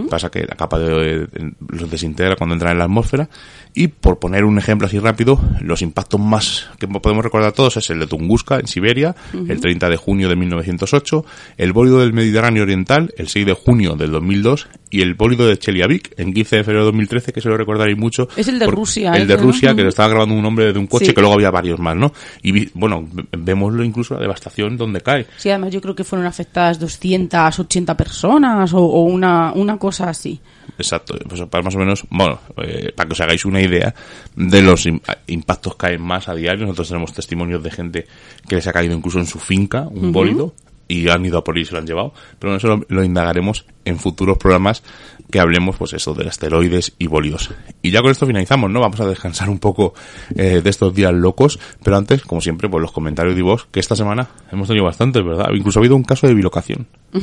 pasa 0.09 0.29
que 0.29 0.41
la 0.41 0.55
capa 0.55 0.79
de, 0.79 1.27
de- 1.27 1.53
los 1.69 1.89
desintegra 1.89 2.35
cuando 2.35 2.53
entran 2.53 2.71
en 2.73 2.77
la 2.79 2.85
atmósfera, 2.85 3.29
y 3.73 3.87
por 3.87 4.19
poner 4.19 4.43
un 4.43 4.57
ejemplo 4.57 4.87
así 4.87 4.99
rápido, 4.99 5.39
los 5.61 5.81
impactos 5.81 6.19
más 6.19 6.69
que 6.79 6.87
podemos 6.87 7.23
recordar 7.23 7.51
todos 7.53 7.77
es 7.77 7.89
el 7.89 7.99
de 7.99 8.07
Tunguska, 8.07 8.59
en 8.59 8.67
Siberia, 8.67 9.15
el 9.33 9.61
30 9.61 9.89
de 9.89 9.97
junio 9.97 10.27
de 10.29 10.35
1908, 10.35 11.25
el 11.57 11.73
bólido 11.73 11.99
del 11.99 12.13
Mediterráneo 12.13 12.63
Oriental, 12.63 13.13
el 13.17 13.27
6 13.29 13.45
de 13.45 13.53
junio 13.53 13.95
del 13.95 14.11
2002, 14.11 14.67
y 14.91 15.01
el 15.01 15.15
bólido 15.15 15.47
de 15.47 15.57
Chelyabinsk, 15.57 16.19
en 16.19 16.33
15 16.33 16.57
de 16.57 16.63
febrero 16.63 16.81
de 16.81 16.91
2013, 16.91 17.33
que 17.33 17.41
se 17.41 17.49
lo 17.49 17.57
recordaréis 17.57 17.97
mucho. 17.97 18.27
Es 18.35 18.47
el 18.47 18.59
de 18.59 18.67
Rusia, 18.67 19.13
El 19.13 19.25
de 19.27 19.33
ese, 19.35 19.43
Rusia, 19.43 19.73
que 19.73 19.81
lo 19.83 19.89
estaba 19.89 20.09
grabando 20.09 20.35
un 20.35 20.45
hombre 20.45 20.71
de 20.71 20.77
un 20.77 20.85
coche, 20.87 21.05
Sí. 21.07 21.13
que 21.13 21.21
luego 21.21 21.33
había 21.35 21.49
varios 21.49 21.79
más, 21.79 21.95
¿no? 21.95 22.11
Y 22.43 22.51
vi- 22.51 22.69
bueno, 22.75 23.07
ve- 23.11 23.23
vemoslo 23.37 23.83
incluso 23.83 24.13
la 24.13 24.19
devastación 24.19 24.77
donde 24.77 25.01
cae. 25.01 25.25
Sí, 25.37 25.49
además 25.49 25.71
yo 25.71 25.81
creo 25.81 25.95
que 25.95 26.03
fueron 26.03 26.27
afectadas 26.27 26.77
280 26.79 27.95
personas 27.95 28.73
o, 28.73 28.79
o 28.79 29.01
una, 29.03 29.53
una 29.53 29.77
cosa 29.77 30.09
así. 30.09 30.39
Exacto, 30.77 31.15
pues 31.27 31.41
para 31.49 31.63
más 31.63 31.75
o 31.75 31.79
menos, 31.79 32.03
bueno, 32.09 32.39
eh, 32.57 32.91
para 32.95 33.07
que 33.07 33.13
os 33.13 33.21
hagáis 33.21 33.45
una 33.45 33.61
idea 33.61 33.93
de 34.35 34.61
los 34.61 34.85
im- 34.87 35.01
impactos 35.27 35.73
que 35.75 35.79
caen 35.87 36.01
más 36.01 36.27
a 36.27 36.35
diario, 36.35 36.63
nosotros 36.65 36.89
tenemos 36.89 37.13
testimonios 37.13 37.61
de 37.63 37.71
gente 37.71 38.07
que 38.47 38.55
les 38.55 38.67
ha 38.67 38.73
caído 38.73 38.95
incluso 38.95 39.19
en 39.19 39.25
su 39.25 39.39
finca 39.39 39.81
un 39.89 40.05
Ujú. 40.05 40.11
bólido 40.11 40.53
y 40.87 41.07
han 41.09 41.25
ido 41.25 41.37
a 41.37 41.43
por 41.43 41.55
ahí 41.55 41.61
y 41.61 41.65
se 41.65 41.73
lo 41.73 41.79
han 41.79 41.87
llevado, 41.87 42.13
pero 42.39 42.55
eso 42.55 42.67
lo, 42.67 42.85
lo 42.89 43.03
indagaremos 43.03 43.65
en 43.85 43.97
futuros 43.97 44.37
programas 44.37 44.83
que 45.31 45.39
hablemos, 45.39 45.77
pues 45.77 45.93
eso, 45.93 46.13
de 46.13 46.27
asteroides 46.27 46.93
y 46.99 47.07
bólidos. 47.07 47.51
Y 47.81 47.91
ya 47.91 48.01
con 48.01 48.11
esto 48.11 48.27
finalizamos, 48.27 48.69
¿no? 48.69 48.81
Vamos 48.81 48.99
a 48.99 49.07
descansar 49.07 49.49
un 49.49 49.59
poco 49.59 49.93
eh, 50.35 50.61
de 50.61 50.69
estos 50.69 50.93
días 50.93 51.13
locos, 51.13 51.59
pero 51.83 51.97
antes, 51.97 52.23
como 52.23 52.41
siempre, 52.41 52.69
pues 52.69 52.81
los 52.81 52.91
comentarios 52.91 53.35
de 53.35 53.41
vos, 53.41 53.67
que 53.71 53.79
esta 53.79 53.95
semana 53.95 54.27
hemos 54.51 54.67
tenido 54.67 54.85
bastantes, 54.85 55.23
¿verdad? 55.23 55.47
Incluso 55.53 55.79
ha 55.79 55.81
habido 55.81 55.95
un 55.95 56.03
caso 56.03 56.27
de 56.27 56.33
bilocación. 56.33 56.87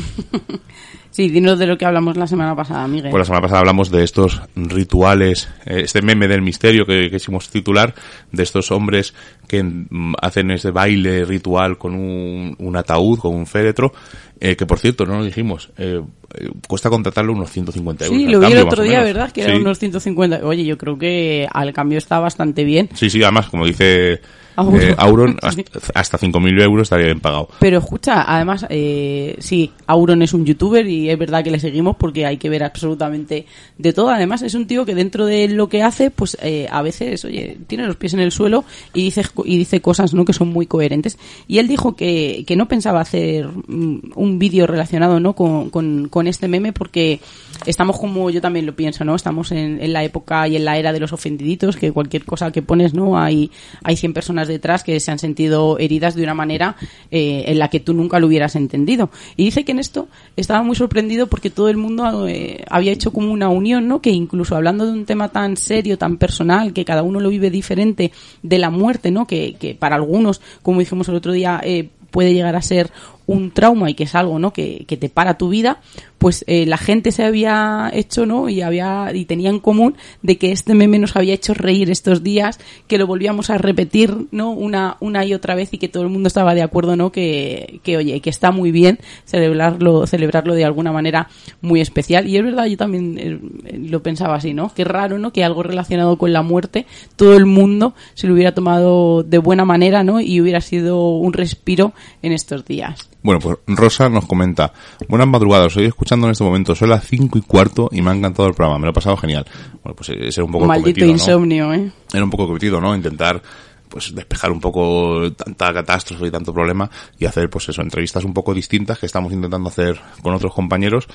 Sí, 1.10 1.30
dinos 1.30 1.59
de 1.59 1.66
lo 1.66 1.78
que 1.78 1.86
hablamos 1.86 2.16
la 2.16 2.26
semana 2.26 2.55
pasada, 2.55 2.86
Miguel. 2.86 3.10
Pues 3.10 3.22
la 3.22 3.24
semana 3.24 3.43
pasada 3.43 3.60
hablamos 3.60 3.90
de 3.90 4.05
estos 4.05 4.43
rituales, 4.55 5.48
eh, 5.64 5.80
este 5.82 6.02
meme 6.02 6.28
del 6.28 6.43
misterio 6.43 6.85
que 6.85 7.10
quisimos 7.10 7.48
titular, 7.48 7.94
de 8.30 8.43
estos 8.43 8.70
hombres 8.70 9.14
que 9.48 9.62
mm, 9.62 10.14
hacen 10.20 10.51
ese 10.51 10.70
baile 10.70 11.24
ritual 11.24 11.78
con 11.78 11.94
un, 11.94 12.55
un 12.59 12.76
ataúd, 12.76 13.18
con 13.18 13.35
un 13.35 13.47
féretro, 13.47 13.93
eh, 14.40 14.56
que 14.56 14.66
por 14.66 14.78
cierto, 14.78 15.05
no 15.06 15.19
lo 15.19 15.24
dijimos, 15.24 15.70
eh, 15.78 16.01
eh, 16.35 16.48
cuesta 16.69 16.90
contratarlo 16.90 17.32
unos 17.32 17.51
150 17.51 18.05
euros. 18.06 18.19
Sí, 18.19 18.27
lo 18.27 18.40
vi 18.40 18.52
el 18.52 18.59
otro 18.59 18.82
día. 18.82 19.02
¿verdad? 19.02 19.32
Que 19.32 19.43
Sí. 19.43 19.48
eran 19.48 19.60
unos 19.62 19.78
150. 19.78 20.40
Oye, 20.44 20.65
yo 20.65 20.78
creo 20.78 20.98
que 20.98 21.47
al 21.52 21.73
cambio 21.73 21.98
está 21.98 22.19
bastante 22.20 22.65
bien. 22.65 22.89
Sí, 22.94 23.10
sí, 23.10 23.23
además, 23.23 23.48
como 23.48 23.66
dice 23.66 24.20
Auron. 24.59 24.80
eh, 24.80 24.94
Auron, 24.98 25.36
hasta, 25.43 25.62
hasta 25.94 26.18
5.000 26.18 26.62
euros 26.62 26.82
estaría 26.82 27.06
bien 27.06 27.20
pagado. 27.20 27.48
Pero 27.60 27.78
escucha, 27.78 28.24
además, 28.26 28.66
eh, 28.68 29.36
sí, 29.39 29.70
Auron 29.86 30.20
es 30.22 30.35
un 30.35 30.44
youtuber 30.44 30.85
y 30.89 31.10
es 31.10 31.18
verdad 31.18 31.44
que 31.44 31.52
le 31.52 31.60
seguimos 31.60 31.97
porque 31.97 32.26
hay 32.26 32.39
que 32.39 32.48
ver 32.48 32.64
absolutamente 32.64 33.47
de 33.78 33.93
todo. 33.93 34.10
Además, 34.10 34.43
es 34.43 34.55
un 34.55 34.66
tío 34.66 34.85
que 34.85 34.97
dentro 34.97 35.26
de 35.26 35.47
lo 35.48 35.68
que 35.68 35.85
hace, 35.85 36.10
pues 36.10 36.36
eh, 36.43 36.66
a 36.70 36.82
veces, 36.82 37.24
oye, 37.24 37.56
tiene 37.68 37.86
los 37.86 37.94
pies 37.94 38.14
en 38.14 38.20
el 38.20 38.32
suelo 38.32 38.64
y 38.94 39.02
dice, 39.02 39.22
y 39.44 39.59
dice 39.59 39.80
cosas 39.80 40.12
¿no? 40.12 40.24
que 40.24 40.32
son 40.32 40.48
muy 40.48 40.66
coherentes. 40.66 41.18
Y 41.47 41.59
él 41.59 41.68
dijo 41.68 41.94
que, 41.94 42.44
que 42.44 42.56
no 42.56 42.66
pensaba 42.66 43.01
hacer 43.01 43.47
mm, 43.47 44.12
un 44.16 44.39
vídeo 44.40 44.66
relacionado 44.66 45.20
¿no? 45.20 45.35
con, 45.35 45.70
con, 45.70 46.09
con 46.09 46.26
este 46.26 46.48
meme 46.48 46.72
porque 46.72 47.20
estamos 47.64 47.98
como 47.98 48.28
yo 48.30 48.40
también 48.40 48.66
lo 48.66 48.74
pienso, 48.74 49.05
¿no? 49.05 49.14
Estamos 49.14 49.52
en, 49.52 49.80
en 49.80 49.93
la 49.93 50.02
época 50.02 50.48
y 50.48 50.56
en 50.56 50.64
la 50.64 50.78
era 50.78 50.93
de 50.93 51.01
los 51.01 51.12
ofendiditos, 51.12 51.76
que 51.76 51.93
cualquier 51.93 52.24
cosa 52.24 52.51
que 52.51 52.62
pones, 52.62 52.94
¿no? 52.94 53.18
Hay, 53.18 53.51
hay 53.85 53.97
100 53.97 54.12
personas 54.12 54.47
detrás 54.48 54.82
que 54.82 54.98
se 55.00 55.10
han 55.10 55.18
sentido 55.18 55.78
heridas 55.78 56.14
de 56.14 56.22
una 56.22 56.34
manera 56.34 56.76
eh, 57.10 57.44
en 57.46 57.58
la 57.58 57.68
que 57.68 57.80
tú 57.80 57.94
nunca 57.94 58.18
lo 58.18 58.26
hubieras 58.26 58.56
entendido. 58.56 59.10
Y 59.36 59.44
dice 59.44 59.64
que 59.64 59.72
en 59.72 59.78
esto 59.78 60.08
estaba 60.36 60.62
muy 60.62 60.76
sorprendido 60.76 61.28
porque 61.28 61.50
todo 61.50 61.68
el 61.68 61.76
mundo 61.76 62.26
eh, 62.26 62.64
había 62.68 62.92
hecho 62.92 63.12
como 63.12 63.32
una 63.32 63.48
unión, 63.48 63.86
¿no? 63.86 64.00
Que 64.00 64.10
incluso 64.10 64.56
hablando 64.56 64.86
de 64.86 64.92
un 64.92 65.04
tema 65.04 65.28
tan 65.28 65.56
serio, 65.56 65.98
tan 65.98 66.16
personal, 66.16 66.72
que 66.72 66.84
cada 66.84 67.02
uno 67.02 67.20
lo 67.20 67.28
vive 67.28 67.50
diferente 67.50 68.12
de 68.42 68.58
la 68.58 68.70
muerte, 68.70 69.10
¿no? 69.10 69.26
Que, 69.26 69.54
que 69.54 69.74
para 69.74 69.96
algunos, 69.96 70.40
como 70.62 70.80
dijimos 70.80 71.08
el 71.08 71.14
otro 71.14 71.32
día, 71.32 71.60
eh, 71.62 71.90
puede 72.10 72.34
llegar 72.34 72.56
a 72.56 72.62
ser 72.62 72.90
un 73.28 73.50
trauma 73.50 73.90
y 73.90 73.94
que 73.94 74.05
es 74.05 74.14
algo 74.14 74.38
no 74.38 74.52
que, 74.52 74.84
que 74.88 74.96
te 74.96 75.10
para 75.10 75.36
tu 75.36 75.50
vida 75.50 75.80
pues 76.16 76.44
eh, 76.48 76.64
la 76.66 76.78
gente 76.78 77.12
se 77.12 77.24
había 77.24 77.90
hecho 77.92 78.24
no 78.24 78.48
y 78.48 78.62
había 78.62 79.10
y 79.14 79.26
tenía 79.26 79.50
en 79.50 79.60
común 79.60 79.96
de 80.22 80.38
que 80.38 80.50
este 80.50 80.74
meme 80.74 80.98
nos 80.98 81.14
había 81.14 81.34
hecho 81.34 81.52
reír 81.52 81.90
estos 81.90 82.22
días 82.22 82.59
que 82.86 82.96
lo 82.96 83.06
volvíamos 83.06 83.50
a 83.50 83.59
repetir 83.59 84.26
no 84.32 84.50
una 84.50 84.96
una 85.00 85.26
y 85.26 85.34
otra 85.34 85.55
vez 85.55 85.68
y 85.72 85.78
que 85.78 85.88
todo 85.88 86.02
el 86.02 86.09
mundo 86.09 86.26
estaba 86.26 86.55
de 86.55 86.62
acuerdo 86.62 86.96
no 86.96 87.12
que, 87.12 87.80
que 87.84 87.98
oye 87.98 88.20
que 88.20 88.30
está 88.30 88.50
muy 88.50 88.72
bien 88.72 88.98
celebrarlo 89.26 90.06
celebrarlo 90.06 90.55
de 90.55 90.64
alguna 90.64 90.90
manera 90.90 91.28
muy 91.60 91.80
especial. 91.80 92.26
Y 92.28 92.38
es 92.38 92.42
verdad 92.42 92.64
yo 92.64 92.78
también 92.78 93.18
eh, 93.18 93.38
lo 93.78 94.02
pensaba 94.02 94.36
así 94.36 94.55
no 94.55 94.72
qué 94.74 94.84
raro 94.84 95.18
no 95.18 95.34
que 95.34 95.44
algo 95.44 95.62
relacionado 95.62 96.16
con 96.16 96.32
la 96.32 96.40
muerte 96.40 96.86
todo 97.16 97.36
el 97.36 97.44
mundo 97.44 97.94
se 98.14 98.26
lo 98.26 98.32
hubiera 98.32 98.55
tomado 98.55 99.22
de 99.22 99.36
buena 99.36 99.66
manera 99.66 100.02
no 100.02 100.18
y 100.18 100.40
hubiera 100.40 100.62
sido 100.62 101.10
un 101.10 101.34
respiro 101.34 101.92
en 102.22 102.32
estos 102.32 102.64
días 102.64 103.10
Bueno, 103.22 103.40
pues 103.40 103.58
Rosa 103.66 104.08
nos 104.08 104.26
comenta, 104.26 104.72
buenas 105.08 105.26
madrugadas, 105.26 105.68
estoy 105.68 105.86
escuchando 105.86 106.26
en 106.26 106.32
este 106.32 106.44
momento, 106.44 106.74
son 106.74 106.90
las 106.90 107.04
cinco 107.04 107.36
y 107.36 107.42
cuarto 107.42 107.88
y 107.90 108.00
me 108.00 108.10
ha 108.10 108.14
encantado 108.14 108.48
el 108.48 108.54
programa, 108.54 108.78
me 108.78 108.84
lo 108.84 108.90
he 108.90 108.94
pasado 108.94 109.16
genial. 109.16 109.44
Bueno, 109.82 109.96
pues 109.96 110.10
ese 110.10 110.40
era 110.40 110.44
un 110.44 110.52
poco 110.52 110.66
maldito 110.66 111.00
cometido, 111.00 111.06
¿no? 111.06 111.12
insomnio 111.12 111.74
eh 111.74 111.90
Era 112.12 112.24
un 112.24 112.30
poco 112.30 112.46
cometido, 112.46 112.80
¿no? 112.80 112.94
Intentar 112.94 113.42
pues 113.88 114.14
despejar 114.14 114.52
un 114.52 114.60
poco 114.60 115.32
tanta 115.32 115.72
catástrofe 115.72 116.26
y 116.26 116.30
tanto 116.30 116.52
problema 116.52 116.88
y 117.18 117.24
hacer 117.24 117.50
pues 117.50 117.68
eso, 117.68 117.82
entrevistas 117.82 118.24
un 118.24 118.34
poco 118.34 118.54
distintas 118.54 118.98
que 118.98 119.06
estamos 119.06 119.32
intentando 119.32 119.68
hacer 119.68 120.00
con 120.22 120.34
otros 120.34 120.54
compañeros 120.54 121.08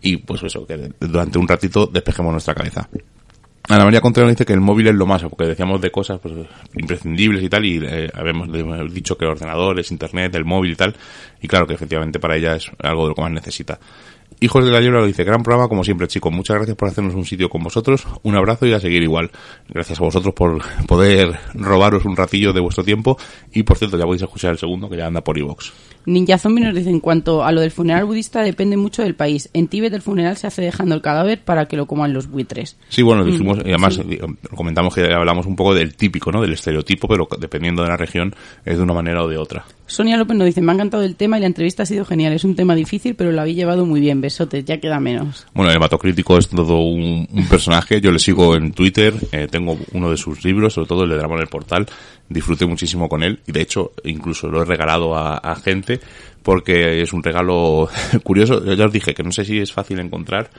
y 0.00 0.16
pues 0.16 0.42
eso, 0.42 0.66
que 0.66 0.92
durante 0.98 1.38
un 1.38 1.46
ratito 1.46 1.86
despejemos 1.86 2.32
nuestra 2.32 2.54
cabeza. 2.54 2.88
Ana 3.66 3.84
María 3.84 4.02
Contreras 4.02 4.30
dice 4.30 4.44
que 4.44 4.52
el 4.52 4.60
móvil 4.60 4.88
es 4.88 4.94
lo 4.94 5.06
más, 5.06 5.22
porque 5.22 5.46
decíamos 5.46 5.80
de 5.80 5.90
cosas 5.90 6.20
pues, 6.20 6.34
imprescindibles 6.74 7.42
y 7.42 7.48
tal, 7.48 7.64
y 7.64 7.82
eh, 7.82 8.10
habíamos, 8.12 8.50
habíamos 8.50 8.92
dicho 8.92 9.16
que 9.16 9.24
ordenadores, 9.24 9.90
internet, 9.90 10.34
el 10.34 10.44
móvil 10.44 10.72
y 10.72 10.76
tal, 10.76 10.94
y 11.40 11.48
claro 11.48 11.66
que 11.66 11.72
efectivamente 11.72 12.18
para 12.18 12.36
ella 12.36 12.56
es 12.56 12.70
algo 12.78 13.04
de 13.04 13.08
lo 13.08 13.14
que 13.14 13.22
más 13.22 13.32
necesita. 13.32 13.78
Hijos 14.44 14.62
de 14.62 14.70
la 14.70 14.78
lo 14.78 15.06
dice, 15.06 15.24
gran 15.24 15.42
programa 15.42 15.68
como 15.70 15.84
siempre 15.84 16.06
chicos, 16.06 16.30
muchas 16.30 16.56
gracias 16.56 16.76
por 16.76 16.86
hacernos 16.86 17.14
un 17.14 17.24
sitio 17.24 17.48
con 17.48 17.62
vosotros, 17.62 18.06
un 18.24 18.36
abrazo 18.36 18.66
y 18.66 18.74
a 18.74 18.78
seguir 18.78 19.02
igual. 19.02 19.30
Gracias 19.70 19.98
a 19.98 20.04
vosotros 20.04 20.34
por 20.34 20.60
poder 20.86 21.34
robaros 21.54 22.04
un 22.04 22.14
ratillo 22.14 22.52
de 22.52 22.60
vuestro 22.60 22.84
tiempo 22.84 23.16
y 23.54 23.62
por 23.62 23.78
cierto 23.78 23.96
ya 23.96 24.04
podéis 24.04 24.20
escuchar 24.20 24.50
el 24.50 24.58
segundo 24.58 24.90
que 24.90 24.98
ya 24.98 25.06
anda 25.06 25.22
por 25.24 25.38
iVox. 25.38 25.72
Ninja 26.04 26.36
Zombie 26.36 26.62
nos 26.62 26.74
dice 26.74 26.90
en 26.90 27.00
cuanto 27.00 27.42
a 27.42 27.52
lo 27.52 27.62
del 27.62 27.70
funeral 27.70 28.04
budista 28.04 28.42
depende 28.42 28.76
mucho 28.76 29.02
del 29.02 29.14
país. 29.14 29.48
En 29.54 29.66
Tíbet 29.68 29.94
el 29.94 30.02
funeral 30.02 30.36
se 30.36 30.46
hace 30.46 30.60
dejando 30.60 30.94
el 30.94 31.00
cadáver 31.00 31.42
para 31.42 31.64
que 31.64 31.78
lo 31.78 31.86
coman 31.86 32.12
los 32.12 32.28
buitres. 32.28 32.76
Sí, 32.90 33.00
bueno, 33.00 33.24
dijimos, 33.24 33.56
Mm, 33.56 33.66
y 33.66 33.70
además 33.70 33.94
sí. 33.94 34.18
comentamos 34.54 34.94
que 34.94 35.10
hablamos 35.10 35.46
un 35.46 35.56
poco 35.56 35.72
del 35.74 35.94
típico, 35.96 36.30
¿no? 36.30 36.42
Del 36.42 36.52
estereotipo, 36.52 37.08
pero 37.08 37.26
dependiendo 37.38 37.82
de 37.82 37.88
la 37.88 37.96
región 37.96 38.34
es 38.66 38.76
de 38.76 38.82
una 38.82 38.92
manera 38.92 39.22
o 39.22 39.28
de 39.28 39.38
otra. 39.38 39.64
Sonia 39.86 40.16
López 40.16 40.36
nos 40.36 40.46
dice, 40.46 40.62
me 40.62 40.72
ha 40.72 40.74
encantado 40.74 41.02
el 41.02 41.14
tema 41.14 41.36
y 41.36 41.40
la 41.40 41.46
entrevista 41.46 41.82
ha 41.82 41.86
sido 41.86 42.04
genial. 42.04 42.32
Es 42.32 42.44
un 42.44 42.56
tema 42.56 42.74
difícil, 42.74 43.14
pero 43.14 43.32
lo 43.32 43.40
habéis 43.40 43.56
llevado 43.56 43.84
muy 43.84 44.00
bien. 44.00 44.20
Besotes, 44.20 44.64
ya 44.64 44.80
queda 44.80 44.98
menos. 44.98 45.46
Bueno, 45.52 45.70
el 45.70 45.76
hematocrítico 45.76 46.38
es 46.38 46.48
todo 46.48 46.78
un, 46.78 47.28
personaje. 47.50 48.00
Yo 48.00 48.10
le 48.10 48.18
sigo 48.18 48.56
en 48.56 48.72
Twitter, 48.72 49.14
eh, 49.32 49.46
tengo 49.50 49.78
uno 49.92 50.10
de 50.10 50.16
sus 50.16 50.42
libros, 50.44 50.72
sobre 50.72 50.88
todo 50.88 51.04
el 51.04 51.10
de 51.10 51.16
Drama 51.16 51.34
en 51.34 51.42
el 51.42 51.48
Portal. 51.48 51.86
Disfruté 52.28 52.66
muchísimo 52.66 53.08
con 53.08 53.22
él 53.22 53.40
y 53.46 53.52
de 53.52 53.60
hecho 53.60 53.92
incluso 54.04 54.48
lo 54.48 54.62
he 54.62 54.64
regalado 54.64 55.14
a, 55.14 55.36
a 55.36 55.54
gente 55.56 56.00
porque 56.42 57.02
es 57.02 57.12
un 57.12 57.22
regalo 57.22 57.88
curioso. 58.22 58.64
Yo 58.64 58.72
ya 58.72 58.86
os 58.86 58.92
dije 58.92 59.14
que 59.14 59.22
no 59.22 59.32
sé 59.32 59.44
si 59.44 59.58
es 59.58 59.72
fácil 59.72 59.98
encontrar 59.98 60.50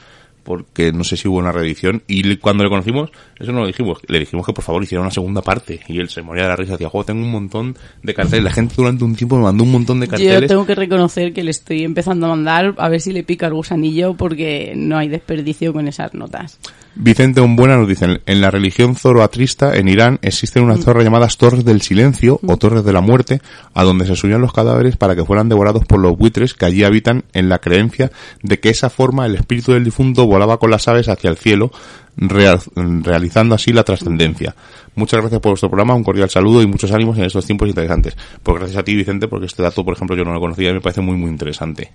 porque 0.46 0.94
no 0.94 1.04
sé 1.04 1.18
si 1.18 1.28
hubo 1.28 1.40
una 1.40 1.52
reedición 1.52 2.04
y 2.08 2.38
cuando 2.38 2.64
le 2.64 2.70
conocimos 2.70 3.10
eso 3.38 3.52
no 3.52 3.62
lo 3.62 3.68
dijimos 3.68 3.98
le 4.08 4.20
dijimos 4.20 4.46
que 4.46 4.54
por 4.54 4.64
favor 4.64 4.84
hiciera 4.84 5.02
una 5.02 5.12
segunda 5.12 5.42
parte 5.42 5.82
y 5.88 6.00
él 6.00 6.08
se 6.08 6.22
moría 6.22 6.44
de 6.44 6.50
la 6.50 6.56
risa 6.56 6.74
decía 6.74 6.88
juego 6.88 7.04
tengo 7.04 7.26
un 7.26 7.32
montón 7.32 7.76
de 8.04 8.14
carteles 8.14 8.44
la 8.46 8.52
gente 8.52 8.76
durante 8.78 9.04
un 9.04 9.16
tiempo 9.16 9.36
me 9.36 9.44
mandó 9.44 9.64
un 9.64 9.72
montón 9.72 10.00
de 10.00 10.06
Yo 10.06 10.12
carteles. 10.12 10.48
tengo 10.48 10.66
que 10.66 10.76
reconocer 10.76 11.34
que 11.34 11.44
le 11.44 11.52
estoy 11.52 11.84
empezando 11.84 12.28
a 12.28 12.30
mandar 12.30 12.76
a 12.78 12.88
ver 12.88 13.02
si 13.02 13.12
le 13.12 13.24
pica 13.24 13.48
el 13.48 13.54
gusanillo 13.54 14.14
porque 14.14 14.74
no 14.76 14.98
hay 14.98 15.10
desperdicio 15.10 15.74
con 15.74 15.88
esas 15.88 16.14
notas. 16.14 16.60
Vicente 16.98 17.42
Umbuena 17.42 17.76
nos 17.76 17.90
dice, 17.90 18.22
en 18.26 18.42
la 18.42 18.50
religión 18.50 18.96
zoroastrista 18.96 19.76
en 19.76 19.90
Irán 19.90 20.18
existen 20.22 20.64
unas 20.64 20.80
torres 20.80 21.04
llamadas 21.04 21.38
torres 21.38 21.66
del 21.66 21.82
silencio 21.82 22.40
o 22.48 22.56
torres 22.56 22.86
de 22.86 22.94
la 22.94 23.02
muerte, 23.02 23.42
a 23.74 23.84
donde 23.84 24.06
se 24.06 24.16
subían 24.16 24.40
los 24.40 24.54
cadáveres 24.54 24.96
para 24.96 25.14
que 25.14 25.26
fueran 25.26 25.50
devorados 25.50 25.84
por 25.84 26.00
los 26.00 26.18
buitres 26.18 26.54
que 26.54 26.66
allí 26.66 26.86
habitan 26.86 27.26
en 27.34 27.50
la 27.50 27.60
creencia 27.60 28.12
de 28.44 28.62
que 28.62 28.70
esa 28.70 28.90
forma 28.90 29.26
el 29.26 29.36
espíritu 29.36 29.74
del 29.74 29.84
difunto 29.84 30.24
volaba 30.36 30.58
con 30.58 30.70
las 30.70 30.88
aves 30.88 31.08
hacia 31.10 31.30
el 31.30 31.38
cielo, 31.38 31.72
real- 32.18 32.60
realizando 32.76 33.56
así 33.56 33.72
la 33.74 33.84
trascendencia. 33.84 34.56
Muchas 34.96 35.20
gracias 35.22 35.42
por 35.42 35.52
vuestro 35.52 35.70
programa, 35.70 35.96
un 35.96 36.04
cordial 36.04 36.30
saludo 36.30 36.62
y 36.62 36.68
muchos 36.68 36.92
ánimos 36.92 37.18
en 37.18 37.24
estos 37.26 37.46
tiempos 37.46 37.68
interesantes. 37.70 38.16
Pues 38.44 38.58
gracias 38.60 38.78
a 38.80 38.84
ti 38.84 38.96
Vicente, 38.96 39.28
porque 39.28 39.46
este 39.48 39.64
dato, 39.64 39.84
por 39.84 39.94
ejemplo, 39.96 40.16
yo 40.16 40.24
no 40.24 40.34
lo 40.34 40.40
conocía 40.40 40.70
y 40.70 40.74
me 40.74 40.82
parece 40.82 41.02
muy 41.02 41.16
muy 41.18 41.30
interesante. 41.32 41.92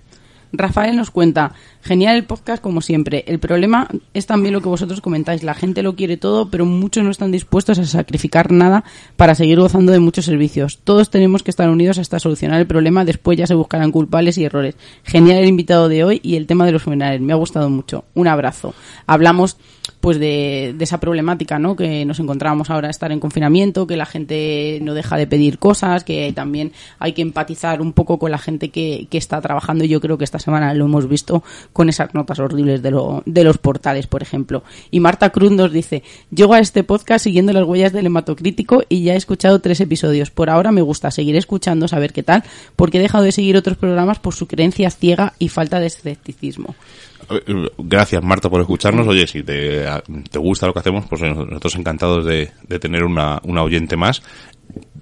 Rafael 0.53 0.95
nos 0.95 1.11
cuenta, 1.11 1.53
genial 1.81 2.15
el 2.15 2.25
podcast 2.25 2.61
como 2.61 2.81
siempre. 2.81 3.23
El 3.27 3.39
problema 3.39 3.87
es 4.13 4.25
también 4.25 4.53
lo 4.53 4.61
que 4.61 4.69
vosotros 4.69 5.01
comentáis. 5.01 5.43
La 5.43 5.53
gente 5.53 5.83
lo 5.83 5.95
quiere 5.95 6.17
todo, 6.17 6.49
pero 6.49 6.65
muchos 6.65 7.03
no 7.03 7.11
están 7.11 7.31
dispuestos 7.31 7.79
a 7.79 7.85
sacrificar 7.85 8.51
nada 8.51 8.83
para 9.15 9.35
seguir 9.35 9.59
gozando 9.59 9.91
de 9.91 9.99
muchos 9.99 10.25
servicios. 10.25 10.79
Todos 10.83 11.09
tenemos 11.09 11.43
que 11.43 11.51
estar 11.51 11.69
unidos 11.69 11.97
hasta 11.97 12.19
solucionar 12.19 12.59
el 12.59 12.67
problema. 12.67 13.05
Después 13.05 13.37
ya 13.37 13.47
se 13.47 13.55
buscarán 13.55 13.91
culpables 13.91 14.37
y 14.37 14.45
errores. 14.45 14.75
Genial 15.03 15.37
el 15.39 15.49
invitado 15.49 15.89
de 15.89 16.03
hoy 16.03 16.19
y 16.23 16.35
el 16.35 16.47
tema 16.47 16.65
de 16.65 16.73
los 16.73 16.83
funerales. 16.83 17.21
Me 17.21 17.33
ha 17.33 17.37
gustado 17.37 17.69
mucho. 17.69 18.05
Un 18.13 18.27
abrazo. 18.27 18.73
Hablamos 19.07 19.57
pues 20.01 20.19
de, 20.19 20.73
de 20.75 20.83
esa 20.83 20.99
problemática, 20.99 21.59
¿no? 21.59 21.75
Que 21.75 22.03
nos 22.05 22.19
encontramos 22.19 22.69
ahora 22.69 22.89
estar 22.89 23.11
en 23.11 23.19
confinamiento, 23.19 23.85
que 23.85 23.95
la 23.95 24.07
gente 24.07 24.79
no 24.81 24.95
deja 24.95 25.15
de 25.15 25.27
pedir 25.27 25.59
cosas, 25.59 26.03
que 26.03 26.33
también 26.33 26.73
hay 26.97 27.13
que 27.13 27.21
empatizar 27.21 27.81
un 27.81 27.93
poco 27.93 28.17
con 28.17 28.31
la 28.31 28.39
gente 28.39 28.69
que, 28.69 29.07
que 29.09 29.17
está 29.19 29.39
trabajando. 29.41 29.85
Yo 29.85 30.01
creo 30.01 30.17
que 30.17 30.23
esta 30.23 30.39
semana 30.39 30.73
lo 30.73 30.85
hemos 30.85 31.07
visto 31.07 31.43
con 31.71 31.87
esas 31.87 32.13
notas 32.15 32.39
horribles 32.39 32.81
de, 32.81 32.91
lo, 32.91 33.21
de 33.27 33.43
los 33.43 33.59
portales, 33.59 34.07
por 34.07 34.23
ejemplo. 34.23 34.63
Y 34.89 34.99
Marta 34.99 35.29
Cruz 35.29 35.51
nos 35.51 35.71
dice, 35.71 36.01
llego 36.33 36.55
a 36.55 36.59
este 36.59 36.83
podcast 36.83 37.23
siguiendo 37.23 37.53
las 37.53 37.63
huellas 37.63 37.93
del 37.93 38.07
hematocrítico 38.07 38.83
y 38.89 39.03
ya 39.03 39.13
he 39.13 39.17
escuchado 39.17 39.59
tres 39.59 39.79
episodios. 39.81 40.31
Por 40.31 40.49
ahora 40.49 40.71
me 40.71 40.81
gusta 40.81 41.11
seguir 41.11 41.35
escuchando, 41.35 41.87
saber 41.87 42.11
qué 42.11 42.23
tal, 42.23 42.43
porque 42.75 42.97
he 42.97 43.01
dejado 43.01 43.23
de 43.23 43.31
seguir 43.31 43.55
otros 43.55 43.77
programas 43.77 44.17
por 44.17 44.33
su 44.33 44.47
creencia 44.47 44.89
ciega 44.89 45.33
y 45.37 45.49
falta 45.49 45.79
de 45.79 45.87
escepticismo. 45.87 46.75
Gracias 47.77 48.23
Marta 48.23 48.49
por 48.49 48.61
escucharnos. 48.61 49.07
Oye, 49.07 49.27
si 49.27 49.43
te, 49.43 49.85
te 50.29 50.39
gusta 50.39 50.67
lo 50.67 50.73
que 50.73 50.79
hacemos, 50.79 51.05
pues 51.07 51.21
nosotros 51.21 51.75
encantados 51.75 52.25
de, 52.25 52.51
de 52.67 52.79
tener 52.79 53.03
una, 53.03 53.39
una 53.43 53.63
oyente 53.63 53.95
más. 53.95 54.21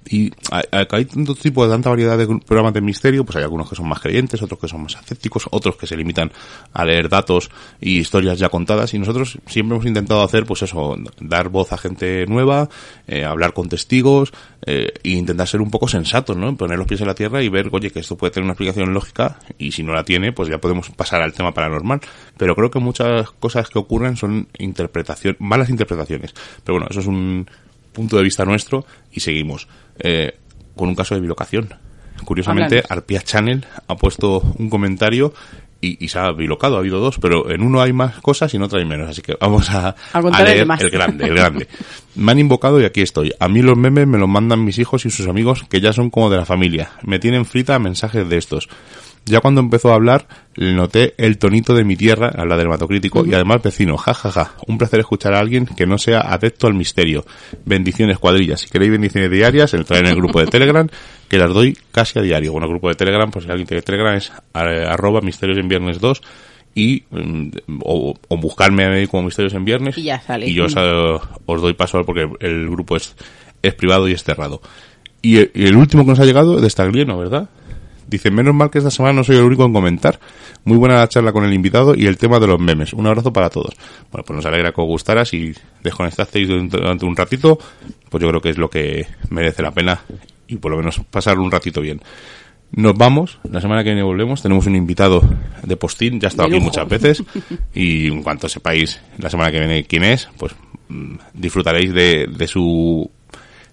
Y 0.08 0.32
hay, 0.50 1.04
tanto 1.04 1.34
tipo 1.34 1.64
de 1.64 1.70
tanta 1.70 1.90
variedad 1.90 2.18
de 2.18 2.26
programas 2.26 2.72
de 2.74 2.80
misterio, 2.80 3.24
pues 3.24 3.36
hay 3.36 3.44
algunos 3.44 3.68
que 3.68 3.76
son 3.76 3.86
más 3.86 4.00
creyentes, 4.00 4.42
otros 4.42 4.58
que 4.58 4.66
son 4.66 4.82
más 4.82 4.96
escépticos, 4.96 5.46
otros 5.50 5.76
que 5.76 5.86
se 5.86 5.96
limitan 5.96 6.32
a 6.72 6.84
leer 6.84 7.08
datos 7.08 7.50
y 7.80 7.98
historias 7.98 8.38
ya 8.38 8.48
contadas. 8.48 8.92
Y 8.94 8.98
nosotros 8.98 9.38
siempre 9.46 9.76
hemos 9.76 9.86
intentado 9.86 10.22
hacer, 10.22 10.46
pues 10.46 10.62
eso, 10.62 10.96
dar 11.20 11.48
voz 11.48 11.72
a 11.72 11.78
gente 11.78 12.26
nueva, 12.26 12.68
eh, 13.06 13.24
hablar 13.24 13.52
con 13.52 13.68
testigos, 13.68 14.32
eh, 14.66 14.92
e 15.02 15.10
intentar 15.10 15.46
ser 15.46 15.60
un 15.60 15.70
poco 15.70 15.86
sensatos, 15.86 16.36
¿no? 16.36 16.56
Poner 16.56 16.78
los 16.78 16.86
pies 16.86 17.00
en 17.00 17.06
la 17.06 17.14
tierra 17.14 17.42
y 17.42 17.48
ver, 17.48 17.68
oye, 17.70 17.90
que 17.90 18.00
esto 18.00 18.16
puede 18.16 18.32
tener 18.32 18.44
una 18.44 18.54
explicación 18.54 18.92
lógica 18.92 19.38
y 19.58 19.72
si 19.72 19.82
no 19.82 19.92
la 19.92 20.04
tiene, 20.04 20.32
pues 20.32 20.48
ya 20.48 20.58
podemos 20.58 20.90
pasar 20.90 21.22
al 21.22 21.32
tema 21.32 21.52
paranormal. 21.52 22.00
Pero 22.36 22.56
creo 22.56 22.70
que 22.70 22.80
muchas 22.80 23.30
cosas 23.32 23.68
que 23.68 23.78
ocurren 23.78 24.16
son 24.16 24.48
interpretación, 24.58 25.36
malas 25.38 25.70
interpretaciones. 25.70 26.34
Pero 26.64 26.78
bueno, 26.78 26.88
eso 26.90 27.00
es 27.00 27.06
un 27.06 27.46
punto 27.92 28.16
de 28.16 28.22
vista 28.22 28.44
nuestro 28.44 28.84
y 29.12 29.20
seguimos. 29.20 29.68
Eh, 29.98 30.36
con 30.76 30.88
un 30.88 30.94
caso 30.94 31.14
de 31.14 31.20
bilocación. 31.20 31.74
Curiosamente. 32.24 32.82
Arpia 32.88 33.22
Channel 33.22 33.64
ha 33.86 33.96
puesto 33.96 34.40
un 34.58 34.68
comentario 34.70 35.32
y, 35.80 36.04
y 36.04 36.08
se 36.08 36.18
ha 36.18 36.30
bilocado, 36.32 36.76
ha 36.76 36.80
habido 36.80 37.00
dos, 37.00 37.18
pero 37.18 37.50
en 37.50 37.62
uno 37.62 37.80
hay 37.80 37.92
más 37.92 38.20
cosas 38.20 38.52
y 38.52 38.58
en 38.58 38.62
otro 38.62 38.78
hay 38.78 38.84
menos, 38.84 39.08
así 39.08 39.22
que 39.22 39.36
vamos 39.40 39.70
a, 39.70 39.94
leer 40.44 40.66
el 40.78 40.90
grande, 40.90 41.24
el 41.24 41.34
grande. 41.34 41.68
Me 42.14 42.32
han 42.32 42.38
invocado 42.38 42.80
y 42.80 42.84
aquí 42.84 43.00
estoy. 43.00 43.32
A 43.38 43.48
mí 43.48 43.62
los 43.62 43.78
memes 43.78 44.06
me 44.06 44.18
los 44.18 44.28
mandan 44.28 44.64
mis 44.64 44.78
hijos 44.78 45.06
y 45.06 45.10
sus 45.10 45.26
amigos 45.26 45.64
que 45.68 45.80
ya 45.80 45.92
son 45.92 46.10
como 46.10 46.28
de 46.28 46.36
la 46.36 46.44
familia. 46.44 46.92
Me 47.02 47.18
tienen 47.18 47.46
frita 47.46 47.78
mensajes 47.78 48.28
de 48.28 48.36
estos. 48.36 48.68
Ya 49.26 49.40
cuando 49.40 49.60
empezó 49.60 49.92
a 49.92 49.94
hablar, 49.94 50.26
le 50.56 50.72
noté 50.74 51.14
el 51.18 51.38
tonito 51.38 51.74
de 51.74 51.84
mi 51.84 51.94
tierra, 51.96 52.32
habla 52.36 52.56
del 52.56 52.66
hematocrítico, 52.66 53.24
y 53.24 53.34
además 53.34 53.62
vecino, 53.62 53.96
ja, 53.96 54.12
ja, 54.14 54.30
ja. 54.32 54.54
Un 54.66 54.78
placer 54.78 55.00
escuchar 55.00 55.34
a 55.34 55.38
alguien 55.38 55.66
que 55.66 55.86
no 55.86 55.98
sea 55.98 56.20
adepto 56.20 56.66
al 56.66 56.74
misterio. 56.74 57.24
Bendiciones 57.64 58.18
cuadrillas. 58.18 58.60
Si 58.62 58.68
queréis 58.68 58.90
bendiciones 58.90 59.30
diarias, 59.30 59.72
entrar 59.74 60.00
en 60.00 60.06
el 60.10 60.16
grupo 60.16 60.40
de 60.40 60.46
Telegram, 60.46 60.88
que 61.28 61.38
las 61.38 61.52
doy 61.52 61.76
casi 61.92 62.18
a 62.18 62.22
diario. 62.22 62.52
Bueno, 62.52 62.66
el 62.66 62.72
grupo 62.72 62.88
de 62.88 62.94
Telegram, 62.94 63.30
pues 63.30 63.44
si 63.44 63.50
alguien 63.50 63.68
tiene 63.68 63.82
Telegram, 63.82 64.16
es 64.16 64.32
eh, 64.54 64.84
arroba 64.88 65.20
misterios 65.20 65.58
en 65.58 65.68
viernes 65.68 66.00
2 66.00 66.22
y 66.74 67.04
mm, 67.10 67.48
o, 67.84 68.14
o 68.28 68.36
buscarme 68.36 68.84
a 68.84 68.90
mí 68.90 69.06
como 69.06 69.24
misterios 69.24 69.54
en 69.54 69.64
viernes 69.64 69.98
Y 69.98 70.04
ya 70.04 70.20
sale. 70.20 70.46
y 70.48 70.54
yo 70.54 70.64
os, 70.64 70.74
eh, 70.76 71.18
os 71.46 71.62
doy 71.62 71.74
paso 71.74 72.02
porque 72.04 72.28
el 72.40 72.68
grupo 72.70 72.96
es, 72.96 73.14
es 73.62 73.74
privado 73.74 74.08
y 74.08 74.12
es 74.12 74.22
cerrado. 74.24 74.60
Y 75.22 75.36
el, 75.38 75.50
y 75.54 75.66
el 75.66 75.76
último 75.76 76.04
que 76.04 76.10
nos 76.10 76.20
ha 76.20 76.24
llegado 76.24 76.56
es 76.56 76.62
de 76.62 76.70
Staglieno, 76.70 77.18
¿verdad? 77.18 77.48
Dice, 78.10 78.32
menos 78.32 78.52
mal 78.52 78.70
que 78.70 78.78
esta 78.78 78.90
semana 78.90 79.14
no 79.14 79.24
soy 79.24 79.36
el 79.36 79.44
único 79.44 79.64
en 79.64 79.72
comentar. 79.72 80.18
Muy 80.64 80.76
buena 80.76 80.96
la 80.96 81.08
charla 81.08 81.32
con 81.32 81.44
el 81.44 81.54
invitado 81.54 81.94
y 81.94 82.06
el 82.06 82.18
tema 82.18 82.40
de 82.40 82.48
los 82.48 82.58
memes. 82.58 82.92
Un 82.92 83.06
abrazo 83.06 83.32
para 83.32 83.50
todos. 83.50 83.76
Bueno, 84.10 84.24
pues 84.26 84.36
nos 84.36 84.44
alegra 84.46 84.72
que 84.72 84.80
os 84.80 84.88
gustara. 84.88 85.24
Si 85.24 85.54
desconectasteis 85.84 86.48
durante 86.48 86.76
durante 86.76 87.06
un 87.06 87.14
ratito, 87.14 87.56
pues 88.08 88.20
yo 88.20 88.28
creo 88.28 88.40
que 88.40 88.50
es 88.50 88.58
lo 88.58 88.68
que 88.68 89.06
merece 89.30 89.62
la 89.62 89.70
pena 89.70 90.00
y 90.48 90.56
por 90.56 90.72
lo 90.72 90.78
menos 90.78 91.00
pasar 91.08 91.38
un 91.38 91.52
ratito 91.52 91.80
bien. 91.80 92.00
Nos 92.72 92.94
vamos, 92.96 93.38
la 93.48 93.60
semana 93.60 93.84
que 93.84 93.90
viene 93.90 94.02
volvemos, 94.02 94.42
tenemos 94.42 94.66
un 94.66 94.74
invitado 94.74 95.22
de 95.62 95.76
postín, 95.76 96.18
ya 96.18 96.26
ha 96.26 96.30
estado 96.30 96.48
aquí 96.48 96.58
muchas 96.58 96.88
veces 96.88 97.22
y 97.74 98.08
en 98.08 98.24
cuanto 98.24 98.48
sepáis 98.48 99.00
la 99.18 99.30
semana 99.30 99.52
que 99.52 99.60
viene 99.60 99.84
quién 99.84 100.02
es, 100.02 100.28
pues 100.36 100.54
mm, 100.88 101.14
disfrutaréis 101.34 101.92
de, 101.92 102.26
de 102.26 102.46
su 102.48 103.08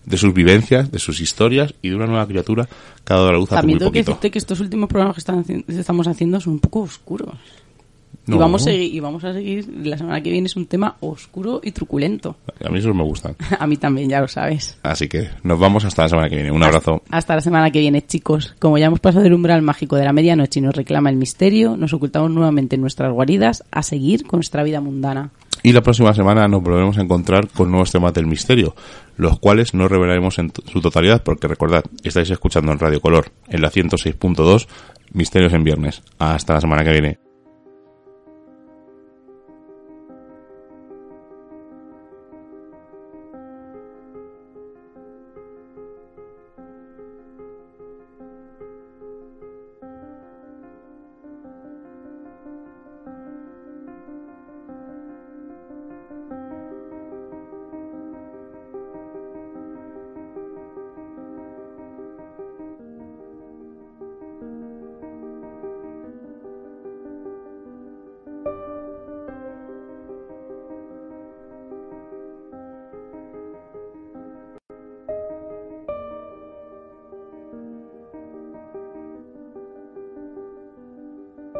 de 0.07 0.17
sus 0.17 0.34
vivencias, 0.34 0.89
de 0.89 0.99
sus 0.99 1.19
historias 1.19 1.73
y 1.81 1.89
de 1.89 1.95
una 1.95 2.07
nueva 2.07 2.25
criatura 2.25 2.67
que 3.03 3.13
ha 3.13 3.17
dado 3.17 3.27
a 3.27 3.31
la 3.34 3.38
luz 3.38 3.51
hace 3.51 3.55
muy 3.55 3.59
También 3.61 3.79
tengo 3.79 3.91
que 3.91 3.99
decirte 3.99 4.31
que 4.31 4.39
estos 4.39 4.59
últimos 4.61 4.88
programas 4.88 5.15
que 5.15 5.19
están 5.19 5.45
estamos 5.67 6.07
haciendo 6.07 6.39
son 6.39 6.53
un 6.53 6.59
poco 6.59 6.79
oscuros. 6.79 7.35
No. 8.27 8.35
Y, 8.35 8.39
vamos 8.39 8.61
a 8.61 8.65
seguir, 8.65 8.93
y 8.93 8.99
vamos 8.99 9.23
a 9.23 9.34
seguir, 9.34 9.69
la 9.84 9.97
semana 9.97 10.21
que 10.21 10.29
viene 10.29 10.47
es 10.47 10.55
un 10.57 10.65
tema 10.65 10.97
oscuro 10.99 11.61
y 11.63 11.71
truculento. 11.71 12.35
A 12.63 12.69
mí 12.69 12.79
esos 12.79 12.93
me 12.93 13.03
gustan. 13.03 13.35
a 13.59 13.65
mí 13.65 13.77
también, 13.77 14.09
ya 14.09 14.19
lo 14.19 14.27
sabes. 14.27 14.77
Así 14.84 15.07
que 15.07 15.29
nos 15.43 15.57
vamos 15.57 15.85
hasta 15.85 16.03
la 16.03 16.09
semana 16.09 16.29
que 16.29 16.35
viene. 16.35 16.51
Un 16.51 16.61
abrazo. 16.61 17.01
Hasta 17.09 17.35
la 17.35 17.41
semana 17.41 17.71
que 17.71 17.79
viene, 17.79 18.05
chicos. 18.05 18.53
Como 18.59 18.77
ya 18.77 18.88
hemos 18.88 18.99
pasado 18.99 19.25
el 19.25 19.34
umbral 19.34 19.61
mágico 19.61 19.95
de 19.95 20.03
la 20.03 20.11
medianoche 20.11 20.59
y 20.59 20.63
nos 20.63 20.75
reclama 20.75 21.09
el 21.09 21.15
misterio, 21.15 21.77
nos 21.77 21.93
ocultamos 21.93 22.29
nuevamente 22.31 22.75
en 22.75 22.81
nuestras 22.81 23.13
guaridas 23.13 23.63
a 23.71 23.81
seguir 23.81 24.27
con 24.27 24.39
nuestra 24.39 24.63
vida 24.63 24.81
mundana. 24.81 25.31
Y 25.63 25.71
la 25.71 25.81
próxima 25.81 26.13
semana 26.13 26.47
nos 26.47 26.61
volveremos 26.61 26.97
a 26.97 27.01
encontrar 27.01 27.47
con 27.47 27.71
nuevos 27.71 27.91
temas 27.91 28.13
del 28.13 28.27
misterio, 28.27 28.75
los 29.15 29.39
cuales 29.39 29.73
no 29.73 29.88
revelaremos 29.88 30.38
en 30.39 30.51
su 30.71 30.81
totalidad 30.81 31.23
porque 31.23 31.47
recordad, 31.47 31.84
estáis 32.03 32.29
escuchando 32.29 32.71
en 32.71 32.79
Radio 32.79 33.01
Color, 33.01 33.31
en 33.47 33.61
la 33.61 33.71
106.2, 33.71 34.67
Misterios 35.13 35.53
en 35.53 35.63
Viernes. 35.63 36.03
Hasta 36.19 36.53
la 36.53 36.61
semana 36.61 36.84
que 36.84 36.91
viene. 36.91 37.26